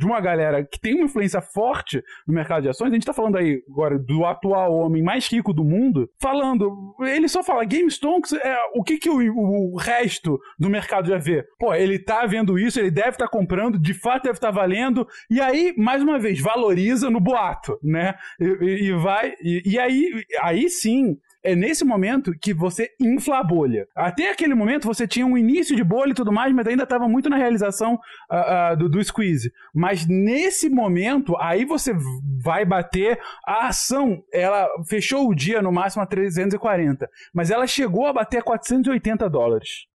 de 0.00 0.06
uma 0.06 0.18
galera 0.18 0.64
que 0.64 0.80
tem 0.80 0.94
uma 0.94 1.04
influência 1.04 1.42
forte 1.42 2.02
no 2.26 2.32
mercado 2.32 2.62
de 2.62 2.70
ações, 2.70 2.90
a 2.90 2.94
gente 2.94 3.04
tá 3.04 3.12
falando 3.12 3.36
aí 3.36 3.62
agora 3.68 3.98
do 3.98 4.24
atual 4.24 4.72
homem 4.72 5.02
mais 5.02 5.28
rico 5.28 5.52
do 5.52 5.62
mundo, 5.62 6.08
falando, 6.18 6.96
ele 7.00 7.28
só 7.28 7.42
fala, 7.42 7.66
GameStonks, 7.66 8.32
é, 8.32 8.56
o 8.74 8.82
que 8.82 8.96
que 8.96 9.10
o, 9.10 9.18
o, 9.18 9.76
resto 9.76 10.40
do 10.58 10.70
mercado 10.70 11.08
já 11.08 11.18
vê? 11.18 11.44
Pô, 11.58 11.74
ele 11.74 11.98
tá 11.98 12.24
vendo 12.24 12.58
isso, 12.58 12.80
ele 12.80 12.90
deve 12.90 13.10
estar 13.10 13.26
tá 13.26 13.30
comprando, 13.30 13.78
de 13.78 13.92
fato 13.92 14.22
deve 14.22 14.38
estar 14.38 14.50
tá 14.50 14.58
valendo, 14.58 15.06
e 15.28 15.38
aí, 15.38 15.74
mais 15.76 16.02
uma 16.02 16.18
vez, 16.18 16.40
valoriza 16.40 17.10
no 17.10 17.20
boato, 17.20 17.78
né? 17.82 18.14
E, 18.40 18.86
e 18.86 18.92
vai, 18.92 19.34
e, 19.42 19.62
e 19.66 19.78
aí, 19.78 20.24
aí 20.40 20.70
sim, 20.70 21.18
é 21.42 21.54
nesse 21.54 21.84
momento 21.84 22.32
que 22.40 22.52
você 22.52 22.88
infla 23.00 23.38
a 23.38 23.44
bolha. 23.44 23.86
Até 23.96 24.30
aquele 24.30 24.54
momento 24.54 24.86
você 24.86 25.06
tinha 25.06 25.26
um 25.26 25.36
início 25.36 25.74
de 25.74 25.82
bolha 25.82 26.10
e 26.10 26.14
tudo 26.14 26.32
mais, 26.32 26.54
mas 26.54 26.66
ainda 26.66 26.84
estava 26.84 27.08
muito 27.08 27.28
na 27.28 27.36
realização 27.36 27.94
uh, 27.94 28.72
uh, 28.72 28.76
do, 28.76 28.88
do 28.88 29.02
squeeze. 29.02 29.50
Mas 29.74 30.06
nesse 30.06 30.68
momento, 30.68 31.36
aí 31.38 31.64
você 31.64 31.94
vai 32.42 32.64
bater 32.64 33.18
a 33.46 33.68
ação. 33.68 34.22
Ela 34.32 34.68
fechou 34.88 35.28
o 35.28 35.34
dia 35.34 35.62
no 35.62 35.72
máximo 35.72 36.02
a 36.02 36.06
340, 36.06 37.08
mas 37.34 37.50
ela 37.50 37.66
chegou 37.66 38.06
a 38.06 38.12
bater 38.12 38.38
a 38.38 38.42
480 38.42 39.28
dólares. 39.28 39.90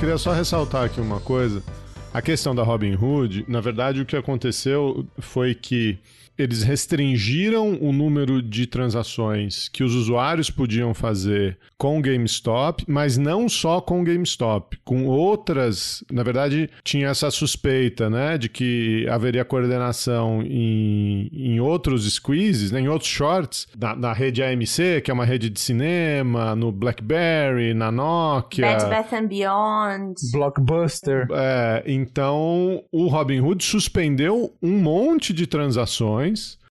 Queria 0.00 0.16
só 0.16 0.32
ressaltar 0.32 0.84
aqui 0.84 0.98
uma 0.98 1.20
coisa. 1.20 1.62
A 2.10 2.22
questão 2.22 2.54
da 2.54 2.62
Robin 2.62 2.94
Hood, 2.94 3.44
na 3.46 3.60
verdade, 3.60 4.00
o 4.00 4.06
que 4.06 4.16
aconteceu 4.16 5.06
foi 5.18 5.54
que 5.54 5.98
eles 6.42 6.62
restringiram 6.62 7.78
o 7.80 7.92
número 7.92 8.42
de 8.42 8.66
transações 8.66 9.68
que 9.68 9.84
os 9.84 9.94
usuários 9.94 10.50
podiam 10.50 10.94
fazer 10.94 11.58
com 11.76 11.98
o 11.98 12.02
GameStop, 12.02 12.84
mas 12.86 13.16
não 13.16 13.48
só 13.48 13.80
com 13.80 14.00
o 14.00 14.04
GameStop, 14.04 14.78
com 14.84 15.06
outras. 15.06 16.04
Na 16.10 16.22
verdade, 16.22 16.68
tinha 16.84 17.08
essa 17.08 17.30
suspeita, 17.30 18.10
né, 18.10 18.36
de 18.36 18.48
que 18.48 19.06
haveria 19.08 19.44
coordenação 19.44 20.42
em, 20.42 21.30
em 21.32 21.60
outros 21.60 22.10
squeezes, 22.12 22.70
né, 22.70 22.80
em 22.80 22.88
outros 22.88 23.10
shorts, 23.10 23.66
na, 23.78 23.96
na 23.96 24.12
rede 24.12 24.42
AMC, 24.42 25.00
que 25.02 25.10
é 25.10 25.14
uma 25.14 25.24
rede 25.24 25.48
de 25.48 25.60
cinema, 25.60 26.54
no 26.54 26.70
BlackBerry, 26.70 27.74
na 27.74 27.90
Nokia. 27.90 28.66
Bed 28.66 28.90
Bath 28.90 29.12
and 29.12 29.26
Beyond. 29.26 30.14
Blockbuster. 30.32 31.26
É, 31.32 31.82
então 31.86 32.82
o 32.92 33.06
Robinhood 33.08 33.64
suspendeu 33.64 34.52
um 34.62 34.78
monte 34.78 35.32
de 35.32 35.46
transações 35.46 36.29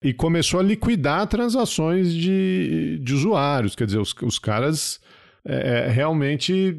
e 0.04 0.14
começou 0.14 0.60
a 0.60 0.64
liquidar 0.64 1.28
transações 1.28 2.14
de, 2.14 3.00
de 3.02 3.14
usuários. 3.14 3.76
Quer 3.76 3.86
dizer, 3.86 4.00
os, 4.00 4.14
os 4.22 4.38
caras 4.38 5.00
é, 5.46 5.86
é 5.86 5.90
realmente 5.90 6.78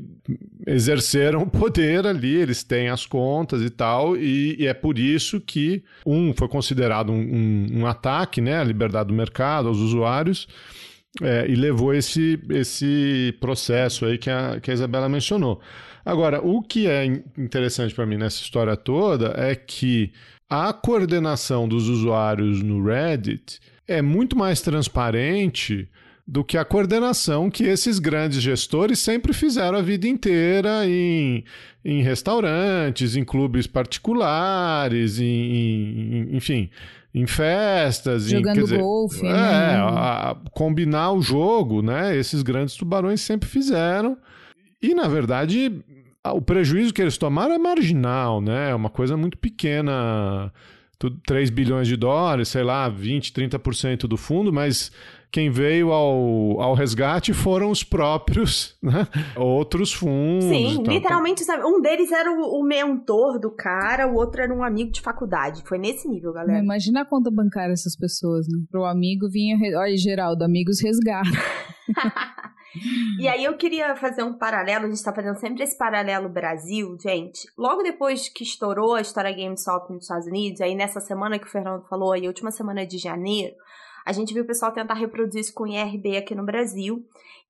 exerceram 0.67 1.49
poder 1.49 2.07
ali, 2.07 2.35
eles 2.35 2.63
têm 2.63 2.89
as 2.89 3.07
contas 3.07 3.63
e 3.63 3.71
tal, 3.71 4.17
e, 4.17 4.57
e 4.59 4.67
é 4.67 4.75
por 4.75 4.99
isso 4.99 5.41
que, 5.41 5.83
um, 6.05 6.35
foi 6.35 6.49
considerado 6.49 7.11
um, 7.11 7.21
um, 7.21 7.67
um 7.81 7.87
ataque 7.87 8.41
né, 8.41 8.59
à 8.59 8.65
liberdade 8.65 9.09
do 9.09 9.15
mercado, 9.15 9.69
aos 9.69 9.79
usuários, 9.79 10.47
é, 11.23 11.47
e 11.49 11.55
levou 11.55 11.95
esse, 11.95 12.41
esse 12.51 13.35
processo 13.41 14.05
aí 14.05 14.19
que 14.19 14.29
a, 14.29 14.59
que 14.61 14.71
a 14.71 14.75
Isabela 14.75 15.09
mencionou. 15.09 15.61
Agora, 16.05 16.45
o 16.45 16.61
que 16.61 16.87
é 16.87 17.05
interessante 17.39 17.95
para 17.95 18.05
mim 18.05 18.17
nessa 18.17 18.43
história 18.43 18.77
toda 18.77 19.33
é 19.37 19.55
que 19.55 20.13
a 20.49 20.73
coordenação 20.73 21.67
dos 21.67 21.89
usuários 21.89 22.63
no 22.63 22.85
Reddit 22.85 23.61
é 23.87 24.01
muito 24.01 24.37
mais 24.37 24.61
transparente 24.61 25.89
do 26.27 26.43
que 26.43 26.57
a 26.57 26.65
coordenação 26.65 27.51
que 27.51 27.65
esses 27.65 27.99
grandes 27.99 28.41
gestores 28.41 28.99
sempre 28.99 29.33
fizeram 29.35 29.77
a 29.77 29.83
vida 29.83 30.09
inteira 30.09 30.87
em, 30.87 31.45
em 31.85 32.03
restaurantes, 32.03 33.15
em 33.15 33.25
clubes 33.25 33.67
particulares, 33.67 35.19
em, 35.19 35.25
em 35.25 36.37
enfim, 36.37 36.71
em 37.15 37.27
festas, 37.27 38.25
jogando 38.25 38.59
em, 38.59 38.63
dizer, 38.63 38.79
golfe, 38.79 39.27
é, 39.27 39.33
né? 39.33 39.77
a, 39.77 40.31
a, 40.31 40.35
combinar 40.53 41.13
o 41.13 41.21
jogo, 41.21 41.83
né? 41.83 42.17
Esses 42.17 42.43
grandes 42.43 42.75
tubarões 42.75 43.21
sempre 43.21 43.49
fizeram. 43.49 44.17
E 44.83 44.95
na 44.95 45.07
verdade, 45.07 45.85
o 46.33 46.41
prejuízo 46.41 46.93
que 46.93 47.03
eles 47.03 47.19
tomaram 47.19 47.55
é 47.55 47.59
marginal, 47.59 48.41
né? 48.41 48.71
É 48.71 48.75
uma 48.75 48.91
coisa 48.91 49.17
muito 49.17 49.37
pequena. 49.39 50.53
3 51.27 51.51
bilhões 51.51 51.87
de 51.87 51.97
dólares, 51.97 52.49
sei 52.49 52.63
lá, 52.63 52.89
20, 52.89 53.33
30% 53.33 54.07
do 54.07 54.17
fundo, 54.17 54.51
mas 54.51 54.91
quem 55.31 55.51
veio 55.51 55.93
ao, 55.93 56.61
ao 56.63 56.75
resgate 56.75 57.35
foram 57.35 57.71
os 57.71 57.83
próprios, 57.83 58.79
né? 58.81 59.07
Outros 59.37 59.93
fundos. 59.93 60.45
Sim, 60.45 60.83
literalmente, 60.87 61.45
sabe? 61.45 61.65
Um 61.65 61.83
deles 61.83 62.11
era 62.13 62.31
o, 62.31 62.61
o, 62.61 62.65
mentor 62.65 63.41
do 63.41 63.51
cara, 63.51 64.07
o 64.07 64.15
outro 64.15 64.41
era 64.41 64.55
um 64.55 64.63
amigo 64.63 64.93
de 64.93 65.01
faculdade. 65.01 65.63
Foi 65.67 65.77
nesse 65.77 66.09
nível, 66.09 66.33
galera. 66.33 66.61
Imagina 66.61 67.03
a 67.03 67.05
conta 67.05 67.31
bancária 67.31 67.71
dessas 67.71 67.97
pessoas, 67.97 68.47
né? 68.49 68.59
Pro 68.71 68.85
amigo 68.85 69.29
vinha. 69.29 69.59
Olha, 69.77 69.97
Geraldo, 69.97 70.45
amigos 70.45 70.81
resgate. 70.81 71.31
e 73.19 73.29
aí 73.29 73.45
eu 73.45 73.57
queria 73.57 73.95
fazer 73.97 74.23
um 74.23 74.37
paralelo, 74.37 74.87
a 74.87 74.89
gente 74.89 75.03
tá 75.03 75.13
fazendo 75.13 75.39
sempre 75.39 75.63
esse 75.63 75.77
paralelo 75.77 76.29
Brasil, 76.29 76.97
gente. 77.01 77.49
Logo 77.57 77.83
depois 77.83 78.29
que 78.29 78.43
estourou 78.43 78.95
a 78.95 79.01
história 79.01 79.33
GameStop 79.33 79.93
nos 79.93 80.05
Estados 80.05 80.27
Unidos, 80.27 80.61
aí 80.61 80.75
nessa 80.75 81.01
semana 81.01 81.39
que 81.39 81.47
o 81.47 81.51
Fernando 81.51 81.87
falou, 81.89 82.13
aí 82.13 82.27
última 82.27 82.51
semana 82.51 82.87
de 82.87 82.99
janeiro, 82.99 83.55
a 84.07 84.13
gente 84.13 84.35
viu 84.35 84.43
o 84.43 84.47
pessoal 84.47 84.73
tentar 84.73 84.95
reproduzir 84.95 85.41
isso 85.41 85.55
com 85.55 85.67
IRB 85.67 86.17
aqui 86.17 86.35
no 86.35 86.45
Brasil. 86.45 87.03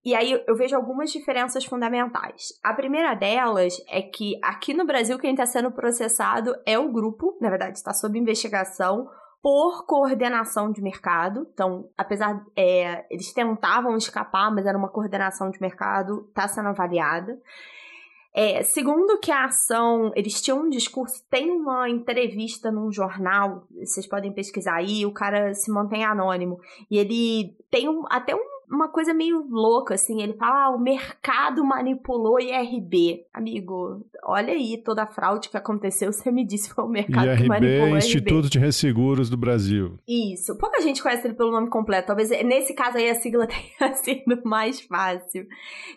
E 0.05 0.15
aí 0.15 0.41
eu 0.47 0.55
vejo 0.55 0.77
algumas 0.77 1.11
diferenças 1.11 1.65
fundamentais. 1.65 2.49
A 2.63 2.75
primeira 2.75 3.15
delas 3.15 3.75
é 3.89 4.03
que 4.03 4.39
aqui 4.43 4.75
no 4.75 4.85
Brasil 4.85 5.19
quem 5.19 5.31
está 5.33 5.47
sendo 5.47 5.73
processado 5.73 6.55
é 6.67 6.79
o 6.79 6.93
grupo, 6.93 7.37
na 7.41 7.49
verdade 7.49 7.79
está 7.79 7.93
sob 7.93 8.19
investigação, 8.19 9.09
por 9.45 9.85
coordenação 9.85 10.73
de 10.73 10.81
mercado. 10.81 11.47
Então, 11.53 11.91
apesar 11.99 12.43
é, 12.57 13.05
eles 13.11 13.31
tentavam 13.31 13.95
escapar, 13.95 14.51
mas 14.51 14.65
era 14.65 14.79
uma 14.79 14.89
coordenação 14.89 15.51
de 15.51 15.61
mercado, 15.61 16.25
está 16.31 16.49
sendo 16.49 16.71
avaliada. 16.71 17.39
É, 18.33 18.63
segundo 18.63 19.21
que 19.21 19.31
a 19.31 19.45
ação, 19.45 20.11
eles 20.17 20.41
tinham 20.41 20.63
um 20.63 20.71
discurso, 20.71 21.23
tem 21.29 21.51
uma 21.51 21.91
entrevista 21.91 22.73
num 22.73 22.91
jornal, 22.91 23.67
vocês 23.71 24.07
podem 24.07 24.33
pesquisar 24.33 24.77
aí, 24.77 25.05
o 25.05 25.13
cara 25.13 25.53
se 25.53 25.71
mantém 25.71 26.03
anônimo, 26.03 26.59
e 26.91 26.97
ele 26.97 27.55
tem 27.71 27.87
um, 27.87 28.03
até 28.09 28.35
um 28.35 28.54
uma 28.75 28.89
coisa 28.89 29.15
meio 29.15 29.47
louca, 29.49 29.95
assim. 29.95 30.23
Ele 30.23 30.35
fala, 30.35 30.67
ah, 30.67 30.71
o 30.71 30.79
mercado 30.79 31.65
manipulou 31.65 32.41
IRB. 32.41 33.25
Amigo, 33.33 34.05
olha 34.23 34.53
aí 34.53 34.77
toda 34.79 35.05
a 35.05 35.07
fraude 35.07 35.49
que 35.49 35.57
aconteceu. 35.57 36.13
Você 36.13 36.31
me 36.31 36.45
disse 36.45 36.69
que 36.69 36.75
foi 36.75 36.85
o 36.85 36.89
mercado 36.89 37.27
IRB, 37.27 37.43
que 37.43 37.49
manipulou 37.49 37.97
Instituto 37.97 38.51
de 38.51 38.59
Resseguros 38.59 39.31
do 39.31 39.37
Brasil. 39.37 39.99
Isso. 40.07 40.57
Pouca 40.59 40.81
gente 40.81 41.03
conhece 41.03 41.27
ele 41.27 41.35
pelo 41.35 41.51
nome 41.51 41.69
completo. 41.69 42.09
Talvez 42.09 42.31
nesse 42.31 42.75
caso 42.75 42.99
aí 42.99 43.09
a 43.09 43.15
sigla 43.15 43.47
tenha 43.79 43.95
sido 43.95 44.43
mais 44.45 44.81
fácil. 44.81 45.47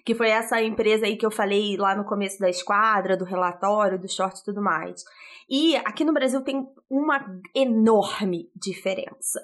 Que 0.06 0.14
foi 0.14 0.30
essa 0.30 0.62
empresa 0.62 1.06
aí 1.06 1.18
que 1.18 1.26
eu 1.26 1.32
falei 1.32 1.76
lá 1.78 1.95
no 1.95 2.06
começo 2.06 2.40
da 2.40 2.49
esquadra, 2.49 3.18
do 3.18 3.26
relatório, 3.26 3.99
do 3.99 4.08
short 4.08 4.40
e 4.40 4.45
tudo 4.45 4.62
mais. 4.62 5.04
E 5.49 5.76
aqui 5.78 6.04
no 6.04 6.14
Brasil 6.14 6.41
tem 6.41 6.68
uma 6.90 7.26
enorme 7.56 8.49
diferença. 8.56 9.40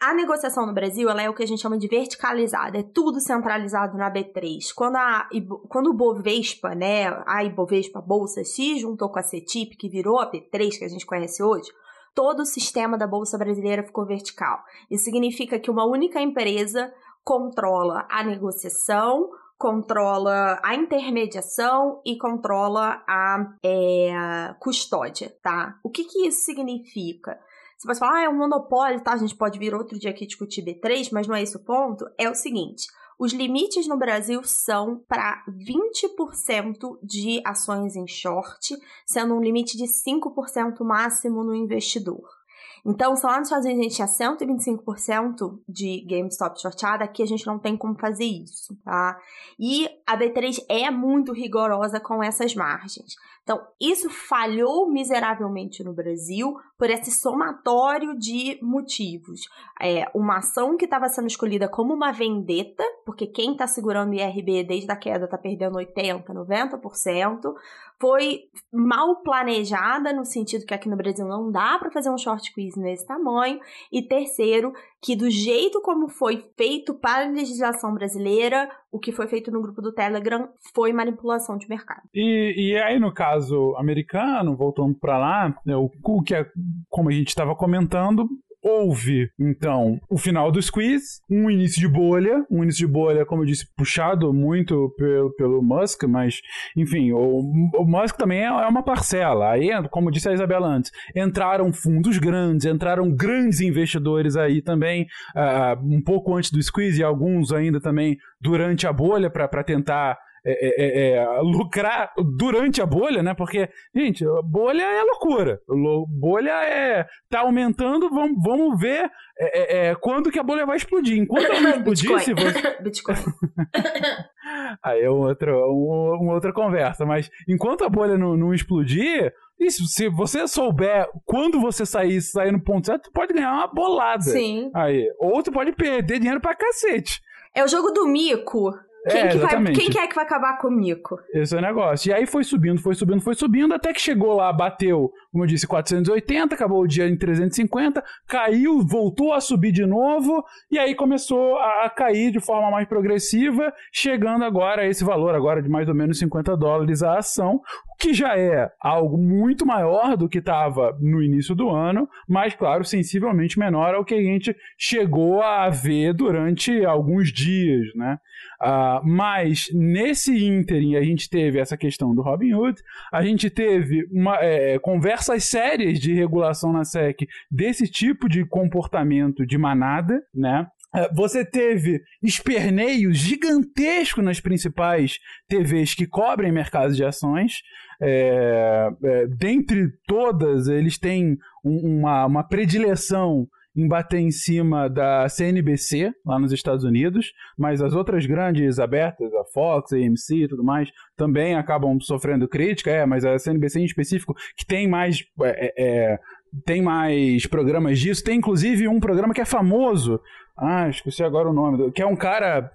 A 0.00 0.14
negociação 0.14 0.64
no 0.64 0.72
Brasil 0.72 1.10
ela 1.10 1.22
é 1.22 1.28
o 1.28 1.34
que 1.34 1.42
a 1.42 1.46
gente 1.46 1.60
chama 1.60 1.76
de 1.76 1.88
verticalizada, 1.88 2.78
é 2.78 2.84
tudo 2.84 3.18
centralizado 3.20 3.98
na 3.98 4.12
B3. 4.12 4.72
Quando, 4.72 4.94
a, 4.94 5.28
quando 5.68 5.90
o 5.90 5.94
Bovespa, 5.94 6.72
né, 6.72 7.08
a 7.26 7.42
Ibovespa 7.42 8.00
Bolsa 8.00 8.44
se 8.44 8.78
juntou 8.78 9.10
com 9.10 9.18
a 9.18 9.22
CETIP, 9.24 9.76
que 9.76 9.88
virou 9.88 10.20
a 10.20 10.30
B3 10.30 10.78
que 10.78 10.84
a 10.84 10.88
gente 10.88 11.04
conhece 11.04 11.42
hoje, 11.42 11.68
todo 12.14 12.40
o 12.40 12.46
sistema 12.46 12.96
da 12.96 13.08
Bolsa 13.08 13.36
Brasileira 13.36 13.82
ficou 13.82 14.06
vertical. 14.06 14.60
Isso 14.88 15.04
significa 15.04 15.58
que 15.58 15.70
uma 15.70 15.84
única 15.84 16.20
empresa 16.20 16.94
controla 17.24 18.06
a 18.08 18.22
negociação, 18.22 19.28
controla 19.58 20.60
a 20.62 20.76
intermediação 20.76 22.00
e 22.06 22.16
controla 22.16 23.02
a 23.08 23.52
é, 23.64 24.54
custódia, 24.60 25.36
tá? 25.42 25.74
O 25.82 25.90
que, 25.90 26.04
que 26.04 26.28
isso 26.28 26.44
significa? 26.44 27.36
Você 27.78 27.86
pode 27.86 27.98
falar, 28.00 28.18
ah, 28.18 28.24
é 28.24 28.28
um 28.28 28.36
monopólio, 28.36 29.00
tá? 29.00 29.12
A 29.12 29.16
gente 29.16 29.36
pode 29.36 29.56
vir 29.56 29.72
outro 29.72 29.96
dia 29.96 30.10
aqui 30.10 30.26
discutir 30.26 30.62
B3, 30.62 31.10
mas 31.12 31.28
não 31.28 31.36
é 31.36 31.42
esse 31.42 31.56
o 31.56 31.60
ponto. 31.60 32.04
É 32.18 32.28
o 32.28 32.34
seguinte: 32.34 32.88
os 33.16 33.32
limites 33.32 33.86
no 33.86 33.96
Brasil 33.96 34.42
são 34.42 34.98
para 35.08 35.44
20% 35.48 36.98
de 37.02 37.40
ações 37.44 37.94
em 37.94 38.06
short, 38.06 38.76
sendo 39.06 39.34
um 39.34 39.40
limite 39.40 39.76
de 39.76 39.84
5% 39.84 40.82
máximo 40.84 41.44
no 41.44 41.54
investidor. 41.54 42.37
Então, 42.84 43.14
se 43.16 43.24
lá 43.26 43.38
nos 43.38 43.48
Estados 43.48 43.66
Unidos 43.66 43.80
a 43.80 43.82
gente 43.84 43.96
tinha 43.96 44.08
125% 44.08 45.60
de 45.68 46.04
GameStop 46.08 46.60
shortada, 46.60 47.04
aqui 47.04 47.22
a 47.22 47.26
gente 47.26 47.46
não 47.46 47.58
tem 47.58 47.76
como 47.76 47.98
fazer 47.98 48.24
isso, 48.24 48.76
tá? 48.84 49.18
E 49.58 49.88
a 50.06 50.16
B3 50.16 50.64
é 50.68 50.90
muito 50.90 51.32
rigorosa 51.32 52.00
com 52.00 52.22
essas 52.22 52.54
margens. 52.54 53.14
Então, 53.48 53.66
isso 53.80 54.10
falhou 54.10 54.90
miseravelmente 54.90 55.82
no 55.82 55.94
Brasil 55.94 56.54
por 56.76 56.90
esse 56.90 57.10
somatório 57.10 58.14
de 58.14 58.58
motivos. 58.60 59.48
É, 59.80 60.06
uma 60.14 60.36
ação 60.36 60.76
que 60.76 60.84
estava 60.84 61.08
sendo 61.08 61.28
escolhida 61.28 61.66
como 61.66 61.94
uma 61.94 62.12
vendetta, 62.12 62.84
porque 63.06 63.26
quem 63.26 63.52
está 63.52 63.66
segurando 63.66 64.10
o 64.10 64.14
IRB 64.14 64.64
desde 64.64 64.92
a 64.92 64.96
queda 64.96 65.24
está 65.24 65.38
perdendo 65.38 65.78
80%, 65.78 66.26
90%, 66.26 67.54
foi 68.00 68.42
mal 68.72 69.22
planejada, 69.22 70.12
no 70.12 70.24
sentido 70.24 70.64
que 70.64 70.74
aqui 70.74 70.88
no 70.88 70.96
Brasil 70.96 71.26
não 71.26 71.50
dá 71.50 71.78
para 71.78 71.90
fazer 71.90 72.10
um 72.10 72.18
short 72.18 72.52
quiz 72.52 72.76
nesse 72.76 73.06
tamanho. 73.06 73.58
E 73.92 74.02
terceiro, 74.02 74.72
que 75.02 75.16
do 75.16 75.28
jeito 75.30 75.80
como 75.82 76.08
foi 76.08 76.44
feito 76.56 76.94
para 76.94 77.24
a 77.26 77.30
legislação 77.30 77.92
brasileira, 77.92 78.68
o 78.92 78.98
que 78.98 79.12
foi 79.12 79.26
feito 79.26 79.50
no 79.50 79.60
grupo 79.60 79.82
do 79.82 79.92
Telegram 79.92 80.48
foi 80.74 80.92
manipulação 80.92 81.56
de 81.56 81.68
mercado. 81.68 82.02
E, 82.14 82.54
e 82.56 82.76
aí, 82.78 82.98
no 82.98 83.12
caso 83.12 83.74
americano, 83.76 84.56
voltando 84.56 84.94
para 84.94 85.18
lá, 85.18 85.60
né, 85.66 85.76
o 85.76 85.90
que 86.22 86.34
é, 86.34 86.46
como 86.88 87.08
a 87.08 87.12
gente 87.12 87.28
estava 87.28 87.54
comentando, 87.54 88.28
houve, 88.68 89.30
então, 89.38 89.98
o 90.10 90.18
final 90.18 90.52
do 90.52 90.60
squeeze, 90.60 91.20
um 91.30 91.50
início 91.50 91.80
de 91.80 91.88
bolha, 91.88 92.44
um 92.50 92.62
início 92.62 92.86
de 92.86 92.92
bolha, 92.92 93.24
como 93.24 93.42
eu 93.42 93.46
disse, 93.46 93.66
puxado 93.76 94.32
muito 94.32 94.94
pelo, 94.96 95.34
pelo 95.34 95.62
Musk, 95.62 96.04
mas, 96.04 96.40
enfim, 96.76 97.12
o, 97.12 97.40
o 97.74 97.84
Musk 97.84 98.16
também 98.16 98.40
é, 98.40 98.46
é 98.46 98.66
uma 98.66 98.82
parcela. 98.82 99.50
Aí, 99.50 99.70
como 99.90 100.10
disse 100.10 100.28
a 100.28 100.32
Isabela 100.32 100.68
antes, 100.68 100.90
entraram 101.16 101.72
fundos 101.72 102.18
grandes, 102.18 102.66
entraram 102.66 103.10
grandes 103.10 103.60
investidores 103.60 104.36
aí 104.36 104.60
também, 104.60 105.06
uh, 105.34 105.82
um 105.82 106.02
pouco 106.02 106.36
antes 106.36 106.50
do 106.50 106.62
squeeze, 106.62 107.00
e 107.00 107.04
alguns 107.04 107.52
ainda 107.52 107.80
também 107.80 108.16
durante 108.40 108.86
a 108.86 108.92
bolha 108.92 109.30
para 109.30 109.64
tentar 109.64 110.18
é 110.44 110.52
é, 110.52 110.84
é, 110.84 111.16
é, 111.16 111.40
lucrar 111.40 112.12
durante 112.36 112.80
a 112.80 112.86
bolha, 112.86 113.22
né? 113.22 113.34
Porque, 113.34 113.68
gente, 113.94 114.24
bolha 114.44 114.82
é 114.82 115.02
loucura. 115.02 115.60
Bolha 116.08 116.52
é. 116.64 117.06
tá 117.28 117.40
aumentando, 117.40 118.08
vamos, 118.10 118.42
vamos 118.42 118.80
ver 118.80 119.10
é, 119.38 119.94
quando 120.00 120.30
que 120.30 120.38
a 120.38 120.42
bolha 120.42 120.66
vai 120.66 120.76
explodir. 120.76 121.18
Enquanto 121.18 121.44
ela 121.44 121.60
não 121.60 121.70
explodir, 121.92 122.20
se 122.20 122.34
você. 122.34 122.76
Bitcoin. 122.82 123.16
Aí 124.82 125.02
é 125.02 125.10
outra, 125.10 125.52
um, 125.52 126.18
uma 126.20 126.34
outra 126.34 126.52
conversa. 126.52 127.04
Mas 127.04 127.30
enquanto 127.48 127.84
a 127.84 127.88
bolha 127.88 128.16
não, 128.16 128.36
não 128.36 128.54
explodir. 128.54 129.32
Isso, 129.58 129.86
se 129.86 130.08
você 130.08 130.46
souber 130.46 131.08
quando 131.24 131.60
você 131.60 131.84
sair, 131.84 132.20
sair 132.20 132.52
no 132.52 132.62
ponto 132.62 132.86
certo, 132.86 133.04
tu 133.04 133.12
pode 133.12 133.34
ganhar 133.34 133.52
uma 133.52 133.66
bolada. 133.66 134.22
Sim. 134.22 134.70
Aí. 134.72 135.10
Ou 135.18 135.42
tu 135.42 135.50
pode 135.50 135.72
perder 135.72 136.20
dinheiro 136.20 136.40
pra 136.40 136.54
cacete. 136.54 137.20
É 137.52 137.64
o 137.64 137.68
jogo 137.68 137.90
do 137.90 138.06
mico. 138.06 138.72
Quem, 139.08 139.20
é, 139.20 139.28
que 139.28 139.38
vai, 139.38 139.64
quem 139.72 139.90
que 139.90 139.98
é 139.98 140.06
que 140.06 140.14
vai 140.14 140.24
acabar 140.24 140.58
com 140.58 140.68
o 140.68 140.70
mico? 140.70 141.18
Esse 141.32 141.54
é 141.54 141.58
o 141.58 141.62
negócio. 141.62 142.10
E 142.10 142.12
aí 142.12 142.26
foi 142.26 142.44
subindo, 142.44 142.80
foi 142.80 142.94
subindo, 142.94 143.20
foi 143.20 143.34
subindo, 143.34 143.74
até 143.74 143.92
que 143.92 144.00
chegou 144.00 144.34
lá, 144.34 144.52
bateu, 144.52 145.10
como 145.32 145.44
eu 145.44 145.48
disse, 145.48 145.66
480, 145.66 146.54
acabou 146.54 146.82
o 146.82 146.86
dia 146.86 147.08
em 147.08 147.16
350, 147.16 148.02
caiu, 148.26 148.80
voltou 148.86 149.32
a 149.32 149.40
subir 149.40 149.72
de 149.72 149.86
novo, 149.86 150.44
e 150.70 150.78
aí 150.78 150.94
começou 150.94 151.56
a 151.58 151.90
cair 151.90 152.30
de 152.30 152.40
forma 152.40 152.70
mais 152.70 152.88
progressiva, 152.88 153.72
chegando 153.92 154.44
agora 154.44 154.82
a 154.82 154.86
esse 154.86 155.04
valor, 155.04 155.34
agora 155.34 155.62
de 155.62 155.68
mais 155.68 155.88
ou 155.88 155.94
menos 155.94 156.18
50 156.18 156.56
dólares 156.56 157.02
a 157.02 157.18
ação, 157.18 157.60
que 157.98 158.14
já 158.14 158.38
é 158.38 158.70
algo 158.80 159.18
muito 159.18 159.66
maior 159.66 160.16
do 160.16 160.28
que 160.28 160.38
estava 160.38 160.96
no 161.00 161.20
início 161.20 161.54
do 161.54 161.68
ano, 161.68 162.08
mas, 162.28 162.54
claro, 162.54 162.84
sensivelmente 162.84 163.58
menor 163.58 163.94
ao 163.94 164.04
que 164.04 164.14
a 164.14 164.22
gente 164.22 164.54
chegou 164.78 165.42
a 165.42 165.68
ver 165.68 166.14
durante 166.14 166.84
alguns 166.84 167.32
dias, 167.32 167.92
né? 167.94 168.18
Uh, 168.62 169.06
mas 169.06 169.68
nesse 169.72 170.46
ínterim 170.46 170.96
a 170.96 171.02
gente 171.02 171.28
teve 171.28 171.58
essa 171.58 171.76
questão 171.76 172.14
do 172.14 172.22
Robin 172.22 172.54
Hood, 172.54 172.80
a 173.12 173.22
gente 173.22 173.50
teve 173.50 174.04
uma, 174.12 174.36
é, 174.36 174.78
conversas 174.78 175.44
sérias 175.44 175.98
de 175.98 176.12
regulação 176.12 176.72
na 176.72 176.84
SEC 176.84 177.28
desse 177.50 177.88
tipo 177.88 178.28
de 178.28 178.44
comportamento 178.44 179.44
de 179.46 179.58
manada, 179.58 180.22
né? 180.34 180.66
É, 180.94 181.12
você 181.12 181.44
teve 181.44 182.00
esperneios 182.22 183.18
gigantescos 183.18 184.24
nas 184.24 184.40
principais 184.40 185.18
TVs 185.48 185.94
que 185.94 186.06
cobrem 186.06 186.50
mercados 186.50 186.96
de 186.96 187.04
ações. 187.04 187.60
É, 188.00 188.88
é, 189.04 189.26
dentre 189.26 189.90
todas, 190.06 190.68
eles 190.68 190.98
têm 190.98 191.36
um, 191.64 191.98
uma, 191.98 192.26
uma 192.26 192.44
predileção 192.44 193.46
em 193.78 193.86
bater 193.86 194.18
em 194.18 194.30
cima 194.30 194.88
da 194.88 195.28
CNBC, 195.28 196.12
lá 196.26 196.36
nos 196.36 196.52
Estados 196.52 196.82
Unidos, 196.84 197.32
mas 197.56 197.80
as 197.80 197.94
outras 197.94 198.26
grandes 198.26 198.80
abertas, 198.80 199.32
a 199.34 199.44
Fox, 199.52 199.92
a 199.92 199.96
AMC 199.96 200.44
e 200.44 200.48
tudo 200.48 200.64
mais, 200.64 200.90
também 201.16 201.54
acabam 201.54 202.00
sofrendo 202.00 202.48
crítica, 202.48 202.90
é, 202.90 203.06
mas 203.06 203.24
a 203.24 203.38
CNBC 203.38 203.80
em 203.80 203.84
específico, 203.84 204.34
que 204.56 204.66
tem 204.66 204.88
mais. 204.88 205.22
É, 205.42 205.74
é, 205.78 206.18
tem 206.64 206.80
mais 206.80 207.46
programas 207.46 207.98
disso, 207.98 208.24
tem 208.24 208.38
inclusive 208.38 208.88
um 208.88 208.98
programa 208.98 209.34
que 209.34 209.40
é 209.40 209.44
famoso, 209.44 210.18
ah, 210.58 210.88
esqueci 210.88 211.22
agora 211.22 211.48
o 211.48 211.52
nome, 211.52 211.92
que 211.92 212.02
é 212.02 212.06
um 212.06 212.16
cara 212.16 212.70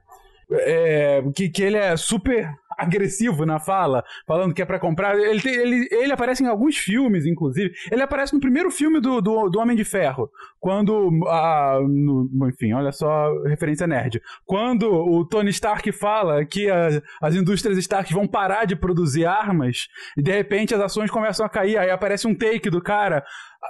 é, 0.51 1.23
que, 1.35 1.49
que 1.49 1.63
ele 1.63 1.77
é 1.77 1.95
super 1.97 2.49
agressivo 2.77 3.45
na 3.45 3.59
fala, 3.59 4.03
falando 4.27 4.53
que 4.53 4.61
é 4.61 4.65
para 4.65 4.79
comprar. 4.79 5.17
Ele, 5.17 5.41
tem, 5.41 5.53
ele, 5.53 5.87
ele 5.91 6.11
aparece 6.11 6.43
em 6.43 6.47
alguns 6.47 6.77
filmes, 6.77 7.25
inclusive. 7.25 7.71
Ele 7.91 8.01
aparece 8.01 8.33
no 8.33 8.39
primeiro 8.39 8.71
filme 8.71 8.99
do, 8.99 9.21
do, 9.21 9.49
do 9.49 9.59
Homem 9.59 9.75
de 9.75 9.83
Ferro. 9.83 10.29
Quando. 10.59 11.09
A, 11.27 11.79
no, 11.81 12.49
enfim, 12.49 12.73
olha 12.73 12.91
só, 12.91 13.31
referência 13.43 13.87
nerd. 13.87 14.21
Quando 14.45 14.91
o 14.91 15.25
Tony 15.25 15.49
Stark 15.51 15.91
fala 15.91 16.43
que 16.45 16.69
a, 16.69 17.01
as 17.21 17.35
indústrias 17.35 17.77
Stark 17.77 18.13
vão 18.13 18.27
parar 18.27 18.65
de 18.65 18.75
produzir 18.75 19.25
armas, 19.25 19.87
e 20.17 20.21
de 20.21 20.31
repente 20.31 20.73
as 20.73 20.81
ações 20.81 21.11
começam 21.11 21.45
a 21.45 21.49
cair, 21.49 21.77
aí 21.77 21.89
aparece 21.89 22.27
um 22.27 22.35
take 22.35 22.69
do 22.69 22.81
cara 22.81 23.23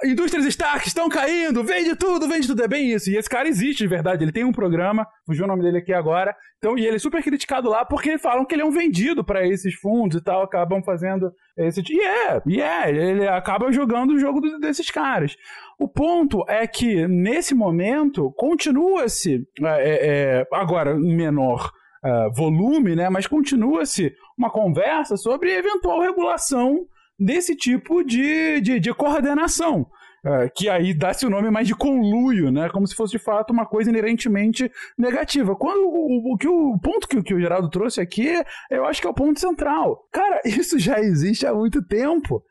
indústrias 0.04 0.46
Stark 0.46 0.88
estão 0.88 1.08
caindo, 1.10 1.64
vende 1.64 1.96
tudo, 1.96 2.28
vende 2.28 2.48
tudo. 2.48 2.64
É 2.64 2.68
bem 2.68 2.92
isso. 2.92 3.10
E 3.10 3.18
esse 3.18 3.30
cara 3.30 3.48
existe 3.48 3.84
de 3.84 3.88
verdade. 3.88 4.24
Ele 4.24 4.32
tem 4.32 4.44
um 4.44 4.52
programa, 4.52 5.08
fugiu 5.26 5.46
o 5.46 5.48
nome 5.48 5.62
dele 5.62 5.78
aqui 5.78 5.94
agora. 5.94 6.36
Então, 6.58 6.78
e 6.78 6.86
ele 6.86 6.96
é 6.96 7.00
super 7.00 7.22
criticado 7.22 7.70
lá 7.70 7.86
porque 7.86 8.18
falam 8.18 8.46
que 8.46 8.56
ele 8.56 8.62
é 8.62 8.66
um 8.66 8.72
vendido 8.72 9.24
para 9.24 9.46
esses 9.48 9.76
fundos 9.76 10.18
e 10.18 10.24
tal, 10.24 10.44
acabam 10.44 10.82
fazendo 10.84 11.32
esse. 11.58 11.82
E 11.90 12.00
é, 12.00 12.42
e 12.46 12.62
é, 12.62 12.90
ele 12.90 13.28
acaba 13.28 13.72
jogando 13.72 14.12
o 14.12 14.20
jogo 14.20 14.42
desses 14.60 14.90
caras. 14.90 15.36
O 15.80 15.88
ponto 15.88 16.44
é 16.48 16.66
que, 16.68 17.08
nesse 17.08 17.54
momento, 17.54 18.32
continua-se, 18.38 19.46
é, 19.62 19.66
é, 19.66 20.40
é 20.42 20.48
agora 20.52 20.94
em 20.94 21.16
menor 21.16 21.72
uh, 22.04 22.32
volume, 22.34 22.96
né, 22.96 23.10
mas 23.10 23.28
continua-se 23.28 24.14
uma 24.38 24.50
conversa 24.50 25.18
sobre 25.18 25.54
eventual 25.54 26.02
regulação 26.02 26.86
desse 27.20 27.56
tipo 27.56 28.04
de, 28.04 28.62
de, 28.62 28.80
de 28.80 28.94
coordenação. 28.94 29.88
Uh, 30.26 30.50
que 30.56 30.70
aí 30.70 30.94
dá-se 30.94 31.26
o 31.26 31.30
nome 31.30 31.52
mais 31.52 31.68
de 31.68 31.76
conluio, 31.76 32.50
né? 32.50 32.70
Como 32.70 32.88
se 32.88 32.96
fosse 32.96 33.12
de 33.12 33.20
fato 33.20 33.52
uma 33.52 33.66
coisa 33.66 33.90
inerentemente 33.90 34.72
negativa. 34.98 35.54
Quando 35.54 35.82
o, 35.86 36.34
o, 36.34 36.38
que 36.38 36.48
o 36.48 36.80
ponto 36.80 37.08
que, 37.10 37.22
que 37.22 37.34
o 37.34 37.40
Geraldo 37.42 37.70
trouxe 37.70 38.00
aqui, 38.00 38.42
eu 38.72 38.86
acho 38.86 39.02
que 39.02 39.08
é 39.08 39.10
o 39.10 39.14
ponto 39.14 39.38
central. 39.38 40.08
Cara, 40.14 40.40
isso 40.46 40.80
já 40.80 41.00
existe 41.00 41.46
há 41.46 41.54
muito 41.54 41.86
tempo. 41.86 42.42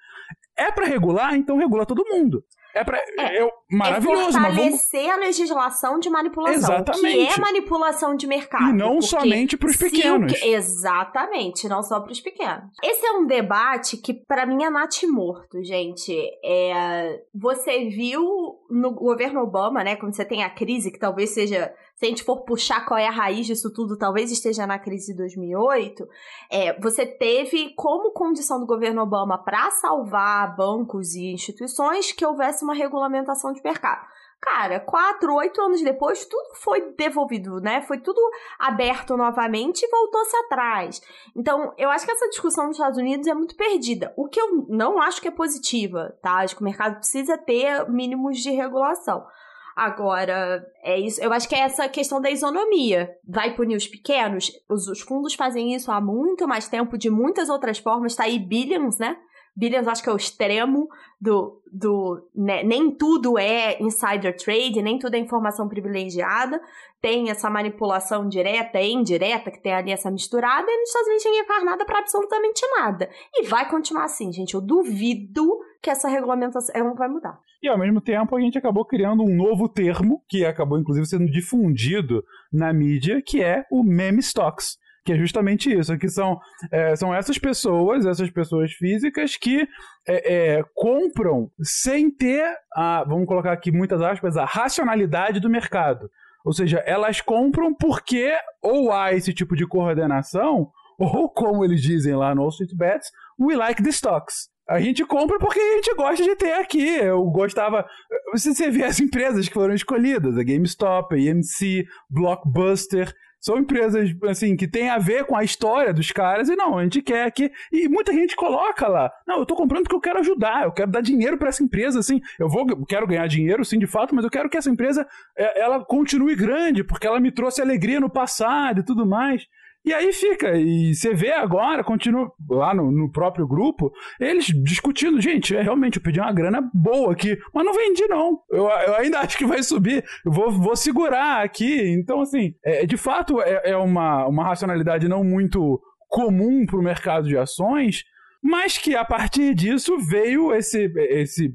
É 0.55 0.71
para 0.71 0.85
regular, 0.85 1.35
então 1.35 1.57
regula 1.57 1.87
todo 1.87 2.05
mundo. 2.05 2.45
É, 2.75 2.85
pra, 2.85 2.99
é, 2.99 3.39
é 3.39 3.51
maravilhoso. 3.71 4.39
É 4.39 4.41
fortalecer 4.41 5.03
vamos... 5.03 5.15
a 5.15 5.17
legislação 5.17 5.99
de 5.99 6.09
manipulação. 6.11 6.57
Exatamente. 6.57 7.35
Que 7.35 7.41
é 7.41 7.43
manipulação 7.43 8.17
de 8.17 8.27
mercado. 8.27 8.71
E 8.71 8.73
não 8.73 9.01
somente 9.01 9.57
para 9.57 9.69
os 9.69 9.77
pequenos. 9.77 10.33
Que... 10.33 10.49
Exatamente, 10.49 11.69
não 11.69 11.83
só 11.83 12.01
para 12.01 12.13
os 12.13 12.21
pequenos. 12.21 12.65
Esse 12.83 13.05
é 13.05 13.13
um 13.13 13.27
debate 13.27 13.97
que, 13.97 14.15
para 14.15 14.47
mim, 14.47 14.65
é 14.65 14.71
natimorto, 14.71 15.63
gente. 15.63 16.15
É... 16.45 17.23
Você 17.35 17.89
viu 17.89 18.23
no 18.71 18.93
governo 18.93 19.43
Obama, 19.43 19.85
né, 19.85 19.97
quando 19.97 20.15
você 20.15 20.25
tem 20.25 20.43
a 20.43 20.51
crise, 20.51 20.91
que 20.91 20.99
talvez 20.99 21.31
seja 21.31 21.73
se 21.95 22.07
a 22.07 22.09
gente 22.09 22.25
for 22.25 22.45
puxar 22.45 22.85
qual 22.85 22.99
é 22.99 23.07
a 23.07 23.13
raiz 23.13 23.47
disso 23.47 23.73
tudo, 23.73 23.97
talvez 23.97 24.31
esteja 24.31 24.67
na 24.67 24.79
crise 24.79 25.13
de 25.13 25.19
2008, 25.19 26.09
é, 26.51 26.81
você 26.81 27.07
teve 27.07 27.75
como 27.77 28.13
condição 28.13 28.59
do 28.59 28.67
governo 28.67 29.03
Obama 29.03 29.39
para 29.39 29.71
salvar 29.71 30.57
bancos 30.57 31.15
e 31.15 31.33
instituições 31.33 32.13
que 32.13 32.27
houvesse 32.27 32.65
uma 32.65 32.75
regulamentação 32.75 33.53
de 33.53 33.63
mercado. 33.63 34.07
Cara, 34.43 34.81
quatro, 34.81 35.33
oito 35.37 35.63
anos 35.63 35.81
depois, 35.83 36.27
tudo 36.27 36.57
foi 36.57 36.93
devolvido, 36.97 37.61
né? 37.61 37.81
Foi 37.83 37.99
tudo 37.99 38.21
aberto 38.59 39.17
novamente 39.17 39.85
e 39.85 39.89
voltou-se 39.89 40.37
atrás. 40.39 41.01
Então, 41.37 41.73
eu 41.79 41.89
acho 41.89 42.05
que 42.05 42.11
essa 42.11 42.29
discussão 42.29 42.67
nos 42.67 42.77
Estados 42.77 42.99
Unidos 42.99 43.29
é 43.29 43.35
muito 43.35 43.55
perdida. 43.55 44.13
O 44.17 44.27
que 44.27 44.41
eu 44.41 44.67
não 44.69 45.01
acho 45.01 45.23
que 45.23 45.29
é 45.29 45.31
positiva, 45.31 46.19
tá? 46.21 46.39
Acho 46.39 46.57
que 46.57 46.61
o 46.61 46.65
mercado 46.65 46.97
precisa 46.97 47.39
ter 47.39 47.89
mínimos 47.89 48.39
de 48.39 48.51
regulação. 48.51 49.25
Agora, 49.75 50.67
é 50.83 50.99
isso. 50.99 51.21
Eu 51.23 51.33
acho 51.33 51.49
que 51.49 51.55
é 51.55 51.61
essa 51.61 51.89
questão 51.89 52.21
da 52.21 52.31
isonomia. 52.31 53.11
Vai 53.27 53.55
punir 53.55 53.77
os 53.77 53.87
pequenos? 53.87 54.51
Os, 54.69 54.87
os 54.87 55.01
fundos 55.01 55.35
fazem 55.35 55.75
isso 55.75 55.91
há 55.91 56.01
muito 56.01 56.47
mais 56.47 56.69
tempo, 56.69 56.99
de 56.99 57.11
muitas 57.11 57.49
outras 57.49 57.79
formas. 57.79 58.15
Tá 58.15 58.25
aí 58.25 58.39
Billions, 58.39 58.99
né? 58.99 59.17
Billions 59.55 59.87
acho 59.87 60.03
que 60.03 60.09
é 60.09 60.13
o 60.13 60.17
extremo 60.17 60.89
do. 61.21 61.61
do 61.71 62.27
né? 62.35 62.63
Nem 62.63 62.91
tudo 62.91 63.39
é 63.39 63.81
insider 63.83 64.35
trade, 64.37 64.81
nem 64.81 64.99
tudo 64.99 65.15
é 65.15 65.19
informação 65.19 65.69
privilegiada. 65.69 66.61
Tem 67.01 67.31
essa 67.31 67.51
manipulação 67.51 68.29
direta 68.29 68.81
e 68.81 68.93
indireta, 68.93 69.51
que 69.51 69.61
tem 69.61 69.75
ali 69.75 69.91
essa 69.91 70.11
misturada, 70.11 70.71
e 70.71 70.79
nos 70.79 70.89
Estados 70.89 71.09
Unidos 71.09 71.25
ninguém 71.25 71.45
faz 71.45 71.65
nada 71.65 71.85
para 71.85 71.99
absolutamente 71.99 72.63
nada. 72.79 73.11
E 73.35 73.47
vai 73.47 73.69
continuar 73.69 74.05
assim, 74.05 74.33
gente. 74.33 74.55
Eu 74.55 74.61
duvido 74.61 75.61
que 75.83 75.91
essa 75.91 76.09
regulamentação 76.09 76.95
vai 76.95 77.09
mudar. 77.09 77.39
E 77.63 77.69
ao 77.69 77.79
mesmo 77.79 78.01
tempo 78.01 78.37
a 78.37 78.41
gente 78.41 78.57
acabou 78.57 78.85
criando 78.85 79.23
um 79.23 79.35
novo 79.35 79.69
termo, 79.69 80.23
que 80.29 80.45
acabou 80.45 80.79
inclusive 80.79 81.07
sendo 81.07 81.31
difundido 81.31 82.25
na 82.53 82.73
mídia, 82.73 83.21
que 83.21 83.43
é 83.43 83.67
o 83.71 83.83
meme 83.83 84.21
stocks 84.21 84.81
que 85.05 85.13
é 85.13 85.19
justamente 85.19 85.73
isso, 85.73 85.99
que 85.99 86.09
são, 86.09 86.39
é, 86.71 86.95
são 86.95 87.13
essas 87.13 87.37
pessoas, 87.37 88.07
essas 88.07 88.31
pessoas 88.31 88.73
físicas 88.73 89.37
que 89.37 89.67
é, 90.07 90.59
é, 90.59 90.65
compram 90.75 91.51
sem 91.61 92.11
ter, 92.11 92.45
a, 92.73 93.05
vamos 93.05 93.27
colocar 93.27 93.53
aqui 93.53 93.73
muitas 93.73 94.01
aspas, 94.01 94.37
a 94.37 94.45
racionalidade 94.45 95.41
do 95.41 95.51
mercado. 95.51 96.09
Ou 96.45 96.53
seja, 96.53 96.79
elas 96.87 97.21
compram 97.21 97.75
porque 97.75 98.33
ou 98.61 98.93
há 98.93 99.13
esse 99.13 99.33
tipo 99.33 99.57
de 99.57 99.67
coordenação, 99.67 100.71
ou 100.99 101.29
como 101.29 101.65
eles 101.65 101.83
dizem 101.83 102.15
lá 102.15 102.35
no 102.35 102.43
Wall 102.43 102.51
Street 102.51 102.75
Bets, 102.77 103.11
we 103.39 103.57
like 103.57 103.83
the 103.83 103.91
stocks. 103.91 104.52
A 104.69 104.81
gente 104.81 105.05
compra 105.05 105.39
porque 105.39 105.59
a 105.59 105.75
gente 105.77 105.95
gosta 105.95 106.23
de 106.23 106.37
ter 106.37 106.53
aqui. 106.53 106.97
Eu 106.97 107.25
gostava. 107.25 107.87
Você 108.33 108.71
vê 108.71 108.85
as 108.85 109.01
empresas 109.01 109.49
que 109.49 109.55
foram 109.55 109.75
escolhidas, 109.75 110.39
a 110.39 110.43
GameStop, 110.43 111.15
a 111.15 111.19
EMC, 111.19 111.87
Blockbuster, 112.09 113.13
são 113.43 113.59
empresas 113.59 114.09
assim 114.23 114.55
que 114.55 114.69
tem 114.69 114.89
a 114.89 114.99
ver 114.99 115.25
com 115.25 115.37
a 115.37 115.43
história 115.43 115.93
dos 115.93 116.13
caras 116.13 116.49
e 116.49 116.55
não, 116.55 116.79
a 116.79 116.85
gente 116.85 117.03
quer 117.03 117.29
que 117.33 117.51
e 117.73 117.89
muita 117.89 118.13
gente 118.13 118.37
coloca 118.37 118.87
lá. 118.87 119.11
Não, 119.27 119.41
eu 119.41 119.47
tô 119.47 119.57
comprando 119.57 119.83
porque 119.83 119.97
eu 119.97 120.01
quero 120.01 120.21
ajudar, 120.21 120.63
eu 120.63 120.71
quero 120.71 120.93
dar 120.93 121.01
dinheiro 121.01 121.37
para 121.37 121.49
essa 121.49 121.63
empresa 121.63 121.99
assim. 121.99 122.21
Eu 122.39 122.49
vou 122.49 122.65
quero 122.87 123.05
ganhar 123.05 123.27
dinheiro 123.27 123.65
sim 123.65 123.81
de 123.81 123.87
fato, 123.89 124.15
mas 124.15 124.25
eu 124.25 124.31
quero 124.31 124.49
que 124.49 124.57
essa 124.57 124.71
empresa 124.71 125.05
é, 125.37 125.61
ela 125.61 125.85
continue 125.85 126.37
grande 126.37 126.85
porque 126.85 127.05
ela 127.05 127.19
me 127.19 127.33
trouxe 127.33 127.61
alegria 127.61 127.99
no 127.99 128.09
passado 128.09 128.81
e 128.81 128.85
tudo 128.85 129.05
mais. 129.05 129.45
E 129.85 129.93
aí 129.93 130.13
fica, 130.13 130.57
e 130.57 130.95
você 130.95 131.13
vê 131.13 131.33
agora, 131.33 131.83
continua 131.83 132.31
lá 132.49 132.73
no, 132.73 132.93
no, 132.93 133.11
próprio 133.11 133.49
grupo, 133.49 133.93
eles 134.21 134.47
discutindo, 134.47 135.21
gente, 135.21 135.57
é, 135.57 135.61
realmente, 135.61 135.97
eu 135.97 136.03
pedi 136.03 136.21
uma 136.21 136.33
grana 136.33 136.71
boa 136.73 137.13
aqui, 137.13 137.37
mas 137.53 137.65
não 137.65 137.75
vendi 137.75 138.07
não, 138.07 138.39
eu, 138.49 138.69
eu 138.69 138.95
ainda 138.95 139.19
acho 139.21 139.37
que 139.37 139.45
vai 139.45 139.61
subir, 139.61 140.05
eu 140.25 140.31
vou, 140.31 140.53
vou 140.53 140.77
segurar 140.77 141.43
aqui, 141.43 141.81
então 141.99 142.21
assim, 142.21 142.55
é, 142.65 142.87
de 142.87 142.97
fato 142.97 143.43
é, 143.43 143.71
é 143.71 143.77
uma, 143.77 144.25
uma 144.29 144.45
racionalidade 144.45 145.09
não 145.09 145.25
muito 145.25 145.81
comum 146.09 146.65
para 146.65 146.79
o 146.79 146.83
mercado 146.83 147.27
de 147.27 147.37
ações, 147.37 148.05
mas 148.41 148.79
que 148.79 148.95
a 148.95 149.05
partir 149.05 149.53
disso 149.53 149.99
veio 149.99 150.55
esse, 150.55 150.93
esse 151.11 151.53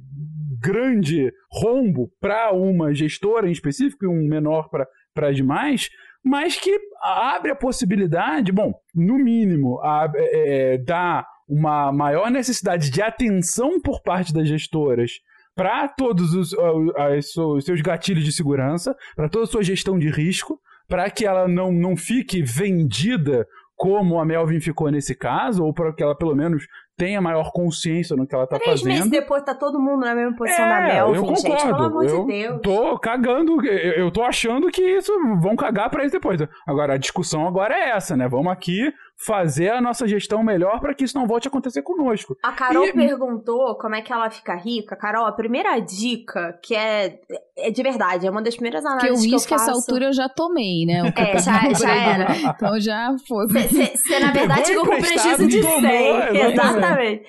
grande 0.60 1.32
rombo 1.50 2.12
para 2.20 2.52
uma 2.52 2.94
gestora 2.94 3.48
em 3.48 3.52
específico 3.52 4.06
e 4.06 4.08
um 4.08 4.28
menor 4.28 4.70
para 5.14 5.32
demais, 5.32 5.90
mas 6.28 6.58
que 6.58 6.78
abre 7.02 7.52
a 7.52 7.56
possibilidade, 7.56 8.52
bom, 8.52 8.74
no 8.94 9.18
mínimo, 9.18 9.80
a, 9.82 10.12
é, 10.14 10.74
é, 10.74 10.78
dá 10.78 11.26
uma 11.48 11.92
maior 11.92 12.30
necessidade 12.30 12.90
de 12.90 13.02
atenção 13.02 13.80
por 13.80 14.02
parte 14.02 14.34
das 14.34 14.48
gestoras 14.48 15.22
para 15.56 15.88
todos 15.88 16.34
os, 16.34 16.54
os, 16.54 17.66
seus 17.66 17.82
gatilhos 17.82 18.24
de 18.24 18.32
segurança, 18.32 18.96
para 19.16 19.30
toda 19.30 19.46
a 19.46 19.48
sua 19.48 19.64
gestão 19.64 19.98
de 19.98 20.10
risco, 20.10 20.60
para 20.88 21.10
que 21.10 21.26
ela 21.26 21.48
não, 21.48 21.72
não 21.72 21.96
fique 21.96 22.44
vendida 22.44 23.48
como 23.76 24.20
a 24.20 24.26
Melvin 24.26 24.60
ficou 24.60 24.92
nesse 24.92 25.16
caso, 25.16 25.64
ou 25.64 25.74
para 25.74 25.94
que 25.94 26.04
ela 26.04 26.16
pelo 26.16 26.36
menos 26.36 26.68
tenha 26.98 27.22
maior 27.22 27.52
consciência 27.52 28.16
no 28.16 28.26
que 28.26 28.34
ela 28.34 28.48
tá 28.48 28.58
Três 28.58 28.82
fazendo. 28.82 28.84
Três 28.86 29.00
meses 29.00 29.12
depois 29.12 29.44
tá 29.44 29.54
todo 29.54 29.80
mundo 29.80 30.00
na 30.00 30.16
mesma 30.16 30.36
posição 30.36 30.66
é, 30.66 30.70
da 30.70 30.94
Melvin, 30.94 31.16
eu 31.16 31.22
concordo. 31.22 31.42
gente, 31.42 31.64
pelo 31.64 31.84
amor 31.84 32.06
eu 32.06 32.26
de 32.26 32.28
Deus. 32.28 32.62
tô 32.64 33.00
cagando, 33.00 33.66
eu 33.66 34.12
tô 34.12 34.24
achando 34.24 34.68
que 34.72 34.82
isso 34.82 35.14
vão 35.40 35.56
cagar 35.56 35.90
para 35.92 36.04
isso 36.04 36.14
depois. 36.14 36.42
Agora, 36.66 36.96
a 36.96 36.98
discussão 36.98 37.48
agora 37.48 37.76
é 37.76 37.90
essa, 37.92 38.18
né? 38.18 38.28
Vamos 38.28 38.52
aqui 38.52 38.92
fazer 39.18 39.70
a 39.70 39.82
nossa 39.82 40.08
gestão 40.08 40.44
melhor 40.44 40.80
para 40.80 40.94
que 40.94 41.04
isso 41.04 41.18
não 41.18 41.26
volte 41.26 41.48
a 41.48 41.50
acontecer 41.50 41.82
conosco. 41.82 42.38
A 42.44 42.52
Carol 42.52 42.86
e... 42.86 42.94
perguntou 42.94 43.76
como 43.76 43.96
é 43.96 44.02
que 44.02 44.14
ela 44.14 44.30
fica 44.30 44.56
rica. 44.56 44.96
Carol, 44.96 45.26
a 45.26 45.32
primeira 45.32 45.80
dica, 45.80 46.58
que 46.62 46.76
é, 46.76 47.20
é 47.58 47.72
de 47.72 47.82
verdade, 47.82 48.28
é 48.28 48.30
uma 48.30 48.42
das 48.42 48.56
primeiras 48.56 48.86
análises 48.86 49.26
que 49.26 49.34
eu 49.34 49.40
que 49.40 49.46
eu 49.46 49.58
faço... 49.58 49.70
essa 49.70 49.72
altura 49.72 50.06
eu 50.06 50.14
já 50.14 50.30
tomei, 50.30 50.86
né? 50.86 51.12
é, 51.16 51.40
já, 51.40 51.74
já 51.74 51.96
era. 51.96 52.28
Então 52.38 52.80
já 52.80 53.16
foi. 53.28 53.48
Você, 53.48 54.20
na 54.20 54.32
verdade, 54.32 54.66
ficou 54.66 54.86
com 54.86 55.00
prejuízo 55.00 55.48
de 55.48 55.62
100. 55.62 55.62
Tomou, 55.62 55.90
exatamente. 55.90 56.54
exatamente. 56.54 57.24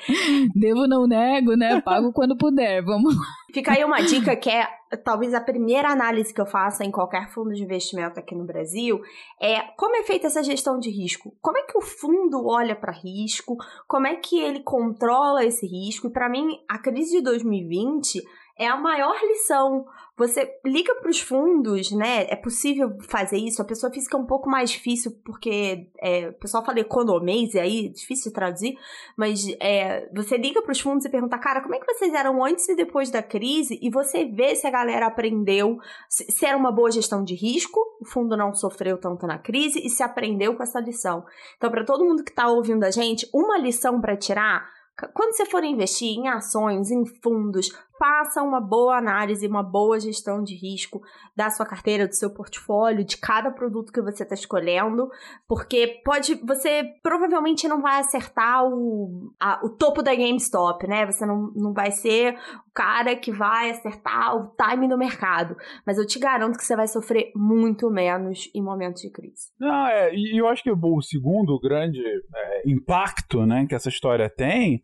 Devo, 0.55 0.87
não 0.87 1.07
nego, 1.07 1.55
né? 1.55 1.81
Pago 1.81 2.13
quando 2.13 2.37
puder. 2.37 2.83
Vamos 2.83 3.17
lá. 3.17 3.23
Fica 3.53 3.73
aí 3.73 3.85
uma 3.85 4.03
dica 4.03 4.37
que 4.37 4.51
é 4.51 4.67
talvez 5.05 5.33
a 5.35 5.41
primeira 5.41 5.91
análise 5.91 6.33
que 6.33 6.41
eu 6.41 6.47
faça 6.47 6.85
em 6.85 6.91
qualquer 6.91 7.29
fundo 7.31 7.55
de 7.55 7.63
investimento 7.63 8.19
aqui 8.19 8.35
no 8.35 8.45
Brasil 8.45 9.01
é 9.41 9.61
como 9.77 9.97
é 9.97 10.03
feita 10.03 10.27
essa 10.27 10.43
gestão 10.43 10.79
de 10.79 10.91
risco. 10.91 11.35
Como 11.41 11.59
é 11.59 11.63
que 11.63 11.77
o 11.77 11.83
fundo 11.83 12.47
olha 12.47 12.77
para 12.77 12.93
risco? 12.93 13.57
Como 13.87 14.07
é 14.07 14.17
que 14.17 14.39
ele 14.39 14.61
controla 14.61 15.45
esse 15.45 15.67
risco? 15.67 16.09
E 16.09 16.13
para 16.13 16.29
mim, 16.29 16.59
a 16.69 16.79
crise 16.79 17.19
de 17.19 17.23
2020 17.23 18.23
é 18.59 18.67
a 18.67 18.77
maior 18.77 19.17
lição. 19.23 19.87
Você 20.19 20.59
liga 20.65 20.97
para 20.97 21.09
os 21.09 21.21
fundos, 21.21 21.93
né? 21.93 22.27
É 22.29 22.35
possível 22.35 22.99
fazer 23.09 23.37
isso. 23.37 23.63
A 23.63 23.65
pessoa 23.65 23.93
física 23.93 24.17
é 24.17 24.21
um 24.21 24.27
pouco 24.27 24.51
mais 24.51 24.69
difícil, 24.71 25.13
porque 25.25 25.89
é, 26.03 26.29
o 26.31 26.33
pessoal 26.33 26.65
fala 26.65 26.81
economês, 26.81 27.55
e 27.55 27.61
aí 27.61 27.89
difícil 27.89 28.31
de 28.31 28.35
traduzir, 28.35 28.77
mas 29.17 29.47
é, 29.61 30.11
você 30.13 30.37
liga 30.37 30.61
para 30.61 30.73
os 30.73 30.81
fundos 30.81 31.05
e 31.05 31.09
pergunta, 31.09 31.39
cara, 31.39 31.61
como 31.61 31.77
é 31.77 31.79
que 31.79 31.87
vocês 31.87 32.13
eram 32.13 32.45
antes 32.45 32.69
e 32.69 32.75
depois 32.75 33.11
da 33.11 33.23
crise? 33.23 33.79
E 33.81 33.89
você 33.91 34.25
vê 34.25 34.57
se 34.57 34.67
a 34.67 34.71
galera 34.71 35.07
aprendeu, 35.07 35.79
se, 36.09 36.25
se 36.33 36.45
era 36.45 36.57
uma 36.57 36.73
boa 36.73 36.91
gestão 36.91 37.23
de 37.23 37.37
risco, 37.37 37.81
o 38.01 38.05
fundo 38.05 38.37
não 38.37 38.53
sofreu 38.53 38.99
tanto 38.99 39.25
na 39.25 39.39
crise, 39.39 39.81
e 39.87 39.89
se 39.89 40.03
aprendeu 40.03 40.57
com 40.57 40.65
essa 40.65 40.81
lição. 40.81 41.25
Então, 41.57 41.71
para 41.71 41.85
todo 41.85 42.05
mundo 42.05 42.25
que 42.25 42.31
está 42.31 42.49
ouvindo 42.49 42.83
a 42.83 42.91
gente, 42.91 43.29
uma 43.33 43.57
lição 43.57 44.01
para 44.01 44.17
tirar 44.17 44.67
quando 45.15 45.33
você 45.33 45.47
for 45.47 45.63
investir 45.63 46.09
em 46.09 46.29
ações, 46.29 46.91
em 46.91 47.07
fundos, 47.07 47.71
faça 47.99 48.43
uma 48.43 48.61
boa 48.61 48.97
análise, 48.97 49.47
uma 49.47 49.63
boa 49.63 49.99
gestão 49.99 50.43
de 50.43 50.55
risco 50.55 51.03
da 51.37 51.51
sua 51.51 51.67
carteira, 51.67 52.07
do 52.07 52.15
seu 52.15 52.33
portfólio, 52.33 53.05
de 53.05 53.17
cada 53.17 53.51
produto 53.51 53.93
que 53.93 54.01
você 54.01 54.23
está 54.23 54.35
escolhendo, 54.35 55.11
porque 55.47 56.01
pode, 56.05 56.35
você 56.37 56.85
provavelmente 57.03 57.67
não 57.69 57.83
vai 57.83 58.01
acertar 58.01 58.65
o, 58.65 59.33
a, 59.41 59.61
o 59.65 59.71
topo 59.71 60.03
da 60.03 60.15
GameStop, 60.15 60.87
né? 60.87 61.07
Você 61.07 61.27
não, 61.27 61.53
não 61.55 61.73
vai 61.73 61.91
ser 61.91 62.35
o 62.35 62.73
cara 62.73 63.17
que 63.17 63.33
vai 63.33 63.71
acertar 63.71 64.37
o 64.37 64.53
time 64.57 64.89
do 64.89 64.97
mercado, 64.97 65.57
mas 65.87 65.99
eu 65.99 66.07
te 66.07 66.19
garanto 66.19 66.57
que 66.57 66.65
você 66.65 66.77
vai 66.77 66.87
sofrer 66.87 67.33
muito 67.35 67.91
menos 67.91 68.51
em 68.55 68.63
momentos 68.63 69.03
de 69.03 69.11
crise. 69.11 69.51
Não, 69.59 69.87
é, 69.87 70.15
e 70.15 70.41
eu 70.41 70.47
acho 70.49 70.63
que 70.63 70.71
o 70.71 71.03
segundo 71.03 71.59
grande 71.59 72.01
é, 72.01 72.63
impacto, 72.71 73.45
né, 73.45 73.67
que 73.67 73.75
essa 73.75 73.89
história 73.89 74.29
tem 74.31 74.83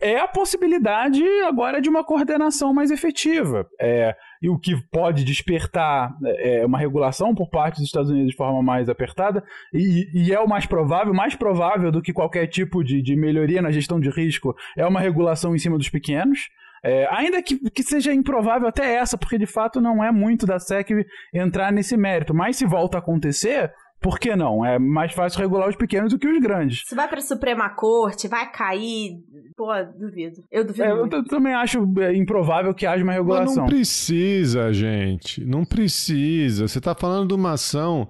é 0.00 0.18
a 0.18 0.26
possibilidade 0.26 1.22
agora 1.46 1.80
de 1.80 1.88
uma 1.88 2.04
coordenação 2.04 2.72
mais 2.72 2.90
efetiva. 2.90 3.66
É, 3.80 4.14
e 4.42 4.48
o 4.48 4.58
que 4.58 4.74
pode 4.90 5.24
despertar 5.24 6.16
é, 6.38 6.64
uma 6.64 6.78
regulação 6.78 7.34
por 7.34 7.50
parte 7.50 7.76
dos 7.76 7.84
Estados 7.84 8.10
Unidos 8.10 8.30
de 8.30 8.36
forma 8.36 8.62
mais 8.62 8.88
apertada, 8.88 9.44
e, 9.72 10.08
e 10.14 10.32
é 10.32 10.40
o 10.40 10.48
mais 10.48 10.64
provável, 10.64 11.12
mais 11.12 11.34
provável 11.34 11.92
do 11.92 12.00
que 12.00 12.12
qualquer 12.12 12.46
tipo 12.46 12.82
de, 12.82 13.02
de 13.02 13.14
melhoria 13.14 13.60
na 13.60 13.70
gestão 13.70 14.00
de 14.00 14.08
risco, 14.10 14.54
é 14.76 14.86
uma 14.86 15.00
regulação 15.00 15.54
em 15.54 15.58
cima 15.58 15.76
dos 15.76 15.90
pequenos. 15.90 16.48
É, 16.82 17.06
ainda 17.10 17.42
que, 17.42 17.58
que 17.70 17.82
seja 17.82 18.14
improvável 18.14 18.66
até 18.66 18.94
essa, 18.94 19.18
porque 19.18 19.36
de 19.36 19.44
fato 19.44 19.82
não 19.82 20.02
é 20.02 20.10
muito 20.10 20.46
da 20.46 20.58
SEC 20.58 21.06
entrar 21.34 21.70
nesse 21.70 21.94
mérito, 21.94 22.32
mas 22.32 22.56
se 22.56 22.64
volta 22.64 22.96
a 22.96 23.00
acontecer, 23.00 23.70
por 24.00 24.18
que 24.18 24.34
não? 24.34 24.64
É 24.64 24.78
mais 24.78 25.12
fácil 25.12 25.40
regular 25.40 25.68
os 25.68 25.76
pequenos 25.76 26.12
do 26.12 26.18
que 26.18 26.26
os 26.26 26.40
grandes. 26.40 26.84
Se 26.86 26.94
vai 26.94 27.06
pra 27.06 27.20
Suprema 27.20 27.68
Corte, 27.68 28.28
vai 28.28 28.50
cair. 28.50 29.18
Pô, 29.54 29.66
duvido. 29.98 30.42
Eu 30.50 30.64
duvido. 30.64 30.84
É, 30.84 30.90
eu, 30.90 31.06
eu, 31.06 31.24
também 31.24 31.52
acho 31.52 31.86
é, 32.00 32.16
improvável 32.16 32.72
que 32.72 32.86
haja 32.86 33.04
uma 33.04 33.12
regulação. 33.12 33.46
Mas 33.46 33.56
não 33.56 33.66
precisa, 33.66 34.72
gente. 34.72 35.44
Não 35.44 35.66
precisa. 35.66 36.66
Você 36.66 36.80
tá 36.80 36.94
falando 36.94 37.28
de 37.28 37.34
uma 37.34 37.52
ação 37.52 38.08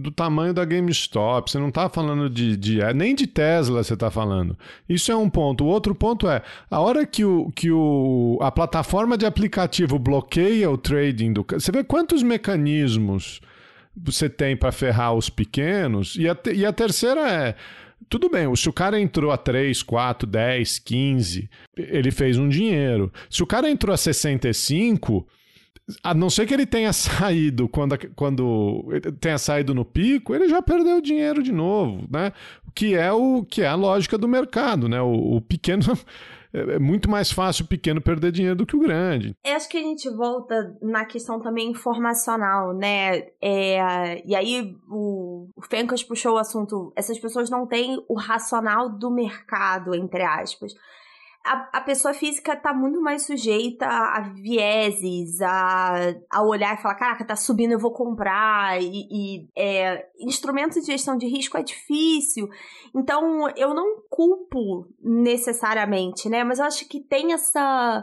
do 0.00 0.10
tamanho 0.10 0.52
da 0.52 0.64
GameStop. 0.64 1.48
Você 1.48 1.58
não 1.60 1.68
está 1.68 1.88
falando 1.88 2.28
de, 2.28 2.56
de, 2.56 2.80
é, 2.80 2.92
nem 2.92 3.14
de 3.14 3.28
Tesla, 3.28 3.84
você 3.84 3.94
está 3.94 4.10
falando. 4.10 4.58
Isso 4.88 5.12
é 5.12 5.16
um 5.16 5.30
ponto. 5.30 5.64
O 5.64 5.68
outro 5.68 5.94
ponto 5.94 6.28
é 6.28 6.42
a 6.68 6.80
hora 6.80 7.06
que, 7.06 7.24
o, 7.24 7.52
que 7.54 7.70
o, 7.70 8.36
a 8.40 8.50
plataforma 8.50 9.16
de 9.16 9.26
aplicativo 9.26 9.96
bloqueia 9.96 10.68
o 10.68 10.76
trading 10.76 11.32
do. 11.32 11.46
Você 11.52 11.70
vê 11.70 11.84
quantos 11.84 12.20
mecanismos 12.22 13.40
você 13.96 14.28
tem 14.28 14.56
para 14.56 14.72
ferrar 14.72 15.14
os 15.14 15.28
pequenos. 15.28 16.16
E 16.16 16.28
a, 16.28 16.36
e 16.52 16.64
a 16.64 16.72
terceira 16.72 17.30
é. 17.30 17.54
Tudo 18.08 18.28
bem, 18.28 18.54
se 18.54 18.68
o 18.68 18.72
cara 18.72 19.00
entrou 19.00 19.32
a 19.32 19.36
3, 19.38 19.82
4, 19.82 20.28
10, 20.28 20.78
15, 20.78 21.50
ele 21.76 22.10
fez 22.10 22.36
um 22.36 22.48
dinheiro. 22.48 23.12
Se 23.30 23.42
o 23.42 23.46
cara 23.46 23.70
entrou 23.70 23.94
a 23.94 23.96
65, 23.96 25.26
a 26.02 26.12
não 26.12 26.28
ser 26.28 26.46
que 26.46 26.52
ele 26.52 26.66
tenha 26.66 26.92
saído 26.92 27.68
quando, 27.68 27.96
quando 28.14 28.86
tenha 29.20 29.38
saído 29.38 29.74
no 29.74 29.84
pico, 29.84 30.34
ele 30.34 30.48
já 30.48 30.60
perdeu 30.60 31.00
dinheiro 31.00 31.42
de 31.42 31.52
novo, 31.52 32.06
né? 32.10 32.32
Que 32.74 32.94
é 32.94 33.12
o 33.12 33.44
que 33.44 33.62
é 33.62 33.68
a 33.68 33.74
lógica 33.74 34.18
do 34.18 34.28
mercado, 34.28 34.88
né? 34.88 35.00
O, 35.00 35.36
o 35.36 35.40
pequeno 35.40 35.98
é, 36.54 36.76
é 36.76 36.78
muito 36.78 37.10
mais 37.10 37.30
fácil 37.32 37.64
o 37.64 37.68
pequeno 37.68 38.00
perder 38.00 38.30
dinheiro 38.32 38.56
do 38.56 38.66
que 38.66 38.76
o 38.76 38.80
grande. 38.80 39.36
Eu 39.44 39.56
acho 39.56 39.68
que 39.68 39.76
a 39.76 39.82
gente 39.82 40.08
volta 40.10 40.76
na 40.80 41.04
questão 41.04 41.40
também 41.40 41.70
informacional, 41.70 42.72
né? 42.72 43.26
É, 43.42 44.22
e 44.24 44.34
aí 44.34 44.76
o, 44.88 45.48
o 45.56 45.62
Fencas 45.68 46.02
puxou 46.02 46.34
o 46.34 46.38
assunto, 46.38 46.92
essas 46.96 47.18
pessoas 47.18 47.50
não 47.50 47.66
têm 47.66 48.02
o 48.08 48.14
racional 48.14 48.88
do 48.88 49.10
mercado, 49.10 49.94
entre 49.94 50.22
aspas 50.22 50.72
a, 51.44 51.68
a 51.74 51.80
pessoa 51.82 52.14
física 52.14 52.56
tá 52.56 52.72
muito 52.72 53.00
mais 53.02 53.26
sujeita 53.26 53.86
a 53.86 54.20
vieses, 54.20 55.42
a, 55.42 56.14
a 56.30 56.42
olhar 56.42 56.74
e 56.74 56.80
falar, 56.80 56.94
caraca, 56.94 57.24
tá 57.24 57.36
subindo, 57.36 57.72
eu 57.72 57.78
vou 57.78 57.92
comprar. 57.92 58.82
E, 58.82 59.06
e 59.10 59.48
é, 59.54 60.06
instrumentos 60.18 60.80
de 60.80 60.86
gestão 60.86 61.18
de 61.18 61.26
risco 61.26 61.58
é 61.58 61.62
difícil. 61.62 62.48
Então, 62.94 63.46
eu 63.56 63.74
não 63.74 64.02
culpo 64.08 64.88
necessariamente, 65.02 66.30
né? 66.30 66.42
Mas 66.42 66.58
eu 66.58 66.64
acho 66.64 66.88
que 66.88 67.00
tem 67.00 67.34
essa 67.34 68.02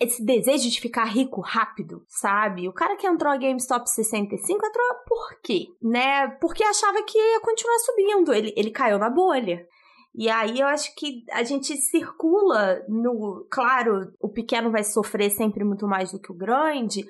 esse 0.00 0.24
desejo 0.24 0.68
de 0.68 0.80
ficar 0.80 1.04
rico 1.04 1.40
rápido, 1.40 2.04
sabe? 2.08 2.68
O 2.68 2.72
cara 2.72 2.96
que 2.96 3.06
entrou 3.06 3.32
a 3.32 3.36
GameStop 3.36 3.88
65 3.88 4.66
entrou 4.66 4.86
por 5.06 5.40
quê? 5.40 5.68
Né? 5.80 6.26
Porque 6.40 6.64
achava 6.64 7.00
que 7.04 7.16
ia 7.16 7.40
continuar 7.40 7.78
subindo. 7.78 8.34
Ele, 8.34 8.52
ele 8.56 8.70
caiu 8.72 8.98
na 8.98 9.08
bolha. 9.08 9.64
E 10.14 10.28
aí 10.28 10.60
eu 10.60 10.66
acho 10.68 10.94
que 10.94 11.24
a 11.32 11.42
gente 11.42 11.76
circula 11.76 12.84
no. 12.88 13.46
Claro, 13.50 14.12
o 14.20 14.28
pequeno 14.28 14.70
vai 14.70 14.84
sofrer 14.84 15.30
sempre 15.30 15.64
muito 15.64 15.88
mais 15.88 16.12
do 16.12 16.20
que 16.20 16.30
o 16.30 16.36
grande, 16.36 17.04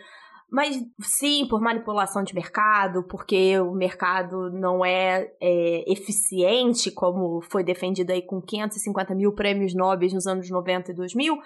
mas 0.50 0.82
sim, 1.02 1.46
por 1.46 1.60
manipulação 1.60 2.22
de 2.22 2.34
mercado, 2.34 3.02
porque 3.02 3.58
o 3.60 3.72
mercado 3.72 4.50
não 4.50 4.82
é, 4.82 5.30
é, 5.38 5.92
eficiente, 5.92 6.90
como 6.90 7.42
foi 7.42 7.62
defendido 7.62 8.10
aí 8.10 8.22
com 8.22 8.40
550 8.40 9.14
mil 9.14 9.34
prêmios 9.34 9.74
nobres 9.74 10.14
nos 10.14 10.26
anos 10.26 10.48
90 10.48 10.92
e 10.92 10.94
2000, 10.94 11.36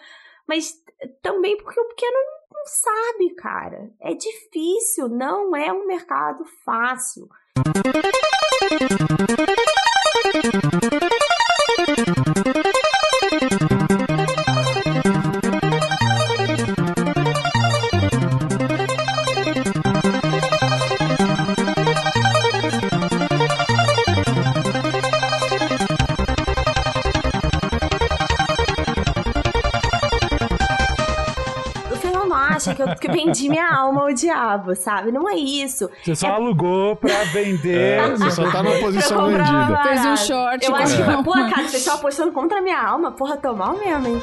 mas 0.47 0.75
também 1.21 1.57
porque 1.57 1.81
o 1.81 1.89
pequeno 1.89 2.19
não 2.53 2.65
sabe, 2.67 3.35
cara. 3.35 3.91
É 4.01 4.15
difícil, 4.15 5.09
não 5.09 5.57
é 5.57 5.73
um 5.73 5.87
mercado 5.87 6.45
fácil. 6.65 7.29
Que 33.01 33.09
eu 33.09 33.13
vendi 33.13 33.49
minha 33.49 33.69
alma 33.71 34.03
ao 34.03 34.13
diabo, 34.13 34.75
sabe? 34.75 35.13
Não 35.13 35.29
é 35.29 35.35
isso. 35.35 35.91
Você 36.03 36.15
só 36.15 36.29
é... 36.29 36.31
alugou 36.31 36.97
pra 36.97 37.25
vender. 37.33 37.99
É, 37.99 38.11
você 38.11 38.31
só 38.31 38.51
tá 38.51 38.63
numa 38.63 38.79
posição 38.79 39.27
vendida. 39.27 39.83
Fez 39.83 40.07
um 40.07 40.17
short. 40.17 40.67
Eu 40.67 40.75
acho 40.75 40.97
que, 40.97 41.23
porra, 41.25 41.51
cara, 41.51 41.63
vocês 41.63 41.75
estão 41.75 41.95
apostando 41.95 42.33
contra 42.33 42.59
a 42.59 42.63
minha 42.63 42.81
alma. 42.81 43.13
Porra, 43.13 43.37
tô 43.37 43.55
mal 43.55 43.77
mesmo, 43.77 44.09
hein? 44.09 44.23